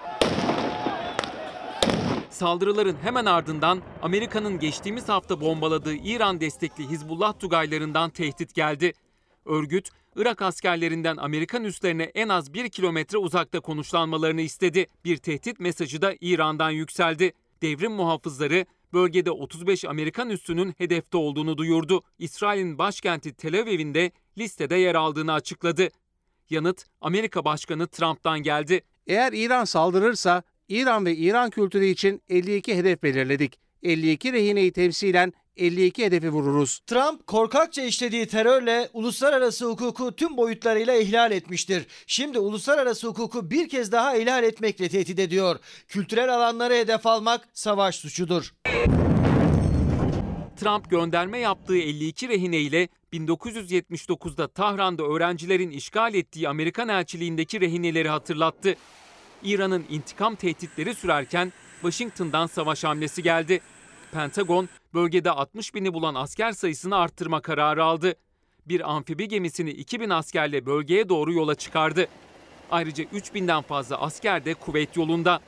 Saldırıların 2.30 2.98
hemen 3.02 3.26
ardından 3.26 3.82
Amerika'nın 4.02 4.60
geçtiğimiz 4.60 5.10
hafta 5.10 5.42
bombaladığı 5.42 5.94
İran 5.94 6.42
destekli 6.42 6.90
Hizbullah 6.90 7.40
tugaylarından 7.40 8.10
tehdit 8.10 8.56
geldi. 8.56 8.94
Örgüt, 9.46 9.90
Irak 10.16 10.42
askerlerinden 10.42 11.18
Amerikan 11.18 11.64
üslerine 11.64 12.04
en 12.04 12.30
az 12.30 12.54
bir 12.54 12.70
kilometre 12.70 13.18
uzakta 13.18 13.60
konuşlanmalarını 13.60 14.42
istedi. 14.42 14.88
Bir 15.06 15.18
tehdit 15.18 15.60
mesajı 15.60 16.02
da 16.02 16.14
İran'dan 16.22 16.70
yükseldi. 16.70 17.34
Devrim 17.62 17.92
muhafızları 17.92 18.66
bölgede 18.94 19.32
35 19.32 19.86
Amerikan 19.86 20.30
üssünün 20.30 20.74
hedefte 20.78 21.18
olduğunu 21.18 21.58
duyurdu. 21.58 22.04
İsrail'in 22.20 22.78
başkenti 22.78 23.34
Tel 23.34 23.60
Aviv'in 23.60 23.94
de 23.94 24.12
listede 24.38 24.76
yer 24.76 24.96
aldığını 24.96 25.34
açıkladı. 25.34 25.90
Yanıt 26.50 26.86
Amerika 27.02 27.46
Başkanı 27.46 27.88
Trump'tan 27.88 28.40
geldi. 28.40 28.82
Eğer 29.08 29.34
İran 29.34 29.66
saldırırsa 29.66 30.44
İran 30.70 31.06
ve 31.06 31.16
İran 31.16 31.50
kültürü 31.50 31.86
için 31.86 32.22
52 32.30 32.76
hedef 32.76 33.04
belirledik. 33.04 33.60
52 33.84 34.34
rehineyi 34.34 34.72
temsilen 34.72 35.34
52 35.58 36.06
hedefi 36.06 36.30
vururuz. 36.30 36.80
Trump 36.88 37.28
korkakça 37.28 37.82
işlediği 37.82 38.26
terörle 38.26 38.90
uluslararası 38.94 39.66
hukuku 39.66 40.16
tüm 40.16 40.38
boyutlarıyla 40.38 40.96
ihlal 40.96 41.32
etmiştir. 41.32 41.86
Şimdi 42.08 42.40
uluslararası 42.40 43.08
hukuku 43.08 43.52
bir 43.52 43.70
kez 43.70 43.92
daha 43.92 44.18
ihlal 44.18 44.44
etmekle 44.44 44.90
tehdit 44.90 45.20
ediyor. 45.20 45.60
Kültürel 45.88 46.36
alanları 46.36 46.74
hedef 46.74 47.08
almak 47.08 47.48
savaş 47.54 47.96
suçudur. 47.96 48.54
Trump 50.56 50.90
gönderme 50.90 51.40
yaptığı 51.40 51.78
52 51.78 52.30
rehine 52.30 52.60
ile 52.60 52.88
1979'da 53.14 54.48
Tahran'da 54.48 55.04
öğrencilerin 55.04 55.70
işgal 55.70 56.14
ettiği 56.14 56.50
Amerikan 56.50 56.90
elçiliğindeki 56.90 57.62
rehineleri 57.62 58.10
hatırlattı. 58.10 58.76
İran'ın 59.44 59.86
intikam 59.90 60.36
tehditleri 60.36 60.96
sürerken 60.96 61.54
Washington'dan 61.82 62.48
savaş 62.48 62.84
hamlesi 62.84 63.24
geldi. 63.24 63.62
Pentagon 64.12 64.70
bölgede 64.96 65.32
60 65.32 65.76
bini 65.76 65.94
bulan 65.94 66.16
asker 66.16 66.52
sayısını 66.52 66.96
arttırma 66.96 67.42
kararı 67.42 67.84
aldı. 67.84 68.14
Bir 68.66 68.92
amfibi 68.92 69.28
gemisini 69.28 69.70
2000 69.70 70.10
askerle 70.10 70.66
bölgeye 70.66 71.10
doğru 71.10 71.34
yola 71.34 71.56
çıkardı. 71.56 72.08
Ayrıca 72.72 73.04
3000'den 73.04 73.62
fazla 73.62 74.02
asker 74.02 74.46
de 74.46 74.54
kuvvet 74.54 74.98
yolunda. 74.98 75.40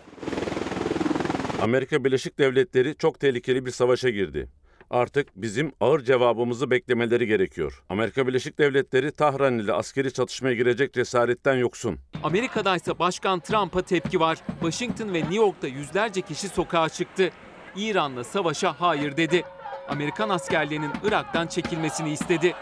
Amerika 1.62 2.04
Birleşik 2.04 2.40
Devletleri 2.40 2.96
çok 2.98 3.20
tehlikeli 3.20 3.66
bir 3.66 3.72
savaşa 3.72 4.10
girdi. 4.10 4.50
Artık 4.90 5.28
bizim 5.36 5.72
ağır 5.80 6.00
cevabımızı 6.00 6.72
beklemeleri 6.72 7.28
gerekiyor. 7.28 7.84
Amerika 7.90 8.28
Birleşik 8.28 8.60
Devletleri 8.60 9.12
Tahran 9.12 9.60
ile 9.60 9.74
askeri 9.74 10.14
çatışmaya 10.14 10.56
girecek 10.56 10.94
cesaretten 10.94 11.56
yoksun. 11.56 12.00
Amerika'da 12.24 12.76
ise 12.76 13.00
Başkan 13.00 13.40
Trump'a 13.40 13.82
tepki 13.82 14.20
var. 14.20 14.38
Washington 14.60 15.14
ve 15.14 15.20
New 15.20 15.36
York'ta 15.36 15.68
yüzlerce 15.68 16.22
kişi 16.22 16.50
sokağa 16.50 16.90
çıktı. 16.90 17.32
İran'la 17.78 18.24
savaşa 18.24 18.76
hayır 18.80 19.18
dedi. 19.18 19.44
Amerikan 19.90 20.30
askerlerinin 20.30 20.92
Irak'tan 21.04 21.48
çekilmesini 21.48 22.12
istedi. 22.12 22.56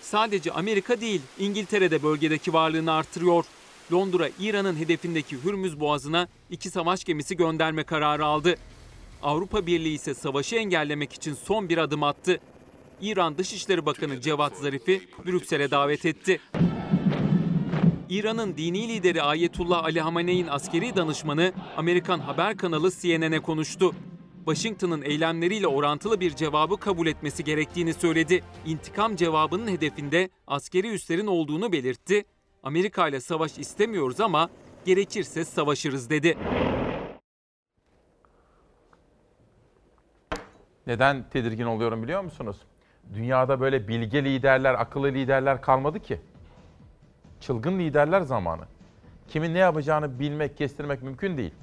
Sadece 0.00 0.52
Amerika 0.52 1.00
değil, 1.00 1.22
İngiltere 1.38 1.90
de 1.90 2.02
bölgedeki 2.02 2.52
varlığını 2.52 2.92
artırıyor. 2.92 3.44
Londra, 3.92 4.28
İran'ın 4.40 4.76
hedefindeki 4.76 5.44
Hürmüz 5.44 5.80
Boğazı'na 5.80 6.28
iki 6.50 6.70
savaş 6.70 7.04
gemisi 7.04 7.36
gönderme 7.36 7.84
kararı 7.84 8.24
aldı. 8.24 8.54
Avrupa 9.22 9.66
Birliği 9.66 9.94
ise 9.94 10.14
savaşı 10.14 10.56
engellemek 10.56 11.12
için 11.12 11.34
son 11.34 11.68
bir 11.68 11.78
adım 11.78 12.02
attı. 12.02 12.40
İran 13.00 13.38
Dışişleri 13.38 13.86
Bakanı 13.86 14.20
Cevat 14.20 14.56
Zarif'i 14.56 15.08
Brüksel'e 15.26 15.70
davet 15.70 16.06
etti. 16.06 16.40
İran'ın 18.08 18.56
dini 18.56 18.88
lideri 18.88 19.22
Ayetullah 19.22 19.84
Ali 19.84 20.00
Hamene'in 20.00 20.46
askeri 20.46 20.96
danışmanı 20.96 21.52
Amerikan 21.76 22.18
haber 22.18 22.56
kanalı 22.56 22.90
CNN'e 22.90 23.40
konuştu. 23.40 23.94
Washington'ın 24.44 25.02
eylemleriyle 25.02 25.66
orantılı 25.66 26.20
bir 26.20 26.36
cevabı 26.36 26.76
kabul 26.76 27.06
etmesi 27.06 27.44
gerektiğini 27.44 27.94
söyledi. 27.94 28.42
İntikam 28.66 29.16
cevabının 29.16 29.68
hedefinde 29.68 30.30
askeri 30.46 30.94
üslerin 30.94 31.26
olduğunu 31.26 31.72
belirtti. 31.72 32.24
Amerika 32.62 33.08
ile 33.08 33.20
savaş 33.20 33.58
istemiyoruz 33.58 34.20
ama 34.20 34.50
gerekirse 34.84 35.44
savaşırız 35.44 36.10
dedi. 36.10 36.38
Neden 40.86 41.30
tedirgin 41.30 41.64
oluyorum 41.64 42.02
biliyor 42.02 42.24
musunuz? 42.24 42.56
Dünyada 43.14 43.60
böyle 43.60 43.88
bilge 43.88 44.24
liderler, 44.24 44.74
akıllı 44.74 45.08
liderler 45.08 45.62
kalmadı 45.62 46.00
ki. 46.00 46.20
Çılgın 47.46 47.78
liderler 47.78 48.20
zamanı. 48.20 48.62
Kimin 49.28 49.54
ne 49.54 49.58
yapacağını 49.58 50.18
bilmek, 50.18 50.56
kestirmek 50.56 51.02
mümkün 51.02 51.36
değil. 51.36 51.54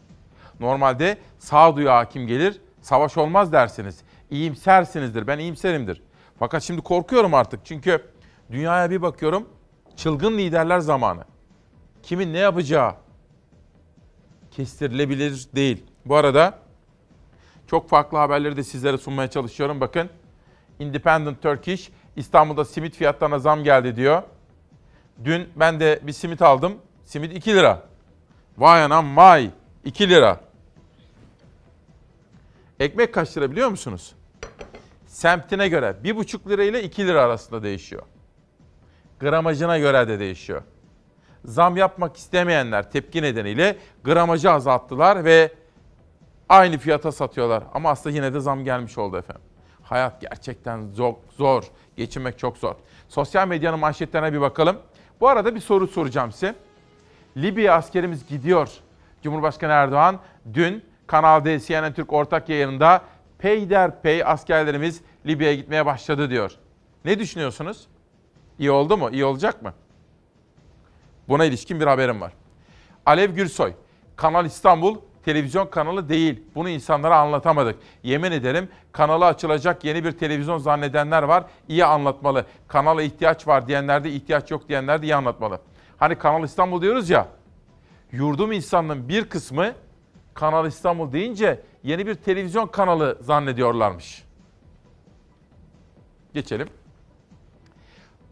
Normalde 0.59 1.17
sağduyu 1.39 1.89
hakim 1.91 2.27
gelir, 2.27 2.61
savaş 2.81 3.17
olmaz 3.17 3.51
dersiniz. 3.53 4.01
İyimsersinizdir, 4.31 5.27
ben 5.27 5.39
iyimserimdir. 5.39 6.01
Fakat 6.39 6.63
şimdi 6.63 6.81
korkuyorum 6.81 7.33
artık 7.33 7.59
çünkü 7.65 8.03
dünyaya 8.51 8.89
bir 8.91 9.01
bakıyorum, 9.01 9.49
çılgın 9.95 10.37
liderler 10.37 10.79
zamanı. 10.79 11.23
Kimin 12.03 12.33
ne 12.33 12.39
yapacağı 12.39 12.95
kestirilebilir 14.51 15.47
değil. 15.55 15.85
Bu 16.05 16.15
arada 16.15 16.59
çok 17.67 17.89
farklı 17.89 18.17
haberleri 18.17 18.57
de 18.57 18.63
sizlere 18.63 18.97
sunmaya 18.97 19.29
çalışıyorum. 19.29 19.81
Bakın 19.81 20.09
Independent 20.79 21.41
Turkish 21.41 21.89
İstanbul'da 22.15 22.65
simit 22.65 22.95
fiyatlarına 22.95 23.39
zam 23.39 23.63
geldi 23.63 23.95
diyor. 23.95 24.23
Dün 25.23 25.49
ben 25.55 25.79
de 25.79 25.99
bir 26.03 26.11
simit 26.11 26.41
aldım. 26.41 26.77
Simit 27.05 27.37
2 27.37 27.55
lira. 27.55 27.81
Vay 28.57 28.83
anam 28.83 29.17
vay 29.17 29.49
2 29.85 30.09
lira. 30.09 30.39
Ekmek 32.79 33.13
kaç 33.13 33.37
lira 33.37 33.51
biliyor 33.51 33.69
musunuz? 33.69 34.15
Semtine 35.07 35.67
göre 35.67 35.95
1,5 36.03 36.49
lira 36.49 36.63
ile 36.63 36.83
2 36.83 37.07
lira 37.07 37.21
arasında 37.21 37.63
değişiyor. 37.63 38.03
Gramajına 39.19 39.77
göre 39.77 40.07
de 40.07 40.19
değişiyor. 40.19 40.61
Zam 41.45 41.77
yapmak 41.77 42.17
istemeyenler 42.17 42.91
tepki 42.91 43.21
nedeniyle 43.21 43.77
gramajı 44.03 44.51
azalttılar 44.51 45.25
ve 45.25 45.51
aynı 46.49 46.77
fiyata 46.77 47.11
satıyorlar. 47.11 47.63
Ama 47.73 47.89
aslında 47.89 48.15
yine 48.15 48.33
de 48.33 48.39
zam 48.39 48.63
gelmiş 48.63 48.97
oldu 48.97 49.17
efendim. 49.17 49.43
Hayat 49.83 50.21
gerçekten 50.21 50.87
zor, 50.91 51.13
zor. 51.37 51.63
Geçinmek 51.97 52.39
çok 52.39 52.57
zor. 52.57 52.75
Sosyal 53.09 53.47
medyanın 53.47 53.79
manşetlerine 53.79 54.33
bir 54.33 54.41
bakalım. 54.41 54.77
Bu 55.19 55.27
arada 55.27 55.55
bir 55.55 55.59
soru 55.59 55.87
soracağım 55.87 56.31
size. 56.31 56.55
Libya 57.37 57.75
askerimiz 57.75 58.27
gidiyor. 58.27 58.69
Cumhurbaşkanı 59.21 59.71
Erdoğan 59.71 60.19
dün 60.53 60.83
Kanal 61.07 61.45
D 61.45 61.59
CNN 61.59 61.93
Türk 61.93 62.13
ortak 62.13 62.49
yayınında 62.49 63.01
peyderpey 63.37 64.23
askerlerimiz 64.25 65.01
Libya'ya 65.25 65.55
gitmeye 65.55 65.85
başladı 65.85 66.29
diyor. 66.29 66.51
Ne 67.05 67.19
düşünüyorsunuz? 67.19 67.87
İyi 68.59 68.71
oldu 68.71 68.97
mu? 68.97 69.09
İyi 69.11 69.25
olacak 69.25 69.61
mı? 69.61 69.73
Buna 71.27 71.45
ilişkin 71.45 71.79
bir 71.79 71.87
haberim 71.87 72.21
var. 72.21 72.33
Alev 73.05 73.31
Gürsoy, 73.31 73.73
Kanal 74.15 74.45
İstanbul 74.45 74.97
televizyon 75.25 75.67
kanalı 75.67 76.09
değil. 76.09 76.43
Bunu 76.55 76.69
insanlara 76.69 77.19
anlatamadık. 77.19 77.75
Yemin 78.03 78.31
ederim 78.31 78.69
kanalı 78.91 79.25
açılacak 79.25 79.83
yeni 79.83 80.03
bir 80.03 80.11
televizyon 80.11 80.57
zannedenler 80.57 81.23
var. 81.23 81.43
İyi 81.67 81.85
anlatmalı. 81.85 82.45
Kanala 82.67 83.01
ihtiyaç 83.01 83.47
var 83.47 83.67
diyenler 83.67 84.03
de 84.03 84.09
ihtiyaç 84.09 84.51
yok 84.51 84.69
diyenler 84.69 85.01
de 85.01 85.05
iyi 85.05 85.15
anlatmalı. 85.15 85.59
Hani 85.97 86.15
Kanal 86.15 86.43
İstanbul 86.43 86.81
diyoruz 86.81 87.09
ya. 87.09 87.27
Yurdum 88.11 88.51
insanının 88.51 89.09
bir 89.09 89.29
kısmı 89.29 89.73
Kanal 90.33 90.67
İstanbul 90.67 91.11
deyince 91.11 91.59
yeni 91.83 92.07
bir 92.07 92.15
televizyon 92.15 92.67
kanalı 92.67 93.17
zannediyorlarmış. 93.21 94.23
Geçelim. 96.33 96.67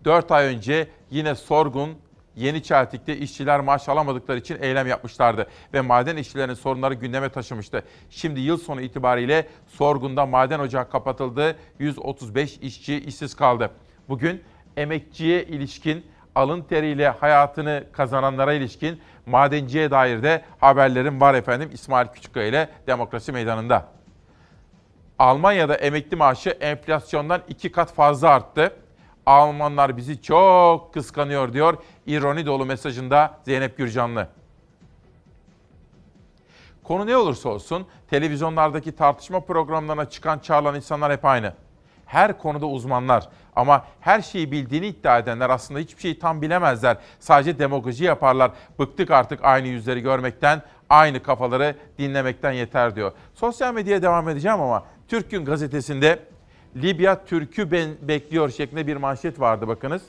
4 0.06 0.32
ay 0.32 0.46
önce 0.46 0.88
yine 1.10 1.36
Sorgun, 1.36 1.98
Yeni 2.36 2.64
Çeltik'te 2.64 3.18
işçiler 3.18 3.60
maaş 3.60 3.90
alamadıkları 3.90 4.38
için 4.38 4.58
eylem 4.62 4.88
yapmışlardı 4.88 5.48
ve 5.74 5.82
maden 5.82 6.18
işçilerinin 6.18 6.54
sorunları 6.54 6.94
gündeme 6.94 7.30
taşımıştı. 7.30 7.84
Şimdi 8.10 8.40
yıl 8.40 8.58
sonu 8.58 8.82
itibariyle 8.82 9.48
Sorgun'da 9.68 10.26
maden 10.26 10.60
ocağı 10.60 10.90
kapatıldı. 10.90 11.56
135 11.80 12.58
işçi 12.58 13.00
işsiz 13.00 13.36
kaldı. 13.36 13.72
Bugün 14.10 14.44
emekçiye 14.78 15.44
ilişkin 15.44 16.06
alın 16.36 16.62
teriyle 16.62 17.10
hayatını 17.10 17.84
kazananlara 17.92 18.54
ilişkin 18.54 19.02
madenciye 19.26 19.92
dair 19.92 20.24
de 20.24 20.42
haberlerim 20.60 21.22
var 21.22 21.34
efendim 21.34 21.70
İsmail 21.74 22.08
Küçükkaya 22.08 22.48
ile 22.48 22.70
Demokrasi 22.88 23.32
Meydanı'nda. 23.32 23.88
Almanya'da 25.20 25.76
emekli 25.76 26.18
maaşı 26.18 26.50
enflasyondan 26.50 27.42
iki 27.48 27.72
kat 27.72 27.94
fazla 27.94 28.30
arttı. 28.30 28.74
Almanlar 29.26 29.98
bizi 29.98 30.22
çok 30.22 30.94
kıskanıyor 30.94 31.54
diyor 31.54 31.78
ironi 32.08 32.46
dolu 32.46 32.66
mesajında 32.66 33.40
Zeynep 33.46 33.78
Gürcanlı. 33.78 34.28
Konu 36.84 37.08
ne 37.08 37.18
olursa 37.18 37.50
olsun 37.50 37.86
televizyonlardaki 38.10 38.92
tartışma 38.92 39.40
programlarına 39.40 40.10
çıkan 40.10 40.40
çağrılan 40.40 40.76
insanlar 40.76 41.12
hep 41.12 41.26
aynı. 41.26 41.54
Her 42.06 42.38
konuda 42.38 42.66
uzmanlar 42.66 43.30
ama 43.56 43.86
her 44.00 44.22
şeyi 44.22 44.52
bildiğini 44.52 44.88
iddia 44.88 45.20
edenler 45.20 45.50
aslında 45.50 45.80
hiçbir 45.80 46.02
şeyi 46.02 46.20
tam 46.20 46.42
bilemezler. 46.42 46.98
Sadece 47.20 47.60
demagoji 47.60 48.04
yaparlar. 48.04 48.52
Bıktık 48.80 49.12
artık 49.12 49.40
aynı 49.44 49.68
yüzleri 49.68 50.02
görmekten, 50.02 50.62
aynı 50.90 51.24
kafaları 51.24 51.76
dinlemekten 51.98 52.52
yeter 52.52 52.96
diyor. 52.96 53.12
Sosyal 53.36 53.74
medyaya 53.74 54.02
devam 54.02 54.30
edeceğim 54.30 54.62
ama 54.62 54.84
Türk 55.08 55.32
Gün 55.32 55.46
gazetesinde 55.46 56.20
Libya 56.76 57.26
Türk'ü 57.26 57.72
bekliyor 58.02 58.50
şeklinde 58.50 58.88
bir 58.88 58.98
manşet 58.98 59.40
vardı 59.40 59.68
bakınız. 59.68 60.02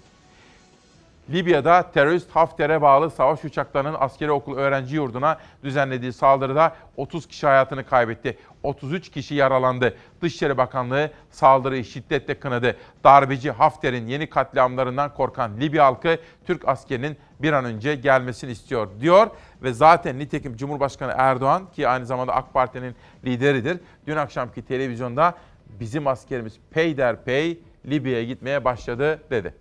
Libya'da 1.31 1.91
terörist 1.93 2.31
Hafter'e 2.31 2.83
bağlı 2.83 3.11
savaş 3.11 3.45
uçaklarının 3.45 3.97
askeri 3.99 4.33
okul 4.33 4.57
öğrenci 4.57 4.97
yurduna 4.97 5.39
düzenlediği 5.65 6.13
saldırıda 6.13 6.77
30 6.97 7.27
kişi 7.27 7.47
hayatını 7.47 7.87
kaybetti. 7.87 8.39
33 8.63 9.11
kişi 9.11 9.35
yaralandı. 9.35 9.97
Dışişleri 10.23 10.57
Bakanlığı 10.57 11.11
saldırıyı 11.31 11.85
şiddetle 11.85 12.41
kınadı. 12.41 12.77
Darbeci 13.05 13.51
Hafter'in 13.51 14.07
yeni 14.07 14.31
katliamlarından 14.31 15.15
korkan 15.15 15.61
Libya 15.61 15.85
halkı 15.85 16.19
Türk 16.47 16.69
askerinin 16.69 17.17
bir 17.43 17.53
an 17.53 17.65
önce 17.65 17.95
gelmesini 17.95 18.51
istiyor 18.51 18.89
diyor. 19.01 19.27
Ve 19.63 19.73
zaten 19.73 20.19
nitekim 20.19 20.57
Cumhurbaşkanı 20.57 21.15
Erdoğan 21.17 21.71
ki 21.73 21.89
aynı 21.89 22.07
zamanda 22.07 22.35
AK 22.35 22.55
Parti'nin 22.55 22.97
lideridir. 23.25 23.81
Dün 24.07 24.17
akşamki 24.17 24.63
televizyonda 24.63 25.35
bizim 25.81 26.07
askerimiz 26.07 26.53
peyderpey 26.71 27.61
Libya'ya 27.87 28.25
gitmeye 28.25 28.65
başladı 28.65 29.21
dedi. 29.31 29.55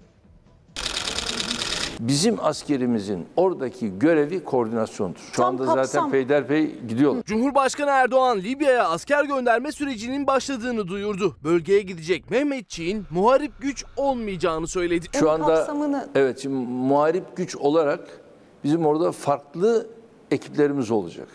Bizim 2.00 2.46
askerimizin 2.46 3.26
oradaki 3.36 4.00
görevi 4.00 4.44
koordinasyondur. 4.44 5.20
Şu 5.20 5.32
Tam 5.42 5.46
anda 5.46 5.66
kapsam. 5.66 5.86
zaten 5.86 6.12
peyderpey 6.12 6.76
gidiyorlar. 6.88 7.24
Cumhurbaşkanı 7.24 7.90
Erdoğan 7.90 8.38
Libya'ya 8.38 8.90
asker 8.90 9.24
gönderme 9.26 9.72
sürecinin 9.72 10.28
başladığını 10.28 10.88
duyurdu. 10.88 11.36
Bölgeye 11.44 11.82
gidecek 11.82 12.32
Mehmetçiğin 12.32 13.06
muharip 13.10 13.52
güç 13.60 13.86
olmayacağını 13.98 14.68
söyledi. 14.68 15.06
Şu 15.20 15.32
anda 15.32 15.68
evet 16.16 16.40
şimdi 16.40 16.56
muharip 16.68 17.38
güç 17.38 17.56
olarak 17.56 18.00
bizim 18.64 18.86
orada 18.86 19.12
farklı 19.12 19.88
ekiplerimiz 20.32 20.92
olacak. 20.92 21.28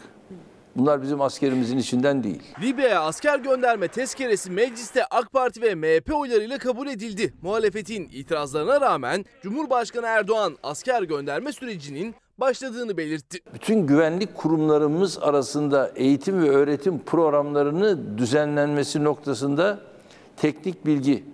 Bunlar 0.77 1.03
bizim 1.03 1.20
askerimizin 1.20 1.79
içinden 1.79 2.24
değil. 2.24 2.43
Libya'ya 2.62 3.03
asker 3.03 3.39
gönderme 3.39 3.89
tezkeresi 3.89 4.51
mecliste 4.51 5.05
AK 5.11 5.33
Parti 5.33 5.62
ve 5.62 5.74
MHP 5.74 6.14
oylarıyla 6.14 6.59
kabul 6.59 6.87
edildi. 6.87 7.35
Muhalefetin 7.43 8.09
itirazlarına 8.12 8.81
rağmen 8.81 9.24
Cumhurbaşkanı 9.43 10.07
Erdoğan 10.07 10.57
asker 10.62 11.03
gönderme 11.03 11.53
sürecinin 11.53 12.14
başladığını 12.39 12.97
belirtti. 12.97 13.39
Bütün 13.55 13.87
güvenlik 13.87 14.35
kurumlarımız 14.35 15.18
arasında 15.18 15.93
eğitim 15.97 16.43
ve 16.43 16.51
öğretim 16.51 16.99
programlarını 16.99 18.18
düzenlenmesi 18.18 19.05
noktasında 19.05 19.79
teknik 20.37 20.87
bilgi 20.87 21.24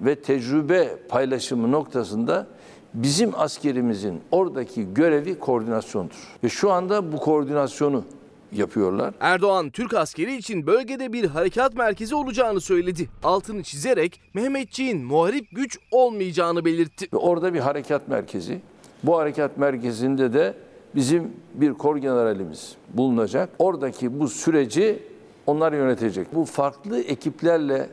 ve 0.00 0.14
tecrübe 0.14 0.96
paylaşımı 1.08 1.72
noktasında 1.72 2.46
bizim 2.94 3.40
askerimizin 3.40 4.20
oradaki 4.30 4.94
görevi 4.94 5.38
koordinasyondur. 5.38 6.36
Ve 6.44 6.48
şu 6.48 6.70
anda 6.70 7.12
bu 7.12 7.16
koordinasyonu 7.16 8.04
yapıyorlar. 8.52 9.14
Erdoğan 9.20 9.70
Türk 9.70 9.94
askeri 9.94 10.36
için 10.36 10.66
bölgede 10.66 11.12
bir 11.12 11.24
harekat 11.24 11.74
merkezi 11.74 12.14
olacağını 12.14 12.60
söyledi. 12.60 13.08
Altını 13.22 13.62
çizerek 13.62 14.20
Mehmetçiğin 14.34 15.04
muharip 15.04 15.46
güç 15.52 15.78
olmayacağını 15.90 16.64
belirtti. 16.64 17.08
Orada 17.12 17.54
bir 17.54 17.60
harekat 17.60 18.08
merkezi. 18.08 18.60
Bu 19.02 19.18
harekat 19.18 19.58
merkezinde 19.58 20.32
de 20.32 20.54
bizim 20.94 21.32
bir 21.54 21.72
kor 21.72 21.96
generalimiz 21.96 22.76
bulunacak. 22.94 23.50
Oradaki 23.58 24.20
bu 24.20 24.28
süreci 24.28 25.02
onlar 25.46 25.72
yönetecek. 25.72 26.34
Bu 26.34 26.44
farklı 26.44 27.00
ekiplerle 27.00 27.88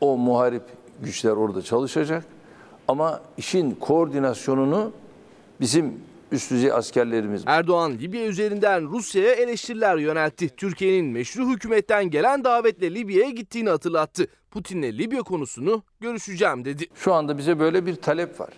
o 0.00 0.16
muharip 0.16 0.62
güçler 1.02 1.30
orada 1.30 1.62
çalışacak. 1.62 2.24
Ama 2.88 3.20
işin 3.36 3.70
koordinasyonunu 3.70 4.92
bizim 5.60 5.94
üst 6.34 6.50
düzey 6.50 6.72
askerlerimiz. 6.72 7.42
Erdoğan 7.46 7.92
Libya 7.92 8.26
üzerinden 8.26 8.82
Rusya'ya 8.90 9.32
eleştiriler 9.32 9.96
yöneltti. 9.96 10.48
Türkiye'nin 10.56 11.12
meşru 11.12 11.48
hükümetten 11.48 12.10
gelen 12.10 12.44
davetle 12.44 12.94
Libya'ya 12.94 13.30
gittiğini 13.30 13.68
hatırlattı. 13.68 14.26
Putin'le 14.50 14.98
Libya 14.98 15.22
konusunu 15.22 15.82
görüşeceğim 16.00 16.64
dedi. 16.64 16.86
Şu 16.94 17.14
anda 17.14 17.38
bize 17.38 17.58
böyle 17.58 17.86
bir 17.86 17.96
talep 17.96 18.40
var. 18.40 18.50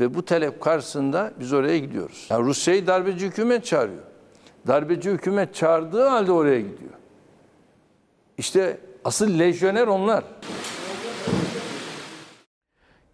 Ve 0.00 0.14
bu 0.14 0.24
talep 0.24 0.60
karşısında 0.60 1.32
biz 1.40 1.52
oraya 1.52 1.78
gidiyoruz. 1.78 2.26
Yani 2.30 2.46
Rusya'yı 2.46 2.86
darbeci 2.86 3.26
hükümet 3.26 3.64
çağırıyor. 3.64 4.02
Darbeci 4.66 5.10
hükümet 5.10 5.54
çağırdığı 5.54 6.06
halde 6.06 6.32
oraya 6.32 6.60
gidiyor. 6.60 6.92
İşte 8.38 8.78
asıl 9.04 9.38
lejyoner 9.38 9.86
onlar. 9.86 10.24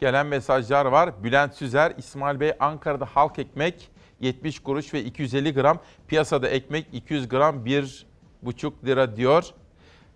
Gelen 0.01 0.27
mesajlar 0.27 0.87
var. 0.87 1.25
Bülent 1.25 1.55
Süzer, 1.55 1.93
İsmail 1.99 2.41
Bey 2.41 2.53
Ankara'da 2.61 3.05
halk 3.05 3.39
ekmek 3.39 3.91
70 4.21 4.59
kuruş 4.59 4.95
ve 4.95 5.05
250 5.05 5.55
gram. 5.55 5.79
Piyasada 6.09 6.49
ekmek 6.49 6.87
200 6.93 7.29
gram 7.29 7.67
1,5 7.67 8.73
lira 8.87 9.17
diyor. 9.17 9.45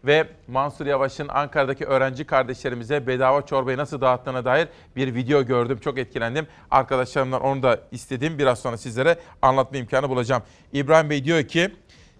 Ve 0.04 0.28
Mansur 0.48 0.86
Yavaş'ın 0.86 1.28
Ankara'daki 1.28 1.84
öğrenci 1.84 2.24
kardeşlerimize 2.24 3.06
bedava 3.06 3.42
çorbayı 3.42 3.78
nasıl 3.78 4.00
dağıttığına 4.00 4.44
dair 4.44 4.68
bir 4.96 5.14
video 5.14 5.42
gördüm. 5.42 5.78
Çok 5.84 5.98
etkilendim. 5.98 6.46
Arkadaşlarımdan 6.70 7.40
onu 7.40 7.62
da 7.62 7.80
istedim. 7.90 8.38
Biraz 8.38 8.58
sonra 8.58 8.76
sizlere 8.76 9.18
anlatma 9.42 9.78
imkanı 9.78 10.08
bulacağım. 10.08 10.42
İbrahim 10.72 11.10
Bey 11.10 11.24
diyor 11.24 11.42
ki 11.42 11.70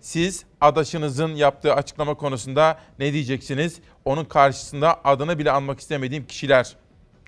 siz 0.01 0.45
adaşınızın 0.61 1.35
yaptığı 1.35 1.75
açıklama 1.75 2.15
konusunda 2.15 2.79
ne 2.99 3.13
diyeceksiniz? 3.13 3.81
Onun 4.05 4.25
karşısında 4.25 5.01
adını 5.05 5.39
bile 5.39 5.51
anmak 5.51 5.81
istemediğim 5.81 6.27
kişiler. 6.27 6.77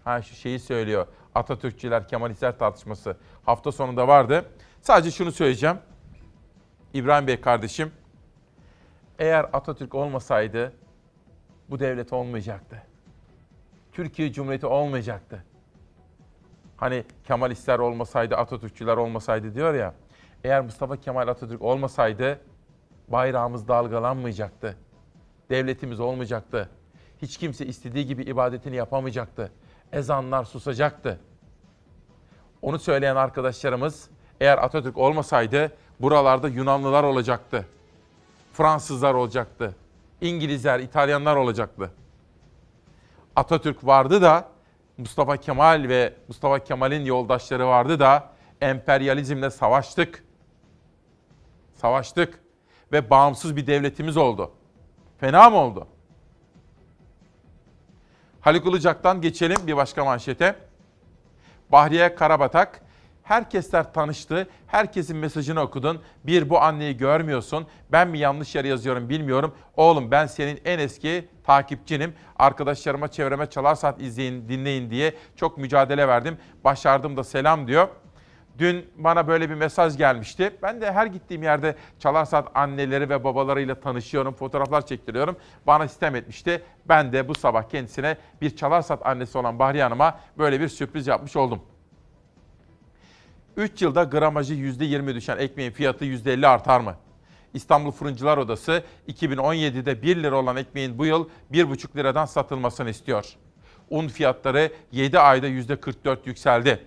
Ha 0.06 0.22
şu 0.22 0.34
şeyi 0.34 0.58
söylüyor. 0.58 1.06
Atatürkçüler, 1.34 2.08
Kemalistler 2.08 2.58
tartışması 2.58 3.16
hafta 3.44 3.72
sonunda 3.72 4.08
vardı. 4.08 4.44
Sadece 4.80 5.10
şunu 5.10 5.32
söyleyeceğim. 5.32 5.78
İbrahim 6.94 7.26
Bey 7.26 7.40
kardeşim, 7.40 7.92
eğer 9.18 9.46
Atatürk 9.52 9.94
olmasaydı 9.94 10.72
bu 11.70 11.78
devlet 11.78 12.12
olmayacaktı. 12.12 12.82
Türkiye 13.92 14.32
Cumhuriyeti 14.32 14.66
olmayacaktı. 14.66 15.44
Hani 16.76 17.04
Kemalistler 17.24 17.78
olmasaydı, 17.78 18.36
Atatürkçüler 18.36 18.96
olmasaydı 18.96 19.54
diyor 19.54 19.74
ya. 19.74 19.94
Eğer 20.44 20.60
Mustafa 20.60 20.96
Kemal 20.96 21.28
Atatürk 21.28 21.62
olmasaydı 21.62 22.40
bayrağımız 23.08 23.68
dalgalanmayacaktı. 23.68 24.76
Devletimiz 25.50 26.00
olmayacaktı. 26.00 26.70
Hiç 27.22 27.38
kimse 27.38 27.66
istediği 27.66 28.06
gibi 28.06 28.22
ibadetini 28.22 28.76
yapamayacaktı 28.76 29.52
ezanlar 29.92 30.44
susacaktı. 30.44 31.20
Onu 32.62 32.78
söyleyen 32.78 33.16
arkadaşlarımız 33.16 34.10
eğer 34.40 34.58
Atatürk 34.58 34.98
olmasaydı 34.98 35.72
buralarda 36.00 36.48
Yunanlılar 36.48 37.04
olacaktı. 37.04 37.66
Fransızlar 38.52 39.14
olacaktı. 39.14 39.76
İngilizler, 40.20 40.80
İtalyanlar 40.80 41.36
olacaktı. 41.36 41.90
Atatürk 43.36 43.86
vardı 43.86 44.22
da 44.22 44.48
Mustafa 44.98 45.36
Kemal 45.36 45.88
ve 45.88 46.14
Mustafa 46.28 46.58
Kemal'in 46.58 47.04
yoldaşları 47.04 47.66
vardı 47.66 47.98
da 47.98 48.30
emperyalizmle 48.60 49.50
savaştık. 49.50 50.24
Savaştık 51.74 52.40
ve 52.92 53.10
bağımsız 53.10 53.56
bir 53.56 53.66
devletimiz 53.66 54.16
oldu. 54.16 54.50
Fena 55.18 55.50
mı 55.50 55.56
oldu? 55.56 55.86
Haluk 58.46 58.66
Ilıcak'tan 58.66 59.20
geçelim 59.20 59.56
bir 59.66 59.76
başka 59.76 60.04
manşete. 60.04 60.56
Bahriye 61.72 62.14
Karabatak, 62.14 62.80
herkesler 63.22 63.92
tanıştı, 63.92 64.48
herkesin 64.66 65.16
mesajını 65.16 65.60
okudun. 65.60 66.02
Bir 66.24 66.50
bu 66.50 66.60
anneyi 66.60 66.96
görmüyorsun, 66.96 67.66
ben 67.92 68.08
mi 68.08 68.18
yanlış 68.18 68.54
yere 68.54 68.68
yazıyorum 68.68 69.08
bilmiyorum. 69.08 69.54
Oğlum 69.76 70.10
ben 70.10 70.26
senin 70.26 70.60
en 70.64 70.78
eski 70.78 71.28
takipçinim. 71.44 72.14
Arkadaşlarıma 72.36 73.08
çevreme 73.08 73.46
çalar 73.46 73.74
saat 73.74 74.00
izleyin, 74.00 74.48
dinleyin 74.48 74.90
diye 74.90 75.14
çok 75.36 75.58
mücadele 75.58 76.08
verdim. 76.08 76.38
Başardım 76.64 77.16
da 77.16 77.24
selam 77.24 77.66
diyor. 77.66 77.88
Dün 78.58 78.86
bana 78.96 79.28
böyle 79.28 79.50
bir 79.50 79.54
mesaj 79.54 79.96
gelmişti. 79.96 80.56
Ben 80.62 80.80
de 80.80 80.92
her 80.92 81.06
gittiğim 81.06 81.42
yerde 81.42 81.76
Çalar 81.98 82.24
Saat 82.24 82.56
anneleri 82.56 83.08
ve 83.08 83.24
babalarıyla 83.24 83.80
tanışıyorum, 83.80 84.34
fotoğraflar 84.34 84.86
çektiriyorum. 84.86 85.36
Bana 85.66 85.88
sistem 85.88 86.16
etmişti. 86.16 86.62
Ben 86.88 87.12
de 87.12 87.28
bu 87.28 87.34
sabah 87.34 87.68
kendisine 87.68 88.16
bir 88.40 88.56
Çalar 88.56 88.82
Saat 88.82 89.06
annesi 89.06 89.38
olan 89.38 89.58
Bahriye 89.58 89.82
Hanım'a 89.82 90.20
böyle 90.38 90.60
bir 90.60 90.68
sürpriz 90.68 91.06
yapmış 91.06 91.36
oldum. 91.36 91.62
3 93.56 93.82
yılda 93.82 94.04
gramajı 94.04 94.54
%20 94.54 95.14
düşen 95.14 95.38
ekmeğin 95.38 95.70
fiyatı 95.70 96.04
%50 96.04 96.46
artar 96.46 96.80
mı? 96.80 96.94
İstanbul 97.54 97.90
Fırıncılar 97.90 98.38
Odası 98.38 98.82
2017'de 99.08 100.02
1 100.02 100.22
lira 100.22 100.36
olan 100.36 100.56
ekmeğin 100.56 100.98
bu 100.98 101.06
yıl 101.06 101.28
1,5 101.52 101.96
liradan 101.96 102.24
satılmasını 102.24 102.90
istiyor. 102.90 103.26
Un 103.90 104.08
fiyatları 104.08 104.72
7 104.92 105.18
ayda 105.18 105.48
%44 105.48 106.18
yükseldi. 106.24 106.86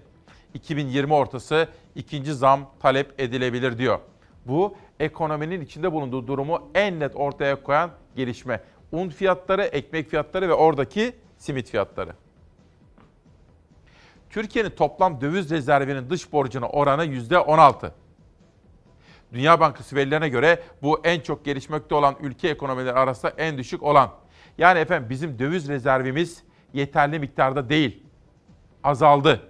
2020 0.53 1.13
ortası 1.13 1.67
ikinci 1.95 2.33
zam 2.33 2.71
talep 2.79 3.19
edilebilir 3.21 3.77
diyor. 3.77 3.99
Bu 4.45 4.75
ekonominin 4.99 5.61
içinde 5.61 5.91
bulunduğu 5.91 6.27
durumu 6.27 6.71
en 6.75 6.99
net 6.99 7.15
ortaya 7.15 7.63
koyan 7.63 7.91
gelişme. 8.15 8.63
Un 8.91 9.09
fiyatları, 9.09 9.63
ekmek 9.63 10.09
fiyatları 10.09 10.49
ve 10.49 10.53
oradaki 10.53 11.15
simit 11.37 11.69
fiyatları. 11.69 12.13
Türkiye'nin 14.29 14.69
toplam 14.69 15.21
döviz 15.21 15.49
rezervinin 15.49 16.09
dış 16.09 16.33
borcuna 16.33 16.69
oranı 16.69 17.05
%16. 17.05 17.91
Dünya 19.33 19.59
Bankası 19.59 19.95
verilerine 19.95 20.29
göre 20.29 20.63
bu 20.81 21.01
en 21.03 21.19
çok 21.19 21.45
gelişmekte 21.45 21.95
olan 21.95 22.15
ülke 22.21 22.49
ekonomileri 22.49 22.93
arasında 22.93 23.33
en 23.37 23.57
düşük 23.57 23.83
olan. 23.83 24.11
Yani 24.57 24.79
efendim 24.79 25.09
bizim 25.09 25.39
döviz 25.39 25.67
rezervimiz 25.67 26.43
yeterli 26.73 27.19
miktarda 27.19 27.69
değil. 27.69 28.03
Azaldı. 28.83 29.49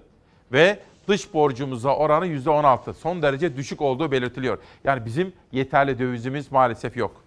Ve 0.52 0.80
dış 1.08 1.34
borcumuza 1.34 1.96
oranı 1.96 2.28
%16. 2.28 2.94
Son 2.94 3.22
derece 3.22 3.58
düşük 3.58 3.82
olduğu 3.82 4.12
belirtiliyor. 4.12 4.58
Yani 4.84 5.06
bizim 5.06 5.34
yeterli 5.52 6.00
dövizimiz 6.00 6.52
maalesef 6.52 6.98
yok. 6.98 7.24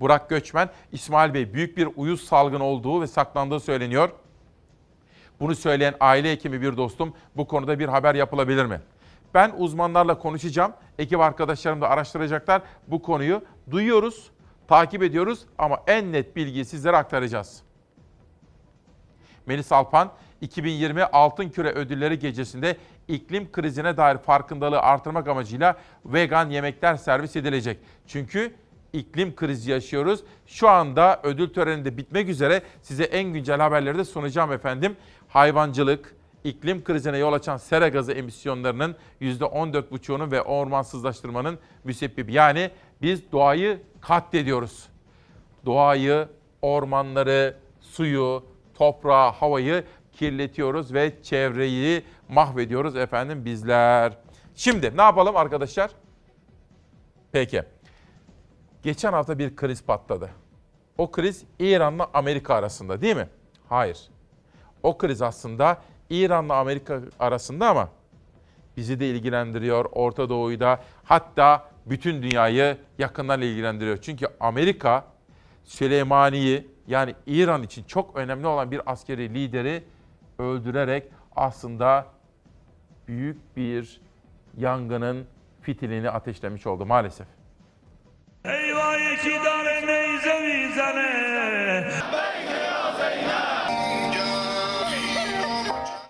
Burak 0.00 0.30
Göçmen, 0.30 0.70
İsmail 0.92 1.34
Bey 1.34 1.54
büyük 1.54 1.76
bir 1.76 1.88
uyuz 1.96 2.24
salgını 2.24 2.64
olduğu 2.64 3.02
ve 3.02 3.06
saklandığı 3.06 3.60
söyleniyor. 3.60 4.08
Bunu 5.40 5.54
söyleyen 5.54 5.94
aile 6.00 6.32
hekimi 6.32 6.62
bir 6.62 6.76
dostum 6.76 7.14
bu 7.36 7.46
konuda 7.46 7.78
bir 7.78 7.88
haber 7.88 8.14
yapılabilir 8.14 8.64
mi? 8.64 8.80
Ben 9.34 9.52
uzmanlarla 9.58 10.18
konuşacağım. 10.18 10.72
Ekip 10.98 11.20
arkadaşlarım 11.20 11.80
da 11.80 11.88
araştıracaklar. 11.88 12.62
Bu 12.88 13.02
konuyu 13.02 13.42
duyuyoruz, 13.70 14.30
takip 14.68 15.02
ediyoruz 15.02 15.46
ama 15.58 15.82
en 15.86 16.12
net 16.12 16.36
bilgiyi 16.36 16.64
sizlere 16.64 16.96
aktaracağız. 16.96 17.62
Melis 19.46 19.72
Alpan, 19.72 20.12
2020 20.42 21.02
Altın 21.02 21.48
Küre 21.48 21.70
Ödülleri 21.70 22.18
gecesinde 22.18 22.76
iklim 23.08 23.52
krizine 23.52 23.96
dair 23.96 24.18
farkındalığı 24.18 24.80
artırmak 24.80 25.28
amacıyla 25.28 25.76
vegan 26.04 26.50
yemekler 26.50 26.96
servis 26.96 27.36
edilecek. 27.36 27.78
Çünkü 28.06 28.54
iklim 28.92 29.36
krizi 29.36 29.70
yaşıyoruz. 29.70 30.20
Şu 30.46 30.68
anda 30.68 31.20
ödül 31.22 31.52
töreninde 31.52 31.96
bitmek 31.96 32.28
üzere 32.28 32.62
size 32.82 33.04
en 33.04 33.32
güncel 33.32 33.60
haberleri 33.60 33.98
de 33.98 34.04
sunacağım 34.04 34.52
efendim. 34.52 34.96
Hayvancılık, 35.28 36.14
iklim 36.44 36.84
krizine 36.84 37.18
yol 37.18 37.32
açan 37.32 37.56
sera 37.56 37.88
gazı 37.88 38.12
emisyonlarının 38.12 38.96
%14,5'unun 39.20 40.30
ve 40.30 40.42
ormansızlaştırmanın 40.42 41.58
müsebbibi. 41.84 42.32
Yani 42.32 42.70
biz 43.02 43.32
doğayı 43.32 43.78
katlediyoruz. 44.00 44.86
Doğayı, 45.66 46.28
ormanları, 46.62 47.56
suyu, 47.80 48.44
toprağı, 48.74 49.32
havayı 49.32 49.84
kirletiyoruz 50.12 50.94
ve 50.94 51.22
çevreyi 51.22 52.02
mahvediyoruz 52.28 52.96
efendim 52.96 53.44
bizler. 53.44 54.18
Şimdi 54.54 54.96
ne 54.96 55.02
yapalım 55.02 55.36
arkadaşlar? 55.36 55.90
Peki. 57.32 57.62
Geçen 58.82 59.12
hafta 59.12 59.38
bir 59.38 59.56
kriz 59.56 59.84
patladı. 59.84 60.30
O 60.98 61.10
kriz 61.10 61.44
İran'la 61.58 62.10
Amerika 62.14 62.54
arasında 62.54 63.00
değil 63.00 63.16
mi? 63.16 63.28
Hayır. 63.68 63.98
O 64.82 64.98
kriz 64.98 65.22
aslında 65.22 65.78
İran'la 66.10 66.56
Amerika 66.56 67.00
arasında 67.18 67.68
ama 67.68 67.88
bizi 68.76 69.00
de 69.00 69.10
ilgilendiriyor. 69.10 69.84
Orta 69.92 70.28
Doğu'yu 70.28 70.60
da 70.60 70.80
hatta 71.04 71.68
bütün 71.86 72.22
dünyayı 72.22 72.76
yakından 72.98 73.40
ilgilendiriyor. 73.40 73.96
Çünkü 73.96 74.26
Amerika 74.40 75.04
Süleymani'yi 75.64 76.66
yani 76.86 77.14
İran 77.26 77.62
için 77.62 77.84
çok 77.84 78.16
önemli 78.16 78.46
olan 78.46 78.70
bir 78.70 78.92
askeri 78.92 79.34
lideri 79.34 79.84
öldürerek 80.42 81.08
aslında 81.36 82.06
büyük 83.08 83.56
bir 83.56 84.00
yangının 84.58 85.26
fitilini 85.62 86.10
ateşlemiş 86.10 86.66
oldu 86.66 86.86
maalesef. 86.86 87.26
Eyvah 88.44 89.14
iki 89.14 89.42
tane 89.44 89.86
neyze 89.86 90.40
mizane. 90.40 91.22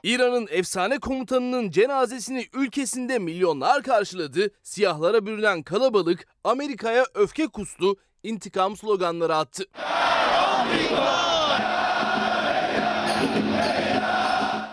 İran'ın 0.03 0.49
efsane 0.51 0.99
komutanının 0.99 1.71
cenazesini 1.71 2.47
ülkesinde 2.55 3.19
milyonlar 3.19 3.83
karşıladı, 3.83 4.51
siyahlara 4.63 5.27
bürünen 5.27 5.63
kalabalık 5.63 6.27
Amerika'ya 6.45 7.05
öfke 7.15 7.47
kustu, 7.47 7.97
intikam 8.23 8.77
sloganları 8.77 9.37
attı. 9.37 9.65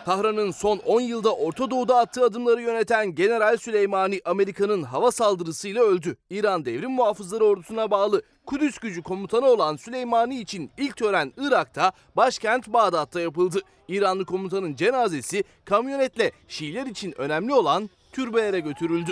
Tahran'ın 0.10 0.52
son 0.52 0.78
10 0.78 1.02
yılda 1.02 1.36
Orta 1.36 1.72
Doğu'da 1.72 1.98
attığı 1.98 2.24
adımları 2.24 2.62
yöneten 2.62 3.16
General 3.16 3.58
Süleymani 3.58 4.22
Amerika'nın 4.26 4.84
hava 4.84 5.12
saldırısıyla 5.12 5.84
öldü. 5.84 6.16
İran 6.30 6.66
Devrim 6.66 6.92
Muhafızları 6.92 7.46
Ordusu'na 7.46 7.92
bağlı 7.92 8.22
Kudüs 8.46 8.78
gücü 8.78 9.04
komutanı 9.04 9.46
olan 9.46 9.76
Süleymani 9.76 10.40
için 10.40 10.72
ilk 10.78 10.98
tören 10.98 11.34
Irak'ta 11.38 11.92
başkent 12.16 12.68
Bağdat'ta 12.68 13.22
yapıldı. 13.22 13.62
İranlı 13.88 14.26
komutanın 14.26 14.76
cenazesi 14.76 15.44
kamyonetle 15.66 16.32
Şiiler 16.48 16.86
için 16.86 17.14
önemli 17.18 17.54
olan 17.54 17.90
türbelere 18.12 18.60
götürüldü. 18.60 19.12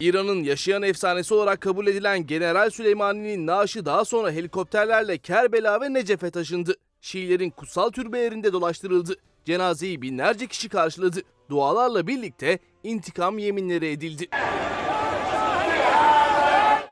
İran'ın 0.00 0.44
yaşayan 0.44 0.82
efsanesi 0.82 1.34
olarak 1.34 1.60
kabul 1.60 1.86
edilen 1.86 2.26
General 2.26 2.70
Süleymani'nin 2.70 3.46
naaşı 3.46 3.84
daha 3.84 4.04
sonra 4.04 4.30
helikopterlerle 4.30 5.18
Kerbela 5.18 5.80
ve 5.80 5.92
Necef'e 5.92 6.30
taşındı. 6.30 6.76
Şiilerin 7.00 7.50
kutsal 7.50 7.90
türbelerinde 7.90 8.52
dolaştırıldı. 8.52 9.14
Cenazeyi 9.44 10.02
binlerce 10.02 10.46
kişi 10.46 10.68
karşıladı. 10.68 11.20
Dualarla 11.50 12.06
birlikte 12.06 12.58
intikam 12.82 13.38
yeminleri 13.38 13.86
edildi. 13.86 14.28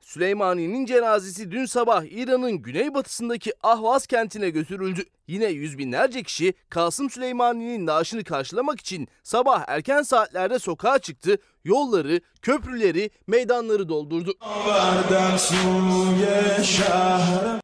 Süleymani'nin 0.00 0.86
cenazesi 0.86 1.50
dün 1.50 1.64
sabah 1.64 2.04
İran'ın 2.04 2.52
güneybatısındaki 2.52 3.52
Ahvaz 3.62 4.06
kentine 4.06 4.50
götürüldü. 4.50 5.04
Yine 5.26 5.46
yüz 5.46 5.78
binlerce 5.78 6.22
kişi 6.22 6.54
Kasım 6.68 7.10
Süleymani'nin 7.10 7.86
naaşını 7.86 8.24
karşılamak 8.24 8.80
için 8.80 9.08
sabah 9.22 9.64
erken 9.66 10.02
saatlerde 10.02 10.58
sokağa 10.58 10.98
çıktı, 10.98 11.38
yolları, 11.68 12.20
köprüleri, 12.42 13.10
meydanları 13.26 13.88
doldurdu. 13.88 14.34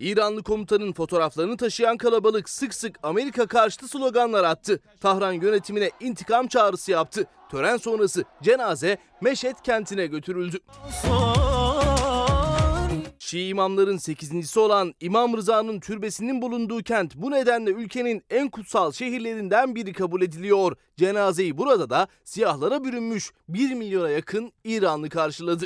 İranlı 0.00 0.42
komutanın 0.42 0.92
fotoğraflarını 0.92 1.56
taşıyan 1.56 1.96
kalabalık 1.96 2.48
sık 2.48 2.74
sık 2.74 2.98
Amerika 3.02 3.46
karşıtı 3.46 3.88
sloganlar 3.88 4.44
attı. 4.44 4.80
Tahran 5.00 5.32
yönetimine 5.32 5.90
intikam 6.00 6.46
çağrısı 6.46 6.90
yaptı. 6.90 7.26
Tören 7.50 7.76
sonrası 7.76 8.24
cenaze 8.42 8.98
Meşet 9.20 9.62
kentine 9.62 10.06
götürüldü. 10.06 10.58
Şii 13.34 13.48
imamların 13.48 13.96
8.si 13.96 14.60
olan 14.60 14.94
İmam 15.00 15.36
Rıza'nın 15.36 15.80
türbesinin 15.80 16.42
bulunduğu 16.42 16.82
kent 16.82 17.16
bu 17.16 17.30
nedenle 17.30 17.70
ülkenin 17.70 18.22
en 18.30 18.48
kutsal 18.48 18.92
şehirlerinden 18.92 19.74
biri 19.74 19.92
kabul 19.92 20.22
ediliyor. 20.22 20.76
Cenazeyi 20.96 21.58
burada 21.58 21.90
da 21.90 22.08
siyahlara 22.24 22.84
bürünmüş 22.84 23.32
1 23.48 23.74
milyona 23.74 24.08
yakın 24.10 24.52
İranlı 24.64 25.08
karşıladı. 25.08 25.64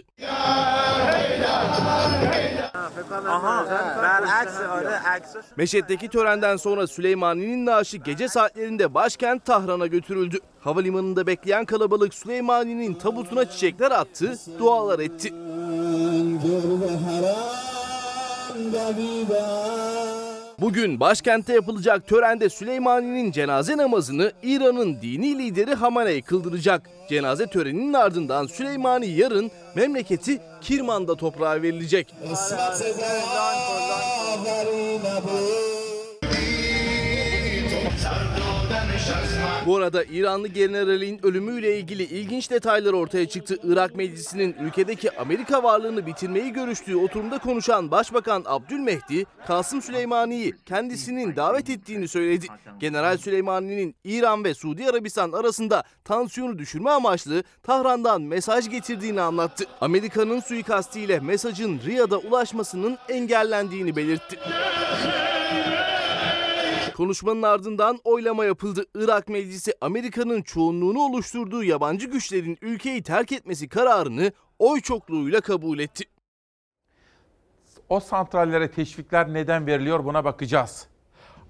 Meşet'teki 5.56 6.08
törenden 6.08 6.56
sonra 6.56 6.86
Süleymani'nin 6.86 7.66
naaşı 7.66 7.96
gece 7.96 8.28
saatlerinde 8.28 8.94
başkent 8.94 9.44
Tahran'a 9.44 9.86
götürüldü. 9.86 10.38
Havalimanında 10.60 11.26
bekleyen 11.26 11.64
kalabalık 11.64 12.14
Süleymani'nin 12.14 12.94
tabutuna 12.94 13.44
çiçekler 13.50 13.90
attı, 13.90 14.38
dualar 14.58 14.98
etti. 14.98 15.32
Bugün 20.61 21.00
başkentte 21.00 21.54
yapılacak 21.54 22.06
törende 22.06 22.48
Süleymani'nin 22.48 23.32
cenaze 23.32 23.76
namazını 23.76 24.32
İran'ın 24.42 25.02
dini 25.02 25.38
lideri 25.38 25.74
Hamaney 25.74 26.22
kıldıracak. 26.22 26.90
Cenaze 27.09 27.46
töreninin 27.46 27.92
ardından 27.92 28.46
Süleymani 28.46 29.06
yarın 29.06 29.50
memleketi 29.74 30.40
Kirman'da 30.61 31.14
toprağa 31.16 31.62
verilecek. 31.62 32.14
Bu 39.66 39.76
arada 39.76 40.04
İranlı 40.04 40.48
generalin 40.48 41.26
ölümüyle 41.26 41.78
ilgili 41.78 42.02
ilginç 42.02 42.50
detaylar 42.50 42.92
ortaya 42.92 43.28
çıktı. 43.28 43.56
Irak 43.64 43.94
Meclisi'nin 43.94 44.56
ülkedeki 44.61 45.18
Amerika 45.20 45.62
varlığını 45.62 46.06
bitirmeyi 46.06 46.52
görüştüğü 46.52 46.96
oturumda 46.96 47.38
konuşan 47.38 47.90
Başbakan 47.90 48.42
Abdülmehdi, 48.46 49.24
Kasım 49.46 49.82
Süleymani'yi 49.82 50.54
kendisinin 50.66 51.36
davet 51.36 51.70
ettiğini 51.70 52.09
söyledi. 52.09 52.46
General 52.80 53.16
Süleymani'nin 53.16 53.94
İran 54.04 54.44
ve 54.44 54.54
Suudi 54.54 54.90
Arabistan 54.90 55.32
arasında 55.32 55.84
tansiyonu 56.04 56.59
düşürme 56.59 56.90
amaçlı 56.90 57.42
Tahran'dan 57.62 58.22
mesaj 58.22 58.70
getirdiğini 58.70 59.20
anlattı. 59.20 59.64
Amerika'nın 59.80 60.40
suikastiyle 60.40 61.20
mesajın 61.20 61.80
Riyad'a 61.86 62.16
ulaşmasının 62.16 62.98
engellendiğini 63.09 63.96
belirtti. 63.96 64.38
Konuşmanın 66.99 67.42
ardından 67.42 67.99
oylama 68.05 68.44
yapıldı. 68.44 68.84
Irak 68.94 69.28
Meclisi 69.28 69.74
Amerika'nın 69.80 70.42
çoğunluğunu 70.42 71.01
oluşturduğu 71.01 71.64
yabancı 71.64 72.07
güçlerin 72.07 72.59
ülkeyi 72.62 73.03
terk 73.03 73.32
etmesi 73.32 73.68
kararını 73.68 74.32
oy 74.59 74.80
çokluğuyla 74.80 75.40
kabul 75.40 75.78
etti. 75.78 76.05
O 77.88 78.01
santrallere 78.01 78.70
teşvikler 78.70 79.34
neden 79.34 79.66
veriliyor 79.66 80.05
buna 80.05 80.24
bakacağız. 80.24 80.86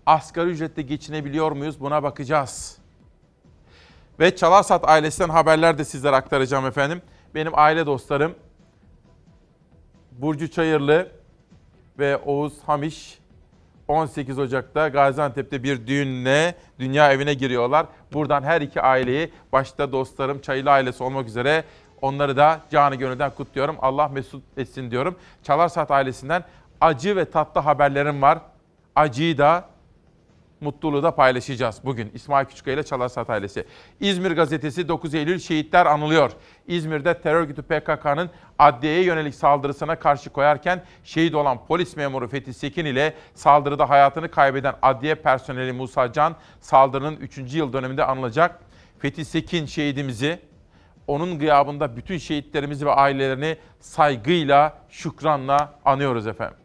Asgari 0.07 0.51
ücretle 0.51 0.83
geçinebiliyor 0.83 1.53
muyuz 1.53 1.81
buna 1.81 2.03
bakacağız. 2.03 2.79
Ve 4.21 4.37
Çalarsat 4.37 4.89
ailesinden 4.89 5.29
haberler 5.29 5.79
de 5.79 5.85
sizlere 5.85 6.17
aktaracağım 6.17 6.67
efendim. 6.67 7.03
Benim 7.35 7.53
aile 7.55 7.87
dostlarım 7.87 8.35
Burcu 10.13 10.51
Çayırlı 10.51 11.13
ve 11.99 12.17
Oğuz 12.17 12.61
Hamiş 12.67 13.19
18 13.89 14.39
Ocak'ta 14.39 14.89
Gaziantep'te 14.89 15.63
bir 15.63 15.87
düğünle 15.87 16.55
dünya 16.79 17.13
evine 17.13 17.35
giriyorlar. 17.35 17.87
Buradan 18.13 18.43
her 18.43 18.61
iki 18.61 18.81
aileyi 18.81 19.33
başta 19.53 19.93
dostlarım 19.93 20.41
Çayırlı 20.41 20.71
ailesi 20.71 21.03
olmak 21.03 21.29
üzere 21.29 21.65
onları 22.03 22.37
da 22.37 22.61
canı 22.71 22.95
gönülden 22.95 23.31
kutluyorum. 23.31 23.77
Allah 23.81 24.09
mesut 24.09 24.43
etsin 24.57 24.91
diyorum. 24.91 25.17
Çalarsat 25.43 25.91
ailesinden 25.91 26.45
acı 26.81 27.17
ve 27.17 27.25
tatlı 27.25 27.61
haberlerim 27.61 28.23
var. 28.23 28.39
Acıyı 28.97 29.39
da 29.39 29.65
mutluluğu 30.61 31.03
da 31.03 31.15
paylaşacağız 31.15 31.81
bugün. 31.85 32.11
İsmail 32.15 32.47
Küçükkaya 32.47 32.75
ile 32.75 32.83
Çalarsat 32.83 33.31
ailesi. 33.31 33.65
İzmir 34.01 34.31
gazetesi 34.31 34.89
9 34.89 35.15
Eylül 35.15 35.39
şehitler 35.39 35.87
anılıyor. 35.87 36.33
İzmir'de 36.67 37.21
terör 37.21 37.39
örgütü 37.39 37.63
PKK'nın 37.63 38.31
adliyeye 38.59 39.05
yönelik 39.05 39.35
saldırısına 39.35 39.99
karşı 39.99 40.31
koyarken 40.31 40.85
şehit 41.05 41.35
olan 41.35 41.67
polis 41.67 41.97
memuru 41.97 42.29
Fethi 42.29 42.55
Sekin 42.55 42.85
ile 42.85 43.15
saldırıda 43.35 43.91
hayatını 43.91 44.31
kaybeden 44.31 44.75
adliye 44.83 45.15
personeli 45.15 45.73
Musa 45.73 46.13
Can 46.13 46.37
saldırının 46.61 47.17
3. 47.17 47.55
yıl 47.55 47.73
döneminde 47.73 48.05
anılacak. 48.05 48.61
Fethi 48.99 49.25
Sekin 49.25 49.67
şehidimizi 49.67 50.39
onun 51.07 51.39
gıyabında 51.39 51.97
bütün 51.97 52.19
şehitlerimizi 52.19 52.87
ve 52.87 52.93
ailelerini 52.93 53.57
saygıyla, 53.81 54.79
şükranla 54.89 55.75
anıyoruz 55.85 56.27
efendim. 56.27 56.57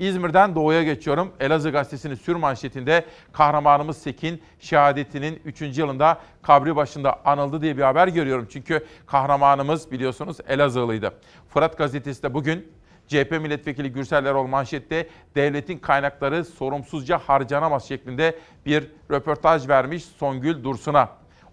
İzmir'den 0.00 0.54
doğuya 0.54 0.82
geçiyorum. 0.82 1.32
Elazığ 1.40 1.70
gazetesinin 1.70 2.14
sür 2.14 2.34
manşetinde 2.34 3.04
kahramanımız 3.32 3.98
Sekin 3.98 4.42
şehadetinin 4.58 5.42
3. 5.44 5.78
yılında 5.78 6.18
kabri 6.42 6.76
başında 6.76 7.20
anıldı 7.24 7.62
diye 7.62 7.76
bir 7.76 7.82
haber 7.82 8.08
görüyorum. 8.08 8.46
Çünkü 8.50 8.86
kahramanımız 9.06 9.90
biliyorsunuz 9.92 10.36
Elazığlıydı. 10.48 11.14
Fırat 11.48 11.78
gazetesi 11.78 12.22
de 12.22 12.34
bugün 12.34 12.72
CHP 13.08 13.30
milletvekili 13.30 13.92
Gürsel 13.92 14.24
Erol 14.24 14.46
manşette 14.46 15.08
devletin 15.34 15.78
kaynakları 15.78 16.44
sorumsuzca 16.44 17.18
harcanamaz 17.18 17.88
şeklinde 17.88 18.38
bir 18.66 18.90
röportaj 19.10 19.68
vermiş 19.68 20.04
Songül 20.04 20.64
Dursun'a. 20.64 21.08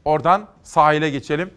Oradan 0.05 0.47
sahile 0.63 1.09
geçelim. 1.09 1.49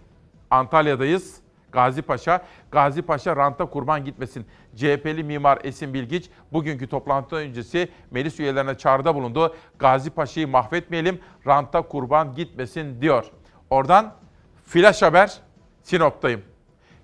Antalya'dayız. 0.51 1.41
Gazi 1.72 2.03
Paşa, 2.03 2.43
Gazi 2.70 3.03
Paşa 3.03 3.36
ranta 3.36 3.66
kurban 3.66 4.05
gitmesin. 4.05 4.47
CHP'li 4.77 5.25
mimar 5.25 5.59
Esin 5.64 5.95
Bilgiç 5.95 6.31
bugünkü 6.53 6.89
toplantı 6.89 7.37
öncesi 7.37 7.89
meclis 8.11 8.41
üyelerine 8.41 8.79
çağrıda 8.79 9.14
bulundu. 9.14 9.55
Gazi 9.79 10.11
Paşa'yı 10.11 10.49
mahvetmeyelim, 10.49 11.21
ranta 11.47 11.83
kurban 11.83 12.35
gitmesin 12.35 13.01
diyor. 13.01 13.25
Oradan 13.71 14.14
flash 14.66 15.03
haber 15.03 15.39
Sinop'tayım. 15.83 16.43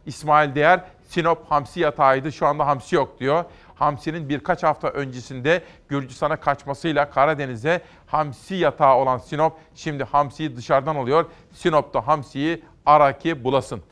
İsmail 0.07 0.55
Değer 0.55 0.85
Sinop 1.09 1.51
hamsi 1.51 1.81
yatağıydı 1.81 2.33
şu 2.33 2.47
anda 2.47 2.67
hamsi 2.67 2.97
yok 2.97 3.21
diyor. 3.21 3.45
Hamsinin 3.75 4.29
birkaç 4.29 4.63
hafta 4.63 4.89
öncesinde 4.89 5.63
Gürcistan'a 5.89 6.37
kaçmasıyla 6.37 7.11
Karadeniz'e 7.11 7.81
hamsi 8.07 8.55
yatağı 8.55 8.97
olan 8.97 9.19
Sinop 9.19 9.53
şimdi 9.75 10.05
hamsiyi 10.05 10.57
dışarıdan 10.57 10.97
alıyor. 10.97 11.27
Sinop'ta 11.53 12.07
hamsiyi 12.07 12.63
ara 12.87 13.19
ki 13.19 13.45
bulasın. 13.45 13.83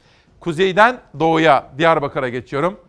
Kuzeyden 0.40 1.00
doğuya 1.20 1.70
Diyarbakır'a 1.78 2.28
geçiyorum. 2.28 2.80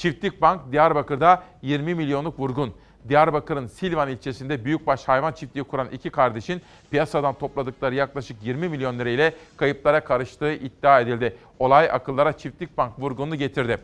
Çiftlik 0.00 0.42
Bank 0.42 0.72
Diyarbakır'da 0.72 1.42
20 1.62 1.94
milyonluk 1.94 2.40
vurgun. 2.40 2.74
Diyarbakır'ın 3.08 3.66
Silvan 3.66 4.08
ilçesinde 4.08 4.64
büyükbaş 4.64 5.08
hayvan 5.08 5.32
çiftliği 5.32 5.64
kuran 5.64 5.88
iki 5.92 6.10
kardeşin 6.10 6.62
piyasadan 6.90 7.34
topladıkları 7.34 7.94
yaklaşık 7.94 8.36
20 8.42 8.68
milyon 8.68 8.98
lira 8.98 9.08
ile 9.08 9.34
kayıplara 9.56 10.04
karıştığı 10.04 10.52
iddia 10.52 11.00
edildi. 11.00 11.36
Olay 11.58 11.90
akıllara 11.90 12.32
Çiftlik 12.38 12.78
Bank 12.78 12.98
vurgununu 12.98 13.36
getirdi. 13.36 13.78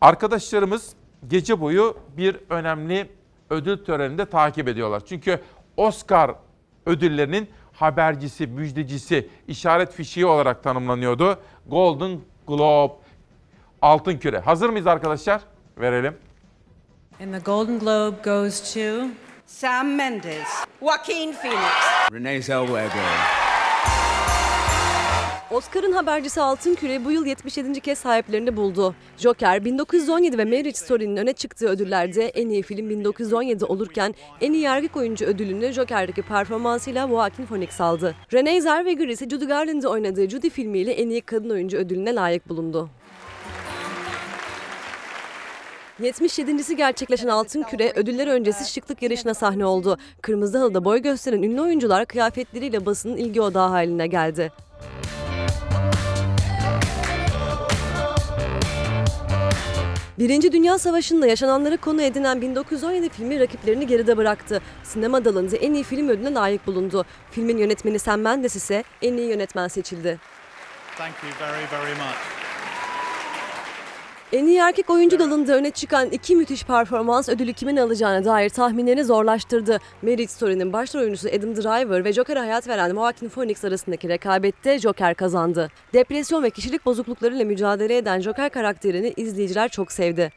Arkadaşlarımız 0.00 0.92
gece 1.28 1.60
boyu 1.60 1.96
bir 2.16 2.36
önemli 2.50 3.10
ödül 3.50 3.84
töreninde 3.84 4.24
takip 4.24 4.68
ediyorlar. 4.68 5.02
Çünkü 5.08 5.40
Oscar 5.76 6.34
ödüllerinin 6.86 7.48
habercisi, 7.72 8.46
müjdecisi, 8.46 9.28
işaret 9.48 9.92
fişiği 9.92 10.26
olarak 10.26 10.62
tanımlanıyordu. 10.62 11.38
Golden 11.66 12.20
Globe, 12.46 12.92
Altın 13.82 14.18
Küre. 14.18 14.38
Hazır 14.38 14.68
mıyız 14.68 14.86
arkadaşlar? 14.86 15.40
Verelim. 15.78 16.14
And 17.22 17.32
the 17.34 17.38
Golden 17.38 17.78
Globe 17.78 18.16
goes 18.24 18.74
to 18.74 18.80
Sam 19.46 19.94
Mendes, 19.94 20.48
Joaquin 20.80 21.32
Phoenix, 21.32 22.12
Renee 22.12 22.42
Zellweger. 22.42 22.90
Oscar'ın 25.50 25.92
habercisi 25.92 26.40
Altın 26.40 26.74
Küre 26.74 27.04
bu 27.04 27.12
yıl 27.12 27.26
77. 27.26 27.80
kez 27.80 27.98
sahiplerini 27.98 28.56
buldu. 28.56 28.94
Joker 29.16 29.64
1917 29.64 30.38
ve 30.38 30.44
Marriage 30.44 30.72
Story'nin 30.72 31.16
öne 31.16 31.32
çıktığı 31.32 31.68
ödüllerde 31.68 32.28
en 32.28 32.48
iyi 32.48 32.62
film 32.62 32.90
1917 32.90 33.64
olurken 33.64 34.14
en 34.40 34.52
iyi 34.52 34.64
erkek 34.64 34.96
oyuncu 34.96 35.24
ödülünü 35.26 35.72
Joker'deki 35.72 36.22
performansıyla 36.22 37.08
Joaquin 37.08 37.46
Phoenix 37.46 37.80
aldı. 37.80 38.14
Renee 38.32 38.60
Zellweger 38.60 39.08
ise 39.08 39.28
Judy 39.28 39.44
Garland'ı 39.44 39.88
oynadığı 39.88 40.28
Judy 40.28 40.50
filmiyle 40.50 40.92
en 40.92 41.08
iyi 41.08 41.20
kadın 41.20 41.50
oyuncu 41.50 41.76
ödülüne 41.76 42.14
layık 42.14 42.48
bulundu. 42.48 42.90
77.si 46.00 46.76
gerçekleşen 46.76 47.28
Altın 47.28 47.62
Küre 47.62 47.92
ödüller 47.94 48.26
öncesi 48.26 48.72
şıklık 48.72 49.02
yarışına 49.02 49.34
sahne 49.34 49.66
oldu. 49.66 49.98
Kırmızı 50.22 50.58
halıda 50.58 50.84
boy 50.84 51.02
gösteren 51.02 51.42
ünlü 51.42 51.60
oyuncular 51.60 52.06
kıyafetleriyle 52.06 52.86
basının 52.86 53.16
ilgi 53.16 53.40
odağı 53.40 53.68
haline 53.68 54.06
geldi. 54.06 54.52
Birinci 60.18 60.52
Dünya 60.52 60.78
Savaşı'nda 60.78 61.26
yaşananları 61.26 61.76
konu 61.76 62.02
edinen 62.02 62.40
1917 62.40 63.08
filmi 63.08 63.40
rakiplerini 63.40 63.86
geride 63.86 64.16
bıraktı. 64.16 64.60
Sinema 64.82 65.24
dalında 65.24 65.56
en 65.56 65.72
iyi 65.72 65.84
film 65.84 66.08
ödülüne 66.08 66.34
layık 66.34 66.66
bulundu. 66.66 67.04
Filmin 67.30 67.58
yönetmeni 67.58 67.98
Sam 67.98 68.20
Mendes 68.20 68.56
ise 68.56 68.84
en 69.02 69.16
iyi 69.16 69.28
yönetmen 69.28 69.68
seçildi. 69.68 70.18
Thank 70.96 71.14
you 71.22 71.48
very, 71.48 71.66
very 71.70 71.94
much. 71.94 72.40
En 74.32 74.46
iyi 74.46 74.58
erkek 74.58 74.90
oyuncu 74.90 75.18
dalında 75.18 75.56
öne 75.56 75.70
çıkan 75.70 76.10
iki 76.10 76.36
müthiş 76.36 76.64
performans 76.64 77.28
ödülü 77.28 77.52
kimin 77.52 77.76
alacağına 77.76 78.24
dair 78.24 78.48
tahminleri 78.50 79.04
zorlaştırdı. 79.04 79.78
Marriage 80.02 80.26
Story'nin 80.26 80.72
başrol 80.72 81.00
oyuncusu 81.00 81.28
Adam 81.28 81.56
Driver 81.56 82.04
ve 82.04 82.12
Joker'a 82.12 82.40
hayat 82.40 82.68
veren 82.68 82.90
Joaquin 82.90 83.28
Phoenix 83.28 83.64
arasındaki 83.64 84.08
rekabette 84.08 84.78
Joker 84.78 85.14
kazandı. 85.14 85.70
Depresyon 85.92 86.42
ve 86.42 86.50
kişilik 86.50 86.86
bozukluklarıyla 86.86 87.44
mücadele 87.44 87.96
eden 87.96 88.20
Joker 88.20 88.50
karakterini 88.50 89.14
izleyiciler 89.16 89.68
çok 89.68 89.92
sevdi. 89.92 90.32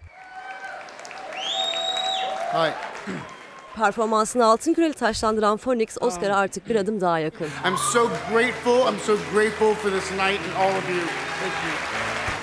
Performansını 3.76 4.46
altın 4.46 4.74
küreli 4.74 4.94
taşlandıran 4.94 5.58
Phoenix 5.58 5.98
Oscar'a 6.02 6.36
artık 6.36 6.70
bir 6.70 6.76
adım 6.76 7.02
daha 7.02 7.20
yakın. 7.20 7.48
I'm 7.66 7.78
so 7.94 8.10
grateful. 8.34 8.94
I'm 8.94 9.00
so 9.00 9.18
grateful 9.34 9.74
for 9.74 9.90
this 9.92 10.12
night 10.12 10.40
and 10.40 10.56
all 10.58 10.78
of 10.78 10.90
you. 10.90 11.00
Thank 11.42 11.54
you. 11.66 11.93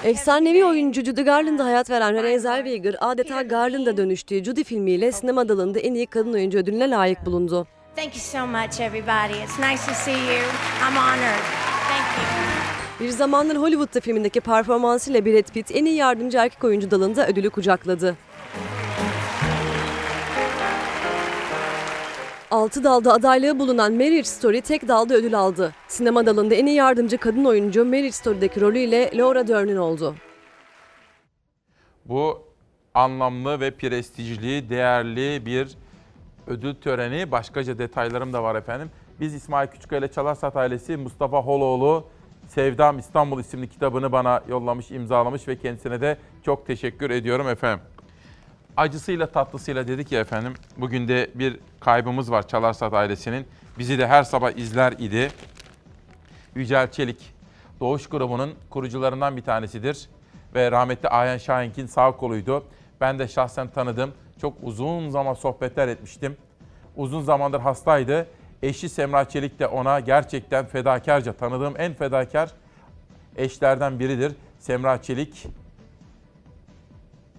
Efsanevi 0.05 0.65
oyuncu 0.65 1.05
Judy 1.05 1.23
Garland'a 1.23 1.65
hayat 1.65 1.91
veren 1.91 2.15
Renee 2.15 2.39
Zellweger 2.39 2.97
adeta 3.01 3.43
Garland'a 3.43 3.97
dönüştüğü 3.97 4.45
Judy 4.45 4.65
filmiyle 4.65 5.13
sinema 5.13 5.49
dalında 5.49 5.79
en 5.79 5.95
iyi 5.95 6.07
kadın 6.07 6.33
oyuncu 6.33 6.59
ödülüne 6.59 6.91
layık 6.91 7.27
bulundu. 7.27 7.67
Thank 7.97 8.17
you 8.17 8.21
so 8.21 8.47
much, 8.47 8.81
everybody. 8.81 9.45
It's 9.45 9.59
nice 9.59 9.83
to 9.87 9.95
see 9.95 10.13
you. 10.13 10.43
I'm 10.89 10.97
honored. 10.97 11.45
Thank 11.89 12.19
you. 12.19 13.07
Bir 13.07 13.09
zamanlar 13.09 13.57
Hollywood'da 13.57 14.01
filmindeki 14.01 14.41
performansıyla 14.41 15.25
Brad 15.25 15.53
Pitt 15.53 15.71
en 15.75 15.85
iyi 15.85 15.95
yardımcı 15.97 16.39
erkek 16.39 16.65
oyuncu 16.65 16.91
dalında 16.91 17.27
ödülü 17.27 17.51
kucakladı. 17.51 18.17
Altı 22.51 22.85
dalda 22.85 23.13
adaylığı 23.13 23.59
bulunan 23.59 23.93
Marriage 23.93 24.25
Story 24.25 24.61
tek 24.61 24.89
dalda 24.89 25.15
ödül 25.15 25.39
aldı. 25.39 25.75
Sinema 25.89 26.27
dalında 26.27 26.55
en 26.55 26.67
iyi 26.67 26.77
yardımcı 26.77 27.19
kadın 27.19 27.45
oyuncu 27.45 27.85
Marriage 27.85 28.13
Story'deki 28.13 28.61
rolüyle 28.61 29.11
Laura 29.19 29.49
Dern'in 29.49 29.77
oldu. 29.77 30.15
Bu 32.05 32.43
anlamlı 32.95 33.61
ve 33.61 33.71
prestijli, 33.71 34.71
değerli 34.71 35.47
bir 35.47 35.77
ödül 36.47 36.75
töreni. 36.75 37.31
Başkaca 37.31 37.79
detaylarım 37.79 38.33
da 38.33 38.43
var 38.43 38.55
efendim. 38.55 38.91
Biz 39.21 39.35
İsmail 39.35 39.69
Küçükkaya 39.69 39.99
ile 39.99 40.09
Çalarsat 40.09 40.57
ailesi 40.57 40.97
Mustafa 40.97 41.39
Holoğlu 41.41 42.05
Sevdam 42.49 42.99
İstanbul 42.99 43.41
isimli 43.41 43.69
kitabını 43.69 44.13
bana 44.13 44.43
yollamış, 44.49 44.91
imzalamış 44.91 45.49
ve 45.49 45.59
kendisine 45.59 46.01
de 46.01 46.19
çok 46.43 46.67
teşekkür 46.67 47.11
ediyorum 47.11 47.49
efendim. 47.49 47.85
Acısıyla 48.77 49.27
tatlısıyla 49.27 49.89
dedik 49.89 50.13
ya 50.13 50.21
efendim. 50.21 50.53
Bugün 50.77 51.09
de 51.09 51.31
bir 51.35 51.61
kaybımız 51.81 52.31
var 52.31 52.49
Çalarsat 52.49 52.93
ailesinin. 52.95 53.47
Bizi 53.79 53.99
de 53.99 54.07
her 54.07 54.23
sabah 54.23 54.53
izler 54.53 54.93
idi. 54.93 55.31
Yücel 56.55 56.91
Çelik, 56.91 57.35
Doğuş 57.81 58.07
grubunun 58.07 58.55
kurucularından 58.71 59.37
bir 59.37 59.43
tanesidir. 59.43 60.09
Ve 60.55 60.71
rahmetli 60.71 61.09
Ayhan 61.09 61.39
Şahink'in 61.39 61.87
sağ 61.87 62.13
koluydu. 62.17 62.65
Ben 63.01 63.19
de 63.19 63.29
şahsen 63.29 63.69
tanıdım. 63.69 64.13
Çok 64.41 64.55
uzun 64.63 65.11
zaman 65.11 65.35
sohbetler 65.35 65.89
etmiştim. 65.89 66.37
Uzun 66.97 67.23
zamandır 67.23 67.61
hastaydı. 67.61 68.27
Eşi 68.63 68.89
Semra 68.89 69.29
Çelik 69.29 69.59
de 69.59 69.67
ona 69.67 70.01
gerçekten 70.01 70.67
fedakarca 70.67 71.33
tanıdığım 71.33 71.75
en 71.79 71.95
fedakar 71.95 72.51
eşlerden 73.37 73.99
biridir. 73.99 74.33
Semra 74.59 75.03
Çelik 75.03 75.47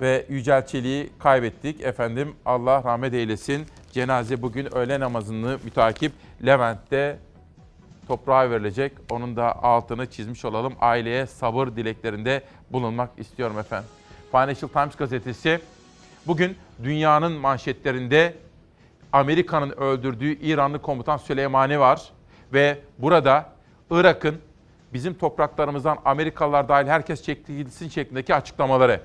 ve 0.02 0.26
Yücel 0.30 0.66
Çelik'i 0.66 1.10
kaybettik. 1.20 1.82
Efendim 1.82 2.36
Allah 2.46 2.84
rahmet 2.84 3.14
eylesin. 3.14 3.66
Cenaze 3.92 4.42
bugün 4.42 4.76
öğle 4.76 5.00
namazını 5.00 5.60
mütakip 5.64 6.12
Levent'te 6.46 7.20
toprağa 8.08 8.50
verilecek. 8.50 8.92
Onun 9.10 9.36
da 9.36 9.64
altını 9.64 10.10
çizmiş 10.10 10.46
olalım. 10.46 10.74
Aileye 10.82 11.26
sabır 11.26 11.68
dileklerinde 11.68 12.44
bulunmak 12.72 13.10
istiyorum 13.18 13.60
efendim. 13.60 13.90
Financial 14.32 14.70
Times 14.70 14.96
gazetesi 14.96 15.60
bugün 16.28 16.58
dünyanın 16.84 17.32
manşetlerinde 17.32 18.36
Amerika'nın 19.14 19.70
öldürdüğü 19.70 20.40
İranlı 20.40 20.82
komutan 20.82 21.18
Süleymani 21.18 21.80
var. 21.80 22.02
Ve 22.54 22.80
burada 22.98 23.50
Irak'ın 23.90 24.38
bizim 24.94 25.14
topraklarımızdan 25.14 25.98
Amerikalılar 26.06 26.70
dahil 26.70 26.88
herkes 26.88 27.24
çekilsin 27.24 27.90
şeklindeki 27.90 28.36
açıklamaları. 28.36 29.02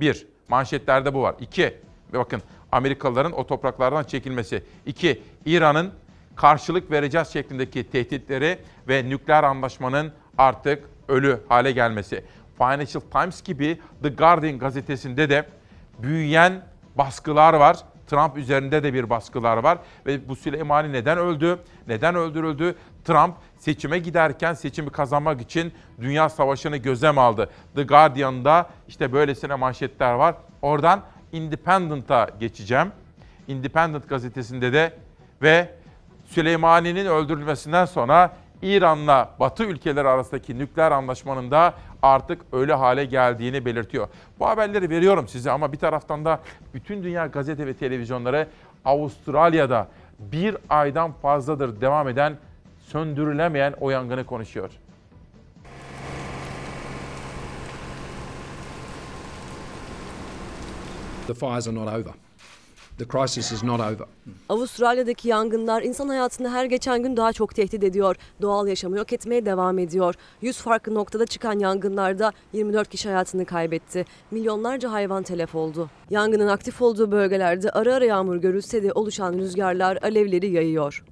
Bir, 0.00 0.26
manşetlerde 0.48 1.14
bu 1.14 1.22
var. 1.22 1.34
İki, 1.40 1.74
bakın 2.12 2.42
Amerikalıların 2.72 3.32
o 3.32 3.46
topraklardan 3.46 4.04
çekilmesi. 4.04 4.62
İki, 4.86 5.22
İran'ın 5.46 5.92
karşılık 6.36 6.90
vereceğiz 6.90 7.28
şeklindeki 7.28 7.90
tehditleri 7.90 8.58
ve 8.88 9.08
nükleer 9.08 9.44
anlaşmanın 9.44 10.12
artık 10.38 10.84
ölü 11.08 11.40
hale 11.48 11.72
gelmesi. 11.72 12.24
Financial 12.58 13.02
Times 13.12 13.42
gibi 13.42 13.80
The 14.02 14.08
Guardian 14.08 14.58
gazetesinde 14.58 15.30
de 15.30 15.46
büyüyen 15.98 16.62
baskılar 16.94 17.54
var. 17.54 17.76
Trump 18.06 18.36
üzerinde 18.36 18.82
de 18.82 18.94
bir 18.94 19.10
baskılar 19.10 19.56
var 19.56 19.78
ve 20.06 20.28
bu 20.28 20.36
Süleymani 20.36 20.92
neden 20.92 21.18
öldü? 21.18 21.58
Neden 21.88 22.14
öldürüldü? 22.14 22.74
Trump 23.04 23.34
seçime 23.58 23.98
giderken 23.98 24.54
seçimi 24.54 24.90
kazanmak 24.90 25.40
için 25.40 25.72
dünya 26.00 26.28
savaşını 26.28 26.76
gözlem 26.76 27.18
aldı. 27.18 27.50
The 27.74 27.82
Guardian'da 27.82 28.70
işte 28.88 29.12
böylesine 29.12 29.54
manşetler 29.54 30.12
var. 30.12 30.34
Oradan 30.62 31.02
Independent'a 31.32 32.26
geçeceğim. 32.40 32.92
Independent 33.48 34.08
gazetesinde 34.08 34.72
de 34.72 34.92
ve 35.42 35.74
Süleymani'nin 36.26 37.06
öldürülmesinden 37.06 37.84
sonra 37.84 38.36
İran'la 38.62 39.30
Batı 39.40 39.64
ülkeleri 39.64 40.08
arasındaki 40.08 40.58
nükleer 40.58 40.92
anlaşmanın 40.92 41.50
da 41.50 41.74
artık 42.02 42.42
ölü 42.52 42.72
hale 42.72 43.04
geldiğini 43.04 43.64
belirtiyor. 43.64 44.08
Bu 44.40 44.48
haberleri 44.48 44.90
veriyorum 44.90 45.28
size 45.28 45.50
ama 45.50 45.72
bir 45.72 45.78
taraftan 45.78 46.24
da 46.24 46.40
bütün 46.74 47.02
dünya 47.02 47.26
gazete 47.26 47.66
ve 47.66 47.74
televizyonları 47.74 48.46
Avustralya'da 48.84 49.88
bir 50.18 50.56
aydan 50.70 51.12
fazladır 51.12 51.80
devam 51.80 52.08
eden 52.08 52.36
söndürülemeyen 52.78 53.74
o 53.80 53.90
yangını 53.90 54.26
konuşuyor. 54.26 54.70
The 61.28 61.34
fires 61.34 61.68
are 61.68 61.74
not 61.74 61.88
over. 61.88 62.14
The 62.98 63.04
crisis 63.04 63.52
is 63.52 63.62
not 63.62 63.80
over. 63.80 64.06
Avustralya'daki 64.48 65.28
yangınlar 65.28 65.82
insan 65.82 66.08
hayatını 66.08 66.48
her 66.50 66.64
geçen 66.64 67.02
gün 67.02 67.16
daha 67.16 67.32
çok 67.32 67.54
tehdit 67.54 67.84
ediyor. 67.84 68.16
Doğal 68.42 68.68
yaşamı 68.68 68.96
yok 68.96 69.12
etmeye 69.12 69.46
devam 69.46 69.78
ediyor. 69.78 70.14
100 70.42 70.56
farklı 70.56 70.94
noktada 70.94 71.26
çıkan 71.26 71.58
yangınlarda 71.58 72.32
24 72.52 72.88
kişi 72.88 73.08
hayatını 73.08 73.44
kaybetti. 73.44 74.04
Milyonlarca 74.30 74.92
hayvan 74.92 75.22
telef 75.22 75.54
oldu. 75.54 75.90
Yangının 76.10 76.48
aktif 76.48 76.82
olduğu 76.82 77.10
bölgelerde 77.10 77.70
ara 77.70 77.94
ara 77.94 78.04
yağmur 78.04 78.36
görülse 78.36 78.82
de 78.82 78.92
oluşan 78.92 79.32
rüzgarlar 79.32 79.98
alevleri 80.02 80.50
yayıyor. 80.50 81.04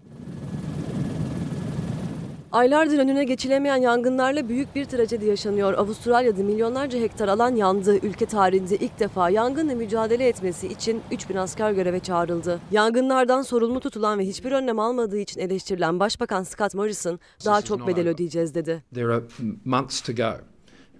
Aylardır 2.56 2.98
önüne 2.98 3.24
geçilemeyen 3.24 3.76
yangınlarla 3.76 4.48
büyük 4.48 4.74
bir 4.74 4.84
trajedi 4.84 5.24
yaşanıyor. 5.24 5.74
Avustralya'da 5.74 6.42
milyonlarca 6.42 7.00
hektar 7.00 7.28
alan 7.28 7.56
yandı. 7.56 7.96
Ülke 7.96 8.26
tarihinde 8.26 8.76
ilk 8.76 8.98
defa 8.98 9.30
yangınla 9.30 9.74
mücadele 9.74 10.28
etmesi 10.28 10.66
için 10.66 11.02
3000 11.10 11.36
asker 11.36 11.72
göreve 11.72 12.00
çağrıldı. 12.00 12.60
Yangınlardan 12.70 13.42
sorumlu 13.42 13.80
tutulan 13.80 14.18
ve 14.18 14.26
hiçbir 14.26 14.52
önlem 14.52 14.78
almadığı 14.78 15.18
için 15.18 15.40
eleştirilen 15.40 16.00
Başbakan 16.00 16.42
Scott 16.42 16.74
Morrison 16.74 17.20
daha 17.44 17.62
çok 17.62 17.86
bedel 17.86 18.08
ödeyeceğiz 18.08 18.54
dedi. 18.54 18.82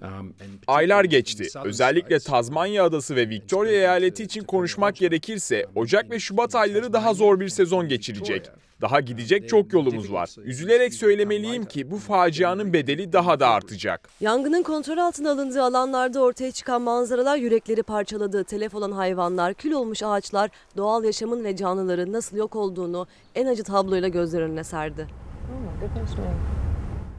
Um, 0.03 0.35
Aylar 0.67 1.05
geçti. 1.05 1.47
Özellikle 1.65 2.19
Tazmanya 2.19 2.85
Adası 2.85 3.17
ve 3.17 3.29
Victoria 3.29 3.73
eyaleti 3.73 4.23
için 4.23 4.45
konuşmak 4.45 4.97
gerekirse 4.97 5.67
Ocak 5.75 6.11
ve 6.11 6.21
Şubat 6.21 6.55
ayları 6.55 6.93
daha 6.93 7.15
zor 7.15 7.41
bir 7.41 7.49
sezon 7.49 7.89
geçirecek. 7.89 8.51
Daha 8.81 9.01
gidecek 9.01 9.49
çok 9.49 9.73
yolumuz 9.73 10.13
var. 10.13 10.31
Üzülerek 10.45 10.95
söylemeliyim 10.95 11.65
ki 11.65 11.91
bu 11.91 11.99
facianın 11.99 12.73
bedeli 12.73 13.13
daha 13.13 13.41
da 13.41 13.49
artacak. 13.49 14.09
Yangının 14.21 14.63
kontrol 14.63 14.99
altına 14.99 15.31
alındığı 15.31 15.63
alanlarda 15.63 16.21
ortaya 16.21 16.53
çıkan 16.53 16.83
manzaralar 16.83 17.37
yürekleri 17.37 17.83
parçaladı. 17.83 18.45
Telef 18.45 18.75
olan 18.75 18.93
hayvanlar, 18.93 19.55
kül 19.55 19.73
olmuş 19.73 20.03
ağaçlar, 20.03 20.51
doğal 20.77 21.05
yaşamın 21.05 21.45
ve 21.45 21.57
canlıların 21.57 22.13
nasıl 22.13 22.37
yok 22.37 22.57
olduğunu 22.57 23.07
en 23.35 23.47
acı 23.47 23.63
tabloyla 23.65 24.09
gözler 24.09 24.41
önüne 24.41 24.65
serdi. 24.65 25.07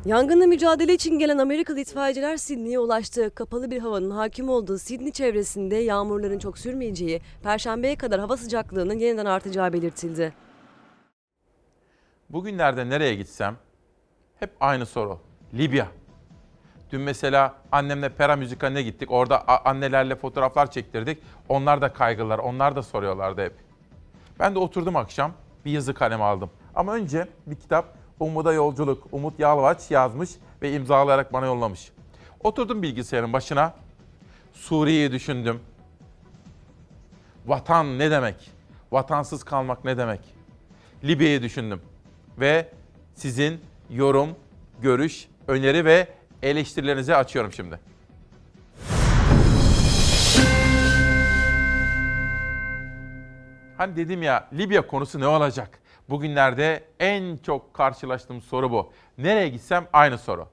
Yangınla 0.05 0.47
mücadele 0.47 0.93
için 0.93 1.19
gelen 1.19 1.37
Amerikalı 1.37 1.79
itfaiyeciler 1.79 2.37
Sydney'e 2.37 2.79
ulaştı. 2.79 3.31
Kapalı 3.35 3.71
bir 3.71 3.79
havanın 3.79 4.11
hakim 4.11 4.49
olduğu 4.49 4.77
Sydney 4.77 5.11
çevresinde 5.11 5.75
yağmurların 5.75 6.39
çok 6.39 6.57
sürmeyeceği, 6.57 7.21
perşembeye 7.43 7.95
kadar 7.95 8.19
hava 8.19 8.37
sıcaklığının 8.37 8.99
yeniden 8.99 9.25
artacağı 9.25 9.73
belirtildi. 9.73 10.46
Bugünlerde 12.29 12.89
nereye 12.89 13.15
gitsem 13.15 13.57
hep 14.39 14.51
aynı 14.59 14.85
soru. 14.85 15.19
Libya. 15.53 15.87
Dün 16.91 17.01
mesela 17.01 17.55
annemle 17.71 18.09
Pera 18.09 18.35
Müzikali'ne 18.35 18.81
gittik. 18.81 19.11
Orada 19.11 19.65
annelerle 19.65 20.15
fotoğraflar 20.15 20.71
çektirdik. 20.71 21.23
Onlar 21.49 21.81
da 21.81 21.93
kaygılar, 21.93 22.39
onlar 22.39 22.75
da 22.75 22.83
soruyorlardı 22.83 23.43
hep. 23.43 23.53
Ben 24.39 24.55
de 24.55 24.59
oturdum 24.59 24.95
akşam 24.95 25.31
bir 25.65 25.71
yazı 25.71 25.93
kalemi 25.93 26.23
aldım. 26.23 26.49
Ama 26.75 26.93
önce 26.93 27.27
bir 27.47 27.55
kitap 27.55 27.97
Umut'a 28.19 28.53
Yolculuk. 28.53 29.07
Umut 29.11 29.39
Yalvaç 29.39 29.91
yazmış 29.91 30.29
ve 30.61 30.73
imzalayarak 30.73 31.33
bana 31.33 31.45
yollamış. 31.45 31.91
Oturdum 32.43 32.83
bilgisayarın 32.83 33.33
başına. 33.33 33.73
Suriye'yi 34.53 35.11
düşündüm. 35.11 35.59
Vatan 37.45 37.99
ne 37.99 38.11
demek? 38.11 38.51
Vatansız 38.91 39.43
kalmak 39.43 39.85
ne 39.85 39.97
demek? 39.97 40.21
Libya'yı 41.03 41.41
düşündüm. 41.41 41.81
Ve 42.37 42.69
sizin 43.13 43.61
yorum, 43.89 44.35
görüş, 44.81 45.27
öneri 45.47 45.85
ve 45.85 46.07
eleştirilerinizi 46.43 47.15
açıyorum 47.15 47.51
şimdi. 47.51 47.79
Hani 53.77 53.95
dedim 53.95 54.23
ya 54.23 54.47
Libya 54.53 54.87
konusu 54.87 55.19
ne 55.19 55.27
olacak? 55.27 55.79
Bugünlerde 56.09 56.83
en 56.99 57.37
çok 57.37 57.73
karşılaştığım 57.73 58.41
soru 58.41 58.71
bu. 58.71 58.93
Nereye 59.17 59.49
gitsem 59.49 59.87
aynı 59.93 60.17
soru. 60.17 60.49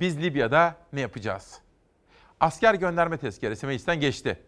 Biz 0.00 0.22
Libya'da 0.22 0.74
ne 0.92 1.00
yapacağız? 1.00 1.60
Asker 2.40 2.74
gönderme 2.74 3.18
tezkeresi 3.18 3.66
meclisten 3.66 4.00
geçti. 4.00 4.38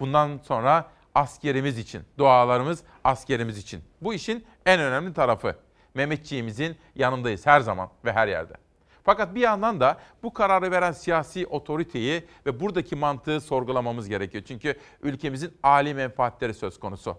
Bundan 0.00 0.38
sonra 0.38 0.90
askerimiz 1.14 1.78
için, 1.78 2.02
dualarımız 2.18 2.82
askerimiz 3.04 3.58
için. 3.58 3.84
Bu 4.00 4.14
işin 4.14 4.46
en 4.66 4.80
önemli 4.80 5.14
tarafı. 5.14 5.63
Mehmetçiğimizin 5.94 6.76
yanındayız 6.94 7.46
her 7.46 7.60
zaman 7.60 7.90
ve 8.04 8.12
her 8.12 8.28
yerde. 8.28 8.54
Fakat 9.04 9.34
bir 9.34 9.40
yandan 9.40 9.80
da 9.80 9.98
bu 10.22 10.32
kararı 10.32 10.70
veren 10.70 10.92
siyasi 10.92 11.46
otoriteyi 11.46 12.24
ve 12.46 12.60
buradaki 12.60 12.96
mantığı 12.96 13.40
sorgulamamız 13.40 14.08
gerekiyor. 14.08 14.44
Çünkü 14.46 14.74
ülkemizin 15.02 15.52
âli 15.62 15.94
menfaatleri 15.94 16.54
söz 16.54 16.80
konusu. 16.80 17.16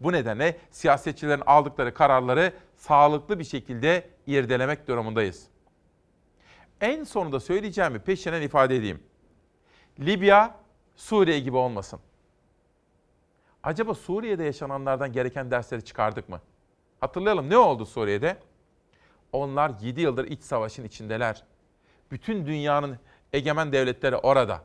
Bu 0.00 0.12
nedenle 0.12 0.58
siyasetçilerin 0.70 1.42
aldıkları 1.46 1.94
kararları 1.94 2.52
sağlıklı 2.76 3.38
bir 3.38 3.44
şekilde 3.44 4.10
irdelemek 4.26 4.88
durumundayız. 4.88 5.46
En 6.80 7.04
sonunda 7.04 7.40
söyleyeceğimi 7.40 7.98
peşinen 7.98 8.42
ifade 8.42 8.76
edeyim. 8.76 9.02
Libya, 10.00 10.54
Suriye 10.96 11.40
gibi 11.40 11.56
olmasın. 11.56 12.00
Acaba 13.62 13.94
Suriye'de 13.94 14.44
yaşananlardan 14.44 15.12
gereken 15.12 15.50
dersleri 15.50 15.84
çıkardık 15.84 16.28
mı? 16.28 16.40
Hatırlayalım 17.00 17.50
ne 17.50 17.58
oldu 17.58 17.86
Suriye'de? 17.86 18.38
Onlar 19.32 19.72
7 19.80 20.00
yıldır 20.00 20.24
iç 20.24 20.42
savaşın 20.42 20.84
içindeler. 20.84 21.44
Bütün 22.10 22.46
dünyanın 22.46 22.98
egemen 23.32 23.72
devletleri 23.72 24.16
orada. 24.16 24.62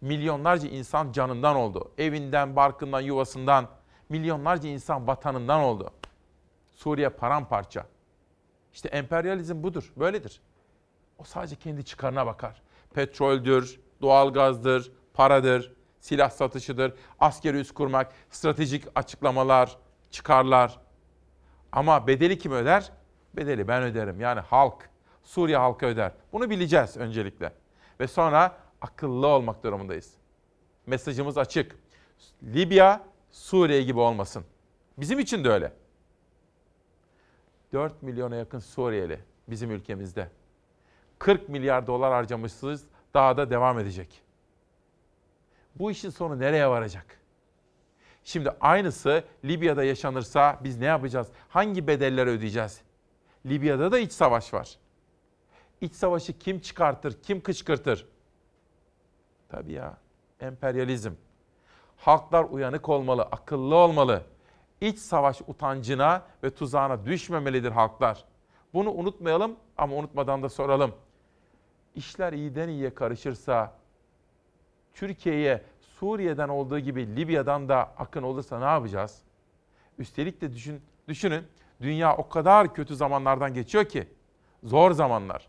Milyonlarca 0.00 0.68
insan 0.68 1.12
canından 1.12 1.56
oldu. 1.56 1.92
Evinden, 1.98 2.56
barkından, 2.56 3.00
yuvasından. 3.00 3.68
Milyonlarca 4.08 4.68
insan 4.68 5.06
vatanından 5.06 5.60
oldu. 5.60 5.90
Suriye 6.74 7.08
paramparça. 7.08 7.86
İşte 8.72 8.88
emperyalizm 8.88 9.62
budur, 9.62 9.92
böyledir. 9.96 10.40
O 11.18 11.24
sadece 11.24 11.56
kendi 11.56 11.84
çıkarına 11.84 12.26
bakar. 12.26 12.62
Petroldür, 12.94 13.80
doğalgazdır, 14.02 14.92
paradır, 15.14 15.72
silah 16.00 16.30
satışıdır, 16.30 16.94
askeri 17.20 17.56
üs 17.56 17.70
kurmak, 17.70 18.12
stratejik 18.30 18.84
açıklamalar, 18.94 19.76
çıkarlar. 20.10 20.83
Ama 21.74 22.06
bedeli 22.06 22.38
kim 22.38 22.52
öder? 22.52 22.92
Bedeli 23.36 23.68
ben 23.68 23.82
öderim. 23.82 24.20
Yani 24.20 24.40
halk, 24.40 24.90
Suriye 25.22 25.56
halkı 25.56 25.86
öder. 25.86 26.12
Bunu 26.32 26.50
bileceğiz 26.50 26.96
öncelikle. 26.96 27.52
Ve 28.00 28.06
sonra 28.06 28.56
akıllı 28.80 29.26
olmak 29.26 29.64
durumundayız. 29.64 30.14
Mesajımız 30.86 31.38
açık. 31.38 31.76
Libya, 32.42 33.04
Suriye 33.30 33.82
gibi 33.82 34.00
olmasın. 34.00 34.44
Bizim 34.98 35.18
için 35.18 35.44
de 35.44 35.50
öyle. 35.50 35.72
4 37.72 38.02
milyona 38.02 38.36
yakın 38.36 38.58
Suriyeli 38.58 39.20
bizim 39.48 39.70
ülkemizde. 39.70 40.28
40 41.18 41.48
milyar 41.48 41.86
dolar 41.86 42.12
harcamışsınız, 42.12 42.84
daha 43.14 43.36
da 43.36 43.50
devam 43.50 43.78
edecek. 43.78 44.22
Bu 45.74 45.90
işin 45.90 46.10
sonu 46.10 46.38
nereye 46.38 46.68
varacak? 46.68 47.20
Şimdi 48.24 48.50
aynısı 48.60 49.24
Libya'da 49.44 49.84
yaşanırsa 49.84 50.58
biz 50.64 50.78
ne 50.78 50.84
yapacağız? 50.84 51.28
Hangi 51.48 51.86
bedeller 51.86 52.26
ödeyeceğiz? 52.26 52.80
Libya'da 53.46 53.92
da 53.92 53.98
iç 53.98 54.12
savaş 54.12 54.54
var. 54.54 54.78
İç 55.80 55.94
savaşı 55.94 56.38
kim 56.38 56.60
çıkartır, 56.60 57.22
kim 57.22 57.40
kışkırtır? 57.40 58.06
Tabii 59.48 59.72
ya, 59.72 59.96
emperyalizm. 60.40 61.12
Halklar 61.96 62.44
uyanık 62.44 62.88
olmalı, 62.88 63.22
akıllı 63.22 63.74
olmalı. 63.74 64.22
İç 64.80 64.98
savaş 64.98 65.40
utancına 65.46 66.22
ve 66.42 66.54
tuzağına 66.54 67.06
düşmemelidir 67.06 67.70
halklar. 67.70 68.24
Bunu 68.74 68.90
unutmayalım 68.90 69.56
ama 69.76 69.96
unutmadan 69.96 70.42
da 70.42 70.48
soralım. 70.48 70.94
İşler 71.94 72.32
iyiden 72.32 72.68
iyiye 72.68 72.94
karışırsa, 72.94 73.72
Türkiye'ye 74.94 75.64
Suriye'den 75.98 76.48
olduğu 76.48 76.78
gibi 76.78 77.16
Libya'dan 77.16 77.68
da 77.68 77.94
akın 77.98 78.22
olursa 78.22 78.58
ne 78.58 78.64
yapacağız? 78.64 79.22
Üstelik 79.98 80.40
de 80.40 80.52
düşün, 80.52 80.82
düşünün, 81.08 81.44
dünya 81.80 82.16
o 82.16 82.28
kadar 82.28 82.74
kötü 82.74 82.96
zamanlardan 82.96 83.54
geçiyor 83.54 83.84
ki, 83.84 84.08
zor 84.62 84.92
zamanlar. 84.92 85.48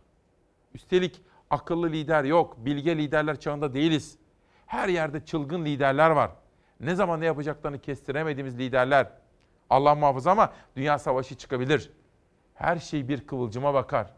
Üstelik 0.74 1.22
akıllı 1.50 1.92
lider 1.92 2.24
yok, 2.24 2.58
bilge 2.58 2.98
liderler 2.98 3.40
çağında 3.40 3.74
değiliz. 3.74 4.18
Her 4.66 4.88
yerde 4.88 5.26
çılgın 5.26 5.66
liderler 5.66 6.10
var. 6.10 6.32
Ne 6.80 6.96
zaman 6.96 7.22
ne 7.22 7.26
yapacaklarını 7.26 7.80
kestiremediğimiz 7.80 8.60
liderler. 8.60 9.12
Allah 9.70 9.96
muhafaza 9.96 10.32
ama 10.32 10.54
dünya 10.76 11.00
savaşı 11.00 11.36
çıkabilir. 11.36 11.92
Her 12.54 12.78
şey 12.78 13.08
bir 13.08 13.28
kıvılcıma 13.28 13.74
bakar. 13.74 14.14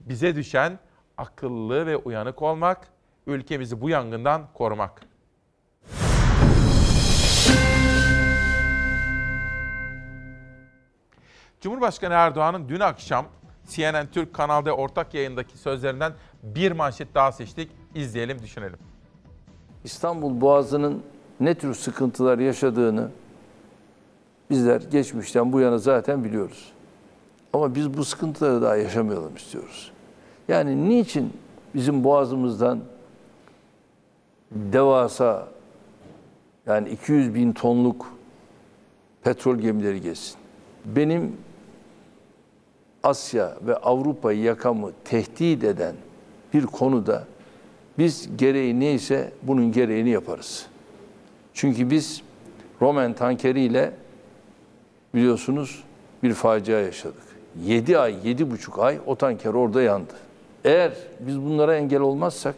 Bize 0.00 0.36
düşen 0.36 0.78
akıllı 1.16 1.86
ve 1.86 1.96
uyanık 1.96 2.42
olmak, 2.42 2.88
ülkemizi 3.26 3.80
bu 3.80 3.88
yangından 3.88 4.48
korumak. 4.54 5.11
Cumhurbaşkanı 11.62 12.14
Erdoğan'ın 12.14 12.68
dün 12.68 12.80
akşam 12.80 13.26
CNN 13.68 14.06
Türk 14.12 14.34
kanalda 14.34 14.72
ortak 14.72 15.14
yayındaki 15.14 15.58
sözlerinden 15.58 16.12
bir 16.42 16.72
manşet 16.72 17.14
daha 17.14 17.32
seçtik. 17.32 17.70
İzleyelim, 17.94 18.42
düşünelim. 18.42 18.78
İstanbul 19.84 20.40
Boğazı'nın 20.40 21.02
ne 21.40 21.54
tür 21.54 21.74
sıkıntılar 21.74 22.38
yaşadığını 22.38 23.10
bizler 24.50 24.80
geçmişten 24.80 25.52
bu 25.52 25.60
yana 25.60 25.78
zaten 25.78 26.24
biliyoruz. 26.24 26.72
Ama 27.52 27.74
biz 27.74 27.96
bu 27.96 28.04
sıkıntıları 28.04 28.62
daha 28.62 28.76
yaşamayalım 28.76 29.36
istiyoruz. 29.36 29.92
Yani 30.48 30.88
niçin 30.88 31.32
bizim 31.74 32.04
boğazımızdan 32.04 32.80
devasa 34.50 35.48
yani 36.66 36.88
200 36.88 37.34
bin 37.34 37.52
tonluk 37.52 38.06
petrol 39.24 39.56
gemileri 39.56 40.00
geçsin? 40.00 40.36
Benim 40.84 41.36
Asya 43.02 43.56
ve 43.66 43.76
Avrupa'yı 43.76 44.42
yakamı 44.42 44.90
tehdit 45.04 45.64
eden 45.64 45.94
bir 46.54 46.66
konuda 46.66 47.24
biz 47.98 48.36
gereği 48.36 48.80
neyse 48.80 49.32
bunun 49.42 49.72
gereğini 49.72 50.10
yaparız. 50.10 50.66
Çünkü 51.54 51.90
biz 51.90 52.22
Roman 52.80 53.12
tankeriyle 53.12 53.92
biliyorsunuz 55.14 55.84
bir 56.22 56.34
facia 56.34 56.78
yaşadık. 56.78 57.22
7 57.64 57.98
ay, 57.98 58.12
7,5 58.12 58.80
ay 58.80 58.98
o 59.06 59.16
tanker 59.16 59.54
orada 59.54 59.82
yandı. 59.82 60.12
Eğer 60.64 60.92
biz 61.20 61.42
bunlara 61.42 61.76
engel 61.76 62.00
olmazsak 62.00 62.54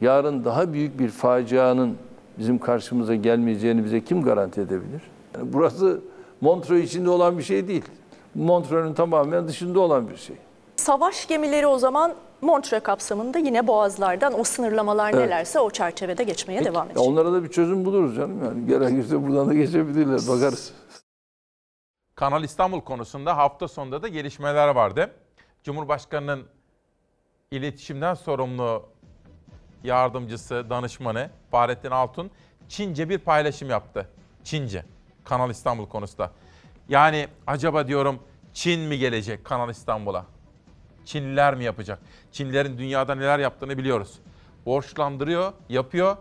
yarın 0.00 0.44
daha 0.44 0.72
büyük 0.72 0.98
bir 0.98 1.08
facianın 1.08 1.96
bizim 2.38 2.58
karşımıza 2.58 3.14
gelmeyeceğini 3.14 3.84
bize 3.84 4.04
kim 4.04 4.22
garanti 4.22 4.60
edebilir? 4.60 5.02
Yani 5.34 5.52
burası 5.52 6.00
Montreux 6.40 6.84
içinde 6.84 7.10
olan 7.10 7.38
bir 7.38 7.42
şey 7.42 7.68
değil. 7.68 7.84
Montreux'un 8.36 8.94
tamamen 8.94 9.48
dışında 9.48 9.80
olan 9.80 10.08
bir 10.08 10.16
şey. 10.16 10.36
Savaş 10.76 11.26
gemileri 11.28 11.66
o 11.66 11.78
zaman 11.78 12.14
Montre 12.40 12.80
kapsamında 12.80 13.38
yine 13.38 13.66
boğazlardan 13.66 14.40
o 14.40 14.44
sınırlamalar 14.44 15.10
Evet. 15.14 15.24
nelerse 15.24 15.60
o 15.60 15.70
çerçevede 15.70 16.24
geçmeye 16.24 16.58
Peki, 16.58 16.70
devam 16.70 16.86
edecek. 16.86 17.02
onlara 17.08 17.32
da 17.32 17.44
bir 17.44 17.48
çözüm 17.48 17.84
buluruz 17.84 18.16
canım 18.16 18.44
yani. 18.44 18.66
Gerekirse 18.66 19.26
buradan 19.26 19.48
da 19.48 19.54
geçebilirler. 19.54 20.20
Bakarız. 20.28 20.72
Kanal 22.14 22.44
İstanbul 22.44 22.80
konusunda 22.80 23.36
hafta 23.36 23.68
sonunda 23.68 24.02
da 24.02 24.08
gelişmeler 24.08 24.68
vardı. 24.68 25.10
Cumhurbaşkanının 25.64 26.42
iletişimden 27.50 28.14
sorumlu 28.14 28.82
yardımcısı, 29.84 30.66
danışmanı 30.70 31.30
Fahrettin 31.50 31.90
Altun 31.90 32.30
Çince 32.68 33.08
bir 33.08 33.18
paylaşım 33.18 33.70
yaptı. 33.70 34.08
Çince. 34.44 34.84
Kanal 35.24 35.50
İstanbul 35.50 35.86
konusunda. 35.86 36.30
Yani 36.88 37.28
acaba 37.46 37.88
diyorum 37.88 38.18
Çin 38.54 38.80
mi 38.80 38.98
gelecek 38.98 39.44
Kanal 39.44 39.70
İstanbul'a? 39.70 40.26
Çinliler 41.04 41.54
mi 41.54 41.64
yapacak? 41.64 41.98
Çinlilerin 42.32 42.78
dünyada 42.78 43.14
neler 43.14 43.38
yaptığını 43.38 43.78
biliyoruz. 43.78 44.18
Borçlandırıyor, 44.66 45.52
yapıyor. 45.68 46.16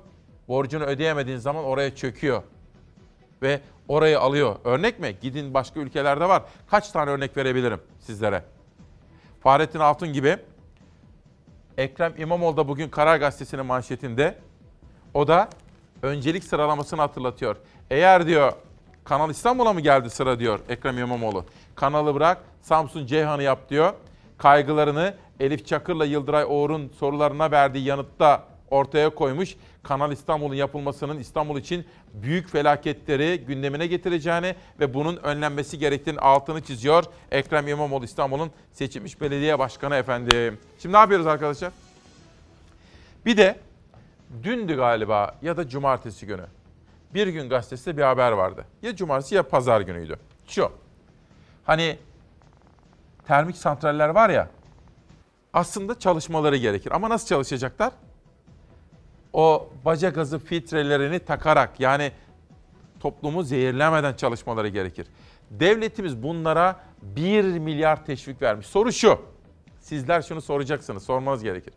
Borcunu 0.48 0.84
ödeyemediğin 0.84 1.38
zaman 1.38 1.64
oraya 1.64 1.96
çöküyor. 1.96 2.44
Ve 3.42 3.62
orayı 3.88 4.20
alıyor. 4.20 4.56
Örnek 4.64 5.00
mi? 5.00 5.18
Gidin 5.22 5.54
başka 5.54 5.80
ülkelerde 5.80 6.30
var. 6.30 6.44
Kaç 6.68 6.92
tane 6.92 7.12
örnek 7.12 7.38
verebilirim 7.38 7.82
sizlere? 8.00 8.44
Fahrettin 9.44 9.80
Altun 9.80 10.14
gibi 10.14 10.38
Ekrem 11.78 12.14
İmamoğlu 12.18 12.58
da 12.58 12.68
bugün 12.68 12.90
Karar 12.90 13.18
Gazetesi'nin 13.18 13.66
manşetinde 13.66 14.38
O 15.14 15.28
da 15.28 15.50
öncelik 16.02 16.44
sıralamasını 16.44 17.02
hatırlatıyor. 17.02 17.56
Eğer 17.90 18.28
diyor 18.28 18.54
Kanal 19.06 19.30
İstanbul'a 19.30 19.74
mı 19.74 19.82
geldi 19.82 20.10
sıra 20.10 20.40
diyor 20.40 20.60
Ekrem 20.70 20.98
İmamoğlu. 20.98 21.46
Kanalı 21.76 22.16
bırak 22.16 22.38
Samsun 22.62 23.06
Ceyhan'ı 23.06 23.44
yap 23.44 23.70
diyor. 23.70 23.94
Kaygılarını 24.38 25.14
Elif 25.40 25.66
Çakır'la 25.66 26.06
Yıldıray 26.06 26.46
Oğur'un 26.48 26.92
sorularına 27.00 27.52
verdiği 27.52 27.86
yanıtta 27.86 28.44
ortaya 28.70 29.10
koymuş. 29.10 29.56
Kanal 29.84 30.12
İstanbul'un 30.12 30.56
yapılmasının 30.56 31.20
İstanbul 31.20 31.60
için 31.60 31.86
büyük 32.14 32.50
felaketleri 32.50 33.38
gündemine 33.48 33.88
getireceğini 33.88 34.56
ve 34.80 34.94
bunun 34.94 35.18
önlenmesi 35.18 35.80
gerektiğini 35.80 36.20
altını 36.20 36.62
çiziyor. 36.62 37.04
Ekrem 37.32 37.68
İmamoğlu 37.68 38.06
İstanbul'un 38.06 38.52
seçilmiş 38.72 39.22
belediye 39.22 39.60
başkanı 39.60 39.96
efendim. 39.96 40.58
Şimdi 40.80 40.96
ne 40.96 41.00
yapıyoruz 41.00 41.28
arkadaşlar? 41.28 41.72
Bir 43.26 43.38
de 43.38 43.60
dündü 44.44 44.76
galiba 44.76 45.36
ya 45.42 45.58
da 45.58 45.70
cumartesi 45.70 46.28
günü. 46.28 46.46
Bir 47.16 47.28
gün 47.28 47.50
gazetesinde 47.50 47.98
bir 47.98 48.02
haber 48.02 48.32
vardı. 48.32 48.66
Ya 48.82 48.96
cumartesi 48.96 49.36
ya 49.36 49.44
pazar 49.44 49.82
günüydü. 49.82 50.16
Şu. 50.48 50.72
Hani 51.64 51.98
termik 53.28 53.58
santraller 53.58 54.10
var 54.10 54.30
ya 54.30 54.50
aslında 55.54 56.00
çalışmaları 56.00 56.58
gerekir. 56.58 56.92
Ama 56.92 57.10
nasıl 57.10 57.28
çalışacaklar? 57.28 57.94
O 59.34 59.70
baca 59.86 60.10
gazı 60.10 60.40
filtrelerini 60.40 61.20
takarak 61.20 61.80
yani 61.80 62.12
toplumu 63.00 63.44
zehirlemeden 63.44 64.14
çalışmaları 64.14 64.68
gerekir. 64.68 65.08
Devletimiz 65.52 66.24
bunlara 66.24 66.80
1 67.02 67.44
milyar 67.44 68.06
teşvik 68.06 68.42
vermiş. 68.42 68.68
Soru 68.68 68.92
şu. 68.92 69.20
Sizler 69.80 70.22
şunu 70.22 70.42
soracaksınız, 70.42 71.04
sormanız 71.04 71.44
gerekir. 71.44 71.74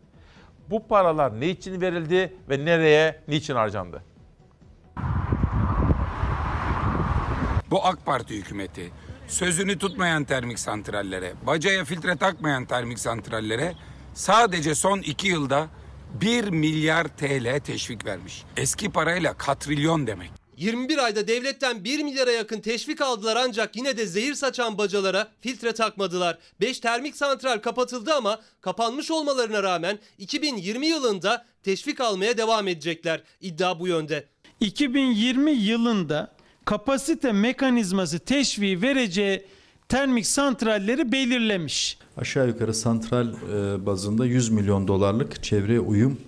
Bu 0.70 0.86
paralar 0.86 1.40
ne 1.40 1.48
için 1.48 1.80
verildi 1.80 2.36
ve 2.50 2.64
nereye, 2.64 3.20
niçin 3.28 3.54
harcandı? 3.54 4.02
Bu 7.70 7.84
AK 7.84 8.06
Parti 8.06 8.34
hükümeti 8.34 8.92
sözünü 9.28 9.78
tutmayan 9.78 10.24
termik 10.24 10.58
santrallere, 10.58 11.32
bacaya 11.46 11.84
filtre 11.84 12.16
takmayan 12.16 12.66
termik 12.66 12.98
santrallere 12.98 13.74
sadece 14.14 14.74
son 14.74 14.98
iki 14.98 15.28
yılda 15.28 15.68
1 16.20 16.44
milyar 16.44 17.08
TL 17.08 17.60
teşvik 17.60 18.04
vermiş. 18.04 18.44
Eski 18.56 18.90
parayla 18.90 19.34
katrilyon 19.34 20.06
demek. 20.06 20.30
21 20.56 20.98
ayda 20.98 21.28
devletten 21.28 21.84
1 21.84 22.02
milyara 22.02 22.30
yakın 22.30 22.60
teşvik 22.60 23.00
aldılar 23.00 23.36
ancak 23.36 23.76
yine 23.76 23.96
de 23.96 24.06
zehir 24.06 24.34
saçan 24.34 24.78
bacalara 24.78 25.28
filtre 25.40 25.72
takmadılar. 25.72 26.38
5 26.60 26.80
termik 26.80 27.16
santral 27.16 27.58
kapatıldı 27.58 28.14
ama 28.14 28.40
kapanmış 28.60 29.10
olmalarına 29.10 29.62
rağmen 29.62 29.98
2020 30.18 30.86
yılında 30.86 31.46
teşvik 31.62 32.00
almaya 32.00 32.38
devam 32.38 32.68
edecekler. 32.68 33.22
İddia 33.40 33.80
bu 33.80 33.88
yönde. 33.88 34.28
2020 34.60 35.50
yılında 35.50 36.37
kapasite 36.68 37.32
mekanizması 37.32 38.18
teşviği 38.18 38.82
vereceği 38.82 39.42
termik 39.88 40.26
santralleri 40.26 41.12
belirlemiş. 41.12 41.98
Aşağı 42.16 42.48
yukarı 42.48 42.74
santral 42.74 43.28
e, 43.28 43.86
bazında 43.86 44.26
100 44.26 44.50
milyon 44.50 44.88
dolarlık 44.88 45.42
çevreye 45.42 45.80
uyum 45.80 46.20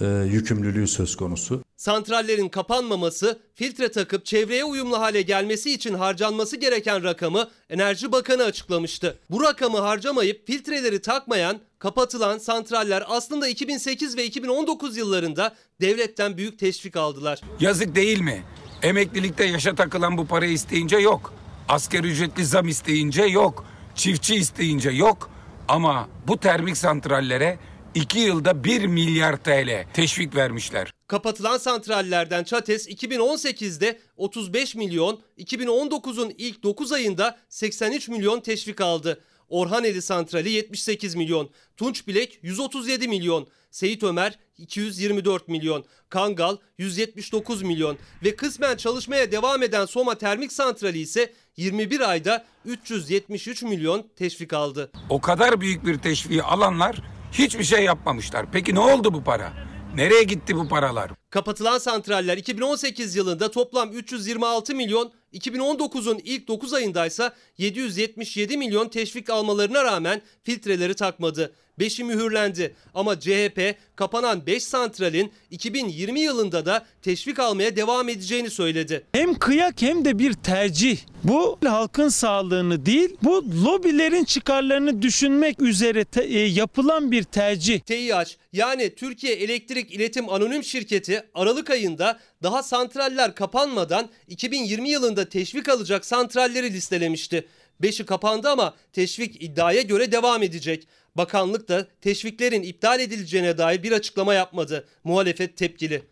e, 0.00 0.06
yükümlülüğü 0.06 0.88
söz 0.88 1.16
konusu. 1.16 1.62
Santrallerin 1.76 2.48
kapanmaması, 2.48 3.38
filtre 3.54 3.90
takıp 3.90 4.24
çevreye 4.24 4.64
uyumlu 4.64 4.98
hale 4.98 5.22
gelmesi 5.22 5.72
için 5.72 5.94
harcanması 5.94 6.56
gereken 6.56 7.04
rakamı 7.04 7.48
Enerji 7.70 8.12
Bakanı 8.12 8.44
açıklamıştı. 8.44 9.18
Bu 9.30 9.42
rakamı 9.42 9.78
harcamayıp 9.78 10.46
filtreleri 10.46 11.00
takmayan, 11.00 11.60
kapatılan 11.78 12.38
santraller 12.38 13.04
aslında 13.08 13.48
2008 13.48 14.16
ve 14.16 14.24
2019 14.24 14.96
yıllarında 14.96 15.54
devletten 15.80 16.36
büyük 16.36 16.58
teşvik 16.58 16.96
aldılar. 16.96 17.40
Yazık 17.60 17.96
değil 17.96 18.20
mi? 18.20 18.42
Emeklilikte 18.82 19.44
yaşa 19.44 19.74
takılan 19.74 20.18
bu 20.18 20.26
parayı 20.26 20.52
isteyince 20.52 20.96
yok. 20.96 21.34
Asker 21.68 22.04
ücretli 22.04 22.44
zam 22.44 22.68
isteyince 22.68 23.22
yok. 23.22 23.64
Çiftçi 23.94 24.34
isteyince 24.34 24.90
yok. 24.90 25.30
Ama 25.68 26.08
bu 26.26 26.36
termik 26.36 26.76
santrallere 26.76 27.58
2 27.94 28.18
yılda 28.18 28.64
1 28.64 28.86
milyar 28.86 29.36
TL 29.36 29.86
teşvik 29.92 30.34
vermişler. 30.34 30.92
Kapatılan 31.06 31.58
santrallerden 31.58 32.44
Çates 32.44 32.88
2018'de 32.88 33.98
35 34.16 34.74
milyon, 34.74 35.20
2019'un 35.38 36.32
ilk 36.38 36.62
9 36.62 36.92
ayında 36.92 37.38
83 37.48 38.08
milyon 38.08 38.40
teşvik 38.40 38.80
aldı. 38.80 39.20
Orhaneli 39.48 40.02
Santrali 40.02 40.50
78 40.50 41.14
milyon, 41.14 41.50
Tunçbilek 41.76 42.38
137 42.42 43.08
milyon, 43.08 43.46
Seyit 43.70 44.02
Ömer 44.02 44.38
224 44.62 45.48
milyon, 45.48 45.84
Kangal 46.08 46.56
179 46.78 47.62
milyon 47.62 47.98
ve 48.24 48.36
kısmen 48.36 48.76
çalışmaya 48.76 49.32
devam 49.32 49.62
eden 49.62 49.86
Soma 49.86 50.14
Termik 50.14 50.52
Santrali 50.52 50.98
ise 50.98 51.32
21 51.56 52.10
ayda 52.10 52.44
373 52.64 53.62
milyon 53.62 54.06
teşvik 54.16 54.52
aldı. 54.52 54.90
O 55.08 55.20
kadar 55.20 55.60
büyük 55.60 55.86
bir 55.86 55.98
teşviği 55.98 56.42
alanlar 56.42 57.02
hiçbir 57.32 57.64
şey 57.64 57.84
yapmamışlar. 57.84 58.46
Peki 58.52 58.74
ne 58.74 58.80
oldu 58.80 59.14
bu 59.14 59.24
para? 59.24 59.52
Nereye 59.96 60.22
gitti 60.22 60.56
bu 60.56 60.68
paralar? 60.68 61.10
Kapatılan 61.30 61.78
santraller 61.78 62.36
2018 62.36 63.16
yılında 63.16 63.50
toplam 63.50 63.92
326 63.92 64.74
milyon, 64.74 65.12
2019'un 65.32 66.20
ilk 66.24 66.48
9 66.48 66.72
ayında 66.72 67.06
ise 67.06 67.32
777 67.58 68.56
milyon 68.56 68.88
teşvik 68.88 69.30
almalarına 69.30 69.84
rağmen 69.84 70.22
filtreleri 70.42 70.94
takmadı. 70.94 71.54
5'i 71.80 72.04
mühürlendi 72.04 72.74
ama 72.94 73.20
CHP 73.20 73.74
kapanan 73.96 74.46
5 74.46 74.64
santralin 74.64 75.32
2020 75.50 76.20
yılında 76.20 76.66
da 76.66 76.86
teşvik 77.02 77.38
almaya 77.38 77.76
devam 77.76 78.08
edeceğini 78.08 78.50
söyledi. 78.50 79.04
Hem 79.12 79.34
kıyak 79.34 79.82
hem 79.82 80.04
de 80.04 80.18
bir 80.18 80.32
tercih. 80.32 80.98
Bu 81.24 81.58
halkın 81.64 82.08
sağlığını 82.08 82.86
değil, 82.86 83.16
bu 83.22 83.44
lobilerin 83.64 84.24
çıkarlarını 84.24 85.02
düşünmek 85.02 85.62
üzere 85.62 86.04
te- 86.04 86.24
e, 86.24 86.38
yapılan 86.38 87.12
bir 87.12 87.22
tercih. 87.22 87.80
TİH 87.80 88.36
yani 88.52 88.94
Türkiye 88.94 89.32
Elektrik 89.34 89.94
İletim 89.94 90.28
Anonim 90.28 90.64
Şirketi 90.64 91.22
Aralık 91.34 91.70
ayında 91.70 92.20
daha 92.42 92.62
santraller 92.62 93.34
kapanmadan 93.34 94.08
2020 94.28 94.88
yılında 94.90 95.28
teşvik 95.28 95.68
alacak 95.68 96.06
santralleri 96.06 96.72
listelemişti. 96.72 97.46
5'i 97.82 98.06
kapandı 98.06 98.48
ama 98.48 98.74
teşvik 98.92 99.42
iddiaya 99.42 99.82
göre 99.82 100.12
devam 100.12 100.42
edecek. 100.42 100.86
Bakanlık 101.16 101.68
da 101.68 101.86
teşviklerin 102.00 102.62
iptal 102.62 103.00
edileceğine 103.00 103.58
dair 103.58 103.82
bir 103.82 103.92
açıklama 103.92 104.34
yapmadı. 104.34 104.88
Muhalefet 105.04 105.56
tepkili. 105.56 106.02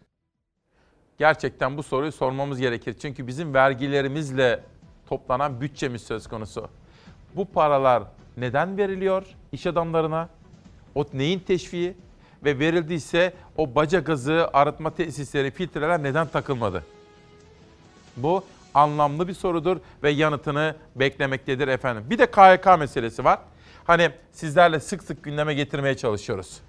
Gerçekten 1.19 1.77
bu 1.77 1.83
soruyu 1.83 2.13
sormamız 2.13 2.59
gerekir. 2.59 2.95
Çünkü 3.03 3.27
bizim 3.27 3.55
vergilerimizle 3.55 4.65
toplanan 5.09 5.61
bütçemiz 5.61 6.03
söz 6.03 6.27
konusu. 6.27 6.69
Bu 7.37 7.45
paralar 7.45 8.03
neden 8.37 8.79
veriliyor 8.79 9.27
iş 9.53 9.67
adamlarına? 9.67 10.29
O 10.95 11.07
neyin 11.13 11.39
teşviği? 11.39 11.95
Ve 12.45 12.59
verildiyse 12.59 13.33
o 13.57 13.75
baca 13.75 14.01
gazı 14.01 14.49
arıtma 14.53 14.95
tesisleri, 14.95 15.51
filtreler 15.51 16.03
neden 16.03 16.27
takılmadı? 16.27 16.85
Bu 18.17 18.45
anlamlı 18.75 19.29
bir 19.29 19.35
sorudur 19.35 19.77
ve 20.03 20.11
yanıtını 20.11 20.77
beklemektedir 20.97 21.69
efendim. 21.69 22.05
Bir 22.11 22.19
de 22.19 22.31
KYK 22.31 22.79
meselesi 22.79 23.25
var. 23.25 23.39
Hani 23.85 24.11
sizlerle 24.33 24.81
sık 24.81 25.03
sık 25.03 25.23
gündeme 25.25 25.55
getirmeye 25.55 25.97
çalışıyoruz. 25.97 26.61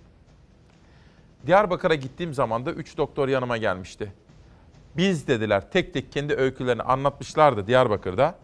Diyarbakır'a 1.48 1.96
gittiğim 1.96 2.34
zaman 2.34 2.66
da 2.66 2.72
3 2.72 2.98
doktor 2.98 3.28
yanıma 3.28 3.58
gelmişti. 3.58 4.14
Biz 4.98 5.28
dediler 5.28 5.72
tek 5.72 5.94
tek 5.94 6.12
kendi 6.12 6.34
öykülerini 6.34 6.82
anlatmışlardı 6.82 7.68
Diyarbakır'da. 7.68 8.36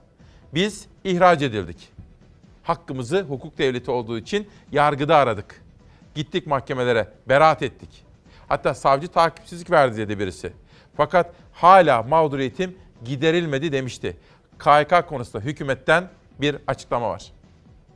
Biz 0.53 0.88
ihraç 1.03 1.41
edildik. 1.41 1.89
Hakkımızı 2.64 3.22
hukuk 3.22 3.57
devleti 3.57 3.91
olduğu 3.91 4.18
için 4.18 4.48
yargıda 4.72 5.15
aradık. 5.15 5.61
Gittik 6.15 6.48
mahkemelere, 6.48 7.07
beraat 7.30 7.64
ettik. 7.64 8.06
Hatta 8.48 8.73
savcı 8.73 9.07
takipsizlik 9.07 9.72
verdi 9.72 9.98
dedi 9.98 10.19
birisi. 10.19 10.53
Fakat 10.98 11.34
hala 11.53 12.03
mağduriyetim 12.03 12.77
giderilmedi 13.06 13.72
demişti. 13.72 14.18
KHK 14.57 15.07
konusunda 15.10 15.45
hükümetten 15.45 16.10
bir 16.41 16.57
açıklama 16.68 17.10
var. 17.10 17.31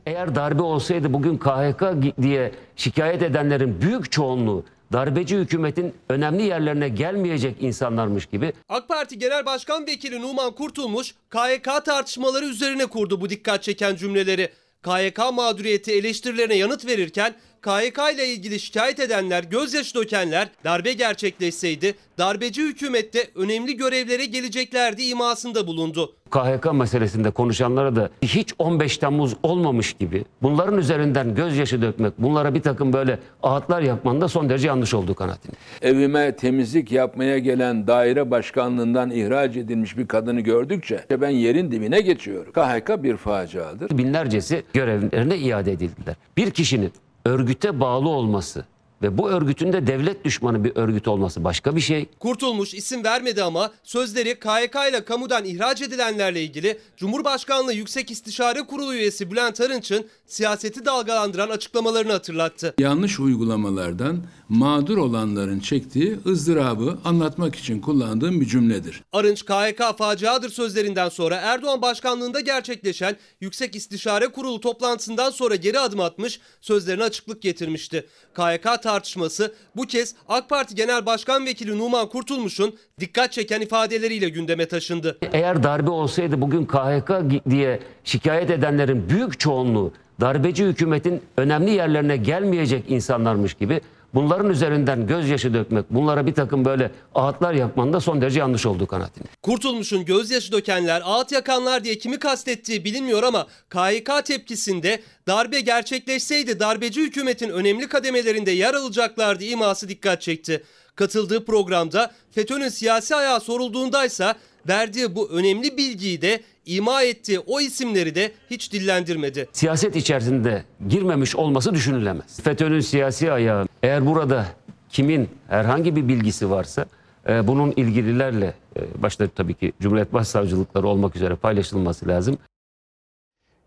Eğer 0.06 0.34
darbe 0.34 0.62
olsaydı 0.62 1.12
bugün 1.12 1.38
KHK 1.38 1.82
diye 2.22 2.52
şikayet 2.76 3.22
edenlerin 3.22 3.80
büyük 3.80 4.12
çoğunluğu 4.12 4.64
darbeci 4.92 5.36
hükümetin 5.36 5.94
önemli 6.08 6.42
yerlerine 6.42 6.88
gelmeyecek 6.88 7.56
insanlarmış 7.60 8.26
gibi 8.26 8.52
AK 8.68 8.88
Parti 8.88 9.18
Genel 9.18 9.46
Başkan 9.46 9.86
Vekili 9.86 10.20
Numan 10.20 10.54
Kurtulmuş 10.54 11.14
KYK 11.30 11.84
tartışmaları 11.84 12.44
üzerine 12.44 12.86
kurdu 12.86 13.20
bu 13.20 13.30
dikkat 13.30 13.62
çeken 13.62 13.96
cümleleri. 13.96 14.52
KYK 14.84 15.18
mağduriyeti 15.32 15.92
eleştirilerine 15.92 16.54
yanıt 16.54 16.86
verirken 16.86 17.34
KHK 17.62 18.14
ile 18.14 18.28
ilgili 18.28 18.60
şikayet 18.60 19.00
edenler, 19.00 19.44
gözyaşı 19.44 19.94
dökenler 19.94 20.48
darbe 20.64 20.92
gerçekleşseydi 20.92 21.94
darbeci 22.18 22.62
hükümette 22.62 23.26
önemli 23.34 23.76
görevlere 23.76 24.24
geleceklerdi 24.24 25.02
imasında 25.02 25.66
bulundu. 25.66 26.12
KHK 26.30 26.72
meselesinde 26.72 27.30
konuşanlara 27.30 27.96
da 27.96 28.10
hiç 28.22 28.54
15 28.58 28.98
Temmuz 28.98 29.34
olmamış 29.42 29.92
gibi 29.92 30.24
bunların 30.42 30.78
üzerinden 30.78 31.34
gözyaşı 31.34 31.82
dökmek, 31.82 32.12
bunlara 32.18 32.54
bir 32.54 32.62
takım 32.62 32.92
böyle 32.92 33.18
ağıtlar 33.42 33.82
yapmanın 33.82 34.20
da 34.20 34.28
son 34.28 34.48
derece 34.48 34.68
yanlış 34.68 34.94
olduğu 34.94 35.14
kanaatindeyim. 35.14 35.58
Evime 35.82 36.36
temizlik 36.36 36.92
yapmaya 36.92 37.38
gelen 37.38 37.86
daire 37.86 38.30
başkanlığından 38.30 39.10
ihraç 39.10 39.56
edilmiş 39.56 39.96
bir 39.96 40.08
kadını 40.08 40.40
gördükçe 40.40 41.04
ben 41.10 41.30
yerin 41.30 41.70
dibine 41.70 42.00
geçiyorum. 42.00 42.52
KHK 42.52 43.02
bir 43.02 43.16
faciadır. 43.16 43.98
Binlercesi 43.98 44.62
görevlerine 44.72 45.36
iade 45.36 45.72
edildiler. 45.72 46.16
Bir 46.36 46.50
kişinin 46.50 46.92
örgüte 47.24 47.80
bağlı 47.80 48.08
olması 48.08 48.64
ve 49.02 49.18
bu 49.18 49.30
örgütün 49.30 49.72
de 49.72 49.86
devlet 49.86 50.24
düşmanı 50.24 50.64
bir 50.64 50.72
örgüt 50.76 51.08
olması 51.08 51.44
başka 51.44 51.76
bir 51.76 51.80
şey. 51.80 52.06
Kurtulmuş 52.18 52.74
isim 52.74 53.04
vermedi 53.04 53.42
ama 53.42 53.70
sözleri 53.82 54.38
KHK 54.38 54.76
ile 54.90 55.04
kamudan 55.04 55.44
ihraç 55.44 55.82
edilenlerle 55.82 56.42
ilgili 56.42 56.78
Cumhurbaşkanlığı 56.96 57.72
Yüksek 57.72 58.10
İstişare 58.10 58.62
Kurulu 58.62 58.94
üyesi 58.94 59.30
Bülent 59.30 59.60
Arınç'ın 59.60 60.06
siyaseti 60.26 60.84
dalgalandıran 60.84 61.48
açıklamalarını 61.48 62.12
hatırlattı. 62.12 62.74
Yanlış 62.78 63.20
uygulamalardan 63.20 64.24
mağdur 64.52 64.96
olanların 64.96 65.60
çektiği 65.60 66.18
ızdırabı 66.26 66.98
anlatmak 67.04 67.54
için 67.54 67.80
kullandığım 67.80 68.40
bir 68.40 68.46
cümledir. 68.46 69.02
Arınç 69.12 69.44
KHK 69.44 69.98
faciadır 69.98 70.50
sözlerinden 70.50 71.08
sonra 71.08 71.36
Erdoğan 71.36 71.82
başkanlığında 71.82 72.40
gerçekleşen 72.40 73.16
Yüksek 73.40 73.76
İstişare 73.76 74.28
Kurulu 74.28 74.60
toplantısından 74.60 75.30
sonra 75.30 75.54
geri 75.54 75.78
adım 75.78 76.00
atmış, 76.00 76.40
sözlerine 76.60 77.02
açıklık 77.02 77.42
getirmişti. 77.42 78.06
KHK 78.34 78.82
tartışması 78.82 79.54
bu 79.76 79.82
kez 79.82 80.14
AK 80.28 80.48
Parti 80.48 80.74
Genel 80.74 81.06
Başkan 81.06 81.46
Vekili 81.46 81.78
Numan 81.78 82.08
Kurtulmuş'un 82.08 82.76
dikkat 83.00 83.32
çeken 83.32 83.60
ifadeleriyle 83.60 84.28
gündeme 84.28 84.68
taşındı. 84.68 85.18
Eğer 85.32 85.62
darbe 85.62 85.90
olsaydı 85.90 86.40
bugün 86.40 86.66
KHK 86.66 87.10
diye 87.50 87.80
şikayet 88.04 88.50
edenlerin 88.50 89.08
büyük 89.08 89.40
çoğunluğu 89.40 89.92
darbeci 90.20 90.64
hükümetin 90.64 91.22
önemli 91.36 91.70
yerlerine 91.70 92.16
gelmeyecek 92.16 92.84
insanlarmış 92.88 93.54
gibi 93.54 93.80
bunların 94.14 94.50
üzerinden 94.50 95.06
gözyaşı 95.06 95.54
dökmek, 95.54 95.90
bunlara 95.90 96.26
bir 96.26 96.34
takım 96.34 96.64
böyle 96.64 96.90
ağıtlar 97.14 97.54
yapmanın 97.54 97.92
da 97.92 98.00
son 98.00 98.20
derece 98.20 98.38
yanlış 98.38 98.66
olduğu 98.66 98.86
kanaatindeyim. 98.86 99.36
Kurtulmuş'un 99.42 100.04
gözyaşı 100.04 100.52
dökenler, 100.52 101.02
ağıt 101.04 101.32
yakanlar 101.32 101.84
diye 101.84 101.98
kimi 101.98 102.18
kastettiği 102.18 102.84
bilinmiyor 102.84 103.22
ama 103.22 103.46
KHK 103.68 104.24
tepkisinde 104.24 105.02
darbe 105.26 105.60
gerçekleşseydi 105.60 106.60
darbeci 106.60 107.02
hükümetin 107.02 107.48
önemli 107.48 107.88
kademelerinde 107.88 108.50
yer 108.50 108.74
alacaklardı 108.74 109.44
iması 109.44 109.88
dikkat 109.88 110.22
çekti. 110.22 110.62
Katıldığı 110.94 111.44
programda 111.44 112.12
FETÖ'nün 112.30 112.68
siyasi 112.68 113.14
ayağı 113.14 113.40
sorulduğundaysa 113.40 114.34
verdiği 114.68 115.16
bu 115.16 115.30
önemli 115.30 115.76
bilgiyi 115.76 116.22
de 116.22 116.40
ima 116.66 117.02
ettiği 117.02 117.38
o 117.40 117.60
isimleri 117.60 118.14
de 118.14 118.32
hiç 118.50 118.72
dillendirmedi. 118.72 119.48
Siyaset 119.52 119.96
içerisinde 119.96 120.64
girmemiş 120.88 121.36
olması 121.36 121.74
düşünülemez. 121.74 122.40
FETÖ'nün 122.42 122.80
siyasi 122.80 123.32
ayağı 123.32 123.66
eğer 123.82 124.06
burada 124.06 124.46
kimin 124.88 125.30
herhangi 125.48 125.96
bir 125.96 126.08
bilgisi 126.08 126.50
varsa 126.50 126.86
e, 127.28 127.48
bunun 127.48 127.72
ilgililerle 127.76 128.54
e, 128.76 129.02
başta 129.02 129.28
tabii 129.28 129.54
ki 129.54 129.72
Cumhuriyet 129.80 130.12
Başsavcılıkları 130.12 130.86
olmak 130.86 131.16
üzere 131.16 131.36
paylaşılması 131.36 132.08
lazım. 132.08 132.38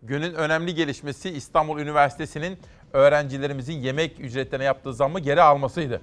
Günün 0.02 0.34
önemli 0.34 0.74
gelişmesi 0.74 1.30
İstanbul 1.30 1.80
Üniversitesi'nin 1.80 2.58
öğrencilerimizin 2.92 3.72
yemek 3.72 4.20
ücretlerine 4.20 4.64
yaptığı 4.64 4.94
zammı 4.94 5.20
geri 5.20 5.42
almasıydı. 5.42 6.00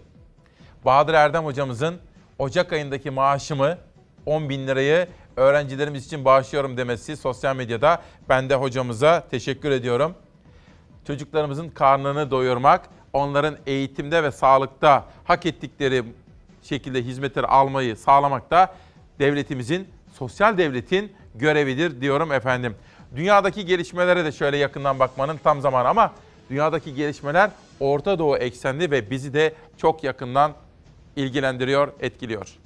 Bahadır 0.86 1.14
Erdem 1.14 1.46
hocamızın 1.46 1.96
Ocak 2.40 2.74
ayındaki 2.74 3.12
maaşımı 3.12 3.78
10 4.26 4.50
bin 4.50 4.68
lirayı 4.68 5.08
öğrencilerimiz 5.38 6.06
için 6.06 6.26
bağışlıyorum 6.26 6.78
demesi 6.78 7.18
sosyal 7.18 7.56
medyada. 7.56 8.02
Ben 8.30 8.50
de 8.50 8.56
hocamıza 8.56 9.28
teşekkür 9.32 9.72
ediyorum. 9.72 10.14
Çocuklarımızın 11.08 11.70
karnını 11.70 12.32
doyurmak, 12.32 12.90
onların 13.14 13.58
eğitimde 13.68 14.24
ve 14.24 14.32
sağlıkta 14.32 15.06
hak 15.24 15.46
ettikleri 15.46 16.04
şekilde 16.64 17.02
hizmetleri 17.02 17.48
almayı 17.48 17.96
sağlamak 17.96 18.52
da 18.52 18.76
devletimizin, 19.20 19.88
sosyal 20.14 20.58
devletin 20.58 21.12
görevidir 21.36 22.02
diyorum 22.02 22.32
efendim. 22.32 22.76
Dünyadaki 23.16 23.66
gelişmelere 23.66 24.26
de 24.26 24.32
şöyle 24.32 24.58
yakından 24.58 25.00
bakmanın 25.00 25.40
tam 25.44 25.62
zamanı 25.62 25.88
ama 25.88 26.14
dünyadaki 26.50 26.96
gelişmeler 26.96 27.52
Orta 27.80 28.20
Doğu 28.20 28.38
eksenli 28.38 28.92
ve 28.92 29.10
bizi 29.10 29.34
de 29.34 29.54
çok 29.78 30.04
yakından 30.04 30.54
ilgilendiriyor, 31.16 31.94
etkiliyor. 32.00 32.63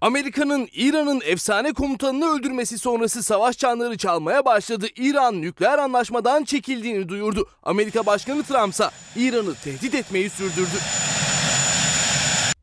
Amerika'nın 0.00 0.68
İran'ın 0.72 1.20
efsane 1.24 1.72
komutanını 1.72 2.26
öldürmesi 2.26 2.78
sonrası 2.78 3.22
savaş 3.22 3.58
çanları 3.58 3.96
çalmaya 3.96 4.44
başladı. 4.44 4.86
İran 4.96 5.42
nükleer 5.42 5.78
anlaşmadan 5.78 6.44
çekildiğini 6.44 7.08
duyurdu. 7.08 7.48
Amerika 7.62 8.06
Başkanı 8.06 8.42
Trump 8.42 8.72
ise 8.72 8.84
İran'ı 9.16 9.54
tehdit 9.54 9.94
etmeyi 9.94 10.30
sürdürdü. 10.30 10.78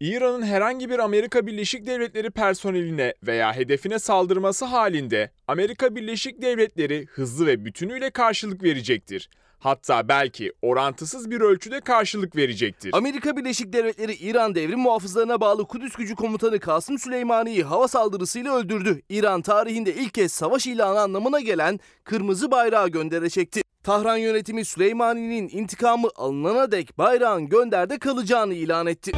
İran'ın 0.02 0.42
herhangi 0.42 0.90
bir 0.90 1.00
Amerika 1.00 1.48
Birleşik 1.48 1.86
Devletleri 1.86 2.30
personeline 2.32 3.14
veya 3.24 3.56
hedefine 3.56 4.00
saldırması 4.00 4.66
halinde 4.66 5.32
Amerika 5.48 5.96
Birleşik 5.96 6.42
Devletleri 6.42 7.06
hızlı 7.06 7.46
ve 7.46 7.66
bütünüyle 7.66 8.10
karşılık 8.10 8.64
verecektir. 8.64 9.30
Hatta 9.60 10.08
belki 10.08 10.54
orantısız 10.62 11.32
bir 11.32 11.42
ölçüde 11.42 11.82
karşılık 11.82 12.36
verecektir. 12.36 12.90
Amerika 12.94 13.38
Birleşik 13.38 13.74
Devletleri 13.74 14.14
İran 14.14 14.56
devrim 14.56 14.80
muhafızlarına 14.80 15.42
bağlı 15.42 15.68
Kudüs 15.68 15.96
gücü 15.96 16.16
komutanı 16.16 16.60
Kasım 16.60 17.00
Süleymani'yi 17.00 17.64
hava 17.64 17.88
saldırısıyla 17.88 18.56
öldürdü. 18.56 19.02
İran 19.10 19.42
tarihinde 19.42 19.94
ilk 19.94 20.14
kez 20.14 20.32
savaş 20.32 20.68
ilanı 20.68 21.00
anlamına 21.00 21.40
gelen 21.40 21.80
kırmızı 22.04 22.52
bayrağı 22.52 22.90
gönderecekti. 22.90 23.62
Tahran 23.84 24.18
yönetimi 24.18 24.66
Süleymani'nin 24.66 25.50
intikamı 25.50 26.10
alınana 26.16 26.72
dek 26.72 26.98
bayrağın 26.98 27.50
gönderde 27.50 28.00
kalacağını 28.00 28.54
ilan 28.54 28.88
etti. 28.88 29.12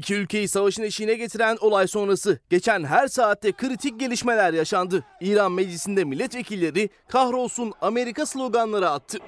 İki 0.00 0.14
ülkeyi 0.14 0.48
savaşın 0.48 0.82
eşiğine 0.82 1.14
getiren 1.14 1.56
olay 1.60 1.86
sonrası 1.86 2.38
geçen 2.50 2.84
her 2.84 3.08
saatte 3.08 3.52
kritik 3.52 4.00
gelişmeler 4.00 4.52
yaşandı. 4.52 5.04
İran 5.20 5.52
meclisinde 5.52 6.04
milletvekilleri 6.04 6.90
kahrolsun 7.08 7.72
Amerika 7.80 8.26
sloganları 8.26 8.90
attı. 8.90 9.18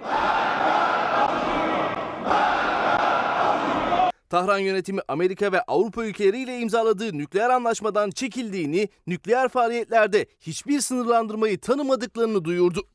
Tahran 4.31 4.59
yönetimi 4.59 5.01
Amerika 5.09 5.53
ve 5.53 5.63
Avrupa 5.63 6.05
ülkeleriyle 6.05 6.59
imzaladığı 6.59 7.19
nükleer 7.19 7.51
anlaşmadan 7.51 8.11
çekildiğini, 8.11 8.89
nükleer 9.07 9.49
faaliyetlerde 9.49 10.27
hiçbir 10.41 10.81
sınırlandırmayı 10.81 11.61
tanımadıklarını 11.61 12.45
duyurdu. 12.45 12.87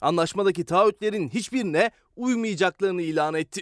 Anlaşmadaki 0.00 0.64
taahhütlerin 0.64 1.28
hiçbirine 1.28 1.90
uymayacaklarını 2.16 3.02
ilan 3.02 3.34
etti. 3.34 3.60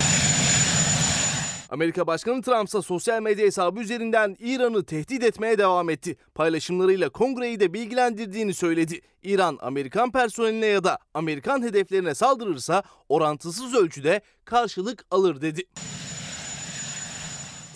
Amerika 1.70 2.06
Başkanı 2.06 2.42
Trump 2.42 2.68
ise 2.68 2.82
sosyal 2.82 3.22
medya 3.22 3.46
hesabı 3.46 3.80
üzerinden 3.80 4.36
İran'ı 4.38 4.84
tehdit 4.84 5.24
etmeye 5.24 5.58
devam 5.58 5.90
etti. 5.90 6.16
Paylaşımlarıyla 6.34 7.08
kongreyi 7.08 7.60
de 7.60 7.72
bilgilendirdiğini 7.74 8.54
söyledi. 8.54 9.00
İran 9.22 9.58
Amerikan 9.60 10.12
personeline 10.12 10.66
ya 10.66 10.84
da 10.84 10.98
Amerikan 11.14 11.62
hedeflerine 11.62 12.14
saldırırsa 12.14 12.82
orantısız 13.08 13.74
ölçüde 13.74 14.20
karşılık 14.44 15.04
alır 15.10 15.40
dedi. 15.40 15.62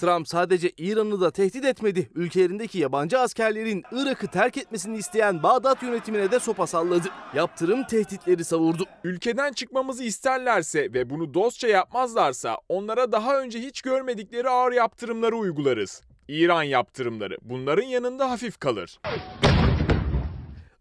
Trump 0.01 0.29
sadece 0.29 0.71
İran'ı 0.79 1.21
da 1.21 1.31
tehdit 1.31 1.65
etmedi. 1.65 2.11
Ülkelerindeki 2.15 2.79
yabancı 2.79 3.19
askerlerin 3.19 3.83
Irak'ı 3.93 4.27
terk 4.27 4.57
etmesini 4.57 4.97
isteyen 4.97 5.43
Bağdat 5.43 5.83
yönetimine 5.83 6.31
de 6.31 6.41
sopa 6.41 6.67
salladı. 6.67 7.09
Yaptırım 7.35 7.85
tehditleri 7.85 8.45
savurdu. 8.45 8.85
Ülkeden 9.05 9.53
çıkmamızı 9.53 10.05
isterlerse 10.05 10.93
ve 10.93 11.11
bunu 11.11 11.35
dostça 11.35 11.69
yapmazlarsa 11.69 12.59
onlara 12.69 13.13
daha 13.13 13.41
önce 13.41 13.61
hiç 13.61 13.83
görmedikleri 13.83 14.49
ağır 14.49 14.73
yaptırımları 14.73 15.37
uygularız. 15.37 16.03
İran 16.29 16.63
yaptırımları 16.63 17.39
bunların 17.43 17.87
yanında 17.87 18.31
hafif 18.31 18.59
kalır. 18.59 18.99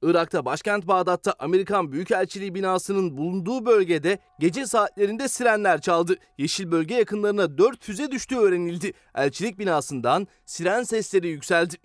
Irak'ta 0.03 0.45
başkent 0.45 0.87
Bağdat'ta 0.87 1.35
Amerikan 1.39 1.91
Büyükelçiliği 1.91 2.55
binasının 2.55 3.17
bulunduğu 3.17 3.65
bölgede 3.65 4.17
gece 4.39 4.65
saatlerinde 4.65 5.27
sirenler 5.27 5.81
çaldı. 5.81 6.15
Yeşil 6.37 6.71
bölge 6.71 6.95
yakınlarına 6.95 7.57
4 7.57 7.83
füze 7.83 8.11
düştüğü 8.11 8.37
öğrenildi. 8.37 8.93
Elçilik 9.15 9.59
binasından 9.59 10.27
siren 10.45 10.83
sesleri 10.83 11.27
yükseldi. 11.27 11.75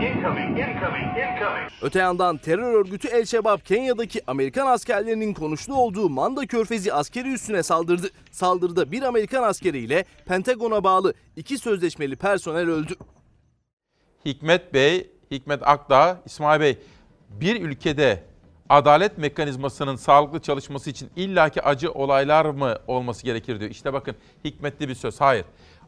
Incoming, 0.00 0.58
incoming, 0.58 1.18
incoming. 1.18 1.72
Öte 1.82 1.98
yandan 1.98 2.36
terör 2.36 2.74
örgütü 2.74 3.08
El 3.08 3.24
Şebab 3.24 3.58
Kenya'daki 3.60 4.20
Amerikan 4.26 4.66
askerlerinin 4.66 5.34
konuşlu 5.34 5.74
olduğu 5.74 6.08
Manda 6.08 6.46
Körfezi 6.46 6.92
askeri 6.92 7.32
üssüne 7.32 7.62
saldırdı. 7.62 8.10
Saldırıda 8.30 8.92
bir 8.92 9.02
Amerikan 9.02 9.42
askeriyle 9.42 10.04
Pentagon'a 10.26 10.84
bağlı 10.84 11.14
iki 11.36 11.58
sözleşmeli 11.58 12.16
personel 12.16 12.68
öldü. 12.68 12.94
Hikmet 14.24 14.74
Bey, 14.74 15.10
Hikmet 15.30 15.68
Akdağ, 15.68 16.22
İsmail 16.26 16.60
Bey 16.60 16.78
bir 17.40 17.60
ülkede 17.60 18.22
adalet 18.68 19.18
mekanizmasının 19.18 19.96
sağlıklı 19.96 20.40
çalışması 20.40 20.90
için 20.90 21.10
illaki 21.16 21.62
acı 21.62 21.92
olaylar 21.92 22.44
mı 22.44 22.76
olması 22.86 23.24
gerekir 23.24 23.60
diyor. 23.60 23.70
İşte 23.70 23.92
bakın 23.92 24.16
hikmetli 24.44 24.88
bir 24.88 24.94
söz. 24.94 25.20
Hayır. 25.20 25.44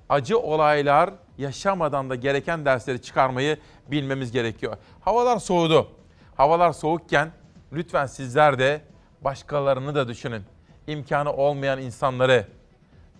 Acı 0.09 0.39
olaylar 0.39 1.11
yaşamadan 1.39 2.11
da 2.11 2.15
gereken 2.15 2.65
dersleri 2.65 3.03
çıkarmayı 3.03 3.59
bilmemiz 3.91 4.33
gerekiyor. 4.33 4.77
Havalar 5.01 5.39
soğudu. 5.39 5.89
Havalar 6.37 6.73
soğukken 6.73 7.31
lütfen 7.73 8.07
sizler 8.07 8.59
de 8.59 8.81
başkalarını 9.21 9.95
da 9.95 10.09
düşünün. 10.09 10.43
İmkanı 10.87 11.33
olmayan 11.33 11.81
insanları 11.81 12.47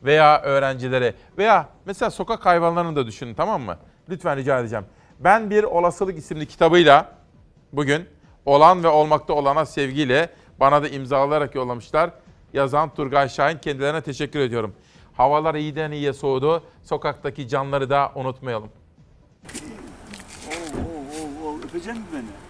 veya 0.03 0.43
öğrencileri 0.43 1.15
veya 1.39 1.69
mesela 1.85 2.11
sokak 2.11 2.47
hayvanlarını 2.47 2.97
da 2.97 3.07
düşünün 3.07 3.35
tamam 3.35 3.63
mı? 3.63 3.79
Lütfen 4.09 4.37
rica 4.37 4.61
edeceğim. 4.61 4.85
Ben 5.21 5.51
bir 5.51 5.65
olasılık 5.65 6.19
isimli 6.19 6.47
kitabıyla 6.47 7.13
bugün 7.73 8.09
olan 8.47 8.85
ve 8.85 8.89
olmakta 8.89 9.33
olana 9.33 9.67
sevgiyle 9.67 10.31
bana 10.61 10.83
da 10.83 10.89
imzalayarak 10.89 11.55
yollamışlar. 11.55 12.11
Yazan 12.53 12.95
Turgay 12.95 13.29
Şahin 13.29 13.59
kendilerine 13.59 14.01
teşekkür 14.01 14.41
ediyorum. 14.41 14.75
Havalar 15.13 15.55
iyiden 15.55 15.91
iyiye 15.91 16.13
soğudu. 16.13 16.63
Sokaktaki 16.83 17.49
canları 17.49 17.91
da 17.91 18.13
unutmayalım. 18.15 18.71
Öpecek 21.65 21.95
mi 21.95 22.03
beni? 22.13 22.45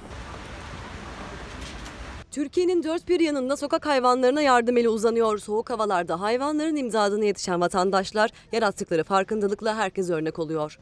Türkiye'nin 2.30 2.82
dört 2.82 3.08
bir 3.08 3.20
yanında 3.20 3.56
sokak 3.56 3.86
hayvanlarına 3.86 4.42
yardım 4.42 4.76
eli 4.76 4.88
uzanıyor. 4.88 5.38
Soğuk 5.38 5.70
havalarda 5.70 6.20
hayvanların 6.20 6.76
imdadına 6.76 7.24
yetişen 7.24 7.60
vatandaşlar 7.60 8.30
yarattıkları 8.52 9.04
farkındalıkla 9.04 9.76
herkes 9.76 10.10
örnek 10.10 10.38
oluyor. 10.38 10.78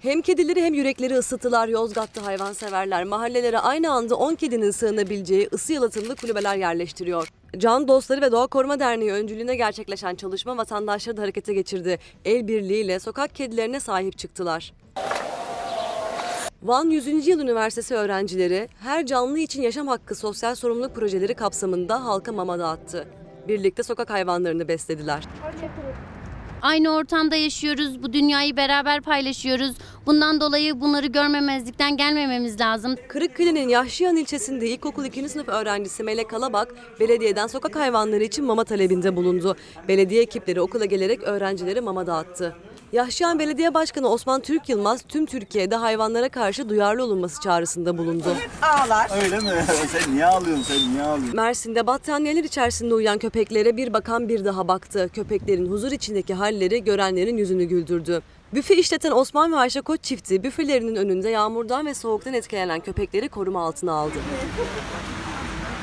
Hem 0.00 0.22
kedileri 0.22 0.62
hem 0.62 0.74
yürekleri 0.74 1.14
ısıttılar. 1.14 1.68
Yozgat'ta 1.68 2.26
hayvanseverler 2.26 3.04
mahallelere 3.04 3.58
aynı 3.58 3.92
anda 3.92 4.16
10 4.16 4.34
kedinin 4.34 4.70
sığınabileceği 4.70 5.48
ısı 5.52 5.72
yalıtımlı 5.72 6.16
kulübeler 6.16 6.56
yerleştiriyor. 6.56 7.28
Can 7.58 7.88
Dostları 7.88 8.20
ve 8.20 8.32
Doğa 8.32 8.46
Koruma 8.46 8.80
Derneği 8.80 9.12
öncülüğüne 9.12 9.56
gerçekleşen 9.56 10.14
çalışma 10.14 10.56
vatandaşları 10.56 11.16
da 11.16 11.22
harekete 11.22 11.54
geçirdi. 11.54 11.98
El 12.24 12.48
birliğiyle 12.48 13.00
sokak 13.00 13.34
kedilerine 13.34 13.80
sahip 13.80 14.18
çıktılar. 14.18 14.72
Van 16.62 16.90
100. 16.90 17.26
Yıl 17.26 17.40
Üniversitesi 17.40 17.94
öğrencileri 17.94 18.68
her 18.82 19.06
canlı 19.06 19.38
için 19.38 19.62
yaşam 19.62 19.86
hakkı 19.86 20.14
sosyal 20.14 20.54
sorumluluk 20.54 20.94
projeleri 20.94 21.34
kapsamında 21.34 22.04
halka 22.04 22.32
mama 22.32 22.58
dağıttı. 22.58 23.08
Birlikte 23.48 23.82
sokak 23.82 24.10
hayvanlarını 24.10 24.68
beslediler. 24.68 25.24
Aynı 26.66 26.90
ortamda 26.90 27.36
yaşıyoruz, 27.36 28.02
bu 28.02 28.12
dünyayı 28.12 28.56
beraber 28.56 29.00
paylaşıyoruz. 29.00 29.72
Bundan 30.06 30.40
dolayı 30.40 30.80
bunları 30.80 31.06
görmemezlikten 31.06 31.96
gelmememiz 31.96 32.60
lazım. 32.60 32.96
Kırıkkale'nin 33.08 33.68
Yahşiyan 33.68 34.16
ilçesinde 34.16 34.68
ilkokul 34.68 35.04
2. 35.04 35.28
sınıf 35.28 35.48
öğrencisi 35.48 36.02
Melek 36.02 36.34
Alabak, 36.34 36.74
belediyeden 37.00 37.46
sokak 37.46 37.76
hayvanları 37.76 38.24
için 38.24 38.44
mama 38.44 38.64
talebinde 38.64 39.16
bulundu. 39.16 39.56
Belediye 39.88 40.22
ekipleri 40.22 40.60
okula 40.60 40.84
gelerek 40.84 41.22
öğrencilere 41.22 41.80
mama 41.80 42.06
dağıttı. 42.06 42.56
Yahşiyan 42.92 43.38
Belediye 43.38 43.74
Başkanı 43.74 44.08
Osman 44.08 44.40
Türk 44.40 44.68
Yılmaz 44.68 45.02
tüm 45.08 45.26
Türkiye'de 45.26 45.76
hayvanlara 45.76 46.28
karşı 46.28 46.68
duyarlı 46.68 47.04
olunması 47.04 47.40
çağrısında 47.40 47.98
bulundu. 47.98 48.34
Ağlar. 48.62 49.10
Öyle 49.24 49.38
mi? 49.38 49.64
sen 49.88 50.14
niye 50.14 50.26
ağlıyorsun? 50.26 50.62
Sen 50.62 50.92
niye 50.92 51.02
ağlıyorsun? 51.02 51.36
Mersin'de 51.36 51.86
battaniyeler 51.86 52.44
içerisinde 52.44 52.94
uyuyan 52.94 53.18
köpeklere 53.18 53.76
bir 53.76 53.92
bakan 53.92 54.28
bir 54.28 54.44
daha 54.44 54.68
baktı. 54.68 55.10
Köpeklerin 55.12 55.70
huzur 55.70 55.92
içindeki 55.92 56.34
halleri 56.34 56.84
görenlerin 56.84 57.36
yüzünü 57.36 57.64
güldürdü. 57.64 58.22
Büfe 58.54 58.76
işleten 58.76 59.10
Osman 59.10 59.52
ve 59.52 59.56
Ayşe 59.56 59.80
Koç 59.80 60.02
çifti 60.02 60.42
büfelerinin 60.42 60.96
önünde 60.96 61.28
yağmurdan 61.30 61.86
ve 61.86 61.94
soğuktan 61.94 62.34
etkilenen 62.34 62.80
köpekleri 62.80 63.28
koruma 63.28 63.66
altına 63.66 63.92
aldı. 63.92 64.14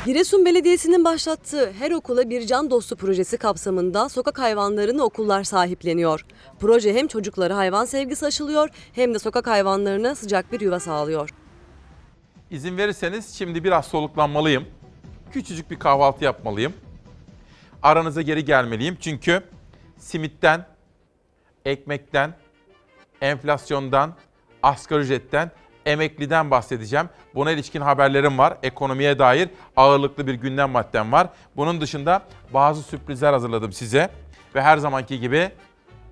Giresun 0.06 0.46
Belediyesi'nin 0.46 1.06
başlattığı 1.06 1.72
Her 1.72 1.92
Okula 1.92 2.30
Bir 2.30 2.48
Can 2.48 2.70
Dostu 2.70 2.96
projesi 2.96 3.38
kapsamında 3.38 4.10
sokak 4.10 4.40
hayvanlarını 4.40 5.04
okullar 5.04 5.44
sahipleniyor. 5.44 6.26
Proje 6.60 6.94
hem 6.94 7.08
çocuklara 7.08 7.58
hayvan 7.58 7.86
sevgisi 7.86 8.26
aşılıyor 8.26 8.70
hem 8.94 9.14
de 9.14 9.20
sokak 9.20 9.48
hayvanlarına 9.48 10.16
sıcak 10.16 10.52
bir 10.52 10.62
yuva 10.62 10.80
sağlıyor. 10.80 11.30
İzin 12.52 12.78
verirseniz 12.78 13.34
şimdi 13.34 13.64
biraz 13.64 13.86
soluklanmalıyım. 13.86 14.66
Küçücük 15.32 15.72
bir 15.72 15.80
kahvaltı 15.80 16.24
yapmalıyım. 16.24 16.74
Aranıza 17.84 18.22
geri 18.22 18.46
gelmeliyim 18.46 18.98
çünkü 19.02 19.44
simitten, 19.98 20.68
ekmekten, 21.66 22.34
enflasyondan, 23.22 24.16
asgari 24.64 25.02
ücretten, 25.02 25.52
emekliden 25.86 26.52
bahsedeceğim. 26.52 27.10
Buna 27.36 27.52
ilişkin 27.52 27.82
haberlerim 27.82 28.38
var. 28.38 28.58
Ekonomiye 28.64 29.20
dair 29.20 29.50
ağırlıklı 29.76 30.28
bir 30.28 30.34
gündem 30.34 30.70
maddem 30.70 31.12
var. 31.12 31.28
Bunun 31.56 31.82
dışında 31.82 32.22
bazı 32.54 32.84
sürprizler 32.84 33.34
hazırladım 33.34 33.72
size. 33.74 34.10
Ve 34.56 34.62
her 34.62 34.78
zamanki 34.78 35.20
gibi 35.20 35.52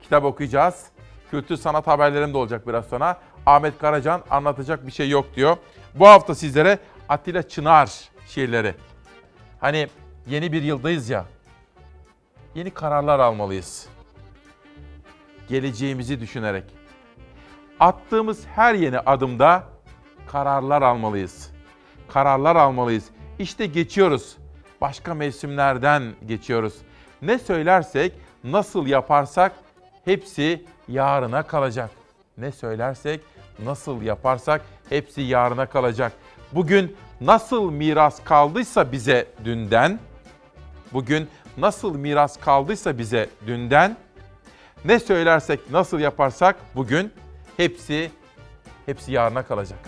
kitap 0.02 0.24
okuyacağız. 0.24 0.86
Kültür 1.32 1.58
sanat 1.58 1.88
haberlerim 1.88 2.34
de 2.34 2.38
olacak 2.38 2.68
biraz 2.68 2.86
sonra. 2.86 3.18
Ahmet 3.46 3.80
Karacan 3.80 4.22
anlatacak 4.30 4.88
bir 4.88 4.92
şey 4.92 5.10
yok 5.10 5.36
diyor. 5.36 5.58
Bu 5.96 6.08
hafta 6.08 6.36
sizlere 6.36 6.80
Atilla 7.10 7.44
Çınar 7.44 7.92
şiirleri. 8.28 8.76
Hani 9.60 9.88
yeni 10.28 10.52
bir 10.52 10.62
yıldayız 10.62 11.10
ya. 11.10 11.26
Yeni 12.56 12.72
kararlar 12.72 13.20
almalıyız. 13.20 13.88
Geleceğimizi 15.50 16.20
düşünerek. 16.20 16.64
Attığımız 17.82 18.46
her 18.56 18.74
yeni 18.74 19.00
adımda 19.00 19.64
kararlar 20.28 20.82
almalıyız. 20.82 21.52
Kararlar 22.08 22.56
almalıyız. 22.56 23.06
İşte 23.40 23.66
geçiyoruz. 23.66 24.38
Başka 24.82 25.14
mevsimlerden 25.14 26.04
geçiyoruz. 26.28 26.74
Ne 27.22 27.40
söylersek, 27.40 28.14
nasıl 28.44 28.88
yaparsak 28.88 29.52
hepsi 30.06 30.66
yarına 30.88 31.44
kalacak. 31.44 31.90
Ne 32.38 32.52
söylersek, 32.52 33.22
nasıl 33.66 34.02
yaparsak 34.02 34.62
hepsi 34.90 35.22
yarına 35.22 35.66
kalacak. 35.66 36.12
Bugün 36.52 36.98
nasıl 37.22 37.72
miras 37.72 38.24
kaldıysa 38.24 38.92
bize 38.92 39.28
dünden, 39.46 40.00
bugün 40.94 41.30
nasıl 41.58 41.96
miras 41.96 42.40
kaldıysa 42.40 42.98
bize 42.98 43.30
dünden, 43.48 43.98
ne 44.86 45.00
söylersek, 45.00 45.72
nasıl 45.72 46.00
yaparsak 46.00 46.56
bugün 46.76 47.14
hepsi 47.58 48.12
hepsi 48.86 49.12
yarına 49.12 49.44
kalacak. 49.44 49.80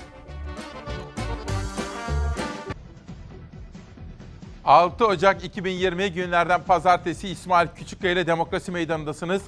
6 4.65 5.07
Ocak 5.07 5.43
2020 5.43 6.11
günlerden 6.11 6.63
pazartesi 6.63 7.29
İsmail 7.29 7.67
Küçükkaya 7.75 8.13
ile 8.13 8.27
Demokrasi 8.27 8.71
Meydanı'ndasınız. 8.71 9.43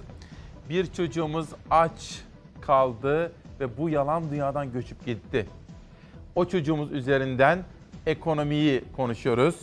Bir 0.69 0.93
çocuğumuz 0.93 1.47
aç 1.71 2.21
kaldı 2.61 3.31
ve 3.59 3.77
bu 3.77 3.89
yalan 3.89 4.31
dünyadan 4.31 4.71
göçüp 4.71 5.05
gitti. 5.05 5.47
O 6.35 6.45
çocuğumuz 6.45 6.91
üzerinden 6.91 7.63
ekonomiyi 8.05 8.83
konuşuyoruz. 8.95 9.55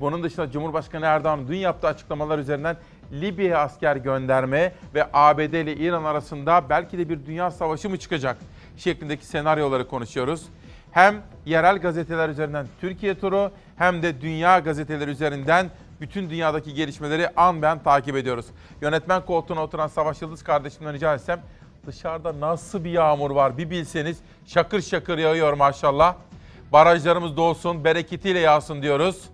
Bunun 0.00 0.22
dışında 0.22 0.50
Cumhurbaşkanı 0.50 1.04
Erdoğan 1.04 1.48
dün 1.48 1.56
yaptığı 1.56 1.86
açıklamalar 1.86 2.38
üzerinden 2.38 2.76
Libya'ya 3.12 3.58
asker 3.58 3.96
gönderme 3.96 4.72
ve 4.94 5.06
ABD 5.12 5.54
ile 5.54 5.76
İran 5.76 6.04
arasında 6.04 6.64
belki 6.70 6.98
de 6.98 7.08
bir 7.08 7.26
dünya 7.26 7.50
savaşı 7.50 7.90
mı 7.90 7.98
çıkacak 7.98 8.36
şeklindeki 8.76 9.26
senaryoları 9.26 9.88
konuşuyoruz. 9.88 10.46
Hem 10.92 11.22
yerel 11.46 11.78
gazeteler 11.78 12.28
üzerinden 12.28 12.66
Türkiye 12.80 13.18
turu 13.18 13.50
hem 13.76 14.02
de 14.02 14.20
dünya 14.20 14.58
gazeteleri 14.58 15.10
üzerinden 15.10 15.70
bütün 16.00 16.30
dünyadaki 16.30 16.74
gelişmeleri 16.74 17.28
an 17.36 17.62
ben 17.62 17.82
takip 17.82 18.16
ediyoruz. 18.16 18.46
Yönetmen 18.80 19.26
koltuğuna 19.26 19.62
oturan 19.62 19.86
Savaş 19.86 20.22
Yıldız 20.22 20.42
kardeşimden 20.42 20.94
rica 20.94 21.14
etsem 21.14 21.40
dışarıda 21.86 22.40
nasıl 22.40 22.84
bir 22.84 22.90
yağmur 22.90 23.30
var 23.30 23.58
bir 23.58 23.70
bilseniz 23.70 24.18
şakır 24.46 24.80
şakır 24.80 25.18
yağıyor 25.18 25.52
maşallah. 25.52 26.14
Barajlarımız 26.72 27.36
dolsun, 27.36 27.84
bereketiyle 27.84 28.38
yağsın 28.38 28.82
diyoruz. 28.82 29.28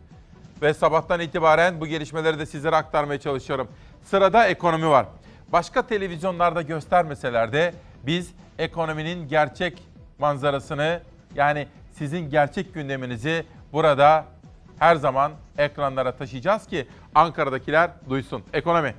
Ve 0.63 0.75
sabahtan 0.75 1.21
itibaren 1.21 1.81
bu 1.81 1.87
gelişmeleri 1.87 2.39
de 2.39 2.47
sizlere 2.47 2.77
aktarmaya 2.77 3.21
çalışıyorum. 3.21 3.69
Sırada 4.05 4.47
ekonomi 4.47 4.89
var. 4.89 5.07
Başka 5.53 5.87
televizyonlarda 5.87 6.63
göstermeseler 6.63 7.53
de 7.53 7.75
biz 8.07 8.31
ekonominin 8.59 9.29
gerçek 9.29 9.83
manzarasını 10.19 11.01
yani 11.35 11.69
sizin 11.99 12.31
gerçek 12.31 12.75
gündeminizi 12.75 13.45
burada 13.73 14.25
her 14.79 14.97
zaman 14.97 15.33
ekranlara 15.59 16.17
taşıyacağız 16.17 16.67
ki 16.67 16.87
Ankara'dakiler 17.15 17.91
duysun. 18.09 18.43
Ekonomi. 18.53 18.95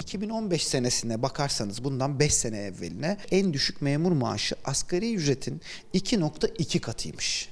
2015 0.00 0.66
senesine 0.66 1.22
bakarsanız 1.22 1.84
bundan 1.84 2.18
5 2.18 2.34
sene 2.34 2.58
evveline 2.58 3.18
en 3.30 3.52
düşük 3.52 3.82
memur 3.82 4.12
maaşı 4.12 4.54
asgari 4.64 5.14
ücretin 5.14 5.60
2.2 5.94 6.80
katıymış. 6.80 7.48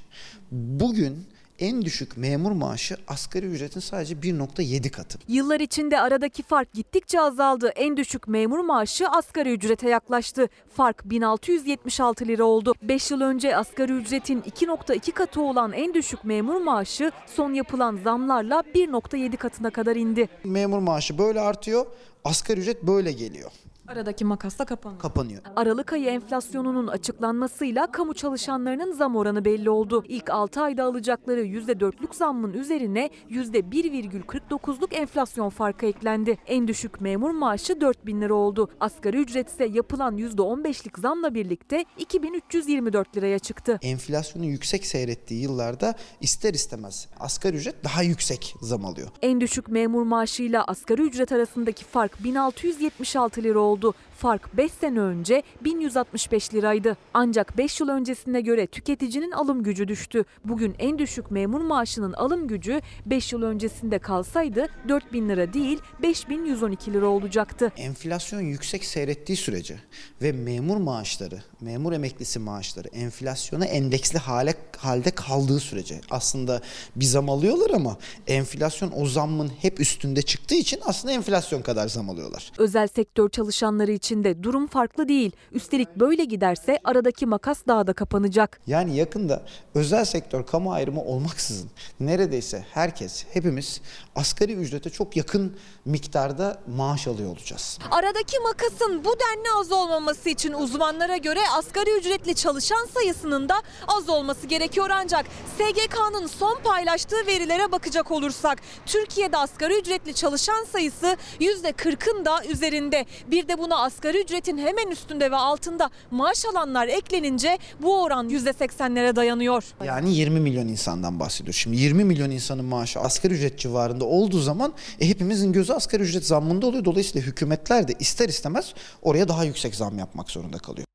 Bugün 0.51 1.27
en 1.59 1.83
düşük 1.83 2.17
memur 2.17 2.53
maaşı 2.53 2.97
asgari 3.09 3.47
ücretin 3.47 3.81
sadece 3.81 4.15
1.7 4.15 4.91
katı. 4.91 5.19
Yıllar 5.29 5.61
içinde 5.61 6.01
aradaki 6.01 6.43
fark 6.43 6.73
gittikçe 6.73 7.21
azaldı. 7.21 7.69
En 7.69 7.97
düşük 7.97 8.29
memur 8.29 8.59
maaşı 8.59 9.09
asgari 9.09 9.53
ücrete 9.53 9.89
yaklaştı. 9.89 10.49
Fark 10.77 11.11
1676 11.11 12.27
lira 12.27 12.45
oldu. 12.45 12.75
5 12.83 13.11
yıl 13.11 13.21
önce 13.21 13.57
asgari 13.57 13.93
ücretin 13.93 14.41
2.2 14.41 15.13
katı 15.13 15.41
olan 15.41 15.73
en 15.73 15.95
düşük 15.95 16.25
memur 16.25 16.61
maaşı 16.61 17.13
son 17.27 17.53
yapılan 17.53 17.99
zamlarla 18.05 18.63
1.7 18.75 19.37
katına 19.37 19.71
kadar 19.71 19.97
indi. 19.97 20.29
Memur 20.45 20.79
maaşı 20.79 21.19
böyle 21.19 21.41
artıyor, 21.41 21.87
asgari 22.25 22.61
ücret 22.61 22.83
böyle 22.83 23.13
geliyor. 23.13 23.51
Aradaki 23.89 24.25
makas 24.25 24.59
da 24.59 24.65
kapanıyor. 24.65 25.01
Kapanıyor. 25.01 25.43
Aralık 25.57 25.93
ayı 25.93 26.07
enflasyonunun 26.07 26.87
açıklanmasıyla 26.87 27.87
kamu 27.87 28.15
çalışanlarının 28.15 28.93
zam 28.93 29.17
oranı 29.17 29.45
belli 29.45 29.71
oldu. 29.71 30.05
İlk 30.09 30.31
6 30.31 30.61
ayda 30.63 30.85
alacakları 30.85 31.45
%4'lük 31.45 32.15
zammın 32.15 32.53
üzerine 32.53 33.11
%1,49'luk 33.31 34.95
enflasyon 34.95 35.49
farkı 35.49 35.87
eklendi. 35.87 36.39
En 36.47 36.69
düşük 36.69 37.01
memur 37.01 37.31
maaşı 37.31 37.81
4 37.81 38.07
bin 38.07 38.21
lira 38.21 38.35
oldu. 38.35 38.69
Asgari 38.81 39.17
ücret 39.17 39.49
ise 39.49 39.65
yapılan 39.65 40.19
%15'lik 40.19 40.99
zamla 40.99 41.35
birlikte 41.35 41.85
2324 41.99 43.17
liraya 43.17 43.39
çıktı. 43.39 43.79
Enflasyonun 43.83 44.47
yüksek 44.47 44.87
seyrettiği 44.87 45.43
yıllarda 45.43 45.95
ister 46.21 46.55
istemez 46.55 47.09
asgari 47.21 47.57
ücret 47.57 47.85
daha 47.85 48.03
yüksek 48.03 48.55
zam 48.61 48.85
alıyor. 48.85 49.09
En 49.23 49.41
düşük 49.41 49.69
memur 49.69 50.03
maaşıyla 50.03 50.65
asgari 50.65 51.03
ücret 51.03 51.33
arasındaki 51.33 51.85
fark 51.85 52.25
1676 52.25 53.43
lira 53.43 53.59
oldu 53.59 53.74
oldu. 53.75 53.95
Fark 54.25 54.57
5 54.57 54.73
sene 54.73 55.01
önce 55.01 55.43
1165 55.65 56.55
liraydı. 56.55 56.97
Ancak 57.15 57.59
5 57.59 57.81
yıl 57.81 57.89
öncesine 57.89 58.41
göre 58.41 58.67
tüketicinin 58.67 59.31
alım 59.31 59.63
gücü 59.63 59.89
düştü. 59.89 60.25
Bugün 60.45 60.75
en 60.79 60.99
düşük 60.99 61.31
memur 61.31 61.61
maaşının 61.61 62.13
alım 62.13 62.49
gücü 62.49 62.81
5 63.07 63.33
yıl 63.33 63.43
öncesinde 63.43 63.99
kalsaydı 63.99 64.67
4000 64.89 65.29
lira 65.29 65.53
değil 65.53 65.79
5112 66.03 66.93
lira 66.93 67.07
olacaktı. 67.07 67.73
Enflasyon 67.77 68.41
yüksek 68.41 68.85
seyrettiği 68.85 69.37
sürece 69.37 69.77
ve 70.23 70.33
memur 70.33 70.77
maaşları, 70.77 71.43
memur 71.61 71.93
emeklisi 71.93 72.39
maaşları 72.39 72.89
enflasyona 72.89 73.65
endeksli 73.65 74.19
hale 74.19 74.55
halde 74.79 75.11
kaldığı 75.11 75.61
sürece 75.61 76.01
aslında 76.11 76.61
bir 76.97 77.05
zam 77.05 77.31
alıyorlar 77.31 77.71
ama 77.71 77.97
enflasyon 78.27 78.93
o 78.97 79.07
zammın 79.07 79.53
hep 79.61 79.81
üstünde 79.81 80.23
çıktığı 80.23 80.55
için 80.55 80.81
aslında 80.85 81.15
enflasyon 81.15 81.63
kadar 81.63 81.89
zam 81.89 82.11
alıyorlar. 82.11 82.53
Özel 82.59 82.89
sektör 82.89 83.29
çalışanları 83.29 83.93
için 83.93 84.14
de 84.25 84.43
durum 84.43 84.67
farklı 84.67 85.09
değil. 85.09 85.33
Üstelik 85.53 85.97
böyle 85.97 86.25
giderse 86.25 86.79
aradaki 86.85 87.27
makas 87.27 87.59
daha 87.67 87.87
da 87.87 87.93
kapanacak. 87.93 88.61
Yani 88.67 88.97
yakında 88.97 89.43
özel 89.75 90.05
sektör 90.05 90.47
kamu 90.47 90.73
ayrımı 90.73 91.03
olmaksızın 91.05 91.71
neredeyse 92.01 92.65
herkes, 92.73 93.25
hepimiz 93.33 93.81
asgari 94.17 94.53
ücrete 94.53 94.91
çok 94.91 95.17
yakın 95.17 95.57
miktarda 95.85 96.59
maaş 96.77 97.07
alıyor 97.07 97.31
olacağız. 97.31 97.79
Aradaki 97.91 98.39
makasın 98.39 99.05
bu 99.05 99.15
denli 99.21 99.49
az 99.61 99.73
olmaması 99.73 100.29
için 100.29 100.53
uzmanlara 100.53 101.17
göre 101.17 101.41
asgari 101.59 101.99
ücretli 101.99 102.35
çalışan 102.35 102.87
sayısının 102.95 103.49
da 103.49 103.55
az 103.89 104.09
olması 104.09 104.47
gerekiyor 104.47 104.91
ancak 104.93 105.27
SGK'nın 105.59 106.27
son 106.27 106.59
paylaştığı 106.65 107.27
verilere 107.27 107.73
bakacak 107.73 108.11
olursak 108.11 108.59
Türkiye'de 108.87 109.37
asgari 109.37 109.79
ücretli 109.81 110.15
çalışan 110.15 110.65
sayısı 110.65 111.17
%40'ın 111.41 112.25
da 112.25 112.45
üzerinde. 112.45 113.07
Bir 113.27 113.49
de 113.49 113.59
buna 113.59 113.77
asgari 113.83 114.04
ücretin 114.09 114.59
hemen 114.59 114.91
üstünde 114.91 115.31
ve 115.31 115.37
altında 115.37 115.91
maaş 116.11 116.45
alanlar 116.45 116.89
eklenince 116.89 117.59
bu 117.83 118.03
oran 118.03 118.29
%80'lere 118.29 119.17
dayanıyor. 119.17 119.65
Yani 119.85 120.15
20 120.15 120.41
milyon 120.41 120.69
insandan 120.69 121.21
bahsediyoruz. 121.21 121.61
Şimdi 121.61 121.77
20 121.77 122.05
milyon 122.05 122.31
insanın 122.31 122.65
maaşı 122.65 123.01
asgari 123.01 123.35
ücret 123.35 123.59
civarında 123.59 124.05
olduğu 124.05 124.41
zaman 124.41 124.73
e, 125.01 125.09
hepimizin 125.09 125.53
gözü 125.53 125.73
asgari 125.73 126.03
ücret 126.03 126.27
zammında 126.27 126.67
oluyor. 126.67 126.85
Dolayısıyla 126.85 127.27
hükümetler 127.27 127.89
de 127.89 127.93
ister 127.99 128.29
istemez 128.29 128.75
oraya 129.03 129.29
daha 129.29 129.45
yüksek 129.45 129.75
zam 129.75 129.99
yapmak 129.99 130.31
zorunda 130.31 130.59
kalıyor. 130.59 130.87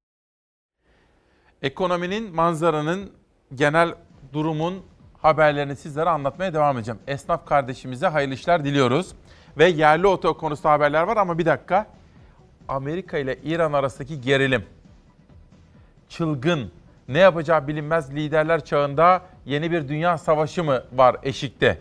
Ekonominin, 1.62 2.36
manzaranın, 2.36 3.12
genel 3.56 3.96
durumun 4.34 4.84
haberlerini 5.18 5.76
sizlere 5.76 6.10
anlatmaya 6.10 6.54
devam 6.54 6.78
edeceğim. 6.78 7.00
Esnaf 7.08 7.46
kardeşimize 7.46 8.08
hayırlı 8.08 8.34
işler 8.34 8.66
diliyoruz. 8.66 9.12
Ve 9.58 9.66
yerli 9.70 10.08
oto 10.08 10.38
konusunda 10.38 10.72
haberler 10.72 11.04
var 11.04 11.18
ama 11.18 11.38
bir 11.38 11.46
dakika. 11.46 11.88
Amerika 12.70 13.18
ile 13.18 13.38
İran 13.44 13.74
arasındaki 13.74 14.22
gerilim. 14.22 14.66
Çılgın, 16.10 16.72
ne 17.08 17.20
yapacağı 17.20 17.68
bilinmez 17.68 18.16
liderler 18.16 18.66
çağında 18.66 19.22
yeni 19.46 19.72
bir 19.72 19.88
dünya 19.88 20.18
savaşı 20.18 20.64
mı 20.64 20.84
var 20.94 21.16
eşikte? 21.24 21.78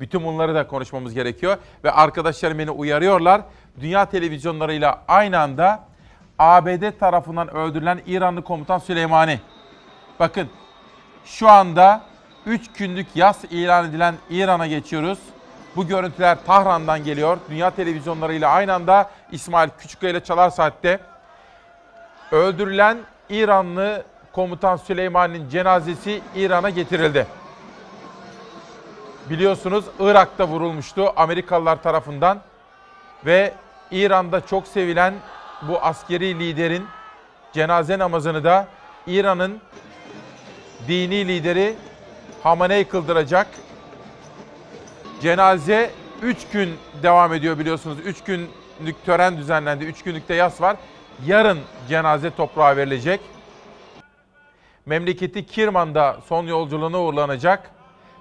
Bütün 0.00 0.24
bunları 0.24 0.54
da 0.54 0.66
konuşmamız 0.66 1.14
gerekiyor. 1.14 1.56
Ve 1.84 1.90
arkadaşlarım 1.90 2.58
beni 2.58 2.70
uyarıyorlar. 2.70 3.42
Dünya 3.80 4.04
televizyonlarıyla 4.04 5.02
aynı 5.08 5.38
anda 5.38 5.84
ABD 6.38 6.98
tarafından 6.98 7.54
öldürülen 7.54 8.00
İranlı 8.06 8.42
komutan 8.42 8.78
Süleymani. 8.78 9.40
Bakın 10.20 10.48
şu 11.24 11.48
anda 11.48 12.02
3 12.46 12.72
günlük 12.72 13.06
yas 13.14 13.44
ilan 13.44 13.88
edilen 13.88 14.14
İran'a 14.30 14.66
geçiyoruz. 14.66 15.18
Bu 15.76 15.86
görüntüler 15.86 16.38
Tahran'dan 16.46 17.04
geliyor. 17.04 17.38
Dünya 17.50 17.70
televizyonlarıyla 17.70 18.50
aynı 18.50 18.74
anda 18.74 19.10
İsmail 19.32 19.70
Küçükkaya 19.78 20.12
ile 20.12 20.24
Çalar 20.24 20.50
Saat'te 20.50 21.00
öldürülen 22.32 22.98
İranlı 23.28 24.04
komutan 24.32 24.76
Süleyman'ın 24.76 25.48
cenazesi 25.48 26.22
İran'a 26.34 26.70
getirildi. 26.70 27.26
Biliyorsunuz 29.30 29.84
Irak'ta 30.00 30.48
vurulmuştu 30.48 31.12
Amerikalılar 31.16 31.82
tarafından 31.82 32.40
ve 33.26 33.54
İran'da 33.90 34.46
çok 34.46 34.66
sevilen 34.66 35.14
bu 35.62 35.82
askeri 35.82 36.38
liderin 36.38 36.86
cenaze 37.52 37.98
namazını 37.98 38.44
da 38.44 38.66
İran'ın 39.06 39.60
dini 40.88 41.28
lideri 41.28 41.76
Hamaney 42.42 42.84
kıldıracak. 42.84 43.46
Cenaze 45.20 45.90
3 46.22 46.48
gün 46.52 46.74
devam 47.02 47.34
ediyor 47.34 47.58
biliyorsunuz. 47.58 47.98
3 48.04 48.24
günlük 48.24 49.04
tören 49.04 49.38
düzenlendi. 49.38 49.84
3 49.84 50.02
günlükte 50.02 50.34
yas 50.34 50.60
var. 50.60 50.76
Yarın 51.26 51.58
cenaze 51.88 52.30
toprağa 52.30 52.76
verilecek. 52.76 53.20
Memleketi 54.86 55.46
Kirman'da 55.46 56.16
son 56.26 56.46
yolculuğuna 56.46 57.00
uğurlanacak. 57.00 57.70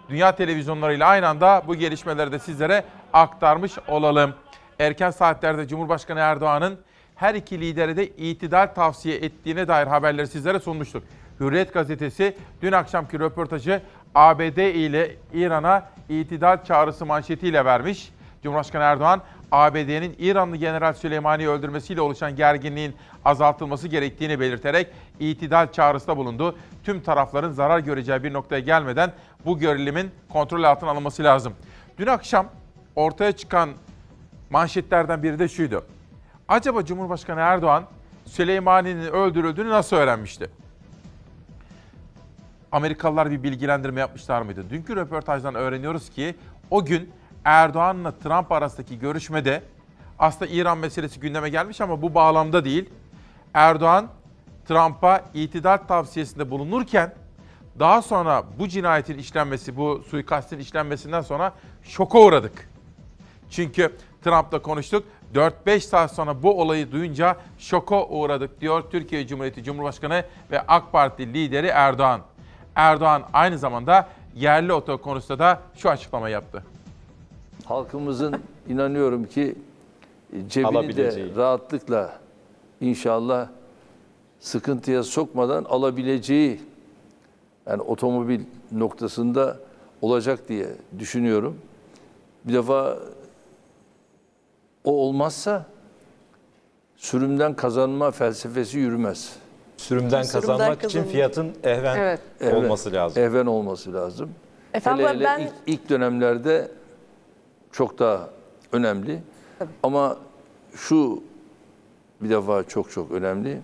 Dünya 0.10 0.36
televizyonlarıyla 0.36 1.08
aynı 1.08 1.28
anda 1.28 1.64
bu 1.68 1.76
gelişmeleri 1.76 2.32
de 2.32 2.40
sizlere 2.40 2.84
aktarmış 3.14 3.74
olalım. 3.88 4.34
Erken 4.80 5.12
saatlerde 5.12 5.68
Cumhurbaşkanı 5.68 6.20
Erdoğan'ın 6.20 6.80
her 7.16 7.36
iki 7.36 7.62
lidere 7.62 7.98
de 7.98 8.08
itidal 8.08 8.68
tavsiye 8.68 9.16
ettiğine 9.16 9.68
dair 9.68 9.88
haberleri 9.88 10.28
sizlere 10.28 10.60
sunmuştuk. 10.60 11.04
Hürriyet 11.40 11.74
gazetesi 11.74 12.38
dün 12.62 12.72
akşamki 12.72 13.20
röportajı 13.20 13.82
ABD 14.16 14.58
ile 14.58 15.16
İran'a 15.34 15.90
itidal 16.10 16.64
çağrısı 16.64 17.06
manşetiyle 17.06 17.66
vermiş. 17.66 18.12
Cumhurbaşkanı 18.44 18.84
Erdoğan, 18.84 19.22
ABD'nin 19.52 20.16
İranlı 20.20 20.58
General 20.58 20.94
Süleymani'yi 20.94 21.50
öldürmesiyle 21.50 22.02
oluşan 22.02 22.36
gerginliğin 22.36 22.96
azaltılması 23.26 23.88
gerektiğini 23.88 24.40
belirterek 24.40 24.88
itidal 25.20 25.72
çağrısında 25.72 26.18
bulundu. 26.18 26.56
Tüm 26.84 27.02
tarafların 27.02 27.52
zarar 27.52 27.80
göreceği 27.80 28.24
bir 28.24 28.34
noktaya 28.34 28.60
gelmeden 28.60 29.14
bu 29.46 29.60
gerilimin 29.60 30.12
kontrol 30.30 30.64
altına 30.64 30.90
alınması 30.90 31.24
lazım. 31.24 31.54
Dün 31.98 32.08
akşam 32.08 32.48
ortaya 32.96 33.32
çıkan 33.32 33.70
manşetlerden 34.50 35.24
biri 35.24 35.40
de 35.40 35.48
şuydu. 35.48 35.86
Acaba 36.48 36.86
Cumhurbaşkanı 36.86 37.40
Erdoğan 37.40 37.84
Süleymani'nin 38.26 39.12
öldürüldüğünü 39.12 39.70
nasıl 39.70 39.96
öğrenmişti? 39.96 40.50
Amerikalılar 42.72 43.32
bir 43.32 43.44
bilgilendirme 43.44 44.00
yapmışlar 44.00 44.42
mıydı? 44.42 44.70
Dünkü 44.70 44.96
röportajdan 44.96 45.56
öğreniyoruz 45.56 46.10
ki 46.10 46.36
o 46.70 46.86
gün 46.86 47.12
Erdoğan'la 47.46 48.12
Trump 48.12 48.52
arasındaki 48.52 49.00
görüşmede 49.00 49.64
aslında 50.20 50.52
İran 50.52 50.78
meselesi 50.78 51.20
gündeme 51.20 51.50
gelmiş 51.50 51.82
ama 51.82 52.02
bu 52.02 52.16
bağlamda 52.16 52.66
değil. 52.66 52.90
Erdoğan 53.54 54.08
Trump'a 54.68 55.22
itidal 55.34 55.78
tavsiyesinde 55.78 56.52
bulunurken 56.52 57.14
daha 57.80 58.02
sonra 58.02 58.44
bu 58.60 58.68
cinayetin 58.68 59.18
işlenmesi, 59.18 59.78
bu 59.78 60.04
suikastin 60.10 60.60
işlenmesinden 60.60 61.22
sonra 61.22 61.54
şoka 61.84 62.20
uğradık. 62.20 62.70
Çünkü 63.50 63.96
Trump'la 64.24 64.62
konuştuk. 64.62 65.04
4-5 65.34 65.80
saat 65.80 66.16
sonra 66.16 66.44
bu 66.44 66.62
olayı 66.62 66.92
duyunca 66.92 67.38
şoka 67.58 68.08
uğradık 68.08 68.62
diyor 68.62 68.84
Türkiye 68.92 69.28
Cumhuriyeti 69.28 69.64
Cumhurbaşkanı 69.64 70.24
ve 70.52 70.62
AK 70.62 70.92
Parti 70.92 71.34
lideri 71.34 71.68
Erdoğan. 71.68 72.22
Erdoğan 72.76 73.24
aynı 73.34 73.58
zamanda 73.58 74.08
yerli 74.36 74.74
oto 74.74 74.98
konusunda 75.02 75.40
da 75.40 75.62
şu 75.76 75.90
açıklama 75.90 76.30
yaptı. 76.30 76.64
Halkımızın 77.66 78.36
inanıyorum 78.68 79.26
ki 79.26 79.56
cebini 80.48 80.68
Alabileceği. 80.68 81.36
de 81.36 81.36
rahatlıkla 81.36 82.20
inşallah 82.82 83.48
sıkıntıya 84.40 85.04
sokmadan 85.04 85.64
alabileceği 85.64 86.62
yani 87.68 87.82
otomobil 87.82 88.42
noktasında 88.72 89.58
olacak 90.02 90.50
diye 90.50 90.68
düşünüyorum. 91.00 91.58
Bir 92.46 92.54
defa 92.54 92.98
o 94.84 94.92
olmazsa 94.92 95.66
sürümden 96.96 97.56
kazanma 97.56 98.12
felsefesi 98.12 98.78
yürümez. 98.80 99.36
Sürümden 99.80 100.28
kazanmak 100.28 100.84
için 100.84 101.04
fiyatın 101.04 101.52
ehven 101.64 102.18
olması 102.54 102.94
lazım. 102.94 103.24
Ehven 103.24 103.46
olması 103.46 103.94
lazım. 103.94 104.30
Efendim, 104.74 105.06
hele 105.06 105.16
hele 105.16 105.24
ben- 105.24 105.40
ilk, 105.42 105.52
ilk 105.68 105.90
dönemlerde 105.90 106.72
çok 107.72 108.00
daha 108.00 108.30
önemli. 108.72 109.20
Ama 109.84 110.18
şu 110.76 111.24
bir 112.22 112.30
defa 112.30 112.64
çok 112.64 112.92
çok 112.92 113.12
önemli. 113.12 113.58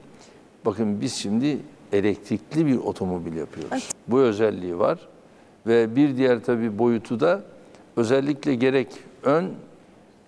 Bakın 0.66 1.02
biz 1.02 1.14
şimdi 1.14 1.58
elektrikli 1.94 2.66
bir 2.66 2.78
otomobil 2.78 3.36
yapıyoruz. 3.36 3.90
Bu 4.08 4.20
özelliği 4.20 4.80
var. 4.80 5.00
Ve 5.68 5.96
bir 5.96 6.18
diğer 6.18 6.44
tabii 6.44 6.80
boyutu 6.80 7.20
da 7.20 7.42
özellikle 7.98 8.56
gerek 8.56 8.88
ön 9.24 9.52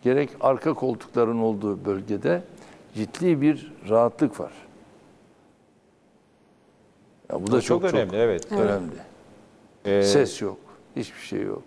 gerek 0.03 0.29
arka 0.41 0.73
koltukların 0.73 1.39
olduğu 1.39 1.85
bölgede 1.85 2.43
ciddi 2.95 3.41
bir 3.41 3.73
rahatlık 3.89 4.39
var. 4.39 4.51
Ya 7.31 7.41
bu 7.41 7.51
da 7.51 7.61
çok, 7.61 7.81
çok 7.81 7.93
önemli, 7.93 8.15
evet. 8.15 8.51
Önemli. 8.51 8.95
Ee, 9.85 10.03
Ses 10.03 10.41
yok. 10.41 10.57
Hiçbir 10.95 11.19
şey 11.19 11.41
yok. 11.41 11.63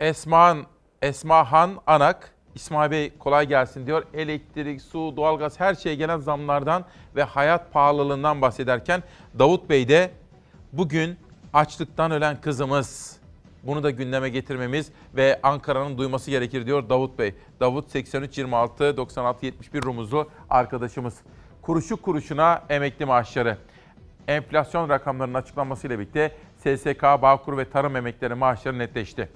Esman, 0.00 0.66
Esmahan 1.02 1.70
Anak, 1.86 2.32
İsmail 2.54 2.90
Bey 2.90 3.12
kolay 3.18 3.48
gelsin 3.48 3.86
diyor. 3.86 4.04
Elektrik, 4.14 4.82
su, 4.82 5.14
doğalgaz 5.16 5.60
her 5.60 5.74
şeye 5.74 5.94
gelen 5.94 6.18
zamlardan 6.18 6.84
ve 7.16 7.22
hayat 7.22 7.72
pahalılığından 7.72 8.42
bahsederken 8.42 9.02
Davut 9.38 9.70
Bey 9.70 9.88
de 9.88 10.10
bugün 10.72 11.16
açlıktan 11.52 12.10
ölen 12.10 12.40
kızımız. 12.40 13.16
Bunu 13.62 13.82
da 13.82 13.90
gündeme 13.90 14.28
getirmemiz 14.28 14.92
ve 15.16 15.40
Ankara'nın 15.42 15.98
duyması 15.98 16.30
gerekir 16.30 16.66
diyor 16.66 16.88
Davut 16.88 17.18
Bey. 17.18 17.34
Davut 17.60 17.90
8326 17.90 18.96
96 18.96 19.46
71 19.46 19.82
rumuzlu 19.82 20.28
arkadaşımız. 20.50 21.14
Kuruşu 21.62 21.96
kuruşuna 21.96 22.62
emekli 22.68 23.04
maaşları. 23.04 23.56
Enflasyon 24.28 24.88
rakamlarının 24.88 25.34
açıklanmasıyla 25.34 25.98
birlikte 25.98 26.32
SSK, 26.58 27.02
Bağkur 27.02 27.58
ve 27.58 27.70
tarım 27.70 27.96
emeklileri 27.96 28.34
maaşları 28.34 28.78
netleşti. 28.78 29.28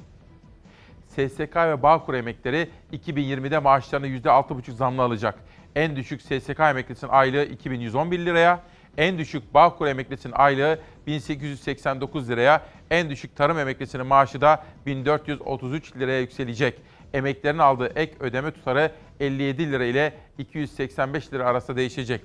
SSK 1.09 1.57
ve 1.57 1.83
Bağkur 1.83 2.15
emekleri 2.15 2.71
2020'de 2.93 3.59
maaşlarını 3.59 4.07
%6,5 4.07 4.73
zamlı 4.73 5.03
alacak. 5.03 5.39
En 5.75 5.97
düşük 5.97 6.23
SSK 6.23 6.61
emeklisinin 6.61 7.11
aylığı 7.11 7.45
2111 7.45 8.19
liraya, 8.19 8.61
en 8.97 9.19
düşük 9.19 9.55
Bağkur 9.55 9.87
emeklisinin 9.87 10.35
aylığı 10.37 10.79
1889 11.07 12.29
liraya, 12.31 12.63
en 12.91 13.11
düşük 13.11 13.37
tarım 13.37 13.59
emeklisinin 13.59 14.07
maaşı 14.07 14.41
da 14.41 14.65
1433 14.87 15.97
liraya 15.97 16.21
yükselecek. 16.21 16.81
Emeklerin 17.13 17.59
aldığı 17.59 17.93
ek 17.97 18.15
ödeme 18.21 18.51
tutarı 18.51 18.93
57 19.21 19.73
lira 19.73 19.85
ile 19.85 20.15
285 20.39 21.33
lira 21.33 21.47
arasında 21.47 21.77
değişecek. 21.77 22.21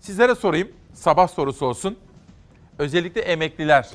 Sizlere 0.00 0.34
sorayım, 0.34 0.68
sabah 0.94 1.28
sorusu 1.28 1.66
olsun. 1.66 1.98
Özellikle 2.78 3.20
emekliler. 3.20 3.88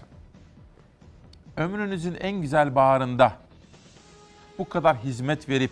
Ömrünüzün 1.58 2.16
en 2.20 2.42
güzel 2.42 2.76
baharında 2.76 3.34
bu 4.58 4.70
kadar 4.70 4.98
hizmet 4.98 5.50
verip 5.50 5.72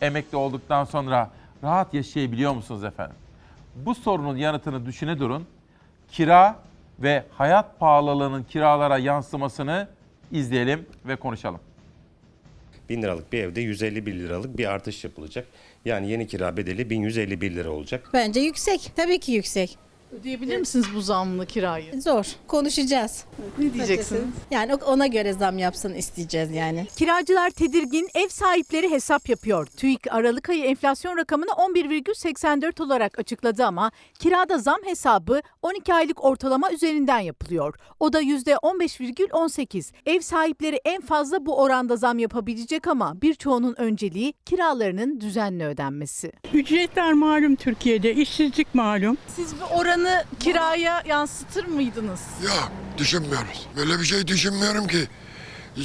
emekli 0.00 0.36
olduktan 0.36 0.84
sonra 0.84 1.30
rahat 1.62 1.94
yaşayabiliyor 1.94 2.54
musunuz 2.54 2.84
efendim? 2.84 3.16
Bu 3.76 3.94
sorunun 3.94 4.36
yanıtını 4.36 4.86
düşüne 4.86 5.18
durun. 5.18 5.46
Kira 6.10 6.56
ve 6.98 7.24
hayat 7.30 7.80
pahalılığının 7.80 8.42
kiralara 8.42 8.98
yansımasını 8.98 9.88
izleyelim 10.32 10.86
ve 11.04 11.16
konuşalım. 11.16 11.60
1000 12.88 13.02
liralık 13.02 13.32
bir 13.32 13.38
evde 13.38 13.60
151 13.60 14.14
liralık 14.14 14.58
bir 14.58 14.66
artış 14.66 15.04
yapılacak. 15.04 15.46
Yani 15.84 16.10
yeni 16.10 16.26
kira 16.26 16.56
bedeli 16.56 16.90
1151 16.90 17.54
lira 17.54 17.70
olacak. 17.70 18.10
Bence 18.12 18.40
yüksek. 18.40 18.92
Tabii 18.96 19.20
ki 19.20 19.32
yüksek. 19.32 19.78
Ödeyebilir 20.20 20.56
misiniz 20.58 20.86
bu 20.94 21.00
zamlı 21.00 21.46
kirayı? 21.46 22.02
Zor. 22.02 22.26
Konuşacağız. 22.46 23.24
Ne 23.58 23.74
diyeceksiniz? 23.74 24.22
Yani 24.50 24.74
ona 24.74 25.06
göre 25.06 25.32
zam 25.32 25.58
yapsın 25.58 25.94
isteyeceğiz 25.94 26.50
yani. 26.50 26.86
Kiracılar 26.96 27.50
tedirgin, 27.50 28.08
ev 28.14 28.28
sahipleri 28.28 28.90
hesap 28.90 29.28
yapıyor. 29.28 29.66
TÜİK 29.66 30.12
Aralık 30.12 30.50
ayı 30.50 30.64
enflasyon 30.64 31.16
rakamını 31.16 31.50
11,84 31.50 32.82
olarak 32.82 33.18
açıkladı 33.18 33.64
ama 33.64 33.90
kirada 34.18 34.58
zam 34.58 34.78
hesabı 34.84 35.42
12 35.62 35.94
aylık 35.94 36.24
ortalama 36.24 36.72
üzerinden 36.72 37.20
yapılıyor. 37.20 37.74
O 38.00 38.12
da 38.12 38.22
%15,18. 38.22 39.92
Ev 40.06 40.20
sahipleri 40.20 40.80
en 40.84 41.00
fazla 41.00 41.46
bu 41.46 41.58
oranda 41.58 41.96
zam 41.96 42.18
yapabilecek 42.18 42.86
ama 42.88 43.22
birçoğunun 43.22 43.74
önceliği 43.78 44.34
kiralarının 44.46 45.20
düzenli 45.20 45.64
ödenmesi. 45.64 46.32
Ücretler 46.54 47.12
malum 47.12 47.56
Türkiye'de, 47.56 48.14
işsizlik 48.14 48.74
malum. 48.74 49.16
Siz 49.36 49.54
bu 49.60 49.78
oranı 49.78 50.01
kiraya 50.40 51.02
yansıtır 51.06 51.64
mıydınız? 51.64 52.20
Yok 52.44 52.72
düşünmüyoruz. 52.98 53.66
Böyle 53.76 53.98
bir 54.00 54.04
şey 54.04 54.26
düşünmüyorum 54.26 54.86
ki. 54.86 55.08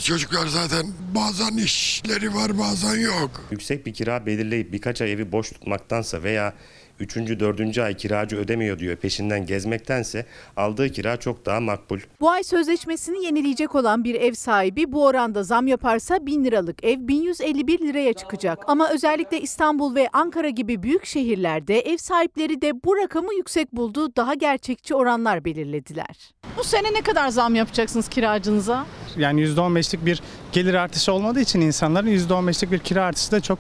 Çocuklar 0.04 0.48
zaten 0.48 0.86
bazen 1.16 1.58
işleri 1.58 2.34
var 2.36 2.60
bazen 2.60 2.96
yok. 3.00 3.32
Yüksek 3.52 3.86
bir 3.86 3.94
kira 3.94 4.26
belirleyip 4.26 4.74
birkaç 4.74 5.02
ay 5.02 5.12
evi 5.12 5.32
boş 5.32 5.52
tutmaktansa 5.52 6.24
veya 6.24 6.54
3. 7.00 7.18
4. 7.18 7.78
ay 7.78 7.94
kiracı 7.94 8.38
ödemiyor 8.38 8.80
diyor 8.80 8.96
peşinden 8.96 9.46
gezmektense 9.46 10.26
aldığı 10.58 10.90
kira 10.90 11.18
çok 11.18 11.46
daha 11.46 11.60
makbul. 11.60 12.00
Bu 12.22 12.30
ay 12.30 12.44
sözleşmesini 12.44 13.26
yenileyecek 13.26 13.76
olan 13.76 14.04
bir 14.04 14.16
ev 14.16 14.34
sahibi 14.34 14.92
bu 14.92 15.06
oranda 15.06 15.44
zam 15.44 15.68
yaparsa 15.68 16.26
1000 16.26 16.46
liralık 16.46 16.84
ev 16.84 17.08
1151 17.08 17.80
liraya 17.80 18.14
çıkacak. 18.14 18.60
Ama 18.68 18.90
özellikle 18.90 19.42
İstanbul 19.42 19.96
ve 19.96 20.10
Ankara 20.14 20.50
gibi 20.50 20.84
büyük 20.84 21.06
şehirlerde 21.06 21.80
ev 21.80 21.98
sahipleri 21.98 22.62
de 22.62 22.84
bu 22.84 22.98
rakamı 22.98 23.34
yüksek 23.34 23.76
buldu, 23.76 24.16
daha 24.16 24.34
gerçekçi 24.34 24.96
oranlar 24.96 25.46
belirlediler. 25.46 26.34
Bu 26.58 26.64
sene 26.64 26.94
ne 26.94 27.02
kadar 27.02 27.30
zam 27.30 27.56
yapacaksınız 27.56 28.08
kiracınıza? 28.08 28.86
Yani 29.18 29.42
%15'lik 29.42 30.06
bir 30.06 30.22
gelir 30.52 30.74
artışı 30.74 31.14
olmadığı 31.14 31.40
için 31.40 31.62
insanların 31.62 32.08
%15'lik 32.08 32.72
bir 32.72 32.80
kira 32.80 33.04
artışı 33.04 33.32
da 33.32 33.42
çok 33.42 33.60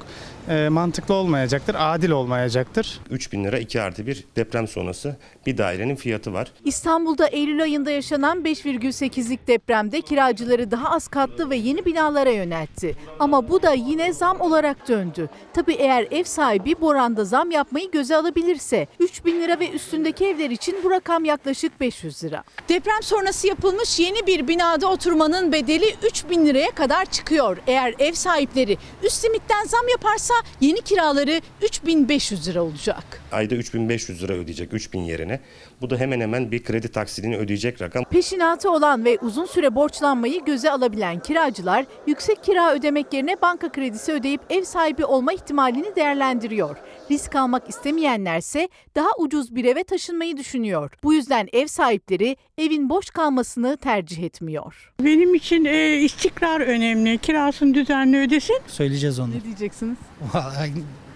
e, 0.49 0.69
mantıklı 0.69 1.13
olmayacaktır, 1.13 1.75
adil 1.79 2.09
olmayacaktır. 2.09 2.99
3000 3.09 3.43
lira 3.43 3.59
2 3.59 3.81
artı 3.81 4.07
1 4.07 4.25
deprem 4.35 4.67
sonrası 4.67 5.15
bir 5.45 5.57
dairenin 5.57 5.95
fiyatı 5.95 6.33
var. 6.33 6.51
İstanbul'da 6.65 7.27
Eylül 7.27 7.63
ayında 7.63 7.91
yaşanan 7.91 8.43
5,8'lik 8.43 9.47
depremde 9.47 10.01
kiracıları 10.01 10.71
daha 10.71 10.89
az 10.89 11.07
katlı 11.07 11.49
ve 11.49 11.55
yeni 11.55 11.85
binalara 11.85 12.31
yöneltti. 12.31 12.95
Ama 13.19 13.49
bu 13.49 13.61
da 13.61 13.73
yine 13.73 14.13
zam 14.13 14.41
olarak 14.41 14.87
döndü. 14.87 15.29
Tabii 15.53 15.73
eğer 15.73 16.07
ev 16.11 16.23
sahibi 16.23 16.75
bu 16.81 16.87
oranda 16.87 17.25
zam 17.25 17.51
yapmayı 17.51 17.91
göze 17.91 18.15
alabilirse 18.15 18.87
3000 18.99 19.41
lira 19.41 19.59
ve 19.59 19.69
üstündeki 19.71 20.25
evler 20.25 20.49
için 20.49 20.75
bu 20.83 20.91
rakam 20.91 21.25
yaklaşık 21.25 21.79
500 21.79 22.23
lira. 22.23 22.43
Deprem 22.69 23.03
sonrası 23.03 23.47
yapılmış 23.47 23.99
yeni 23.99 24.27
bir 24.27 24.47
binada 24.47 24.87
oturmanın 24.87 25.51
bedeli 25.51 25.95
3000 26.07 26.45
liraya 26.45 26.71
kadar 26.71 27.05
çıkıyor. 27.05 27.57
Eğer 27.67 27.93
ev 27.99 28.13
sahipleri 28.13 28.77
üst 29.03 29.25
limitten 29.25 29.63
zam 29.65 29.87
yaparsa 29.91 30.33
yeni 30.61 30.81
kiraları 30.81 31.41
3500 31.61 32.47
lira 32.47 32.63
olacak. 32.63 33.21
Ayda 33.31 33.55
3500 33.55 34.23
lira 34.23 34.33
ödeyecek 34.33 34.73
3000 34.73 34.99
yerine. 34.99 35.39
Bu 35.81 35.89
da 35.89 35.97
hemen 35.97 36.19
hemen 36.19 36.51
bir 36.51 36.63
kredi 36.63 36.87
taksidini 36.87 37.37
ödeyecek 37.37 37.81
rakam. 37.81 38.03
Peşinatı 38.03 38.71
olan 38.71 39.05
ve 39.05 39.17
uzun 39.21 39.45
süre 39.45 39.75
borçlanmayı 39.75 40.45
göze 40.45 40.71
alabilen 40.71 41.19
kiracılar 41.19 41.85
yüksek 42.07 42.43
kira 42.43 42.73
ödemek 42.73 43.13
yerine 43.13 43.41
banka 43.41 43.71
kredisi 43.71 44.11
ödeyip 44.11 44.41
ev 44.49 44.63
sahibi 44.63 45.05
olma 45.05 45.33
ihtimalini 45.33 45.95
değerlendiriyor. 45.95 46.77
Risk 47.11 47.35
almak 47.35 47.69
istemeyenlerse 47.69 48.69
daha 48.95 49.09
ucuz 49.19 49.55
bir 49.55 49.65
eve 49.65 49.83
taşınmayı 49.83 50.37
düşünüyor. 50.37 50.91
Bu 51.03 51.13
yüzden 51.13 51.47
ev 51.53 51.67
sahipleri 51.67 52.37
evin 52.57 52.89
boş 52.89 53.09
kalmasını 53.09 53.77
tercih 53.77 54.23
etmiyor. 54.23 54.93
Benim 54.99 55.35
için 55.35 55.65
e, 55.65 55.97
istikrar 55.97 56.61
önemli. 56.61 57.17
Kirasını 57.17 57.73
düzenli 57.73 58.17
ödesin. 58.17 58.57
Söyleyeceğiz 58.67 59.19
onu. 59.19 59.31
Ne 59.31 59.43
diyeceksiniz? 59.43 59.97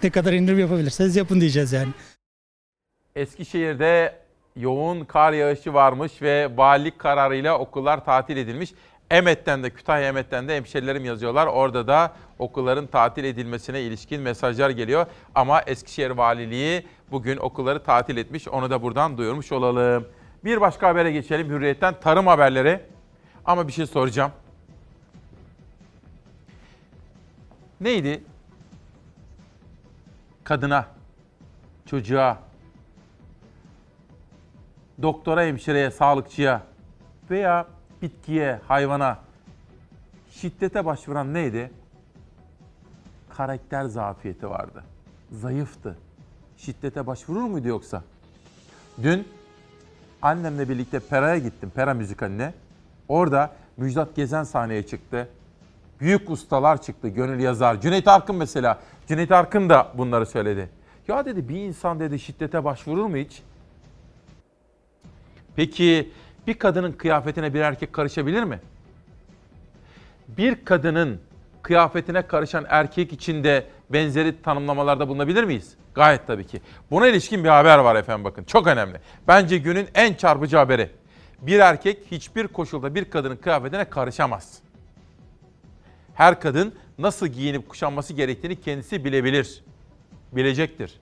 ne 0.02 0.10
kadar 0.10 0.32
indirim 0.32 0.58
yapabilirseniz 0.58 1.16
yapın 1.16 1.40
diyeceğiz 1.40 1.72
yani. 1.72 1.88
Eskişehir'de 3.16 4.21
yoğun 4.56 5.04
kar 5.04 5.32
yağışı 5.32 5.74
varmış 5.74 6.22
ve 6.22 6.56
valilik 6.56 6.98
kararıyla 6.98 7.58
okullar 7.58 8.04
tatil 8.04 8.36
edilmiş. 8.36 8.72
Emet'ten 9.10 9.62
de 9.62 9.70
Kütahya 9.70 10.08
Emet'ten 10.08 10.48
de 10.48 10.56
hemşerilerim 10.56 11.04
yazıyorlar. 11.04 11.46
Orada 11.46 11.86
da 11.86 12.12
okulların 12.38 12.86
tatil 12.86 13.24
edilmesine 13.24 13.80
ilişkin 13.80 14.20
mesajlar 14.20 14.70
geliyor. 14.70 15.06
Ama 15.34 15.62
Eskişehir 15.62 16.10
Valiliği 16.10 16.86
bugün 17.10 17.36
okulları 17.36 17.82
tatil 17.82 18.16
etmiş. 18.16 18.48
Onu 18.48 18.70
da 18.70 18.82
buradan 18.82 19.18
duyurmuş 19.18 19.52
olalım. 19.52 20.06
Bir 20.44 20.60
başka 20.60 20.88
habere 20.88 21.12
geçelim. 21.12 21.48
Hürriyet'ten 21.48 21.94
tarım 22.00 22.26
haberleri. 22.26 22.80
Ama 23.44 23.68
bir 23.68 23.72
şey 23.72 23.86
soracağım. 23.86 24.32
Neydi? 27.80 28.22
kadına, 30.44 30.86
çocuğa, 31.86 32.38
doktora, 35.02 35.44
hemşireye, 35.44 35.90
sağlıkçıya 35.90 36.62
veya 37.30 37.66
bitkiye, 38.02 38.60
hayvana 38.68 39.18
şiddete 40.30 40.84
başvuran 40.84 41.34
neydi? 41.34 41.70
Karakter 43.36 43.84
zafiyeti 43.84 44.50
vardı. 44.50 44.84
Zayıftı. 45.32 45.96
Şiddete 46.56 47.06
başvurur 47.06 47.42
muydu 47.42 47.68
yoksa? 47.68 48.02
Dün 49.02 49.28
annemle 50.22 50.68
birlikte 50.68 51.00
Pera'ya 51.00 51.38
gittim. 51.38 51.72
Pera 51.74 51.94
müzikaline. 51.94 52.54
Orada 53.08 53.50
Müjdat 53.76 54.16
Gezen 54.16 54.44
sahneye 54.44 54.86
çıktı. 54.86 55.28
Büyük 56.00 56.30
ustalar 56.30 56.82
çıktı. 56.82 57.08
Gönül 57.08 57.40
yazar. 57.40 57.80
Cüneyt 57.80 58.08
Arkın 58.08 58.36
mesela. 58.36 58.78
Cüneyt 59.08 59.32
Arkın 59.32 59.68
da 59.68 59.92
bunları 59.98 60.26
söyledi. 60.26 60.68
Ya 61.08 61.24
dedi 61.24 61.48
bir 61.48 61.56
insan 61.56 62.00
dedi 62.00 62.18
şiddete 62.18 62.64
başvurur 62.64 63.06
mu 63.06 63.16
hiç? 63.16 63.42
Peki 65.56 66.10
bir 66.46 66.54
kadının 66.54 66.92
kıyafetine 66.92 67.54
bir 67.54 67.60
erkek 67.60 67.92
karışabilir 67.92 68.42
mi? 68.42 68.60
Bir 70.28 70.64
kadının 70.64 71.20
kıyafetine 71.62 72.26
karışan 72.26 72.66
erkek 72.68 73.12
için 73.12 73.44
de 73.44 73.66
benzeri 73.90 74.42
tanımlamalarda 74.42 75.08
bulunabilir 75.08 75.44
miyiz? 75.44 75.74
Gayet 75.94 76.26
tabii 76.26 76.46
ki. 76.46 76.60
Buna 76.90 77.08
ilişkin 77.08 77.44
bir 77.44 77.48
haber 77.48 77.78
var 77.78 77.96
efendim 77.96 78.24
bakın. 78.24 78.44
Çok 78.44 78.66
önemli. 78.66 79.00
Bence 79.28 79.58
günün 79.58 79.88
en 79.94 80.14
çarpıcı 80.14 80.56
haberi. 80.56 80.90
Bir 81.40 81.58
erkek 81.58 81.98
hiçbir 82.10 82.48
koşulda 82.48 82.94
bir 82.94 83.04
kadının 83.04 83.36
kıyafetine 83.36 83.84
karışamaz. 83.84 84.58
Her 86.14 86.40
kadın 86.40 86.74
nasıl 86.98 87.26
giyinip 87.26 87.68
kuşanması 87.68 88.12
gerektiğini 88.12 88.60
kendisi 88.60 89.04
bilebilir. 89.04 89.64
Bilecektir. 90.32 91.00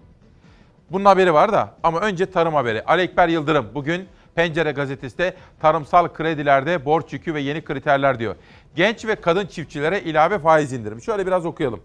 Bunun 0.91 1.05
haberi 1.05 1.35
var 1.35 1.53
da 1.53 1.75
ama 1.83 2.01
önce 2.01 2.27
tarım 2.27 2.55
haberi. 2.55 2.85
Ali 2.85 3.03
Ekber 3.03 3.29
Yıldırım 3.29 3.67
bugün 3.75 4.09
Pencere 4.35 4.73
gazetesinde 4.73 5.35
tarımsal 5.61 6.09
kredilerde 6.09 6.85
borç 6.85 7.13
yükü 7.13 7.35
ve 7.35 7.41
yeni 7.41 7.65
kriterler 7.65 8.19
diyor. 8.19 8.37
Genç 8.77 9.05
ve 9.05 9.15
kadın 9.15 9.47
çiftçilere 9.47 10.01
ilave 10.01 10.39
faiz 10.39 10.73
indirimi. 10.73 11.03
Şöyle 11.03 11.27
biraz 11.27 11.47
okuyalım. 11.47 11.81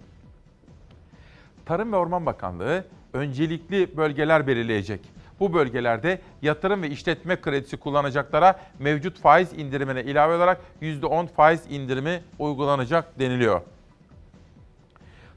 Tarım 1.65 1.93
ve 1.93 1.97
Orman 1.97 2.25
Bakanlığı 2.25 2.85
öncelikli 3.13 3.97
bölgeler 3.97 4.47
belirleyecek. 4.47 4.99
Bu 5.39 5.53
bölgelerde 5.53 6.21
yatırım 6.41 6.81
ve 6.81 6.89
işletme 6.89 7.41
kredisi 7.41 7.77
kullanacaklara 7.77 8.59
mevcut 8.79 9.19
faiz 9.19 9.53
indirimine 9.53 10.03
ilave 10.03 10.35
olarak 10.35 10.61
%10 10.81 11.27
faiz 11.27 11.61
indirimi 11.69 12.21
uygulanacak 12.39 13.19
deniliyor. 13.19 13.61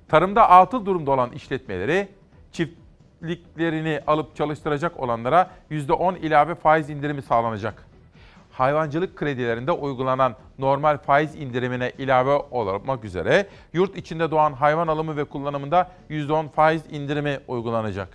Tarımda 0.09 0.51
atıl 0.51 0.87
durumda 0.87 1.11
olan 1.11 1.33
işletmeleri 1.33 2.09
çiftliklerini 3.21 4.01
alıp 4.07 4.37
çalıştıracak 4.37 5.01
olanlara 5.01 5.51
%10 5.71 6.19
ilave 6.19 6.55
faiz 6.55 6.91
indirimi 6.91 7.23
sağlanacak. 7.23 7.85
Hayvancılık 8.53 9.17
kredilerinde 9.17 9.73
uygulanan 9.73 10.35
normal 10.59 10.99
faiz 10.99 11.35
indirimine 11.35 11.93
ilave 11.99 12.31
olmak 12.51 13.05
üzere 13.05 13.47
yurt 13.73 13.97
içinde 13.97 14.31
doğan 14.31 14.53
hayvan 14.53 14.89
alımı 14.89 15.17
ve 15.17 15.25
kullanımında 15.25 15.91
%10 16.11 16.49
faiz 16.49 16.83
indirimi 16.91 17.41
uygulanacak. 17.49 18.09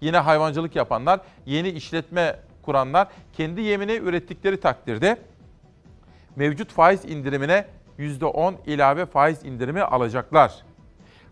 Yine 0.00 0.18
hayvancılık 0.18 0.76
yapanlar, 0.76 1.20
yeni 1.46 1.68
işletme 1.68 2.36
kuranlar 2.62 3.08
kendi 3.32 3.60
yemini 3.60 3.92
ürettikleri 3.92 4.60
takdirde 4.60 5.16
mevcut 6.36 6.72
faiz 6.72 7.04
indirimine 7.04 7.64
%10 7.98 8.54
ilave 8.66 9.06
faiz 9.06 9.44
indirimi 9.44 9.82
alacaklar. 9.82 10.52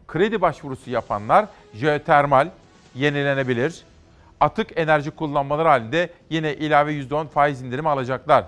Kredi 0.08 0.40
başvurusu 0.40 0.90
yapanlar 0.90 1.46
jeotermal, 1.74 2.48
yenilenebilir, 2.94 3.82
atık 4.40 4.78
enerji 4.78 5.10
kullanmaları 5.10 5.68
halinde 5.68 6.10
yine 6.30 6.54
ilave 6.54 6.92
%10 6.92 7.28
faiz 7.28 7.62
indirimi 7.62 7.88
alacaklar. 7.88 8.44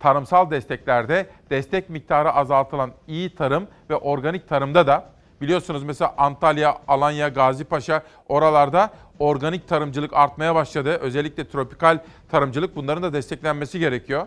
Tarımsal 0.00 0.50
desteklerde 0.50 1.26
destek 1.50 1.90
miktarı 1.90 2.32
azaltılan 2.32 2.92
iyi 3.08 3.34
tarım 3.34 3.66
ve 3.90 3.96
organik 3.96 4.48
tarımda 4.48 4.86
da 4.86 5.04
biliyorsunuz 5.40 5.84
mesela 5.84 6.14
Antalya, 6.18 6.78
Alanya, 6.88 7.28
Gazipaşa 7.28 8.02
oralarda 8.28 8.90
organik 9.18 9.68
tarımcılık 9.68 10.12
artmaya 10.12 10.54
başladı. 10.54 10.90
Özellikle 10.90 11.48
tropikal 11.48 11.98
tarımcılık 12.30 12.76
bunların 12.76 13.02
da 13.02 13.12
desteklenmesi 13.12 13.78
gerekiyor. 13.78 14.26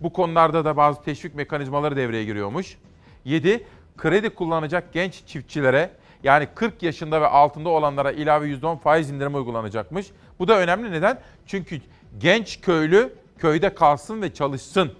Bu 0.00 0.12
konularda 0.12 0.64
da 0.64 0.76
bazı 0.76 1.02
teşvik 1.02 1.34
mekanizmaları 1.34 1.96
devreye 1.96 2.24
giriyormuş. 2.24 2.78
7. 3.24 3.66
Kredi 3.96 4.30
kullanacak 4.30 4.92
genç 4.92 5.26
çiftçilere 5.26 5.90
yani 6.24 6.48
40 6.54 6.82
yaşında 6.82 7.20
ve 7.20 7.26
altında 7.26 7.68
olanlara 7.68 8.12
ilave 8.12 8.46
%10 8.46 8.78
faiz 8.78 9.10
indirimi 9.10 9.36
uygulanacakmış. 9.36 10.06
Bu 10.38 10.48
da 10.48 10.58
önemli 10.58 10.92
neden? 10.92 11.20
Çünkü 11.46 11.80
genç 12.18 12.60
köylü 12.60 13.12
köyde 13.38 13.74
kalsın 13.74 14.22
ve 14.22 14.34
çalışsın. 14.34 14.92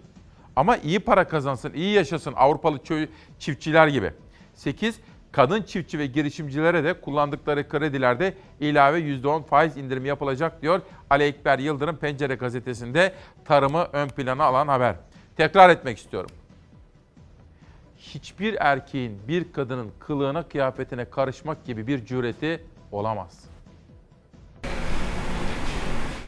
Ama 0.56 0.76
iyi 0.76 1.00
para 1.00 1.28
kazansın, 1.28 1.72
iyi 1.72 1.92
yaşasın 1.92 2.32
Avrupalı 2.36 2.78
çiftçiler 3.38 3.88
gibi. 3.88 4.12
8. 4.54 5.00
Kadın 5.32 5.62
çiftçi 5.62 5.98
ve 5.98 6.06
girişimcilere 6.06 6.84
de 6.84 7.00
kullandıkları 7.00 7.68
kredilerde 7.68 8.34
ilave 8.60 8.98
%10 8.98 9.44
faiz 9.44 9.76
indirimi 9.76 10.08
yapılacak 10.08 10.62
diyor 10.62 10.80
Ali 11.10 11.24
Ekber 11.24 11.58
Yıldırım 11.58 11.96
Pencere 11.96 12.34
gazetesinde 12.34 13.12
tarımı 13.44 13.86
ön 13.92 14.08
plana 14.08 14.44
alan 14.44 14.68
haber. 14.68 14.96
Tekrar 15.36 15.70
etmek 15.70 15.98
istiyorum 15.98 16.30
hiçbir 18.14 18.56
erkeğin 18.60 19.18
bir 19.28 19.52
kadının 19.52 19.90
kılığına, 19.98 20.48
kıyafetine 20.48 21.04
karışmak 21.04 21.64
gibi 21.64 21.86
bir 21.86 22.04
cüreti 22.04 22.64
olamaz. 22.92 23.44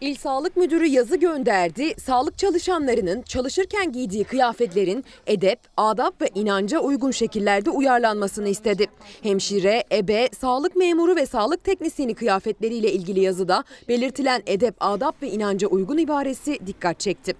İl 0.00 0.14
Sağlık 0.14 0.56
Müdürü 0.56 0.86
yazı 0.86 1.16
gönderdi. 1.16 2.00
Sağlık 2.00 2.38
çalışanlarının 2.38 3.22
çalışırken 3.22 3.92
giydiği 3.92 4.24
kıyafetlerin 4.24 5.04
edep, 5.26 5.60
adap 5.76 6.22
ve 6.22 6.28
inanca 6.34 6.78
uygun 6.78 7.10
şekillerde 7.10 7.70
uyarlanmasını 7.70 8.48
istedi. 8.48 8.86
Hemşire, 9.22 9.84
ebe, 9.92 10.28
sağlık 10.40 10.76
memuru 10.76 11.16
ve 11.16 11.26
sağlık 11.26 11.64
teknisyeni 11.64 12.14
kıyafetleriyle 12.14 12.92
ilgili 12.92 13.20
yazıda 13.20 13.64
belirtilen 13.88 14.42
edep, 14.46 14.74
adap 14.80 15.22
ve 15.22 15.30
inanca 15.30 15.68
uygun 15.68 15.98
ibaresi 15.98 16.66
dikkat 16.66 17.00
çekti. 17.00 17.34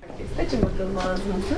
Açın 0.47 0.63
bakalım 0.63 0.99
ağzınızı. 0.99 1.57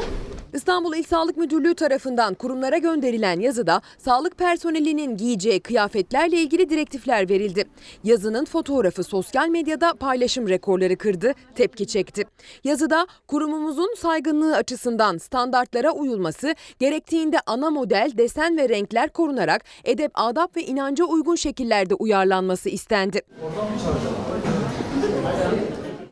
İstanbul 0.54 0.96
İl 0.96 1.02
Sağlık 1.02 1.36
Müdürlüğü 1.36 1.74
tarafından 1.74 2.34
kurumlara 2.34 2.78
gönderilen 2.78 3.40
yazıda 3.40 3.80
sağlık 3.98 4.38
personelinin 4.38 5.16
giyeceği 5.16 5.60
kıyafetlerle 5.60 6.36
ilgili 6.36 6.70
direktifler 6.70 7.28
verildi. 7.28 7.64
Yazının 8.04 8.44
fotoğrafı 8.44 9.04
sosyal 9.04 9.48
medyada 9.48 9.94
paylaşım 9.94 10.48
rekorları 10.48 10.96
kırdı, 10.96 11.32
tepki 11.54 11.86
çekti. 11.86 12.24
Yazıda 12.64 13.06
kurumumuzun 13.26 13.94
saygınlığı 13.98 14.56
açısından 14.56 15.18
standartlara 15.18 15.90
uyulması, 15.90 16.54
gerektiğinde 16.78 17.38
ana 17.46 17.70
model, 17.70 18.12
desen 18.18 18.56
ve 18.56 18.68
renkler 18.68 19.08
korunarak 19.08 19.64
edep, 19.84 20.10
adap 20.14 20.56
ve 20.56 20.62
inanca 20.62 21.04
uygun 21.04 21.34
şekillerde 21.34 21.94
uyarlanması 21.94 22.68
istendi. 22.68 23.22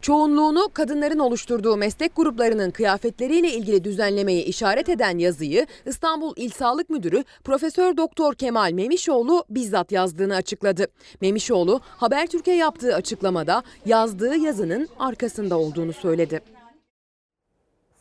Çoğunluğunu 0.06 0.68
kadınların 0.72 1.18
oluşturduğu 1.18 1.76
meslek 1.76 2.16
gruplarının 2.16 2.70
kıyafetleriyle 2.70 3.52
ilgili 3.52 3.84
düzenlemeyi 3.84 4.44
işaret 4.44 4.88
eden 4.88 5.18
yazıyı 5.18 5.66
İstanbul 5.86 6.32
İl 6.36 6.50
Sağlık 6.50 6.90
Müdürü 6.90 7.24
Profesör 7.44 7.96
Doktor 7.96 8.34
Kemal 8.34 8.72
Memişoğlu 8.72 9.44
bizzat 9.50 9.92
yazdığını 9.92 10.34
açıkladı. 10.34 10.86
Memişoğlu 11.20 11.80
Habertürk'e 11.84 12.52
yaptığı 12.52 12.94
açıklamada 12.94 13.62
yazdığı 13.86 14.36
yazının 14.36 14.88
arkasında 14.98 15.58
olduğunu 15.58 15.92
söyledi. 15.92 16.40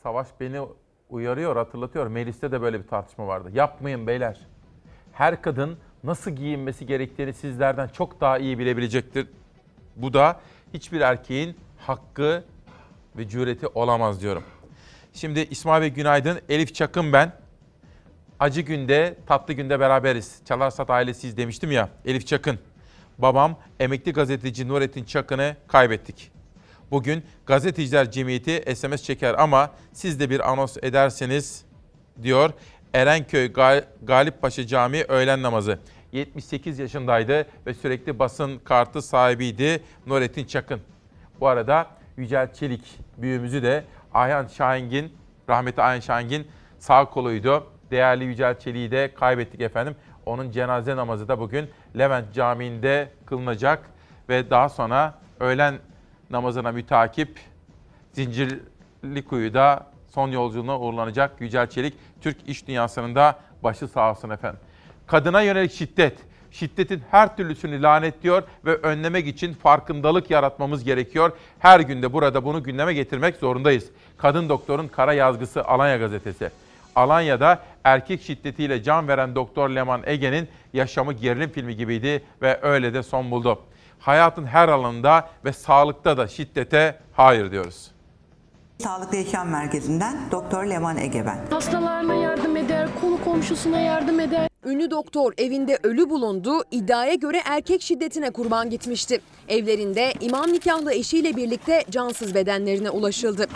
Savaş 0.03 0.27
beni 0.39 0.59
uyarıyor, 1.09 1.55
hatırlatıyor. 1.55 2.07
Mecliste 2.07 2.51
de 2.51 2.61
böyle 2.61 2.83
bir 2.83 2.87
tartışma 2.87 3.27
vardı. 3.27 3.49
Yapmayın 3.53 4.07
beyler. 4.07 4.39
Her 5.11 5.41
kadın 5.41 5.77
nasıl 6.03 6.31
giyinmesi 6.31 6.85
gerektiğini 6.85 7.33
sizlerden 7.33 7.87
çok 7.87 8.21
daha 8.21 8.37
iyi 8.37 8.59
bilebilecektir. 8.59 9.27
Bu 9.95 10.13
da 10.13 10.39
hiçbir 10.73 11.01
erkeğin 11.01 11.55
hakkı 11.87 12.43
ve 13.17 13.29
cüreti 13.29 13.67
olamaz 13.67 14.21
diyorum. 14.21 14.43
Şimdi 15.13 15.39
İsmail 15.39 15.81
Bey 15.81 15.89
günaydın. 15.89 16.39
Elif 16.49 16.75
Çakın 16.75 17.13
ben. 17.13 17.31
Acı 18.39 18.61
günde, 18.61 19.17
tatlı 19.27 19.53
günde 19.53 19.79
beraberiz. 19.79 20.39
Çalarsat 20.45 20.89
ailesiyiz 20.89 21.37
demiştim 21.37 21.71
ya. 21.71 21.89
Elif 22.05 22.27
Çakın. 22.27 22.59
Babam 23.17 23.59
emekli 23.79 24.13
gazeteci 24.13 24.67
Nurettin 24.67 25.03
Çakın'ı 25.03 25.55
kaybettik. 25.67 26.31
Bugün 26.91 27.23
Gazeteciler 27.45 28.11
Cemiyeti 28.11 28.75
SMS 28.75 29.03
çeker 29.03 29.35
ama 29.37 29.71
siz 29.93 30.19
de 30.19 30.29
bir 30.29 30.51
anons 30.51 30.77
ederseniz 30.81 31.65
diyor 32.23 32.49
Erenköy 32.93 33.45
Gal- 33.45 33.83
Galip 34.03 34.41
Paşa 34.41 34.67
Camii 34.67 35.03
öğlen 35.07 35.41
namazı. 35.41 35.79
78 36.11 36.79
yaşındaydı 36.79 37.47
ve 37.65 37.73
sürekli 37.73 38.19
basın 38.19 38.57
kartı 38.57 39.01
sahibiydi 39.01 39.83
Nurettin 40.07 40.45
Çakın. 40.45 40.81
Bu 41.39 41.47
arada 41.47 41.87
Yücel 42.17 42.53
Çelik 42.53 42.99
büyüğümüzü 43.17 43.63
de 43.63 43.83
Ayhan 44.13 44.47
Şahingin, 44.47 45.13
rahmetli 45.49 45.81
Ayhan 45.81 45.99
Şahingin 45.99 46.47
sağ 46.79 47.05
koluydu. 47.05 47.67
Değerli 47.91 48.23
Yücel 48.23 48.59
Çelik'i 48.59 48.91
de 48.91 49.13
kaybettik 49.13 49.61
efendim. 49.61 49.95
Onun 50.25 50.51
cenaze 50.51 50.95
namazı 50.95 51.27
da 51.27 51.39
bugün 51.39 51.69
Levent 51.97 52.33
Camii'nde 52.33 53.09
kılınacak 53.25 53.89
ve 54.29 54.49
daha 54.49 54.69
sonra 54.69 55.13
öğlen 55.39 55.75
namazına 56.29 56.71
mütakip 56.71 57.39
Zincirlikuyu'da 58.11 59.87
son 60.07 60.31
yolculuğuna 60.31 60.79
uğurlanacak 60.79 61.41
Yücel 61.41 61.67
Çelik. 61.67 61.93
Türk 62.21 62.49
iş 62.49 62.67
dünyasının 62.67 63.15
da 63.15 63.39
başı 63.63 63.87
sağ 63.87 64.11
olsun 64.11 64.29
efendim. 64.29 64.59
Kadına 65.07 65.41
yönelik 65.41 65.71
şiddet, 65.71 66.17
şiddetin 66.59 67.03
her 67.11 67.37
türlüsünü 67.37 67.81
lanetliyor 67.81 68.43
ve 68.65 68.75
önlemek 68.75 69.27
için 69.27 69.53
farkındalık 69.53 70.29
yaratmamız 70.31 70.83
gerekiyor. 70.83 71.31
Her 71.59 71.79
günde 71.79 72.13
burada 72.13 72.45
bunu 72.45 72.63
gündeme 72.63 72.93
getirmek 72.93 73.35
zorundayız. 73.35 73.85
Kadın 74.17 74.49
doktorun 74.49 74.87
kara 74.87 75.13
yazgısı 75.13 75.65
Alanya 75.65 75.97
gazetesi. 75.97 76.49
Alanya'da 76.95 77.63
erkek 77.83 78.21
şiddetiyle 78.21 78.83
can 78.83 79.07
veren 79.07 79.35
Doktor 79.35 79.69
Leman 79.69 80.01
Ege'nin 80.05 80.47
yaşamı 80.73 81.13
gerilim 81.13 81.49
filmi 81.49 81.75
gibiydi 81.75 82.23
ve 82.41 82.59
öyle 82.61 82.93
de 82.93 83.03
son 83.03 83.31
buldu. 83.31 83.59
Hayatın 83.99 84.45
her 84.45 84.69
alanında 84.69 85.29
ve 85.45 85.53
sağlıkta 85.53 86.17
da 86.17 86.27
şiddete 86.27 86.99
hayır 87.13 87.51
diyoruz. 87.51 87.94
Sağlıklı 88.83 89.17
Yaşam 89.17 89.49
Merkezi'nden 89.49 90.17
Doktor 90.31 90.65
Leman 90.65 90.97
Ege 90.97 91.25
ben. 91.25 91.37
Hastalarına 91.49 92.13
yardım 92.15 92.57
eder, 92.57 92.89
kolu 93.01 93.23
komşusuna 93.23 93.79
yardım 93.79 94.19
eder. 94.19 94.49
Ünlü 94.65 94.91
doktor 94.91 95.33
evinde 95.37 95.79
ölü 95.83 96.09
bulundu, 96.09 96.63
iddiaya 96.71 97.13
göre 97.13 97.41
erkek 97.45 97.81
şiddetine 97.81 98.29
kurban 98.29 98.69
gitmişti. 98.69 99.21
Evlerinde 99.47 100.13
imam 100.21 100.53
nikahlı 100.53 100.93
eşiyle 100.93 101.35
birlikte 101.35 101.83
cansız 101.89 102.35
bedenlerine 102.35 102.89
ulaşıldı. 102.89 103.47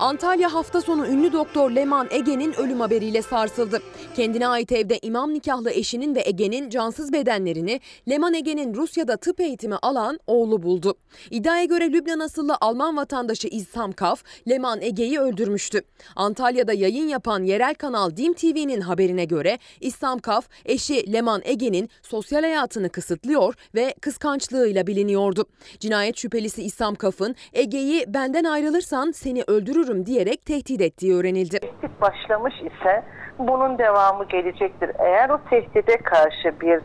Antalya 0.00 0.54
hafta 0.54 0.80
sonu 0.80 1.06
ünlü 1.06 1.32
doktor 1.32 1.70
Leman 1.70 2.08
Ege'nin 2.10 2.52
ölüm 2.52 2.80
haberiyle 2.80 3.22
sarsıldı. 3.22 3.82
Kendine 4.16 4.48
ait 4.48 4.72
evde 4.72 4.98
imam 4.98 5.34
nikahlı 5.34 5.70
eşinin 5.70 6.14
ve 6.14 6.22
Ege'nin 6.26 6.70
cansız 6.70 7.12
bedenlerini 7.12 7.80
Leman 8.08 8.34
Ege'nin 8.34 8.74
Rusya'da 8.74 9.16
tıp 9.16 9.40
eğitimi 9.40 9.76
alan 9.76 10.18
oğlu 10.26 10.62
buldu. 10.62 10.94
İddiaya 11.30 11.64
göre 11.64 11.92
Lübnan 11.92 12.18
asıllı 12.18 12.56
Alman 12.60 12.96
vatandaşı 12.96 13.48
İzzam 13.48 13.92
Kaf, 13.92 14.24
Leman 14.48 14.82
Ege'yi 14.82 15.20
öldürmüştü. 15.20 15.80
Antalya'da 16.16 16.72
yayın 16.72 17.08
yapan 17.08 17.42
yerel 17.42 17.74
kanal 17.74 18.16
Dim 18.16 18.32
TV'nin 18.32 18.80
haberine 18.80 19.24
göre 19.24 19.58
İzzam 19.80 20.18
Kaf, 20.18 20.48
eşi 20.64 21.12
Leman 21.12 21.40
Ege'nin 21.44 21.90
sosyal 22.02 22.40
hayatını 22.40 22.88
kısıtlıyor 22.88 23.54
ve 23.74 23.94
kıskançlığıyla 24.00 24.86
biliniyordu. 24.86 25.46
Cinayet 25.80 26.16
şüphelisi 26.16 26.62
İzzam 26.62 26.94
Kaf'ın 26.94 27.34
Ege'yi 27.52 28.04
benden 28.08 28.44
ayrılırsan 28.44 29.10
seni 29.10 29.42
öldürürüm 29.46 29.89
diyerek 30.06 30.46
tehdit 30.46 30.80
ettiği 30.80 31.14
öğrenildi. 31.14 31.60
tehdit 31.60 32.00
başlamış 32.00 32.54
ise 32.54 33.04
bunun 33.38 33.78
devamı 33.78 34.24
gelecektir. 34.24 34.90
Eğer 34.98 35.30
o 35.30 35.38
tehdide 35.50 35.96
karşı 35.96 36.60
bir 36.60 36.80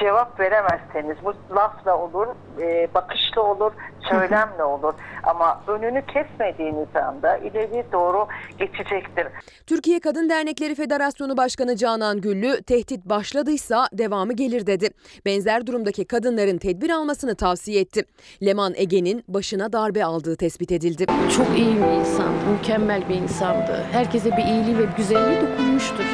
cevap 0.00 0.40
veremezseniz 0.40 1.16
bu 1.24 1.34
lafla 1.56 1.98
olur, 1.98 2.26
e, 2.60 2.88
bakışla 2.94 3.42
olur, 3.42 3.72
söylemle 4.00 4.64
olur. 4.64 4.94
Ama 5.22 5.60
önünü 5.66 6.06
kesmediğiniz 6.06 6.96
anda 6.96 7.36
ileri 7.36 7.84
doğru 7.92 8.26
geçecektir. 8.58 9.26
Türkiye 9.66 10.00
Kadın 10.00 10.28
Dernekleri 10.28 10.74
Federasyonu 10.74 11.36
Başkanı 11.36 11.76
Canan 11.76 12.20
Güllü 12.20 12.62
tehdit 12.62 13.04
başladıysa 13.04 13.88
devamı 13.92 14.32
gelir 14.32 14.66
dedi. 14.66 14.90
Benzer 15.26 15.66
durumdaki 15.66 16.04
kadınların 16.04 16.58
tedbir 16.58 16.90
almasını 16.90 17.34
tavsiye 17.34 17.80
etti. 17.80 18.04
Leman 18.42 18.72
Ege'nin 18.76 19.24
başına 19.28 19.72
darbe 19.72 20.04
aldığı 20.04 20.36
tespit 20.36 20.72
edildi. 20.72 21.06
Çok 21.36 21.58
iyi 21.58 21.76
bir 21.76 22.00
insan, 22.00 22.32
mükemmel 22.52 23.08
bir 23.08 23.14
insandı. 23.14 23.84
Herkese 23.92 24.30
bir 24.36 24.44
iyiliği 24.44 24.78
ve 24.78 24.84
güzelliği 24.96 25.40
dokunmuştur. 25.40 26.04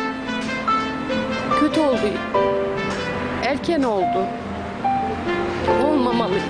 Kötü 1.61 1.81
oldu. 1.81 2.56
Erken 3.57 3.83
oldu. 3.83 4.27
Olmamalıydı. 5.85 6.43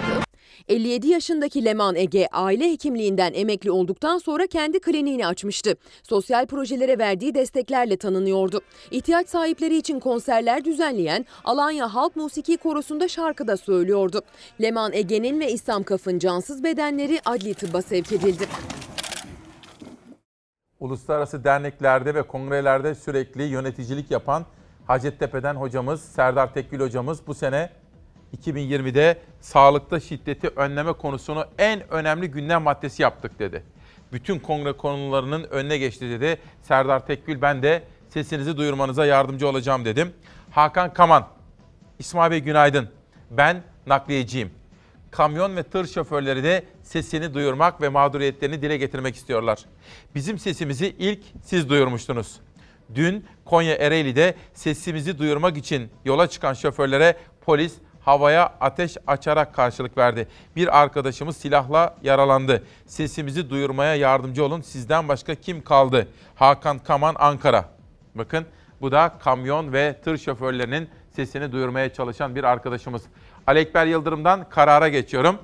57 0.68 1.08
yaşındaki 1.08 1.64
Leman 1.64 1.96
Ege 1.96 2.26
aile 2.32 2.70
hekimliğinden 2.70 3.32
emekli 3.34 3.70
olduktan 3.70 4.18
sonra 4.18 4.46
kendi 4.46 4.80
kliniğini 4.80 5.26
açmıştı. 5.26 5.76
Sosyal 6.02 6.46
projelere 6.46 6.98
verdiği 6.98 7.34
desteklerle 7.34 7.96
tanınıyordu. 7.96 8.60
İhtiyaç 8.90 9.28
sahipleri 9.28 9.76
için 9.76 10.00
konserler 10.00 10.64
düzenleyen 10.64 11.26
Alanya 11.44 11.94
Halk 11.94 12.16
Musiki 12.16 12.56
Korosu'nda 12.56 13.08
şarkı 13.08 13.46
da 13.46 13.56
söylüyordu. 13.56 14.22
Leman 14.62 14.92
Ege'nin 14.92 15.40
ve 15.40 15.52
İslam 15.52 15.82
Kaf'ın 15.82 16.18
cansız 16.18 16.64
bedenleri 16.64 17.20
adli 17.24 17.54
tıbba 17.54 17.82
sevk 17.82 18.12
edildi. 18.12 18.46
Uluslararası 20.80 21.44
derneklerde 21.44 22.14
ve 22.14 22.22
kongrelerde 22.22 22.94
sürekli 22.94 23.42
yöneticilik 23.42 24.10
yapan 24.10 24.46
Hacettepe'den 24.86 25.54
hocamız 25.54 26.04
Serdar 26.04 26.54
Tekgül 26.54 26.80
hocamız 26.80 27.26
bu 27.26 27.34
sene 27.34 27.70
2020'de 28.42 29.18
sağlıkta 29.40 30.00
şiddeti 30.00 30.48
önleme 30.48 30.92
konusunu 30.92 31.44
en 31.58 31.92
önemli 31.92 32.30
gündem 32.30 32.62
maddesi 32.62 33.02
yaptık 33.02 33.38
dedi. 33.38 33.62
Bütün 34.12 34.38
kongre 34.38 34.72
konularının 34.72 35.44
önüne 35.44 35.78
geçti 35.78 36.10
dedi. 36.10 36.40
Serdar 36.62 37.06
Tekgül 37.06 37.42
ben 37.42 37.62
de 37.62 37.82
sesinizi 38.08 38.56
duyurmanıza 38.56 39.06
yardımcı 39.06 39.48
olacağım 39.48 39.84
dedim. 39.84 40.12
Hakan 40.50 40.92
Kaman, 40.94 41.26
İsmail 41.98 42.30
Bey 42.30 42.40
günaydın. 42.40 42.88
Ben 43.30 43.62
nakliyeciyim. 43.86 44.50
Kamyon 45.10 45.56
ve 45.56 45.62
tır 45.62 45.86
şoförleri 45.86 46.44
de 46.44 46.64
sesini 46.82 47.34
duyurmak 47.34 47.80
ve 47.80 47.88
mağduriyetlerini 47.88 48.62
dile 48.62 48.76
getirmek 48.76 49.16
istiyorlar. 49.16 49.64
Bizim 50.14 50.38
sesimizi 50.38 50.86
ilk 50.98 51.20
siz 51.42 51.68
duyurmuştunuz. 51.68 52.40
Dün 52.94 53.24
Konya 53.47 53.74
Ereğli'de 53.74 54.35
sesimizi 54.55 55.18
duyurmak 55.18 55.56
için 55.56 55.90
yola 56.05 56.27
çıkan 56.27 56.55
şoförlere 56.55 57.16
polis 57.40 57.74
havaya 58.01 58.52
ateş 58.60 58.97
açarak 59.06 59.55
karşılık 59.55 59.98
verdi. 59.98 60.28
Bir 60.56 60.81
arkadaşımız 60.81 61.36
silahla 61.36 61.97
yaralandı. 62.02 62.64
Sesimizi 62.86 63.51
duyurmaya 63.51 63.94
yardımcı 63.94 64.44
olun. 64.44 64.60
Sizden 64.60 65.09
başka 65.09 65.35
kim 65.35 65.64
kaldı? 65.64 66.09
Hakan 66.35 66.78
Kaman 66.78 67.14
Ankara. 67.18 67.64
Bakın 68.14 68.47
bu 68.81 68.93
da 68.93 69.12
kamyon 69.18 69.73
ve 69.73 70.01
tır 70.05 70.18
şoförlerinin 70.18 70.89
sesini 71.10 71.52
duyurmaya 71.52 71.93
çalışan 71.93 72.36
bir 72.36 72.44
arkadaşımız. 72.44 73.02
Ali 73.47 73.59
Ekber 73.59 73.86
Yıldırım'dan 73.86 74.48
karara 74.48 74.89
geçiyorum. 74.89 75.39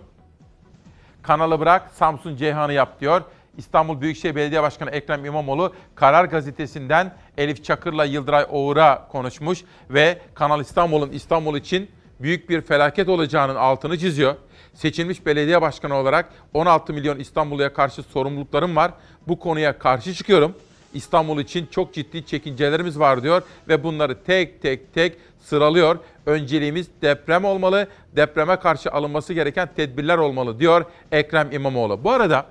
Kanalı 1.23 1.61
bırak 1.61 1.91
Samsun 1.91 2.37
Ceyhan'ı 2.37 2.73
yap 2.73 3.01
diyor. 3.01 3.23
İstanbul 3.59 4.01
Büyükşehir 4.01 4.35
Belediye 4.35 4.62
Başkanı 4.62 4.91
Ekrem 4.91 5.24
İmamoğlu 5.24 5.73
Karar 5.95 6.24
Gazetesi'nden 6.24 7.15
Elif 7.39 7.65
Çakır'la 7.65 8.05
Yıldıray 8.05 8.47
Oğur'a 8.51 9.09
konuşmuş 9.09 9.65
ve 9.91 10.19
Kanal 10.35 10.61
İstanbul'un 10.61 11.11
İstanbul 11.11 11.57
için 11.57 11.91
büyük 12.20 12.51
bir 12.51 12.61
felaket 12.61 13.09
olacağının 13.09 13.55
altını 13.55 13.99
çiziyor. 13.99 14.35
Seçilmiş 14.74 15.27
belediye 15.27 15.62
başkanı 15.62 15.95
olarak 15.95 16.29
16 16.55 16.93
milyon 16.93 17.19
İstanbul'a 17.19 17.73
karşı 17.73 18.03
sorumluluklarım 18.03 18.77
var. 18.77 18.93
Bu 19.29 19.39
konuya 19.39 19.79
karşı 19.79 20.15
çıkıyorum. 20.15 20.55
İstanbul 20.95 21.41
için 21.41 21.66
çok 21.70 21.95
ciddi 21.95 22.27
çekincelerimiz 22.27 22.99
var 22.99 23.23
diyor 23.23 23.43
ve 23.69 23.85
bunları 23.85 24.24
tek 24.24 24.62
tek 24.62 24.95
tek 24.95 25.16
sıralıyor. 25.41 25.99
Önceliğimiz 26.27 26.87
deprem 27.03 27.45
olmalı, 27.45 27.89
depreme 28.16 28.57
karşı 28.57 28.91
alınması 28.91 29.33
gereken 29.33 29.69
tedbirler 29.77 30.19
olmalı 30.19 30.59
diyor 30.59 30.85
Ekrem 31.12 31.53
İmamoğlu. 31.53 32.05
Bu 32.05 32.11
arada 32.11 32.47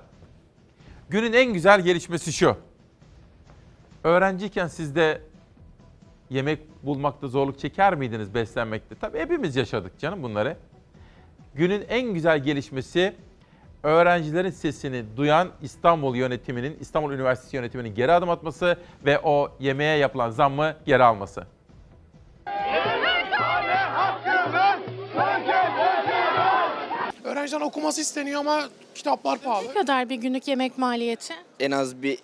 günün 1.12 1.32
en 1.32 1.52
güzel 1.52 1.80
gelişmesi 1.80 2.32
şu. 2.32 2.56
Öğrenciyken 4.04 4.66
sizde 4.66 5.20
yemek 6.30 6.58
bulmakta 6.82 7.28
zorluk 7.28 7.58
çeker 7.58 7.94
miydiniz 7.94 8.34
beslenmekte? 8.34 8.94
Tabii 8.94 9.18
hepimiz 9.18 9.56
yaşadık 9.56 9.98
canım 9.98 10.22
bunları. 10.22 10.56
Günün 11.54 11.84
en 11.88 12.14
güzel 12.14 12.38
gelişmesi 12.38 13.14
öğrencilerin 13.82 14.50
sesini 14.50 15.04
duyan 15.16 15.48
İstanbul 15.62 16.16
yönetiminin, 16.16 16.76
İstanbul 16.80 17.12
Üniversitesi 17.12 17.56
yönetiminin 17.56 17.94
geri 17.94 18.12
adım 18.12 18.30
atması 18.30 18.76
ve 19.04 19.18
o 19.18 19.56
yemeğe 19.60 19.98
yapılan 19.98 20.30
zammı 20.30 20.76
geri 20.86 21.02
alması. 21.02 21.46
Öğrenciden 27.42 27.60
okuması 27.60 28.00
isteniyor 28.00 28.40
ama 28.40 28.68
kitaplar 28.94 29.38
pahalı. 29.38 29.68
Ne 29.68 29.72
kadar 29.72 30.08
bir 30.08 30.14
günlük 30.14 30.48
yemek 30.48 30.78
maliyeti? 30.78 31.34
En 31.60 31.70
az 31.70 32.02
bir 32.02 32.18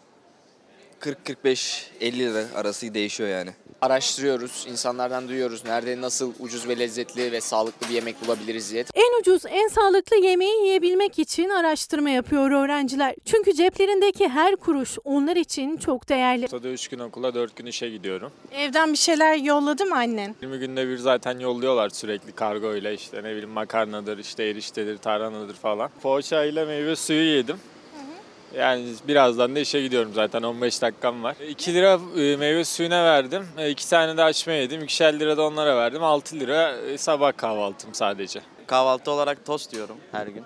40-45-50 1.01 2.19
lira 2.19 2.45
arası 2.55 2.95
değişiyor 2.95 3.29
yani. 3.29 3.51
Araştırıyoruz, 3.81 4.67
insanlardan 4.71 5.29
duyuyoruz 5.29 5.65
nerede 5.65 6.01
nasıl 6.01 6.33
ucuz 6.41 6.69
ve 6.69 6.79
lezzetli 6.79 7.33
ve 7.33 7.41
sağlıklı 7.41 7.89
bir 7.89 7.95
yemek 7.95 8.27
bulabiliriz 8.27 8.73
diye. 8.73 8.85
En 8.95 9.21
ucuz, 9.21 9.43
en 9.49 9.69
sağlıklı 9.69 10.17
yemeği 10.17 10.65
yiyebilmek 10.65 11.19
için 11.19 11.49
araştırma 11.49 12.11
yapıyor 12.11 12.51
öğrenciler. 12.51 13.15
Çünkü 13.25 13.55
ceplerindeki 13.55 14.29
her 14.29 14.57
kuruş 14.57 14.99
onlar 15.05 15.37
için 15.37 15.77
çok 15.77 16.09
değerli. 16.09 16.43
Haftada 16.43 16.69
3 16.69 16.89
gün 16.89 16.99
okula 16.99 17.35
4 17.35 17.57
gün 17.57 17.67
işe 17.67 17.91
gidiyorum. 17.91 18.33
Evden 18.53 18.93
bir 18.93 18.99
şeyler 18.99 19.37
yolladı 19.37 19.87
mı 19.87 19.95
annen? 19.97 20.35
20 20.43 20.59
günde 20.59 20.89
bir 20.89 20.97
zaten 20.97 21.39
yolluyorlar 21.39 21.89
sürekli 21.91 22.33
kargo 22.33 22.75
ile 22.75 22.95
işte 22.95 23.19
ne 23.19 23.31
bileyim 23.31 23.51
makarnadır, 23.51 24.19
işte 24.19 24.45
eriştedir, 24.45 24.99
tarhanadır 24.99 25.55
falan. 25.55 25.91
Poğaça 26.03 26.45
ile 26.45 26.65
meyve 26.65 26.97
suyu 26.97 27.37
yedim. 27.37 27.57
Yani 28.57 28.85
birazdan 29.09 29.55
da 29.55 29.59
işe 29.61 29.83
gidiyorum 29.83 30.13
zaten 30.15 30.43
15 30.43 30.83
dakikam 30.83 31.23
var. 31.23 31.37
2 31.49 31.75
lira 31.75 32.01
e, 32.17 32.37
meyve 32.37 32.65
suyuna 32.65 33.05
verdim. 33.05 33.47
2 33.69 33.91
tane 33.91 34.17
de 34.17 34.23
açma 34.23 34.53
yedim. 34.53 34.81
2'şer 34.81 35.19
lira 35.19 35.37
da 35.37 35.43
onlara 35.43 35.77
verdim. 35.77 36.03
6 36.05 36.41
lira 36.41 36.77
e, 36.77 36.99
sabah 36.99 37.37
kahvaltım 37.37 37.95
sadece. 37.95 38.41
Kahvaltı 38.67 39.11
olarak 39.11 39.47
tost 39.47 39.73
diyorum 39.73 39.97
her 40.13 40.27
gün 40.27 40.45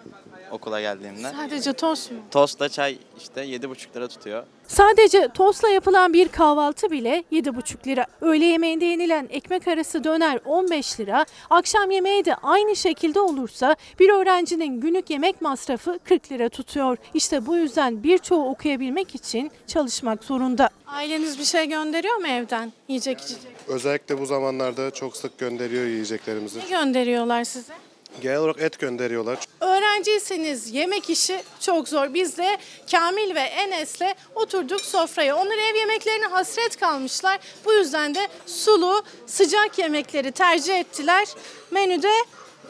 okula 0.53 0.81
geldiğimde. 0.81 1.33
Sadece 1.37 1.73
tost 1.73 2.11
mu? 2.11 2.19
Tostla 2.31 2.69
çay 2.69 2.99
işte 3.19 3.45
7,5 3.45 3.97
lira 3.97 4.09
tutuyor. 4.09 4.45
Sadece 4.67 5.29
tostla 5.35 5.69
yapılan 5.69 6.13
bir 6.13 6.29
kahvaltı 6.29 6.91
bile 6.91 7.25
7,5 7.33 7.87
lira. 7.87 8.07
Öğle 8.21 8.45
yemeğinde 8.45 8.85
yenilen 8.85 9.29
ekmek 9.31 9.69
arası 9.69 10.05
döner 10.05 10.41
15 10.45 11.01
lira. 11.01 11.25
Akşam 11.51 11.91
yemeği 11.91 12.25
de 12.25 12.35
aynı 12.35 12.77
şekilde 12.77 13.21
olursa 13.21 13.77
bir 14.01 14.11
öğrencinin 14.11 14.81
günlük 14.81 15.11
yemek 15.11 15.41
masrafı 15.41 15.99
40 16.05 16.33
lira 16.33 16.49
tutuyor. 16.49 16.97
İşte 17.15 17.47
bu 17.47 17.57
yüzden 17.57 18.03
birçoğu 18.03 18.49
okuyabilmek 18.51 19.15
için 19.15 19.51
çalışmak 19.67 20.25
zorunda. 20.25 20.69
Aileniz 20.87 21.39
bir 21.39 21.45
şey 21.45 21.69
gönderiyor 21.69 22.17
mu 22.17 22.27
evden? 22.27 22.73
Yiyecek 22.89 23.21
içecek. 23.21 23.53
Özellikle 23.69 24.21
bu 24.21 24.27
zamanlarda 24.27 24.91
çok 24.91 25.17
sık 25.17 25.39
gönderiyor 25.39 25.87
yiyeceklerimizi. 25.87 26.59
Ne 26.59 26.69
gönderiyor 26.69 27.45
size? 27.45 27.73
Genel 28.21 28.39
olarak 28.39 28.61
et 28.61 28.79
gönderiyorlar. 28.79 29.39
Öğrenciyseniz 29.61 30.75
yemek 30.75 31.11
işi 31.11 31.43
çok 31.61 31.89
zor. 31.89 32.15
Biz 32.15 32.39
de 32.39 32.57
Kamil 32.91 33.35
ve 33.35 33.41
Enes'le 33.41 34.15
oturduk 34.35 34.81
sofraya. 34.81 35.37
Onlar 35.37 35.59
ev 35.59 35.77
yemeklerine 35.77 36.27
hasret 36.27 36.77
kalmışlar. 36.81 37.39
Bu 37.65 37.73
yüzden 37.73 38.15
de 38.15 38.29
sulu, 38.47 39.03
sıcak 39.27 39.79
yemekleri 39.79 40.33
tercih 40.33 40.79
ettiler. 40.79 41.29
Menüde 41.71 42.13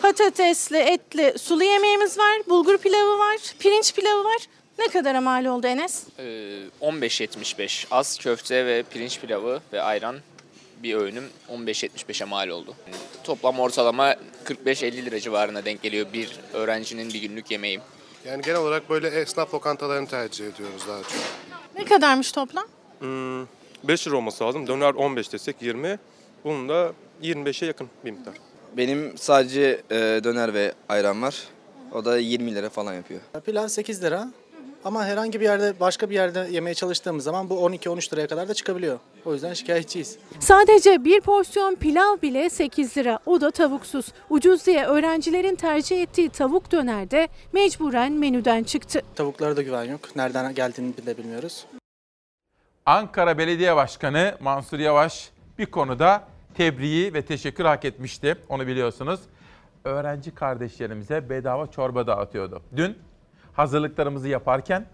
patatesli, 0.03 0.77
etli 0.77 1.39
sulu 1.39 1.65
yemeğimiz 1.65 2.19
var, 2.19 2.43
bulgur 2.49 2.79
pilavı 2.79 3.19
var, 3.19 3.37
pirinç 3.59 3.95
pilavı 3.95 4.25
var. 4.25 4.39
Ne 4.79 4.89
kadar 4.89 5.19
mal 5.19 5.45
oldu 5.45 5.67
Enes? 5.67 6.03
Ee, 6.19 6.23
15.75 6.81 7.87
az 7.91 8.19
köfte 8.19 8.67
ve 8.67 8.83
pirinç 8.83 9.21
pilavı 9.21 9.61
ve 9.73 9.83
ayran 9.83 10.17
bir 10.83 10.95
öğünüm 10.95 11.25
15.75'e 11.51 12.25
mal 12.25 12.49
oldu. 12.49 12.75
Toplam 13.25 13.61
ortalama 13.61 14.17
45-50 14.45 15.05
lira 15.05 15.21
civarına 15.21 15.65
denk 15.65 15.83
geliyor 15.83 16.07
bir 16.13 16.41
öğrencinin 16.53 17.09
bir 17.15 17.21
günlük 17.21 17.51
yemeği. 17.51 17.81
Yani 18.27 18.43
genel 18.43 18.59
olarak 18.59 18.91
böyle 18.91 19.09
esnaf 19.09 19.55
lokantalarını 19.55 20.09
tercih 20.09 20.47
ediyoruz 20.47 20.83
daha 20.89 21.03
çok. 21.03 21.13
Ne 21.79 21.85
kadarmış 21.85 22.33
toplam? 22.33 22.67
Hmm, 22.99 23.47
5 23.85 24.07
lira 24.07 24.17
olması 24.17 24.45
lazım. 24.45 24.67
Döner 24.67 24.95
15 24.95 25.33
desek 25.33 25.57
20. 25.61 25.99
Bunun 26.45 26.69
da 26.69 26.93
25'e 27.23 27.67
yakın 27.67 27.89
bir 28.05 28.11
miktar. 28.11 28.35
Benim 28.77 29.19
sadece 29.19 29.83
e, 29.91 29.97
döner 30.25 30.55
ve 30.55 30.73
ayran 30.89 31.23
var. 31.23 31.43
O 31.93 32.05
da 32.05 32.19
20 32.19 32.55
lira 32.55 32.71
falan 32.71 32.95
yapıyor. 32.95 33.21
Pilav 33.45 33.69
8 33.69 34.03
lira. 34.03 34.29
Ama 34.85 35.05
herhangi 35.05 35.41
bir 35.41 35.45
yerde 35.45 35.81
başka 35.81 36.11
bir 36.11 36.15
yerde 36.15 36.49
yemeye 36.51 36.75
çalıştığımız 36.75 37.25
zaman 37.25 37.51
bu 37.51 37.55
12-13 37.55 38.13
liraya 38.13 38.27
kadar 38.27 38.49
da 38.49 38.55
çıkabiliyor. 38.55 38.99
O 39.25 39.33
yüzden 39.33 39.55
şikayetçiyiz. 39.55 40.19
Sadece 40.41 41.05
bir 41.05 41.21
porsiyon 41.21 41.75
pilav 41.75 42.17
bile 42.23 42.51
8 42.51 42.97
lira. 42.97 43.19
O 43.27 43.41
da 43.41 43.51
tavuksuz. 43.51 44.07
Ucuz 44.31 44.67
diye 44.67 44.85
öğrencilerin 44.85 45.55
tercih 45.55 46.03
ettiği 46.03 46.29
tavuk 46.29 46.73
döner 46.73 47.11
de 47.11 47.29
mecburen 47.53 48.13
menüden 48.13 48.65
çıktı. 48.65 49.03
Tavuklara 49.15 49.57
da 49.57 49.63
güven 49.63 49.85
yok. 49.85 50.17
Nereden 50.17 50.55
geldiğini 50.55 50.97
bile 50.97 51.19
bilmiyoruz. 51.19 51.67
Ankara 52.87 53.39
Belediye 53.39 53.77
Başkanı 53.77 54.35
Mansur 54.41 54.79
Yavaş 54.79 55.31
bir 55.59 55.67
konuda 55.67 56.25
tebriği 56.55 57.15
ve 57.15 57.23
teşekkür 57.23 57.65
hak 57.65 57.85
etmişti. 57.85 58.37
Onu 58.49 58.67
biliyorsunuz. 58.67 59.21
Öğrenci 59.85 60.35
kardeşlerimize 60.35 61.31
bedava 61.31 61.67
çorba 61.67 62.07
dağıtıyordu. 62.07 62.63
Dün 62.77 62.97
hazırlıklarımızı 63.53 64.29
yaparken 64.29 64.87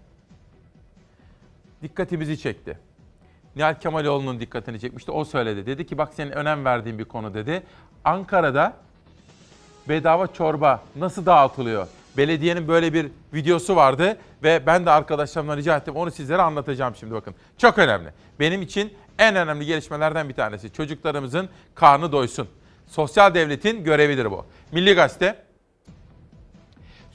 dikkatimizi 1.81 2.39
çekti. 2.39 2.77
Nihal 3.55 3.79
Kemaloğlu'nun 3.79 4.39
dikkatini 4.39 4.79
çekmişti. 4.79 5.11
O 5.11 5.25
söyledi. 5.25 5.65
Dedi 5.65 5.85
ki 5.85 5.97
bak 5.97 6.13
senin 6.13 6.31
önem 6.31 6.65
verdiğin 6.65 6.99
bir 6.99 7.05
konu 7.05 7.33
dedi. 7.33 7.63
Ankara'da 8.05 8.73
bedava 9.89 10.27
çorba 10.27 10.83
nasıl 10.95 11.25
dağıtılıyor? 11.25 11.87
Belediyenin 12.17 12.67
böyle 12.67 12.93
bir 12.93 13.11
videosu 13.33 13.75
vardı 13.75 14.17
ve 14.43 14.65
ben 14.65 14.85
de 14.85 14.91
arkadaşlarımdan 14.91 15.57
rica 15.57 15.77
ettim. 15.77 15.95
Onu 15.95 16.11
sizlere 16.11 16.41
anlatacağım 16.41 16.95
şimdi 16.95 17.13
bakın. 17.13 17.35
Çok 17.57 17.77
önemli. 17.77 18.09
Benim 18.39 18.61
için 18.61 18.93
en 19.19 19.35
önemli 19.35 19.65
gelişmelerden 19.65 20.29
bir 20.29 20.33
tanesi. 20.33 20.73
Çocuklarımızın 20.73 21.49
karnı 21.75 22.11
doysun. 22.11 22.47
Sosyal 22.87 23.33
devletin 23.33 23.83
görevidir 23.83 24.31
bu. 24.31 24.45
Milli 24.71 24.93
Gazete 24.93 25.43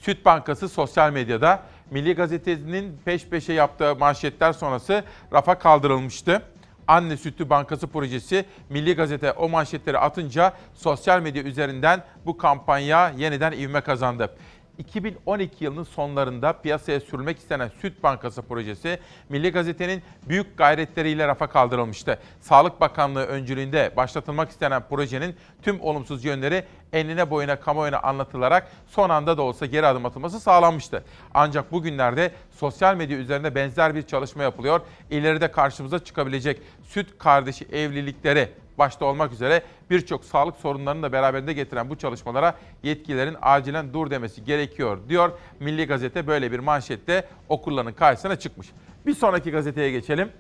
Süt 0.05 0.25
Bankası 0.25 0.69
sosyal 0.69 1.13
medyada 1.13 1.63
Milli 1.91 2.15
Gazete'nin 2.15 3.01
peş 3.05 3.27
peşe 3.27 3.53
yaptığı 3.53 3.97
manşetler 3.97 4.53
sonrası 4.53 5.05
rafa 5.33 5.59
kaldırılmıştı. 5.59 6.43
Anne 6.89 7.17
Sütü 7.17 7.51
Bankası 7.51 7.87
projesi 7.87 8.45
Milli 8.69 8.97
Gazete 8.97 9.33
o 9.33 9.49
manşetleri 9.49 9.99
atınca 9.99 10.53
sosyal 10.75 11.21
medya 11.21 11.43
üzerinden 11.43 12.03
bu 12.27 12.37
kampanya 12.37 13.13
yeniden 13.17 13.53
ivme 13.53 13.81
kazandı. 13.81 14.37
2012 14.79 15.65
yılının 15.65 15.83
sonlarında 15.83 16.53
piyasaya 16.53 17.01
sürülmek 17.01 17.39
istenen 17.39 17.71
Süt 17.81 18.03
Bankası 18.03 18.43
projesi 18.43 18.99
Milli 19.29 19.53
Gazete'nin 19.53 20.03
büyük 20.29 20.59
gayretleriyle 20.59 21.29
rafa 21.29 21.47
kaldırılmıştı. 21.47 22.19
Sağlık 22.41 22.81
Bakanlığı 22.81 23.25
öncülüğünde 23.25 23.93
başlatılmak 23.97 24.51
istenen 24.51 24.83
projenin 24.89 25.37
tüm 25.63 25.81
olumsuz 25.81 26.25
yönleri 26.25 26.65
enine 26.93 27.31
boyuna 27.31 27.61
kamuoyuna 27.61 27.99
anlatılarak 27.99 28.71
son 28.87 29.11
anda 29.11 29.39
da 29.39 29.43
olsa 29.43 29.67
geri 29.67 29.87
adım 29.87 30.07
atılması 30.07 30.41
sağlanmıştı. 30.41 31.05
Ancak 31.35 31.73
bugünlerde 31.73 32.31
sosyal 32.57 32.97
medya 32.97 33.19
üzerinde 33.19 33.55
benzer 33.55 33.95
bir 33.95 34.03
çalışma 34.03 34.43
yapılıyor. 34.43 34.81
İleride 35.11 35.51
karşımıza 35.51 35.99
çıkabilecek 35.99 36.63
süt 36.85 37.19
kardeşi 37.19 37.65
evlilikleri 37.73 38.49
başta 38.79 39.05
olmak 39.05 39.33
üzere 39.33 39.63
birçok 39.91 40.25
sağlık 40.25 40.57
sorunlarını 40.57 41.03
da 41.03 41.13
beraberinde 41.13 41.53
getiren 41.53 41.91
bu 41.91 41.99
çalışmalara 41.99 42.55
yetkililerin 42.83 43.37
acilen 43.43 43.93
dur 43.93 44.11
demesi 44.11 44.45
gerekiyor 44.45 44.99
diyor. 45.09 45.33
Milli 45.61 45.87
Gazete 45.87 46.27
böyle 46.27 46.53
bir 46.53 46.59
manşette 46.59 47.29
okulların 47.49 47.93
karşısına 47.93 48.37
çıkmış. 48.37 48.69
Bir 49.07 49.15
sonraki 49.15 49.51
gazeteye 49.51 49.91
geçelim. 49.91 50.33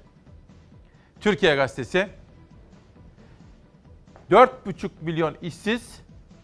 Türkiye 1.20 1.56
Gazetesi 1.56 2.08
4,5 4.30 4.90
milyon 5.00 5.36
işsiz, 5.42 6.00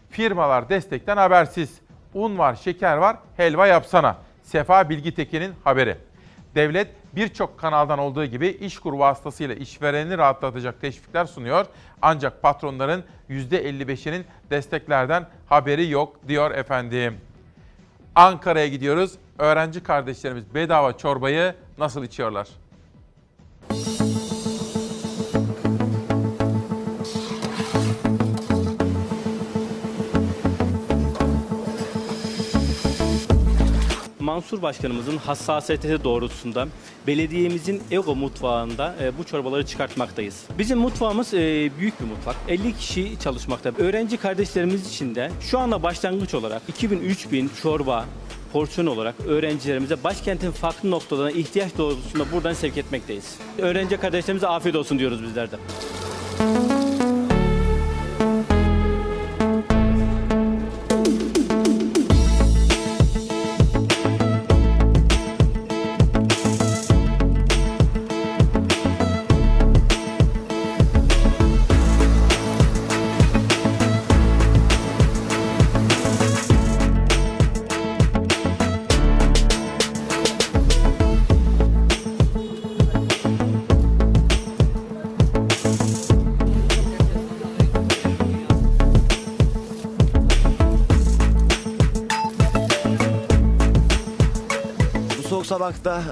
firmalar 0.09 0.69
destekten 0.69 1.17
habersiz. 1.17 1.81
Un 2.13 2.37
var, 2.37 2.55
şeker 2.55 2.97
var, 2.97 3.17
helva 3.37 3.67
yapsana. 3.67 4.17
Sefa 4.43 4.89
Bilgitekin'in 4.89 5.53
haberi. 5.63 5.97
Devlet 6.55 7.00
birçok 7.15 7.59
kanaldan 7.59 7.99
olduğu 7.99 8.25
gibi 8.25 8.47
işkur 8.47 8.93
vasıtasıyla 8.93 9.55
işvereni 9.55 10.17
rahatlatacak 10.17 10.81
teşvikler 10.81 11.25
sunuyor. 11.25 11.65
Ancak 12.01 12.41
patronların 12.41 13.03
%55'inin 13.29 14.25
desteklerden 14.49 15.27
haberi 15.49 15.89
yok 15.89 16.27
diyor 16.27 16.51
efendim. 16.51 17.17
Ankara'ya 18.15 18.67
gidiyoruz. 18.67 19.15
Öğrenci 19.39 19.83
kardeşlerimiz 19.83 20.55
bedava 20.55 20.97
çorbayı 20.97 21.55
nasıl 21.77 22.03
içiyorlar? 22.03 22.47
Mansur 34.31 34.61
Başkanımızın 34.61 35.17
hassasiyeti 35.17 36.03
doğrultusunda 36.03 36.67
belediyemizin 37.07 37.83
Ego 37.91 38.15
mutfağında 38.15 38.95
e, 39.01 39.17
bu 39.17 39.23
çorbaları 39.23 39.65
çıkartmaktayız. 39.65 40.43
Bizim 40.59 40.79
mutfağımız 40.79 41.33
e, 41.33 41.69
büyük 41.79 41.99
bir 42.01 42.05
mutfak. 42.05 42.35
50 42.47 42.77
kişi 42.77 43.19
çalışmakta. 43.19 43.71
Öğrenci 43.77 44.17
kardeşlerimiz 44.17 44.89
için 44.89 45.15
de 45.15 45.31
şu 45.41 45.59
anda 45.59 45.83
başlangıç 45.83 46.33
olarak 46.33 46.61
2000-3000 46.69 47.47
çorba 47.61 48.05
porsiyon 48.53 48.87
olarak 48.87 49.15
öğrencilerimize 49.27 50.03
başkentin 50.03 50.51
farklı 50.51 50.91
noktalarına 50.91 51.31
ihtiyaç 51.31 51.77
doğrultusunda 51.77 52.31
buradan 52.31 52.53
sevk 52.53 52.77
etmekteyiz. 52.77 53.37
Öğrenci 53.57 53.97
kardeşlerimize 53.97 54.47
afiyet 54.47 54.75
olsun 54.75 54.99
diyoruz 54.99 55.23
bizler 55.23 55.49
de. 55.51 55.55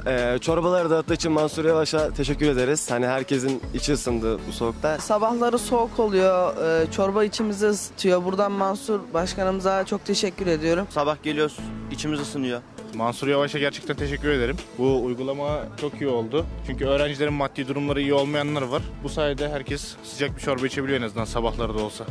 E, 0.06 0.38
çorbaları 0.41 0.90
dağıttığı 0.90 1.14
için 1.14 1.32
Mansur 1.32 1.66
Yavaş'a 1.66 2.14
teşekkür 2.14 2.49
ederiz. 2.49 2.91
Hani 2.91 3.07
herkesin 3.07 3.61
içi 3.74 3.94
ısındı 3.94 4.40
bu 4.48 4.52
soğukta. 4.52 4.98
Sabahları 4.98 5.60
soğuk 5.60 5.99
oluyor, 5.99 6.57
e, 6.66 6.91
çorba 6.91 7.24
içimizi 7.24 7.68
ısıtıyor. 7.68 8.26
Buradan 8.26 8.52
Mansur 8.52 8.99
Başkanımıza 9.14 9.86
çok 9.86 10.06
teşekkür 10.06 10.48
ediyorum. 10.48 10.88
Sabah 10.90 11.24
geliyoruz, 11.24 11.57
içimiz 11.91 12.20
ısınıyor. 12.20 12.61
Mansur 12.95 13.28
Yavaş'a 13.28 13.60
gerçekten 13.60 13.95
teşekkür 13.95 14.30
ederim. 14.30 14.57
Bu 14.78 15.03
uygulama 15.06 15.60
çok 15.82 16.02
iyi 16.02 16.07
oldu. 16.07 16.45
Çünkü 16.68 16.86
öğrencilerin 16.86 17.34
maddi 17.34 17.68
durumları 17.68 18.02
iyi 18.02 18.14
olmayanlar 18.14 18.61
var. 18.61 18.82
Bu 19.03 19.10
sayede 19.10 19.49
herkes 19.49 19.95
sıcak 20.03 20.36
bir 20.38 20.41
çorba 20.41 20.66
içebiliyor 20.66 20.99
en 20.99 21.06
azından 21.06 21.26
sabahları 21.26 21.78
da 21.78 21.84
olsa. 21.84 22.06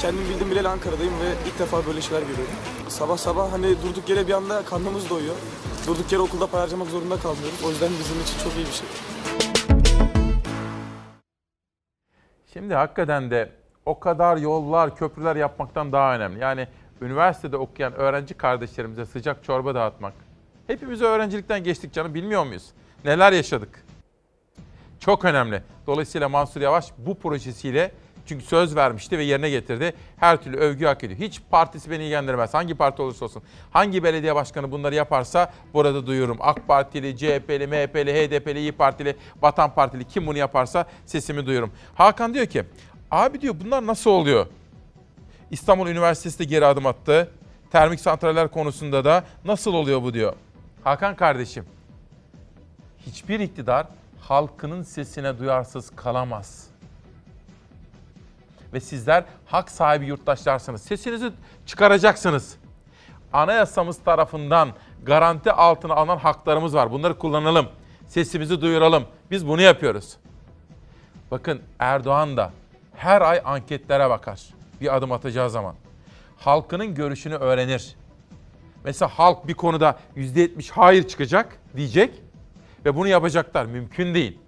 Kendim 0.00 0.20
bildim 0.34 0.50
bileli 0.50 0.68
Ankara'dayım 0.68 1.12
ve 1.12 1.48
ilk 1.48 1.58
defa 1.58 1.86
böyle 1.86 2.00
şeyler 2.00 2.20
görüyorum. 2.20 2.54
Sabah 2.88 3.16
sabah 3.16 3.52
hani 3.52 3.66
durduk 3.66 4.08
yere 4.08 4.28
bir 4.28 4.32
anda 4.32 4.62
karnımız 4.64 5.10
doyuyor. 5.10 5.34
Durduk 5.86 6.12
yere 6.12 6.22
okulda 6.22 6.46
para 6.46 6.62
harcamak 6.62 6.88
zorunda 6.88 7.16
kalmıyoruz. 7.16 7.64
O 7.64 7.70
yüzden 7.70 7.90
bizim 7.98 8.22
için 8.22 8.38
çok 8.44 8.52
iyi 8.56 8.66
bir 8.66 8.72
şey. 8.72 8.86
Şimdi 12.52 12.74
hakikaten 12.74 13.30
de 13.30 13.52
o 13.86 14.00
kadar 14.00 14.36
yollar, 14.36 14.96
köprüler 14.96 15.36
yapmaktan 15.36 15.92
daha 15.92 16.14
önemli. 16.14 16.40
Yani 16.40 16.68
üniversitede 17.00 17.56
okuyan 17.56 17.92
öğrenci 17.94 18.34
kardeşlerimize 18.34 19.06
sıcak 19.06 19.44
çorba 19.44 19.74
dağıtmak. 19.74 20.14
Hepimiz 20.66 21.02
öğrencilikten 21.02 21.64
geçtik 21.64 21.92
canım 21.92 22.14
bilmiyor 22.14 22.46
muyuz? 22.46 22.70
Neler 23.04 23.32
yaşadık? 23.32 23.84
Çok 25.00 25.24
önemli. 25.24 25.62
Dolayısıyla 25.86 26.28
Mansur 26.28 26.60
Yavaş 26.60 26.86
bu 26.98 27.18
projesiyle 27.18 27.92
çünkü 28.26 28.44
söz 28.44 28.76
vermişti 28.76 29.18
ve 29.18 29.24
yerine 29.24 29.50
getirdi. 29.50 29.94
Her 30.16 30.42
türlü 30.42 30.56
övgü 30.56 30.86
hak 30.86 31.04
ediyor. 31.04 31.20
Hiç 31.20 31.40
partisi 31.50 31.90
beni 31.90 32.02
ilgilendirmez. 32.02 32.54
Hangi 32.54 32.74
parti 32.74 33.02
olursa 33.02 33.24
olsun. 33.24 33.42
Hangi 33.70 34.02
belediye 34.04 34.34
başkanı 34.34 34.70
bunları 34.70 34.94
yaparsa 34.94 35.52
burada 35.74 36.06
duyuyorum. 36.06 36.36
AK 36.40 36.68
Partili, 36.68 37.16
CHP'li, 37.16 37.66
MHP'li, 37.66 38.12
HDP'li, 38.12 38.58
İyi 38.58 38.72
Partili, 38.72 39.16
Vatan 39.42 39.74
Partili 39.74 40.04
kim 40.04 40.26
bunu 40.26 40.38
yaparsa 40.38 40.86
sesimi 41.06 41.46
duyuyorum. 41.46 41.72
Hakan 41.94 42.34
diyor 42.34 42.46
ki 42.46 42.64
abi 43.10 43.40
diyor 43.40 43.54
bunlar 43.64 43.86
nasıl 43.86 44.10
oluyor? 44.10 44.46
İstanbul 45.50 45.86
Üniversitesi 45.88 46.38
de 46.38 46.44
geri 46.44 46.66
adım 46.66 46.86
attı. 46.86 47.30
Termik 47.70 48.00
santraller 48.00 48.48
konusunda 48.48 49.04
da 49.04 49.24
nasıl 49.44 49.74
oluyor 49.74 50.02
bu 50.02 50.14
diyor. 50.14 50.32
Hakan 50.84 51.16
kardeşim 51.16 51.64
hiçbir 53.06 53.40
iktidar 53.40 53.86
halkının 54.20 54.82
sesine 54.82 55.38
duyarsız 55.38 55.90
kalamaz. 55.96 56.66
Ve 58.72 58.80
sizler 58.80 59.24
hak 59.46 59.70
sahibi 59.70 60.06
yurttaşlarsınız. 60.06 60.82
Sesinizi 60.82 61.32
çıkaracaksınız. 61.66 62.56
Anayasamız 63.32 63.98
tarafından 63.98 64.68
garanti 65.02 65.52
altına 65.52 65.94
alınan 65.94 66.16
haklarımız 66.16 66.74
var. 66.74 66.90
Bunları 66.90 67.18
kullanalım. 67.18 67.68
Sesimizi 68.08 68.60
duyuralım. 68.60 69.04
Biz 69.30 69.48
bunu 69.48 69.60
yapıyoruz. 69.60 70.16
Bakın 71.30 71.62
Erdoğan 71.78 72.36
da 72.36 72.52
her 72.96 73.22
ay 73.22 73.42
anketlere 73.44 74.10
bakar. 74.10 74.40
Bir 74.80 74.96
adım 74.96 75.12
atacağı 75.12 75.50
zaman. 75.50 75.74
Halkının 76.38 76.94
görüşünü 76.94 77.34
öğrenir. 77.34 77.96
Mesela 78.84 79.08
halk 79.08 79.48
bir 79.48 79.54
konuda 79.54 79.98
%70 80.16 80.70
hayır 80.70 81.08
çıkacak 81.08 81.58
diyecek 81.76 82.22
ve 82.84 82.96
bunu 82.96 83.08
yapacaklar. 83.08 83.66
Mümkün 83.66 84.14
değil. 84.14 84.38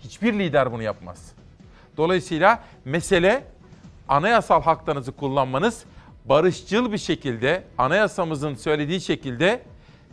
Hiçbir 0.00 0.32
lider 0.32 0.72
bunu 0.72 0.82
yapmaz. 0.82 1.32
Dolayısıyla 1.96 2.62
mesele 2.84 3.44
anayasal 4.08 4.62
haklarınızı 4.62 5.12
kullanmanız, 5.12 5.84
barışçıl 6.24 6.92
bir 6.92 6.98
şekilde 6.98 7.64
anayasamızın 7.78 8.54
söylediği 8.54 9.00
şekilde 9.00 9.62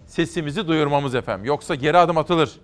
sesimizi 0.06 0.68
duyurmamız 0.68 1.16
efendim. 1.16 1.46
Yoksa 1.46 1.76
geri 1.76 1.98
adım 1.98 2.18
atılır. 2.18 2.60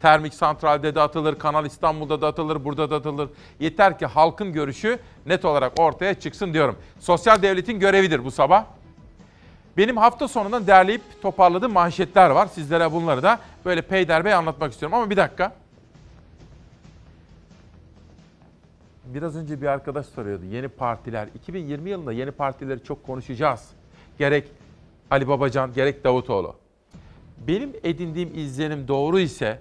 Termik 0.00 0.34
santralde 0.34 0.94
de 0.94 1.00
atılır, 1.00 1.38
Kanal 1.38 1.66
İstanbul'da 1.66 2.20
da 2.20 2.26
atılır, 2.26 2.64
burada 2.64 2.90
da 2.90 2.96
atılır. 2.96 3.28
Yeter 3.60 3.98
ki 3.98 4.06
halkın 4.06 4.52
görüşü 4.52 4.98
net 5.26 5.44
olarak 5.44 5.80
ortaya 5.80 6.14
çıksın 6.14 6.54
diyorum. 6.54 6.76
Sosyal 7.00 7.42
devletin 7.42 7.80
görevidir 7.80 8.24
bu 8.24 8.30
sabah. 8.30 8.64
Benim 9.76 9.96
hafta 9.96 10.28
sonundan 10.28 10.66
derleyip 10.66 11.02
toparladığım 11.22 11.72
manşetler 11.72 12.30
var. 12.30 12.46
Sizlere 12.46 12.92
bunları 12.92 13.22
da 13.22 13.38
böyle 13.64 13.82
peyderbey 13.82 14.34
anlatmak 14.34 14.72
istiyorum. 14.72 14.98
Ama 14.98 15.10
bir 15.10 15.16
dakika. 15.16 15.52
Biraz 19.14 19.36
önce 19.36 19.60
bir 19.60 19.66
arkadaş 19.66 20.06
soruyordu. 20.06 20.44
Yeni 20.44 20.68
partiler. 20.68 21.28
2020 21.34 21.90
yılında 21.90 22.12
yeni 22.12 22.30
partileri 22.30 22.84
çok 22.84 23.06
konuşacağız. 23.06 23.70
Gerek 24.18 24.48
Ali 25.10 25.28
Babacan, 25.28 25.72
gerek 25.72 26.04
Davutoğlu. 26.04 26.54
Benim 27.48 27.72
edindiğim 27.82 28.30
izlenim 28.34 28.88
doğru 28.88 29.18
ise 29.18 29.60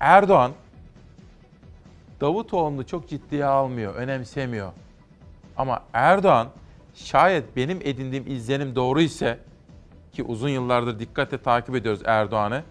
Erdoğan 0.00 0.52
Davutoğlu'nu 2.20 2.86
çok 2.86 3.08
ciddiye 3.08 3.44
almıyor, 3.44 3.94
önemsemiyor. 3.94 4.72
Ama 5.56 5.82
Erdoğan 5.92 6.48
şayet 6.94 7.56
benim 7.56 7.78
edindiğim 7.82 8.26
izlenim 8.26 8.74
doğru 8.74 9.00
ise 9.00 9.38
ki 10.12 10.22
uzun 10.22 10.48
yıllardır 10.48 10.98
dikkatle 10.98 11.38
takip 11.38 11.74
ediyoruz 11.74 12.02
Erdoğan'ı. 12.04 12.62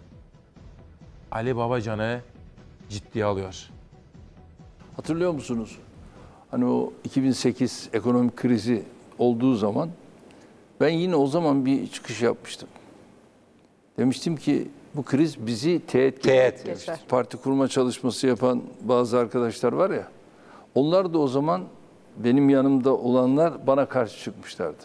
Ali 1.31 1.55
Babacan'ı 1.55 2.21
ciddiye 2.89 3.25
alıyor. 3.25 3.72
Hatırlıyor 4.95 5.31
musunuz? 5.31 5.77
Hani 6.51 6.65
o 6.65 6.93
2008 7.03 7.89
ekonomik 7.93 8.37
krizi 8.37 8.83
olduğu 9.19 9.55
zaman 9.55 9.89
ben 10.81 10.89
yine 10.89 11.15
o 11.15 11.27
zaman 11.27 11.65
bir 11.65 11.87
çıkış 11.87 12.21
yapmıştım. 12.21 12.69
Demiştim 13.97 14.35
ki 14.35 14.67
bu 14.95 15.03
kriz 15.03 15.47
bizi 15.47 15.81
teğet, 15.87 16.23
Teğet. 16.23 16.65
geçer. 16.65 16.99
Parti 17.07 17.37
kurma 17.37 17.67
çalışması 17.67 18.27
yapan 18.27 18.61
bazı 18.81 19.17
arkadaşlar 19.17 19.73
var 19.73 19.89
ya. 19.89 20.07
Onlar 20.75 21.13
da 21.13 21.19
o 21.19 21.27
zaman 21.27 21.63
benim 22.17 22.49
yanımda 22.49 22.97
olanlar 22.97 23.67
bana 23.67 23.85
karşı 23.85 24.23
çıkmışlardı. 24.23 24.83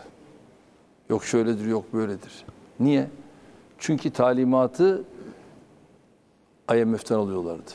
Yok 1.10 1.24
şöyledir, 1.24 1.66
yok 1.66 1.84
böyledir. 1.92 2.44
Niye? 2.80 3.08
Çünkü 3.78 4.10
talimatı 4.10 5.04
IMF'den 6.74 7.14
alıyorlardı. 7.14 7.70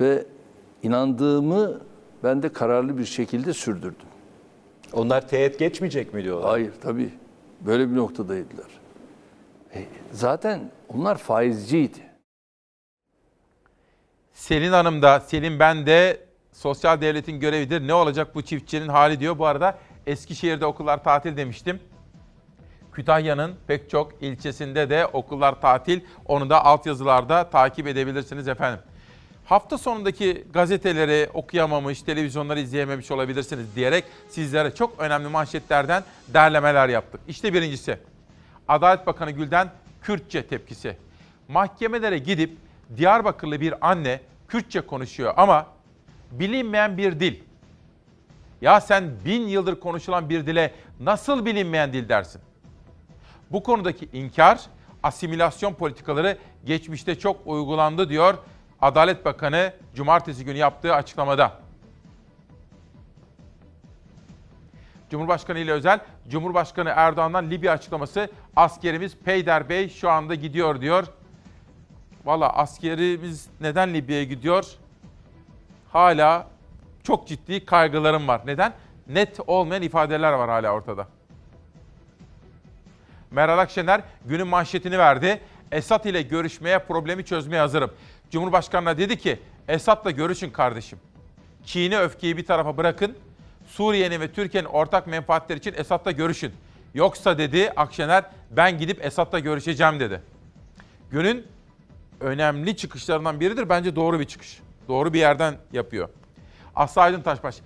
Ve 0.00 0.26
inandığımı 0.84 1.80
ben 2.24 2.42
de 2.42 2.52
kararlı 2.52 2.98
bir 2.98 3.04
şekilde 3.04 3.52
sürdürdüm. 3.52 4.06
Onlar 4.92 5.28
teğet 5.28 5.58
geçmeyecek 5.58 6.14
mi 6.14 6.24
diyorlar? 6.24 6.50
Hayır 6.50 6.72
tabii. 6.82 7.10
Böyle 7.60 7.90
bir 7.90 7.96
noktadaydılar. 7.96 8.66
E, 9.74 9.84
zaten 10.12 10.70
onlar 10.88 11.18
faizciydi. 11.18 11.98
Selin 14.32 14.72
Hanım 14.72 15.02
da, 15.02 15.20
Selin 15.20 15.58
ben 15.58 15.86
de 15.86 16.20
sosyal 16.52 17.00
devletin 17.00 17.40
görevidir. 17.40 17.86
Ne 17.86 17.94
olacak 17.94 18.34
bu 18.34 18.42
çiftçinin 18.42 18.88
hali 18.88 19.20
diyor. 19.20 19.38
Bu 19.38 19.46
arada 19.46 19.78
Eskişehir'de 20.06 20.66
okullar 20.66 21.04
tatil 21.04 21.36
demiştim. 21.36 21.80
Kütahya'nın 22.92 23.54
pek 23.66 23.90
çok 23.90 24.22
ilçesinde 24.22 24.90
de 24.90 25.06
okullar 25.06 25.60
tatil. 25.60 26.00
Onu 26.26 26.50
da 26.50 26.64
altyazılarda 26.64 27.50
takip 27.50 27.86
edebilirsiniz 27.86 28.48
efendim. 28.48 28.80
Hafta 29.44 29.78
sonundaki 29.78 30.44
gazeteleri 30.52 31.30
okuyamamış, 31.34 32.02
televizyonları 32.02 32.60
izleyememiş 32.60 33.10
olabilirsiniz 33.10 33.76
diyerek 33.76 34.04
sizlere 34.28 34.74
çok 34.74 34.98
önemli 34.98 35.28
manşetlerden 35.28 36.04
derlemeler 36.28 36.88
yaptık. 36.88 37.20
İşte 37.28 37.54
birincisi. 37.54 37.98
Adalet 38.68 39.06
Bakanı 39.06 39.30
Gül'den 39.30 39.70
Kürtçe 40.02 40.46
tepkisi. 40.46 40.96
Mahkemelere 41.48 42.18
gidip 42.18 42.50
Diyarbakırlı 42.96 43.60
bir 43.60 43.90
anne 43.90 44.20
Kürtçe 44.48 44.80
konuşuyor 44.80 45.34
ama 45.36 45.66
bilinmeyen 46.30 46.96
bir 46.96 47.20
dil. 47.20 47.40
Ya 48.60 48.80
sen 48.80 49.10
bin 49.24 49.48
yıldır 49.48 49.80
konuşulan 49.80 50.30
bir 50.30 50.46
dile 50.46 50.74
nasıl 51.00 51.46
bilinmeyen 51.46 51.92
dil 51.92 52.08
dersin? 52.08 52.40
Bu 53.50 53.62
konudaki 53.62 54.08
inkar, 54.12 54.60
asimilasyon 55.02 55.74
politikaları 55.74 56.38
geçmişte 56.66 57.18
çok 57.18 57.46
uygulandı 57.46 58.08
diyor 58.08 58.34
Adalet 58.84 59.24
Bakanı 59.24 59.72
cumartesi 59.94 60.44
günü 60.44 60.58
yaptığı 60.58 60.94
açıklamada. 60.94 61.52
Cumhurbaşkanı 65.10 65.58
ile 65.58 65.72
özel, 65.72 66.00
Cumhurbaşkanı 66.28 66.92
Erdoğan'dan 66.96 67.50
Libya 67.50 67.72
açıklaması 67.72 68.28
askerimiz 68.56 69.16
Peyder 69.16 69.68
Bey 69.68 69.88
şu 69.88 70.10
anda 70.10 70.34
gidiyor 70.34 70.80
diyor. 70.80 71.06
Valla 72.24 72.56
askerimiz 72.56 73.48
neden 73.60 73.94
Libya'ya 73.94 74.24
gidiyor? 74.24 74.66
Hala 75.92 76.46
çok 77.02 77.28
ciddi 77.28 77.64
kaygılarım 77.64 78.28
var. 78.28 78.40
Neden? 78.46 78.72
Net 79.06 79.40
olmayan 79.46 79.82
ifadeler 79.82 80.32
var 80.32 80.50
hala 80.50 80.70
ortada. 80.70 81.08
Meral 83.30 83.58
Akşener 83.58 84.00
günün 84.24 84.46
manşetini 84.46 84.98
verdi. 84.98 85.40
Esad 85.72 86.04
ile 86.04 86.22
görüşmeye 86.22 86.78
problemi 86.78 87.24
çözmeye 87.24 87.58
hazırım. 87.58 87.90
Cumhurbaşkanına 88.30 88.98
dedi 88.98 89.18
ki 89.18 89.38
Esad'la 89.68 90.10
görüşün 90.10 90.50
kardeşim. 90.50 90.98
Kini 91.66 91.98
öfkeyi 91.98 92.36
bir 92.36 92.46
tarafa 92.46 92.76
bırakın. 92.76 93.16
Suriye'nin 93.66 94.20
ve 94.20 94.32
Türkiye'nin 94.32 94.68
ortak 94.68 95.06
menfaatleri 95.06 95.58
için 95.58 95.74
Esad'la 95.76 96.10
görüşün. 96.10 96.52
Yoksa 96.94 97.38
dedi 97.38 97.70
Akşener 97.76 98.24
ben 98.50 98.78
gidip 98.78 99.04
Esad'la 99.04 99.38
görüşeceğim 99.38 100.00
dedi. 100.00 100.20
Günün 101.10 101.46
önemli 102.20 102.76
çıkışlarından 102.76 103.40
biridir. 103.40 103.68
Bence 103.68 103.96
doğru 103.96 104.20
bir 104.20 104.24
çıkış. 104.24 104.60
Doğru 104.88 105.12
bir 105.12 105.18
yerden 105.18 105.54
yapıyor. 105.72 106.08
Aslı 106.76 107.02
Aydın 107.02 107.22
Taşbaş. 107.22 107.56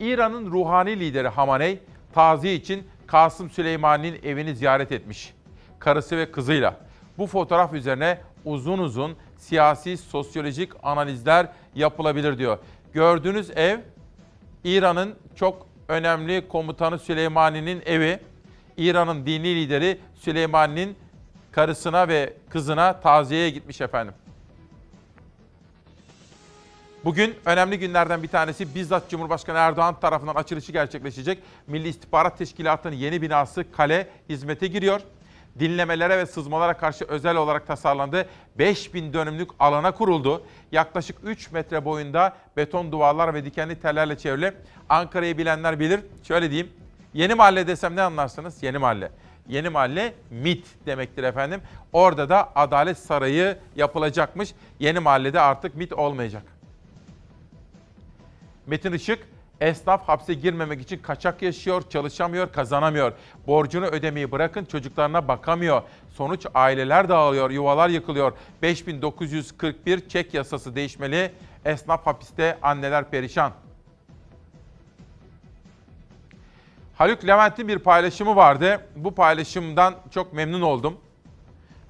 İran'ın 0.00 0.50
ruhani 0.50 1.00
lideri 1.00 1.28
Hamaney 1.28 1.78
taziye 2.14 2.54
için 2.54 2.86
Kasım 3.06 3.50
Süleymani'nin 3.50 4.22
evini 4.22 4.56
ziyaret 4.56 4.92
etmiş. 4.92 5.34
Karısı 5.78 6.16
ve 6.16 6.32
kızıyla. 6.32 6.76
Bu 7.18 7.26
fotoğraf 7.26 7.72
üzerine 7.72 8.18
uzun 8.44 8.78
uzun 8.78 9.16
siyasi, 9.38 9.96
sosyolojik 9.96 10.72
analizler 10.82 11.48
yapılabilir 11.74 12.38
diyor. 12.38 12.58
Gördüğünüz 12.92 13.50
ev 13.50 13.78
İran'ın 14.64 15.14
çok 15.34 15.66
önemli 15.88 16.48
komutanı 16.48 16.98
Süleymani'nin 16.98 17.82
evi. 17.86 18.18
İran'ın 18.76 19.26
dini 19.26 19.56
lideri 19.56 19.98
Süleymani'nin 20.14 20.96
karısına 21.52 22.08
ve 22.08 22.32
kızına 22.50 23.00
taziyeye 23.00 23.50
gitmiş 23.50 23.80
efendim. 23.80 24.14
Bugün 27.04 27.34
önemli 27.44 27.78
günlerden 27.78 28.22
bir 28.22 28.28
tanesi 28.28 28.74
bizzat 28.74 29.10
Cumhurbaşkanı 29.10 29.58
Erdoğan 29.58 30.00
tarafından 30.00 30.34
açılışı 30.34 30.72
gerçekleşecek. 30.72 31.38
Milli 31.66 31.88
İstihbarat 31.88 32.38
Teşkilatı'nın 32.38 32.94
yeni 32.94 33.22
binası 33.22 33.72
Kale 33.72 34.08
hizmete 34.28 34.66
giriyor. 34.66 35.00
Dinlemelere 35.58 36.18
ve 36.18 36.26
sızmalara 36.26 36.74
karşı 36.74 37.04
özel 37.04 37.36
olarak 37.36 37.66
tasarlandı. 37.66 38.26
5000 38.58 39.12
dönümlük 39.12 39.50
alana 39.58 39.90
kuruldu. 39.92 40.42
Yaklaşık 40.72 41.16
3 41.24 41.52
metre 41.52 41.84
boyunda 41.84 42.36
beton 42.56 42.92
duvarlar 42.92 43.34
ve 43.34 43.44
dikenli 43.44 43.80
tellerle 43.80 44.18
çevrili. 44.18 44.52
Ankara'yı 44.88 45.38
bilenler 45.38 45.80
bilir. 45.80 46.00
Şöyle 46.22 46.50
diyeyim. 46.50 46.72
Yeni 47.14 47.34
mahalle 47.34 47.66
desem 47.66 47.96
ne 47.96 48.02
anlarsınız? 48.02 48.62
Yeni 48.62 48.78
mahalle. 48.78 49.10
Yeni 49.48 49.68
mahalle 49.68 50.14
MIT 50.30 50.66
demektir 50.86 51.22
efendim. 51.22 51.60
Orada 51.92 52.28
da 52.28 52.52
Adalet 52.54 52.98
Sarayı 52.98 53.58
yapılacakmış. 53.76 54.54
Yeni 54.78 54.98
mahallede 54.98 55.40
artık 55.40 55.74
MIT 55.74 55.92
olmayacak. 55.92 56.42
Metin 58.66 58.92
Işık, 58.92 59.28
esnaf 59.60 60.08
hapse 60.08 60.34
girmemek 60.34 60.80
için 60.80 60.98
kaçak 60.98 61.42
yaşıyor, 61.42 61.82
çalışamıyor, 61.90 62.52
kazanamıyor. 62.52 63.12
Borcunu 63.46 63.86
ödemeyi 63.86 64.32
bırakın 64.32 64.64
çocuklarına 64.64 65.28
bakamıyor. 65.28 65.82
Sonuç 66.14 66.46
aileler 66.54 67.08
dağılıyor, 67.08 67.50
yuvalar 67.50 67.88
yıkılıyor. 67.88 68.32
5941 68.62 70.08
çek 70.08 70.34
yasası 70.34 70.74
değişmeli. 70.74 71.32
Esnaf 71.64 72.06
hapiste, 72.06 72.58
anneler 72.62 73.10
perişan. 73.10 73.52
Haluk 76.94 77.26
Levent'in 77.26 77.68
bir 77.68 77.78
paylaşımı 77.78 78.36
vardı. 78.36 78.80
Bu 78.96 79.14
paylaşımdan 79.14 79.94
çok 80.10 80.32
memnun 80.32 80.60
oldum. 80.60 80.96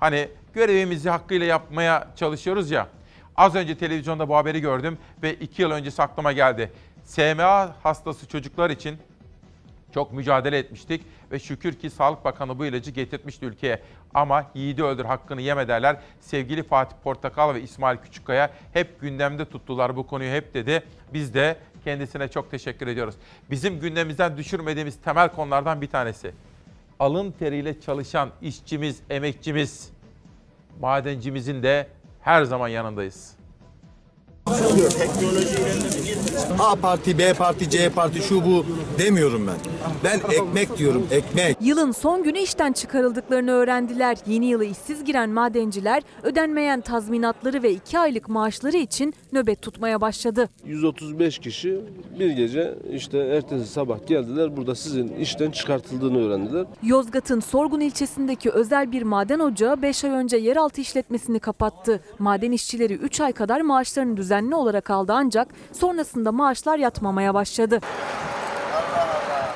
Hani 0.01 0.29
görevimizi 0.55 1.11
hakkıyla 1.11 1.47
yapmaya 1.47 2.09
çalışıyoruz 2.17 2.71
ya. 2.71 2.89
Az 3.37 3.55
önce 3.55 3.79
televizyonda 3.79 4.29
bu 4.29 4.37
haberi 4.37 4.61
gördüm 4.61 4.99
ve 5.23 5.35
iki 5.35 5.63
yıl 5.63 5.71
öncesi 5.71 6.03
aklıma 6.03 6.33
geldi. 6.33 6.73
SMA 7.07 7.77
hastası 7.83 8.29
çocuklar 8.29 8.71
için 8.71 8.99
çok 9.95 10.13
mücadele 10.13 10.59
etmiştik 10.59 11.03
ve 11.33 11.39
şükür 11.39 11.73
ki 11.73 11.91
Sağlık 11.91 12.25
Bakanı 12.25 12.59
bu 12.59 12.67
ilacı 12.67 12.91
getirtmişti 12.91 13.47
ülkeye. 13.47 13.83
Ama 14.15 14.51
yiğidi 14.55 14.85
öldür 14.85 15.05
hakkını 15.05 15.41
yeme 15.41 15.69
derler. 15.69 15.97
Sevgili 16.21 16.63
Fatih 16.63 16.97
Portakal 17.05 17.55
ve 17.55 17.63
İsmail 17.63 17.99
Küçükkaya 17.99 18.51
hep 18.73 19.01
gündemde 19.01 19.45
tuttular 19.45 19.97
bu 19.97 20.07
konuyu 20.07 20.31
hep 20.31 20.55
dedi. 20.55 20.83
Biz 21.15 21.35
de 21.35 21.57
kendisine 21.85 22.29
çok 22.29 22.51
teşekkür 22.51 22.87
ediyoruz. 22.87 23.15
Bizim 23.51 23.81
gündemimizden 23.81 24.37
düşürmediğimiz 24.37 25.01
temel 25.01 25.29
konulardan 25.29 25.81
bir 25.81 25.91
tanesi. 25.91 26.33
Alın 26.99 27.33
teriyle 27.33 27.81
çalışan 27.81 28.31
işçimiz, 28.43 29.01
emekçimiz, 29.11 29.91
madencimizin 30.81 31.63
de 31.63 31.89
her 32.23 32.45
zaman 32.45 32.69
yanındayız. 32.69 33.36
A 36.59 36.77
parti, 36.77 37.19
B 37.19 37.35
parti, 37.35 37.71
C 37.71 37.91
parti 37.91 38.23
şu 38.23 38.45
bu 38.45 38.65
demiyorum 38.99 39.47
ben. 39.47 39.55
Ben 40.05 40.21
ekmek 40.35 40.79
diyorum, 40.79 41.07
ekmek. 41.11 41.57
Yılın 41.61 41.93
son 41.93 42.23
günü 42.23 42.39
işten 42.39 42.73
çıkarıldıklarını 42.73 43.51
öğrendiler. 43.51 44.17
Yeni 44.27 44.47
yılı 44.47 44.65
işsiz 44.65 45.05
giren 45.05 45.31
madenciler 45.31 46.03
ödenmeyen 46.23 46.81
tazminatları 46.81 47.63
ve 47.63 47.73
2 47.73 47.99
aylık 47.99 48.29
maaşları 48.29 48.77
için 48.77 49.15
nöbet 49.33 49.63
tutmaya 49.63 50.01
başladı. 50.01 50.49
135 50.65 51.39
kişi 51.39 51.81
bir 52.19 52.31
gece 52.31 52.75
işte 52.93 53.19
ertesi 53.19 53.67
sabah 53.67 54.07
geldiler. 54.07 54.57
Burada 54.57 54.75
sizin 54.75 55.09
işten 55.09 55.51
çıkartıldığını 55.51 56.27
öğrendiler. 56.27 56.67
Yozgat'ın 56.83 57.41
Sorgun 57.41 57.81
ilçesindeki 57.81 58.51
özel 58.51 58.93
bir 58.93 59.03
maden 59.03 59.39
ocağı 59.39 59.83
5 59.83 60.05
ay 60.05 60.11
önce 60.11 60.37
yeraltı 60.37 60.81
işletmesini 60.81 61.41
kapattı. 61.41 62.01
Maden 62.19 62.53
işçileri 62.53 62.95
3 62.95 63.21
ay 63.21 63.33
kadar 63.33 63.61
maaşlarını 63.61 64.17
düzenli 64.37 64.55
olarak 64.55 64.91
aldı 64.91 65.13
ancak 65.17 65.49
sonrasında 65.73 66.33
maaşlar 66.33 66.79
yatmamaya 66.79 67.35
başladı. 67.35 67.81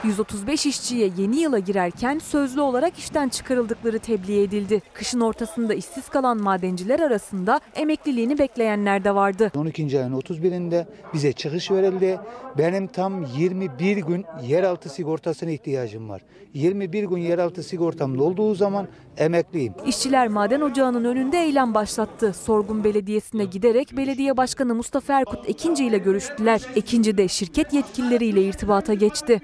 135 0.05 0.67
işçiye 0.67 1.11
yeni 1.17 1.41
yıla 1.41 1.59
girerken 1.59 2.19
sözlü 2.19 2.61
olarak 2.61 2.99
işten 2.99 3.29
çıkarıldıkları 3.29 3.99
tebliğ 3.99 4.43
edildi. 4.43 4.83
Kışın 4.95 5.21
ortasında 5.21 5.75
işsiz 5.75 6.09
kalan 6.09 6.43
madenciler 6.43 7.01
arasında 7.01 7.61
emekliliğini 7.75 8.39
bekleyenler 8.39 9.05
de 9.05 9.15
vardı. 9.15 9.53
12. 9.57 9.99
ayın 10.01 10.13
31'inde 10.13 10.87
bize 11.15 11.33
çıkış 11.33 11.71
verildi. 11.71 12.21
Benim 12.59 12.87
tam 12.87 13.25
21 13.39 13.97
gün 13.97 14.25
yeraltı 14.43 14.89
sigortasına 14.89 15.51
ihtiyacım 15.51 16.09
var. 16.09 16.23
21 16.55 17.05
gün 17.05 17.17
yeraltı 17.17 17.63
sigortam 17.63 18.21
olduğu 18.21 18.55
zaman 18.55 18.89
emekliyim. 19.17 19.75
İşçiler 19.87 20.29
maden 20.29 20.61
ocağının 20.61 21.05
önünde 21.05 21.39
eylem 21.39 21.75
başlattı. 21.75 22.33
Sorgun 22.45 22.85
Belediyesi'ne 22.85 23.45
giderek 23.45 23.97
belediye 23.97 24.37
başkanı 24.37 24.75
Mustafa 24.75 25.21
Erkut 25.21 25.49
Ekinci 25.49 25.85
ile 25.85 25.99
görüştüler. 25.99 26.61
Ekinci 26.77 27.17
de 27.17 27.29
şirket 27.29 27.73
yetkilileriyle 27.73 28.43
irtibata 28.43 28.95
geçti. 28.95 29.41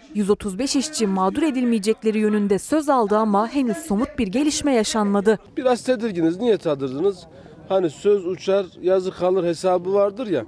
135 0.46 0.76
işçi 0.76 1.06
mağdur 1.06 1.42
edilmeyecekleri 1.42 2.18
yönünde 2.18 2.58
söz 2.58 2.88
aldı 2.88 3.16
ama 3.16 3.48
henüz 3.48 3.76
somut 3.76 4.18
bir 4.18 4.26
gelişme 4.26 4.74
yaşanmadı. 4.74 5.38
Biraz 5.56 5.82
tedirginiz. 5.82 6.36
Niye 6.40 6.58
tadırdınız? 6.58 7.26
Hani 7.68 7.90
söz 7.90 8.26
uçar, 8.26 8.66
yazı 8.82 9.10
kalır 9.10 9.44
hesabı 9.44 9.94
vardır 9.94 10.26
ya. 10.26 10.44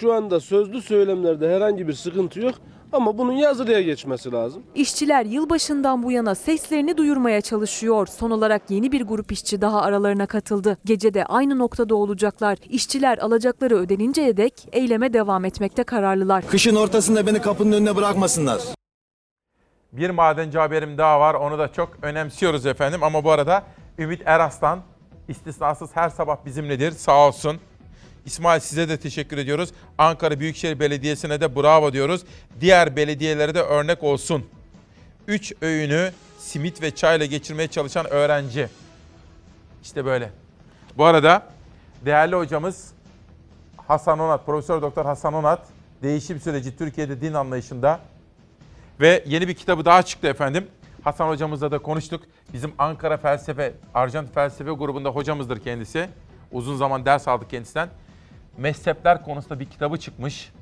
Şu 0.00 0.12
anda 0.12 0.40
sözlü 0.40 0.82
söylemlerde 0.82 1.56
herhangi 1.56 1.88
bir 1.88 1.92
sıkıntı 1.92 2.40
yok. 2.40 2.54
Ama 2.92 3.18
bunun 3.18 3.32
yazılıya 3.32 3.80
geçmesi 3.80 4.32
lazım. 4.32 4.62
İşçiler 4.74 5.24
yılbaşından 5.24 6.02
bu 6.02 6.12
yana 6.12 6.34
seslerini 6.34 6.96
duyurmaya 6.96 7.40
çalışıyor. 7.40 8.06
Son 8.06 8.30
olarak 8.30 8.70
yeni 8.70 8.92
bir 8.92 9.02
grup 9.02 9.32
işçi 9.32 9.60
daha 9.60 9.82
aralarına 9.82 10.26
katıldı. 10.26 10.78
Gece 10.84 11.14
de 11.14 11.24
aynı 11.24 11.58
noktada 11.58 11.94
olacaklar. 11.94 12.58
İşçiler 12.68 13.18
alacakları 13.18 13.76
ödeninceye 13.76 14.36
dek 14.36 14.68
eyleme 14.72 15.12
devam 15.12 15.44
etmekte 15.44 15.84
kararlılar. 15.84 16.46
Kışın 16.46 16.76
ortasında 16.76 17.26
beni 17.26 17.40
kapının 17.40 17.72
önüne 17.72 17.96
bırakmasınlar. 17.96 18.79
Bir 19.92 20.10
madenci 20.10 20.58
haberim 20.58 20.98
daha 20.98 21.20
var. 21.20 21.34
Onu 21.34 21.58
da 21.58 21.72
çok 21.72 21.96
önemsiyoruz 22.02 22.66
efendim. 22.66 23.02
Ama 23.02 23.24
bu 23.24 23.30
arada 23.30 23.62
Ümit 23.98 24.22
Eraslan 24.24 24.80
istisnasız 25.28 25.90
her 25.96 26.08
sabah 26.08 26.36
bizimledir. 26.46 26.92
Sağ 26.92 27.26
olsun. 27.26 27.60
İsmail 28.26 28.60
size 28.60 28.88
de 28.88 28.96
teşekkür 28.96 29.38
ediyoruz. 29.38 29.70
Ankara 29.98 30.40
Büyükşehir 30.40 30.80
Belediyesi'ne 30.80 31.40
de 31.40 31.56
bravo 31.56 31.92
diyoruz. 31.92 32.24
Diğer 32.60 32.96
belediyelere 32.96 33.54
de 33.54 33.62
örnek 33.62 34.02
olsun. 34.02 34.46
Üç 35.28 35.52
öğünü 35.62 36.12
simit 36.38 36.82
ve 36.82 36.94
çayla 36.94 37.26
geçirmeye 37.26 37.68
çalışan 37.68 38.06
öğrenci. 38.10 38.68
İşte 39.82 40.04
böyle. 40.04 40.30
Bu 40.96 41.04
arada 41.04 41.42
değerli 42.04 42.36
hocamız 42.36 42.92
Hasan 43.76 44.18
Onat, 44.18 44.46
Profesör 44.46 44.82
Doktor 44.82 45.04
Hasan 45.04 45.34
Onat, 45.34 45.66
değişim 46.02 46.40
süreci 46.40 46.76
Türkiye'de 46.76 47.20
din 47.20 47.34
anlayışında 47.34 48.00
ve 49.00 49.24
yeni 49.26 49.48
bir 49.48 49.54
kitabı 49.54 49.84
daha 49.84 50.02
çıktı 50.02 50.28
efendim. 50.28 50.66
Hasan 51.04 51.28
hocamızla 51.28 51.70
da 51.70 51.78
konuştuk. 51.78 52.22
Bizim 52.52 52.72
Ankara 52.78 53.16
Felsefe, 53.16 53.72
Arjant 53.94 54.34
Felsefe 54.34 54.70
grubunda 54.70 55.08
hocamızdır 55.10 55.60
kendisi. 55.60 56.08
Uzun 56.52 56.76
zaman 56.76 57.04
ders 57.04 57.28
aldık 57.28 57.50
kendisinden. 57.50 57.88
Mezhepler 58.58 59.24
konusunda 59.24 59.60
bir 59.60 59.64
kitabı 59.64 59.96
çıkmış. 59.96 60.52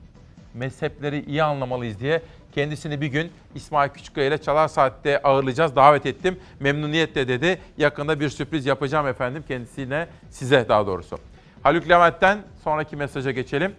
Mezhepleri 0.55 1.25
iyi 1.25 1.43
anlamalıyız 1.43 2.01
diye. 2.01 2.23
Kendisini 2.53 3.01
bir 3.01 3.07
gün 3.07 3.33
İsmail 3.55 3.91
Küçükkaya 3.91 4.27
ile 4.27 4.39
Çalar 4.39 4.69
Saat'te 4.69 5.23
ağırlayacağız. 5.23 5.77
Davet 5.77 6.07
ettim. 6.07 6.39
Memnuniyetle 6.61 7.29
dedi. 7.29 7.59
Yakında 7.79 8.21
bir 8.21 8.29
sürpriz 8.29 8.67
yapacağım 8.67 9.07
efendim 9.07 9.45
kendisine, 9.49 10.09
size 10.31 10.69
daha 10.69 10.87
doğrusu. 10.87 11.19
Haluk 11.63 11.89
Levent'ten 11.89 12.39
sonraki 12.65 12.97
mesaja 12.97 13.31
geçelim. 13.31 13.75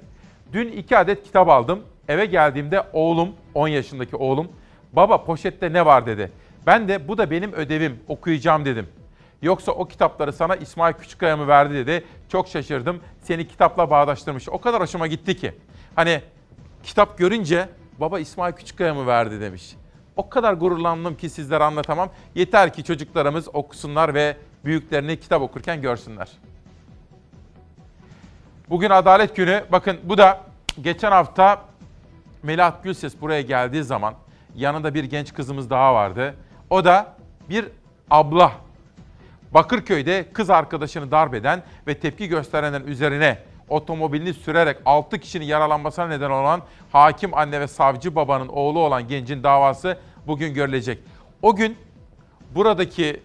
Dün 0.53 0.71
iki 0.71 0.97
adet 0.97 1.23
kitap 1.23 1.49
aldım. 1.49 1.83
Eve 2.09 2.25
geldiğimde 2.25 2.83
oğlum, 2.93 3.35
10 3.53 3.67
yaşındaki 3.67 4.15
oğlum, 4.15 4.51
baba 4.93 5.23
poşette 5.23 5.73
ne 5.73 5.85
var 5.85 6.05
dedi. 6.05 6.31
Ben 6.67 6.87
de 6.87 7.07
bu 7.07 7.17
da 7.17 7.31
benim 7.31 7.53
ödevim, 7.53 7.99
okuyacağım 8.07 8.65
dedim. 8.65 8.87
Yoksa 9.41 9.71
o 9.71 9.87
kitapları 9.87 10.33
sana 10.33 10.55
İsmail 10.55 10.93
Küçükkaya 10.93 11.37
mı 11.37 11.47
verdi 11.47 11.73
dedi. 11.73 12.05
Çok 12.29 12.47
şaşırdım. 12.47 12.99
Seni 13.21 13.47
kitapla 13.47 13.89
bağdaştırmış. 13.89 14.49
O 14.49 14.61
kadar 14.61 14.81
hoşuma 14.81 15.07
gitti 15.07 15.37
ki. 15.37 15.53
Hani 15.95 16.21
kitap 16.83 17.17
görünce 17.17 17.69
baba 17.99 18.19
İsmail 18.19 18.53
Küçükkaya 18.53 18.93
mı 18.93 19.07
verdi 19.07 19.41
demiş. 19.41 19.75
O 20.15 20.29
kadar 20.29 20.53
gururlandım 20.53 21.17
ki 21.17 21.29
sizlere 21.29 21.63
anlatamam. 21.63 22.09
Yeter 22.35 22.73
ki 22.73 22.83
çocuklarımız 22.83 23.55
okusunlar 23.55 24.13
ve 24.13 24.37
büyüklerini 24.65 25.19
kitap 25.19 25.41
okurken 25.41 25.81
görsünler. 25.81 26.29
Bugün 28.69 28.89
Adalet 28.89 29.35
Günü. 29.35 29.63
Bakın 29.71 29.97
bu 30.03 30.17
da 30.17 30.41
geçen 30.81 31.11
hafta 31.11 31.68
Melahat 32.43 32.83
Gülses 32.83 33.21
buraya 33.21 33.41
geldiği 33.41 33.83
zaman 33.83 34.13
yanında 34.55 34.93
bir 34.93 35.03
genç 35.03 35.33
kızımız 35.33 35.69
daha 35.69 35.93
vardı. 35.93 36.35
O 36.69 36.85
da 36.85 37.15
bir 37.49 37.65
abla. 38.11 38.51
Bakırköy'de 39.51 40.25
kız 40.33 40.49
arkadaşını 40.49 41.11
darp 41.11 41.33
eden 41.33 41.63
ve 41.87 41.99
tepki 41.99 42.27
gösterenlerin 42.27 42.87
üzerine 42.87 43.37
otomobilini 43.69 44.33
sürerek 44.33 44.77
6 44.85 45.19
kişinin 45.19 45.45
yaralanmasına 45.45 46.07
neden 46.07 46.29
olan 46.29 46.61
hakim 46.91 47.37
anne 47.37 47.59
ve 47.59 47.67
savcı 47.67 48.15
babanın 48.15 48.47
oğlu 48.47 48.79
olan 48.79 49.07
gencin 49.07 49.43
davası 49.43 49.97
bugün 50.27 50.53
görülecek. 50.53 50.99
O 51.41 51.55
gün 51.55 51.77
buradaki 52.55 53.23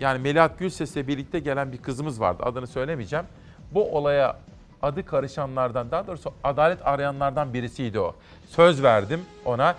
yani 0.00 0.18
Melahat 0.18 0.58
Gülses'le 0.58 0.96
birlikte 0.96 1.38
gelen 1.38 1.72
bir 1.72 1.78
kızımız 1.78 2.20
vardı. 2.20 2.42
Adını 2.46 2.66
söylemeyeceğim. 2.66 3.24
Bu 3.70 3.96
olaya 3.96 4.36
adı 4.84 5.06
karışanlardan 5.06 5.90
daha 5.90 6.06
doğrusu 6.06 6.32
adalet 6.44 6.86
arayanlardan 6.86 7.54
birisiydi 7.54 8.00
o. 8.00 8.14
Söz 8.48 8.82
verdim 8.82 9.20
ona 9.44 9.74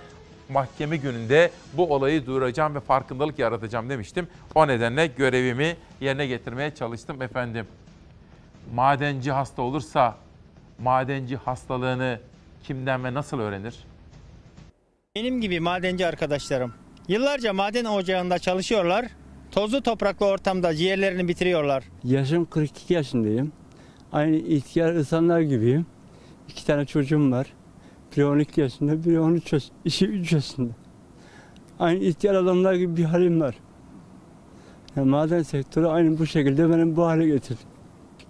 mahkeme 0.49 0.97
gününde 0.97 1.51
bu 1.73 1.93
olayı 1.93 2.25
duyuracağım 2.25 2.75
ve 2.75 2.79
farkındalık 2.79 3.39
yaratacağım 3.39 3.89
demiştim. 3.89 4.27
O 4.55 4.67
nedenle 4.67 5.07
görevimi 5.07 5.77
yerine 6.01 6.27
getirmeye 6.27 6.75
çalıştım 6.75 7.21
efendim. 7.21 7.67
Madenci 8.73 9.31
hasta 9.31 9.61
olursa 9.61 10.15
madenci 10.79 11.35
hastalığını 11.35 12.19
kimden 12.63 13.03
ve 13.03 13.13
nasıl 13.13 13.39
öğrenir? 13.39 13.75
Benim 15.15 15.41
gibi 15.41 15.59
madenci 15.59 16.07
arkadaşlarım 16.07 16.73
yıllarca 17.07 17.53
maden 17.53 17.85
ocağında 17.85 18.39
çalışıyorlar. 18.39 19.05
Tozlu 19.51 19.81
topraklı 19.81 20.25
ortamda 20.25 20.75
ciğerlerini 20.75 21.27
bitiriyorlar. 21.27 21.83
Yaşım 22.03 22.45
42 22.45 22.93
yaşındayım. 22.93 23.51
Aynı 24.15 24.35
ihtiyar 24.35 24.93
insanlar 24.93 25.41
gibiyim. 25.41 25.85
İki 26.49 26.65
tane 26.65 26.85
çocuğum 26.85 27.31
var. 27.31 27.53
Biri 28.11 28.25
12 28.25 28.61
yaşında, 28.61 29.05
biri 29.05 29.19
13 29.19 29.53
yaşında, 29.53 29.77
işi 29.85 30.05
3 30.07 30.31
yaşında. 30.31 30.71
Aynı 31.79 31.99
ihtiyar 32.03 32.35
adamlar 32.35 32.73
gibi 32.73 32.97
bir 32.97 33.03
halim 33.03 33.41
var. 33.41 33.55
Yani 34.95 35.09
maden 35.09 35.43
sektörü 35.43 35.85
aynı 35.85 36.19
bu 36.19 36.25
şekilde 36.25 36.69
benim 36.69 36.95
bu 36.95 37.05
hale 37.05 37.27
getirdi. 37.27 37.59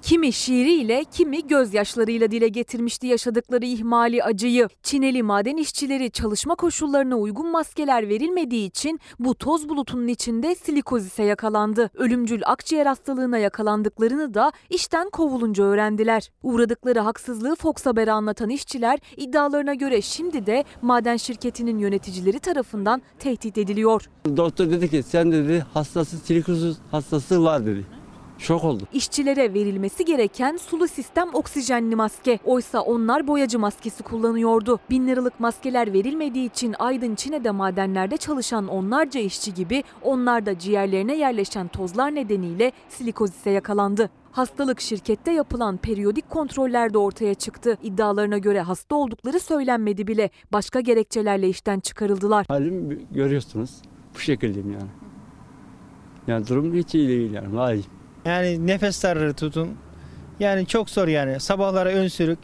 Kimi 0.05 0.33
şiiriyle, 0.33 1.05
kimi 1.11 1.47
gözyaşlarıyla 1.47 2.31
dile 2.31 2.47
getirmişti 2.47 3.07
yaşadıkları 3.07 3.65
ihmali, 3.65 4.23
acıyı. 4.23 4.67
Çineli 4.83 5.23
maden 5.23 5.57
işçileri 5.57 6.11
çalışma 6.11 6.55
koşullarına 6.55 7.15
uygun 7.15 7.51
maskeler 7.51 8.09
verilmediği 8.09 8.67
için 8.67 8.99
bu 9.19 9.35
toz 9.35 9.69
bulutunun 9.69 10.07
içinde 10.07 10.55
silikozise 10.55 11.23
yakalandı. 11.23 11.89
Ölümcül 11.93 12.41
akciğer 12.45 12.85
hastalığına 12.85 13.37
yakalandıklarını 13.37 14.33
da 14.33 14.51
işten 14.69 15.09
kovulunca 15.09 15.63
öğrendiler. 15.63 16.31
Uğradıkları 16.43 16.99
haksızlığı 16.99 17.55
Fox 17.55 17.85
Haber'e 17.85 18.11
anlatan 18.11 18.49
işçiler 18.49 18.99
iddialarına 19.17 19.73
göre 19.73 20.01
şimdi 20.01 20.45
de 20.45 20.63
maden 20.81 21.17
şirketinin 21.17 21.77
yöneticileri 21.77 22.39
tarafından 22.39 23.01
tehdit 23.19 23.57
ediliyor. 23.57 24.09
Doktor 24.37 24.69
dedi 24.69 24.89
ki 24.89 25.03
sen 25.03 25.31
dedi 25.31 25.65
hastası 25.73 26.17
silikozis 26.17 26.77
hastası 26.91 27.43
var 27.43 27.65
dedi. 27.65 27.94
Şok 28.37 28.63
oldum. 28.63 28.87
İşçilere 28.93 29.53
verilmesi 29.53 30.05
gereken 30.05 30.57
sulu 30.57 30.87
sistem 30.87 31.29
oksijenli 31.33 31.95
maske. 31.95 32.39
Oysa 32.45 32.81
onlar 32.81 33.27
boyacı 33.27 33.59
maskesi 33.59 34.03
kullanıyordu. 34.03 34.79
Bin 34.89 35.07
liralık 35.07 35.39
maskeler 35.39 35.93
verilmediği 35.93 36.49
için 36.49 36.75
Aydın 36.79 37.15
Çin'de 37.15 37.51
madenlerde 37.51 38.17
çalışan 38.17 38.67
onlarca 38.67 39.19
işçi 39.19 39.53
gibi 39.53 39.83
onlar 40.01 40.45
da 40.45 40.59
ciğerlerine 40.59 41.15
yerleşen 41.15 41.67
tozlar 41.67 42.15
nedeniyle 42.15 42.71
silikozise 42.89 43.49
yakalandı. 43.49 44.09
Hastalık 44.31 44.81
şirkette 44.81 45.31
yapılan 45.31 45.77
periyodik 45.77 46.29
kontrollerde 46.29 46.97
ortaya 46.97 47.33
çıktı. 47.33 47.77
İddialarına 47.83 48.37
göre 48.37 48.61
hasta 48.61 48.95
oldukları 48.95 49.39
söylenmedi 49.39 50.07
bile. 50.07 50.29
Başka 50.53 50.79
gerekçelerle 50.79 51.49
işten 51.49 51.79
çıkarıldılar. 51.79 52.45
Halimi 52.47 52.97
görüyorsunuz. 53.11 53.81
Bu 54.15 54.19
şekildeyim 54.19 54.71
yani. 54.71 54.89
Yani 56.27 56.47
durum 56.47 56.73
hiç 56.73 56.95
iyi 56.95 57.07
değil 57.07 57.33
yani. 57.33 57.55
Vay. 57.55 57.81
Yani 58.25 58.67
nefes 58.67 59.03
darlığı 59.03 59.33
tutun. 59.33 59.69
Yani 60.39 60.67
çok 60.67 60.89
zor 60.89 61.07
yani. 61.07 61.39
Sabahlara 61.39 61.89
ön 61.89 62.07
sürük. 62.07 62.39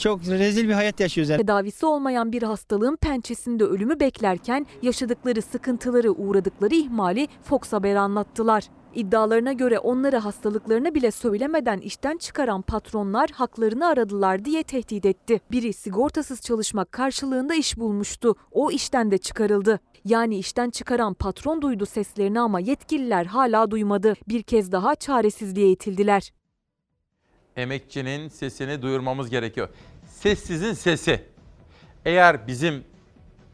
Çok 0.00 0.20
rezil 0.26 0.68
bir 0.68 0.72
hayat 0.72 1.00
yaşıyoruz 1.00 1.30
yani. 1.30 1.40
Tedavisi 1.40 1.86
olmayan 1.86 2.32
bir 2.32 2.42
hastalığın 2.42 2.96
pençesinde 2.96 3.64
ölümü 3.64 4.00
beklerken 4.00 4.66
yaşadıkları 4.82 5.42
sıkıntıları, 5.42 6.12
uğradıkları 6.12 6.74
ihmali 6.74 7.28
Fox 7.42 7.72
Haber'e 7.72 7.98
anlattılar. 7.98 8.64
İddialarına 8.94 9.52
göre 9.52 9.78
onları 9.78 10.16
hastalıklarını 10.16 10.94
bile 10.94 11.10
söylemeden 11.10 11.78
işten 11.78 12.16
çıkaran 12.16 12.62
patronlar 12.62 13.30
haklarını 13.30 13.86
aradılar 13.86 14.44
diye 14.44 14.62
tehdit 14.62 15.06
etti. 15.06 15.40
Biri 15.50 15.72
sigortasız 15.72 16.40
çalışmak 16.40 16.92
karşılığında 16.92 17.54
iş 17.54 17.78
bulmuştu. 17.78 18.34
O 18.52 18.70
işten 18.70 19.10
de 19.10 19.18
çıkarıldı. 19.18 19.80
Yani 20.04 20.38
işten 20.38 20.70
çıkaran 20.70 21.14
patron 21.14 21.62
duydu 21.62 21.86
seslerini 21.86 22.40
ama 22.40 22.60
yetkililer 22.60 23.24
hala 23.26 23.70
duymadı. 23.70 24.14
Bir 24.28 24.42
kez 24.42 24.72
daha 24.72 24.94
çaresizliğe 24.94 25.70
itildiler. 25.70 26.32
emekçinin 27.56 28.28
sesini 28.28 28.82
duyurmamız 28.82 29.30
gerekiyor. 29.30 29.68
Sessizin 30.08 30.72
sesi. 30.72 31.24
Eğer 32.04 32.46
bizim 32.46 32.84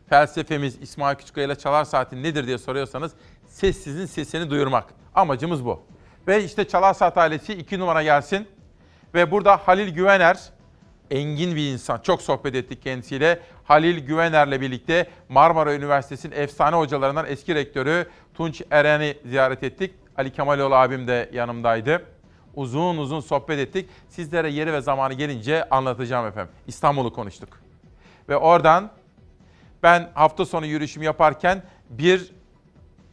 felsefemiz 0.09 0.83
İsmail 0.83 1.17
Küçükkaya 1.17 1.47
ile 1.47 1.55
Çalar 1.55 1.85
Saati 1.85 2.23
nedir 2.23 2.47
diye 2.47 2.59
soruyorsanız 2.59 3.13
sessizin 3.47 4.07
sesini 4.07 4.51
duyurmak. 4.51 4.85
Amacımız 5.15 5.65
bu. 5.65 5.83
Ve 6.29 6.45
işte 6.45 6.69
Çalar 6.69 6.95
Saat 6.95 7.19
ailesi 7.19 7.53
iki 7.55 7.79
numara 7.79 8.03
gelsin. 8.03 8.49
Ve 9.15 9.31
burada 9.31 9.57
Halil 9.57 9.89
Güvener, 9.95 10.39
engin 11.11 11.57
bir 11.57 11.73
insan. 11.73 11.99
Çok 11.99 12.23
sohbet 12.23 12.55
ettik 12.55 12.83
kendisiyle. 12.83 13.41
Halil 13.65 14.07
Güvener'le 14.07 14.61
birlikte 14.61 15.07
Marmara 15.29 15.75
Üniversitesi'nin 15.75 16.37
efsane 16.37 16.77
hocalarından 16.77 17.27
eski 17.27 17.55
rektörü 17.55 18.07
Tunç 18.35 18.63
Eren'i 18.71 19.17
ziyaret 19.25 19.63
ettik. 19.63 19.95
Ali 20.17 20.33
Kemaloğlu 20.33 20.75
abim 20.75 21.09
de 21.09 21.31
yanımdaydı. 21.33 22.03
Uzun 22.55 22.97
uzun 22.97 23.21
sohbet 23.21 23.59
ettik. 23.59 23.89
Sizlere 24.09 24.51
yeri 24.51 24.73
ve 24.73 24.81
zamanı 24.81 25.15
gelince 25.15 25.69
anlatacağım 25.69 26.27
efendim. 26.27 26.53
İstanbul'u 26.67 27.13
konuştuk. 27.13 27.61
Ve 28.29 28.37
oradan 28.37 28.91
ben 29.83 30.11
hafta 30.15 30.45
sonu 30.45 30.67
yürüyüşümü 30.67 31.05
yaparken 31.05 31.63
bir 31.91 32.33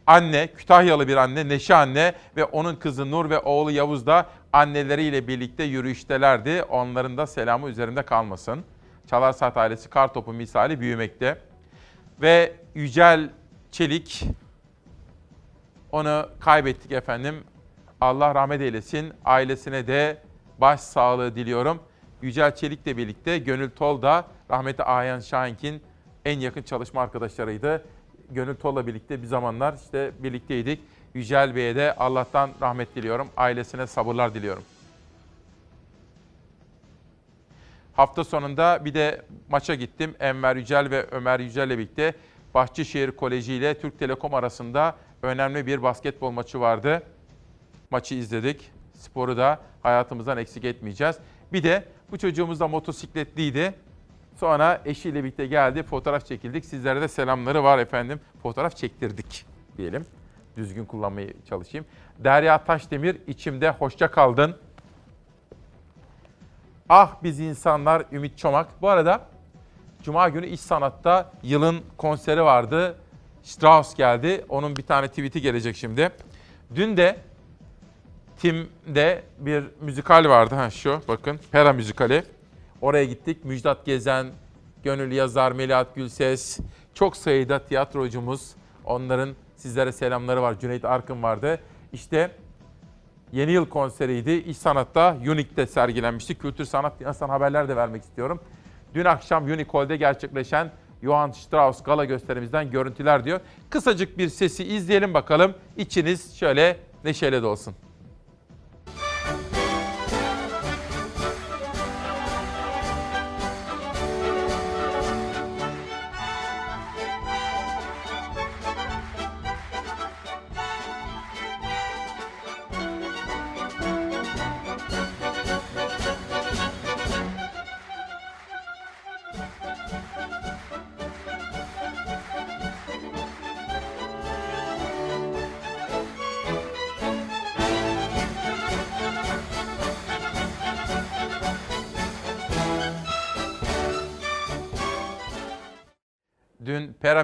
anne, 0.06 0.46
Kütahyalı 0.46 1.08
bir 1.08 1.16
anne, 1.16 1.48
Neşe 1.48 1.74
anne 1.74 2.14
ve 2.36 2.44
onun 2.44 2.76
kızı 2.76 3.10
Nur 3.10 3.30
ve 3.30 3.38
oğlu 3.38 3.70
Yavuz 3.70 4.06
da 4.06 4.26
anneleriyle 4.52 5.28
birlikte 5.28 5.64
yürüyüştelerdi. 5.64 6.62
Onların 6.62 7.16
da 7.16 7.26
selamı 7.26 7.68
üzerimde 7.68 8.02
kalmasın. 8.02 8.64
Çalar 9.10 9.32
Saat 9.32 9.56
ailesi 9.56 9.90
kar 9.90 10.14
topu 10.14 10.32
misali 10.32 10.80
büyümekte. 10.80 11.38
Ve 12.22 12.52
Yücel 12.74 13.30
Çelik, 13.70 14.24
onu 15.92 16.28
kaybettik 16.40 16.92
efendim. 16.92 17.44
Allah 18.00 18.34
rahmet 18.34 18.60
eylesin. 18.60 19.12
Ailesine 19.24 19.86
de 19.86 20.18
baş 20.58 20.80
sağlığı 20.80 21.36
diliyorum. 21.36 21.80
Yücel 22.22 22.54
Çelik'le 22.54 22.86
birlikte 22.86 23.38
Gönül 23.38 23.70
Tol 23.70 24.02
da 24.02 24.24
rahmetli 24.50 24.84
Ayhan 24.84 25.20
Şahink'in 25.20 25.82
en 26.24 26.40
yakın 26.40 26.62
çalışma 26.62 27.00
arkadaşlarıydı. 27.02 27.84
Gönül 28.30 28.54
Tol'la 28.54 28.86
birlikte 28.86 29.22
bir 29.22 29.26
zamanlar 29.26 29.74
işte 29.84 30.10
birlikteydik. 30.18 30.80
Yücel 31.14 31.56
Bey'e 31.56 31.76
de 31.76 31.94
Allah'tan 31.94 32.50
rahmet 32.60 32.96
diliyorum. 32.96 33.28
Ailesine 33.36 33.86
sabırlar 33.86 34.34
diliyorum. 34.34 34.62
Hafta 37.92 38.24
sonunda 38.24 38.84
bir 38.84 38.94
de 38.94 39.22
maça 39.48 39.74
gittim. 39.74 40.14
Enver 40.20 40.56
Yücel 40.56 40.90
ve 40.90 41.06
Ömer 41.10 41.40
Yücel'le 41.40 41.70
birlikte 41.70 42.14
Bahçeşehir 42.54 43.10
Koleji 43.10 43.54
ile 43.54 43.80
Türk 43.80 43.98
Telekom 43.98 44.34
arasında 44.34 44.96
önemli 45.22 45.66
bir 45.66 45.82
basketbol 45.82 46.30
maçı 46.30 46.60
vardı. 46.60 47.02
Maçı 47.90 48.14
izledik. 48.14 48.70
Sporu 48.94 49.36
da 49.36 49.60
hayatımızdan 49.82 50.38
eksik 50.38 50.64
etmeyeceğiz. 50.64 51.16
Bir 51.52 51.62
de 51.62 51.84
bu 52.10 52.18
çocuğumuz 52.18 52.60
da 52.60 52.68
motosikletliydi. 52.68 53.74
Sonra 54.36 54.80
eşiyle 54.84 55.24
birlikte 55.24 55.46
geldi, 55.46 55.82
fotoğraf 55.82 56.26
çekildik. 56.26 56.64
Sizlere 56.64 57.00
de 57.00 57.08
selamları 57.08 57.64
var 57.64 57.78
efendim. 57.78 58.20
Fotoğraf 58.42 58.76
çektirdik 58.76 59.46
diyelim. 59.76 60.06
Düzgün 60.56 60.84
kullanmayı 60.84 61.34
çalışayım. 61.48 61.86
Derya 62.18 62.64
Taşdemir 62.64 63.16
içimde 63.26 63.70
hoşça 63.70 64.10
kaldın. 64.10 64.56
Ah 66.88 67.14
biz 67.22 67.40
insanlar 67.40 68.02
Ümit 68.12 68.38
Çomak. 68.38 68.82
Bu 68.82 68.88
arada 68.88 69.20
Cuma 70.02 70.28
günü 70.28 70.46
İş 70.46 70.60
Sanat'ta 70.60 71.32
yılın 71.42 71.80
konseri 71.96 72.42
vardı. 72.42 72.96
Strauss 73.42 73.94
geldi. 73.94 74.44
Onun 74.48 74.76
bir 74.76 74.82
tane 74.82 75.08
tweet'i 75.08 75.40
gelecek 75.40 75.76
şimdi. 75.76 76.10
Dün 76.74 76.96
de 76.96 77.16
Tim'de 78.36 79.22
bir 79.38 79.64
müzikal 79.80 80.28
vardı. 80.28 80.54
Ha 80.54 80.70
şu 80.70 81.00
bakın 81.08 81.40
Pera 81.52 81.72
müzikali. 81.72 82.24
Oraya 82.84 83.04
gittik. 83.04 83.44
Müjdat 83.44 83.86
Gezen, 83.86 84.26
Gönül 84.82 85.12
Yazar, 85.12 85.52
Melahat 85.52 85.94
Gülses, 85.94 86.58
çok 86.94 87.16
sayıda 87.16 87.58
tiyatrocumuz. 87.58 88.50
Onların 88.84 89.30
sizlere 89.56 89.92
selamları 89.92 90.42
var. 90.42 90.60
Cüneyt 90.60 90.84
Arkın 90.84 91.22
vardı. 91.22 91.60
İşte 91.92 92.30
Yeni 93.32 93.52
yıl 93.52 93.66
konseriydi. 93.66 94.30
İş 94.30 94.58
Sanat'ta 94.58 95.16
Unique'de 95.28 95.66
sergilenmişti. 95.66 96.34
Kültür 96.34 96.64
Sanat 96.64 97.00
Dinastan 97.00 97.28
haberler 97.28 97.68
de 97.68 97.76
vermek 97.76 98.02
istiyorum. 98.02 98.40
Dün 98.94 99.04
akşam 99.04 99.44
Unique 99.44 99.68
Hall'de 99.72 99.96
gerçekleşen 99.96 100.70
Johann 101.02 101.30
Strauss 101.30 101.82
gala 101.82 102.04
gösterimizden 102.04 102.70
görüntüler 102.70 103.24
diyor. 103.24 103.40
Kısacık 103.70 104.18
bir 104.18 104.28
sesi 104.28 104.64
izleyelim 104.64 105.14
bakalım. 105.14 105.54
İçiniz 105.76 106.36
şöyle 106.36 106.76
neşeyle 107.04 107.42
dolsun. 107.42 107.74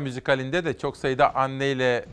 Müzikalinde 0.01 0.64
de 0.64 0.78
çok 0.78 0.97
sayıda 0.97 1.35
anneyle 1.35 2.05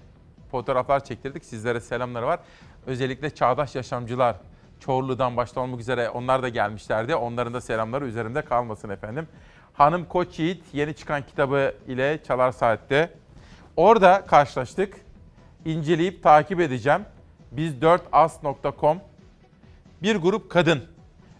fotoğraflar 0.52 1.04
çektirdik. 1.04 1.46
Sizlere 1.46 1.80
selamları 1.80 2.26
var. 2.26 2.40
Özellikle 2.86 3.30
çağdaş 3.30 3.76
yaşamcılar 3.76 4.36
Çorlu'dan 4.80 5.38
başta 5.38 5.62
olmak 5.62 5.80
üzere 5.80 6.10
onlar 6.10 6.44
da 6.44 6.50
gelmişlerdi. 6.50 7.16
Onların 7.16 7.54
da 7.54 7.62
selamları 7.62 8.08
üzerimde 8.08 8.42
kalmasın 8.42 8.90
efendim. 8.90 9.28
Hanım 9.74 10.06
Koç 10.06 10.40
Yiğit 10.40 10.64
yeni 10.74 10.94
çıkan 10.94 11.26
kitabı 11.26 11.74
ile 11.88 12.20
Çalar 12.28 12.52
Saat'te. 12.52 13.14
Orada 13.76 14.26
karşılaştık. 14.26 14.94
İnceleyip 15.66 16.24
takip 16.24 16.60
edeceğim. 16.60 17.02
Biz4as.com 17.56 18.98
bir 20.02 20.16
grup 20.16 20.50
kadın 20.50 20.84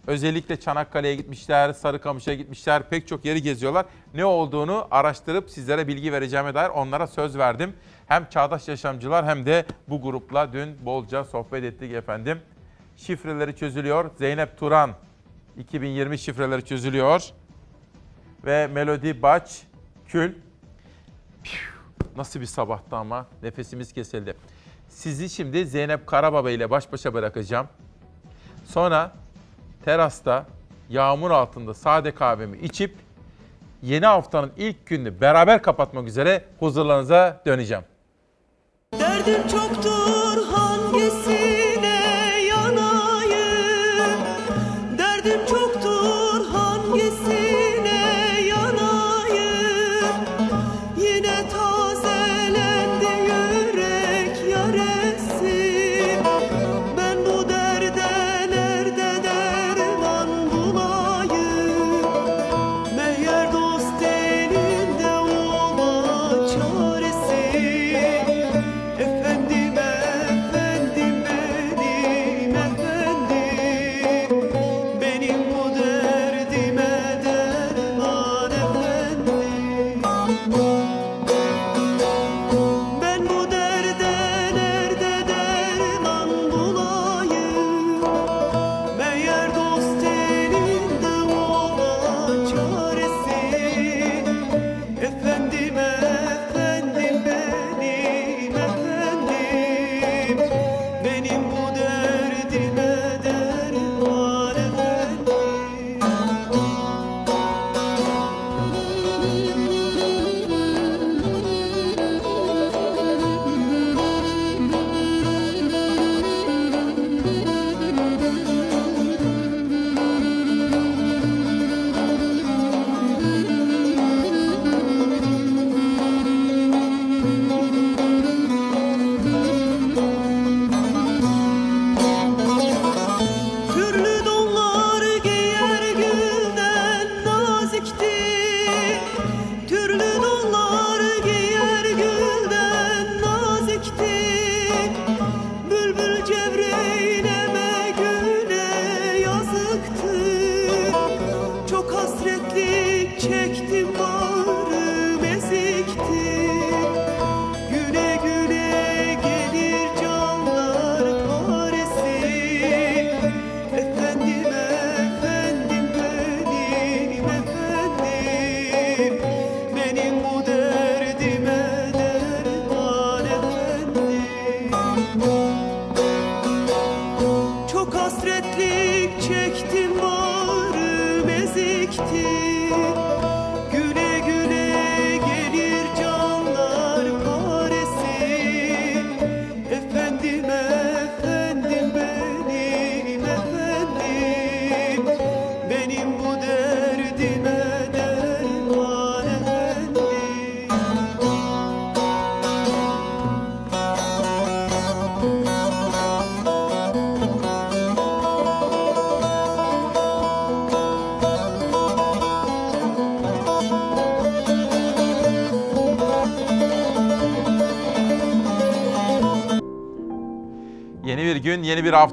Özellikle 0.08 0.60
Çanakkale'ye 0.60 1.14
gitmişler, 1.14 1.72
Sarıkamış'a 1.72 2.34
gitmişler, 2.34 2.82
pek 2.90 3.08
çok 3.08 3.24
yeri 3.24 3.42
geziyorlar. 3.42 3.86
Ne 4.14 4.24
olduğunu 4.24 4.88
araştırıp 4.90 5.50
sizlere 5.50 5.88
bilgi 5.88 6.12
vereceğime 6.12 6.54
dair 6.54 6.68
onlara 6.68 7.06
söz 7.06 7.38
verdim. 7.38 7.72
Hem 8.06 8.28
çağdaş 8.30 8.68
yaşamcılar 8.68 9.26
hem 9.26 9.46
de 9.46 9.64
bu 9.88 10.02
grupla 10.02 10.52
dün 10.52 10.86
bolca 10.86 11.24
sohbet 11.24 11.64
ettik 11.64 11.92
efendim. 11.92 12.40
Şifreleri 12.96 13.56
çözülüyor. 13.56 14.10
Zeynep 14.18 14.58
Turan 14.58 14.90
2020 15.58 16.18
şifreleri 16.18 16.64
çözülüyor. 16.64 17.22
Ve 18.44 18.66
Melodi 18.66 19.22
Baç 19.22 19.62
Kül. 20.06 20.34
Nasıl 22.16 22.40
bir 22.40 22.46
sabahtı 22.46 22.96
ama 22.96 23.26
nefesimiz 23.42 23.92
kesildi. 23.92 24.36
Sizi 24.88 25.30
şimdi 25.30 25.66
Zeynep 25.66 26.06
Karababa 26.06 26.50
ile 26.50 26.70
baş 26.70 26.92
başa 26.92 27.14
bırakacağım. 27.14 27.68
Sonra 28.64 29.12
terasta 29.88 30.46
yağmur 30.90 31.30
altında 31.30 31.74
sade 31.74 32.14
kahvemi 32.14 32.58
içip 32.58 32.94
yeni 33.82 34.06
haftanın 34.06 34.52
ilk 34.56 34.86
gününü 34.86 35.20
beraber 35.20 35.62
kapatmak 35.62 36.08
üzere 36.08 36.44
huzurlarınıza 36.58 37.40
döneceğim. 37.46 37.84
Derdim 39.00 39.48
çoktur 39.48 40.17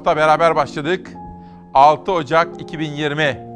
hafta 0.06 0.22
beraber 0.22 0.56
başladık. 0.56 1.12
6 1.74 2.12
Ocak 2.12 2.60
2020. 2.60 3.46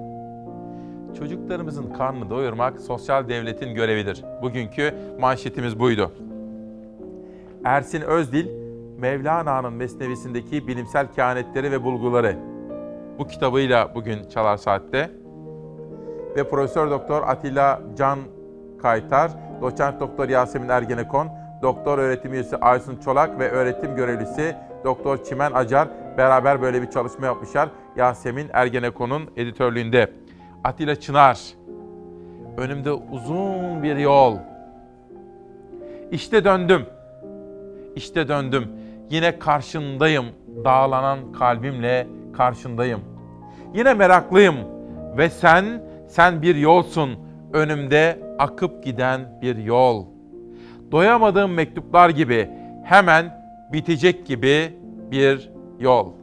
Çocuklarımızın 1.18 1.92
karnını 1.92 2.30
doyurmak 2.30 2.80
sosyal 2.80 3.28
devletin 3.28 3.74
görevidir. 3.74 4.24
Bugünkü 4.42 4.94
manşetimiz 5.20 5.78
buydu. 5.78 6.12
Ersin 7.64 8.00
Özdil, 8.00 8.46
Mevlana'nın 8.98 9.72
Mesnevisindeki 9.72 10.68
bilimsel 10.68 11.12
kehanetleri 11.12 11.72
ve 11.72 11.84
bulguları. 11.84 12.36
Bu 13.18 13.26
kitabıyla 13.26 13.94
bugün 13.94 14.28
Çalar 14.28 14.56
Saat'te. 14.56 15.10
Ve 16.36 16.48
Profesör 16.48 16.90
Doktor 16.90 17.22
Atilla 17.22 17.80
Can 17.98 18.18
Kaytar, 18.82 19.30
Doçent 19.62 20.00
Doktor 20.00 20.28
Yasemin 20.28 20.68
Ergenekon, 20.68 21.28
Doktor 21.62 21.98
öğretim 21.98 22.32
üyesi 22.32 22.56
Aysun 22.56 22.96
Çolak 23.04 23.38
ve 23.38 23.50
öğretim 23.50 23.96
görevlisi 23.96 24.56
Doktor 24.84 25.24
Çimen 25.24 25.52
Acar 25.52 25.88
beraber 26.18 26.62
böyle 26.62 26.82
bir 26.82 26.90
çalışma 26.90 27.26
yapmışlar. 27.26 27.68
Yasemin 27.96 28.46
Ergenekon'un 28.52 29.30
editörlüğünde. 29.36 30.10
Atilla 30.64 30.96
Çınar. 30.96 31.40
Önümde 32.56 32.92
uzun 32.92 33.82
bir 33.82 33.96
yol. 33.96 34.36
İşte 36.10 36.44
döndüm. 36.44 36.86
İşte 37.96 38.28
döndüm. 38.28 38.68
Yine 39.10 39.38
karşındayım. 39.38 40.24
Dağlanan 40.64 41.32
kalbimle 41.32 42.06
karşındayım. 42.36 43.00
Yine 43.74 43.94
meraklıyım 43.94 44.56
ve 45.16 45.30
sen 45.30 45.82
sen 46.08 46.42
bir 46.42 46.56
yolsun. 46.56 47.10
Önümde 47.52 48.18
akıp 48.38 48.84
giden 48.84 49.38
bir 49.42 49.56
yol. 49.56 50.04
Doyamadığım 50.92 51.52
mektuplar 51.52 52.10
gibi 52.10 52.48
hemen 52.84 53.40
bitecek 53.72 54.26
gibi 54.26 54.76
bir 55.10 55.50
yol. 55.80 56.19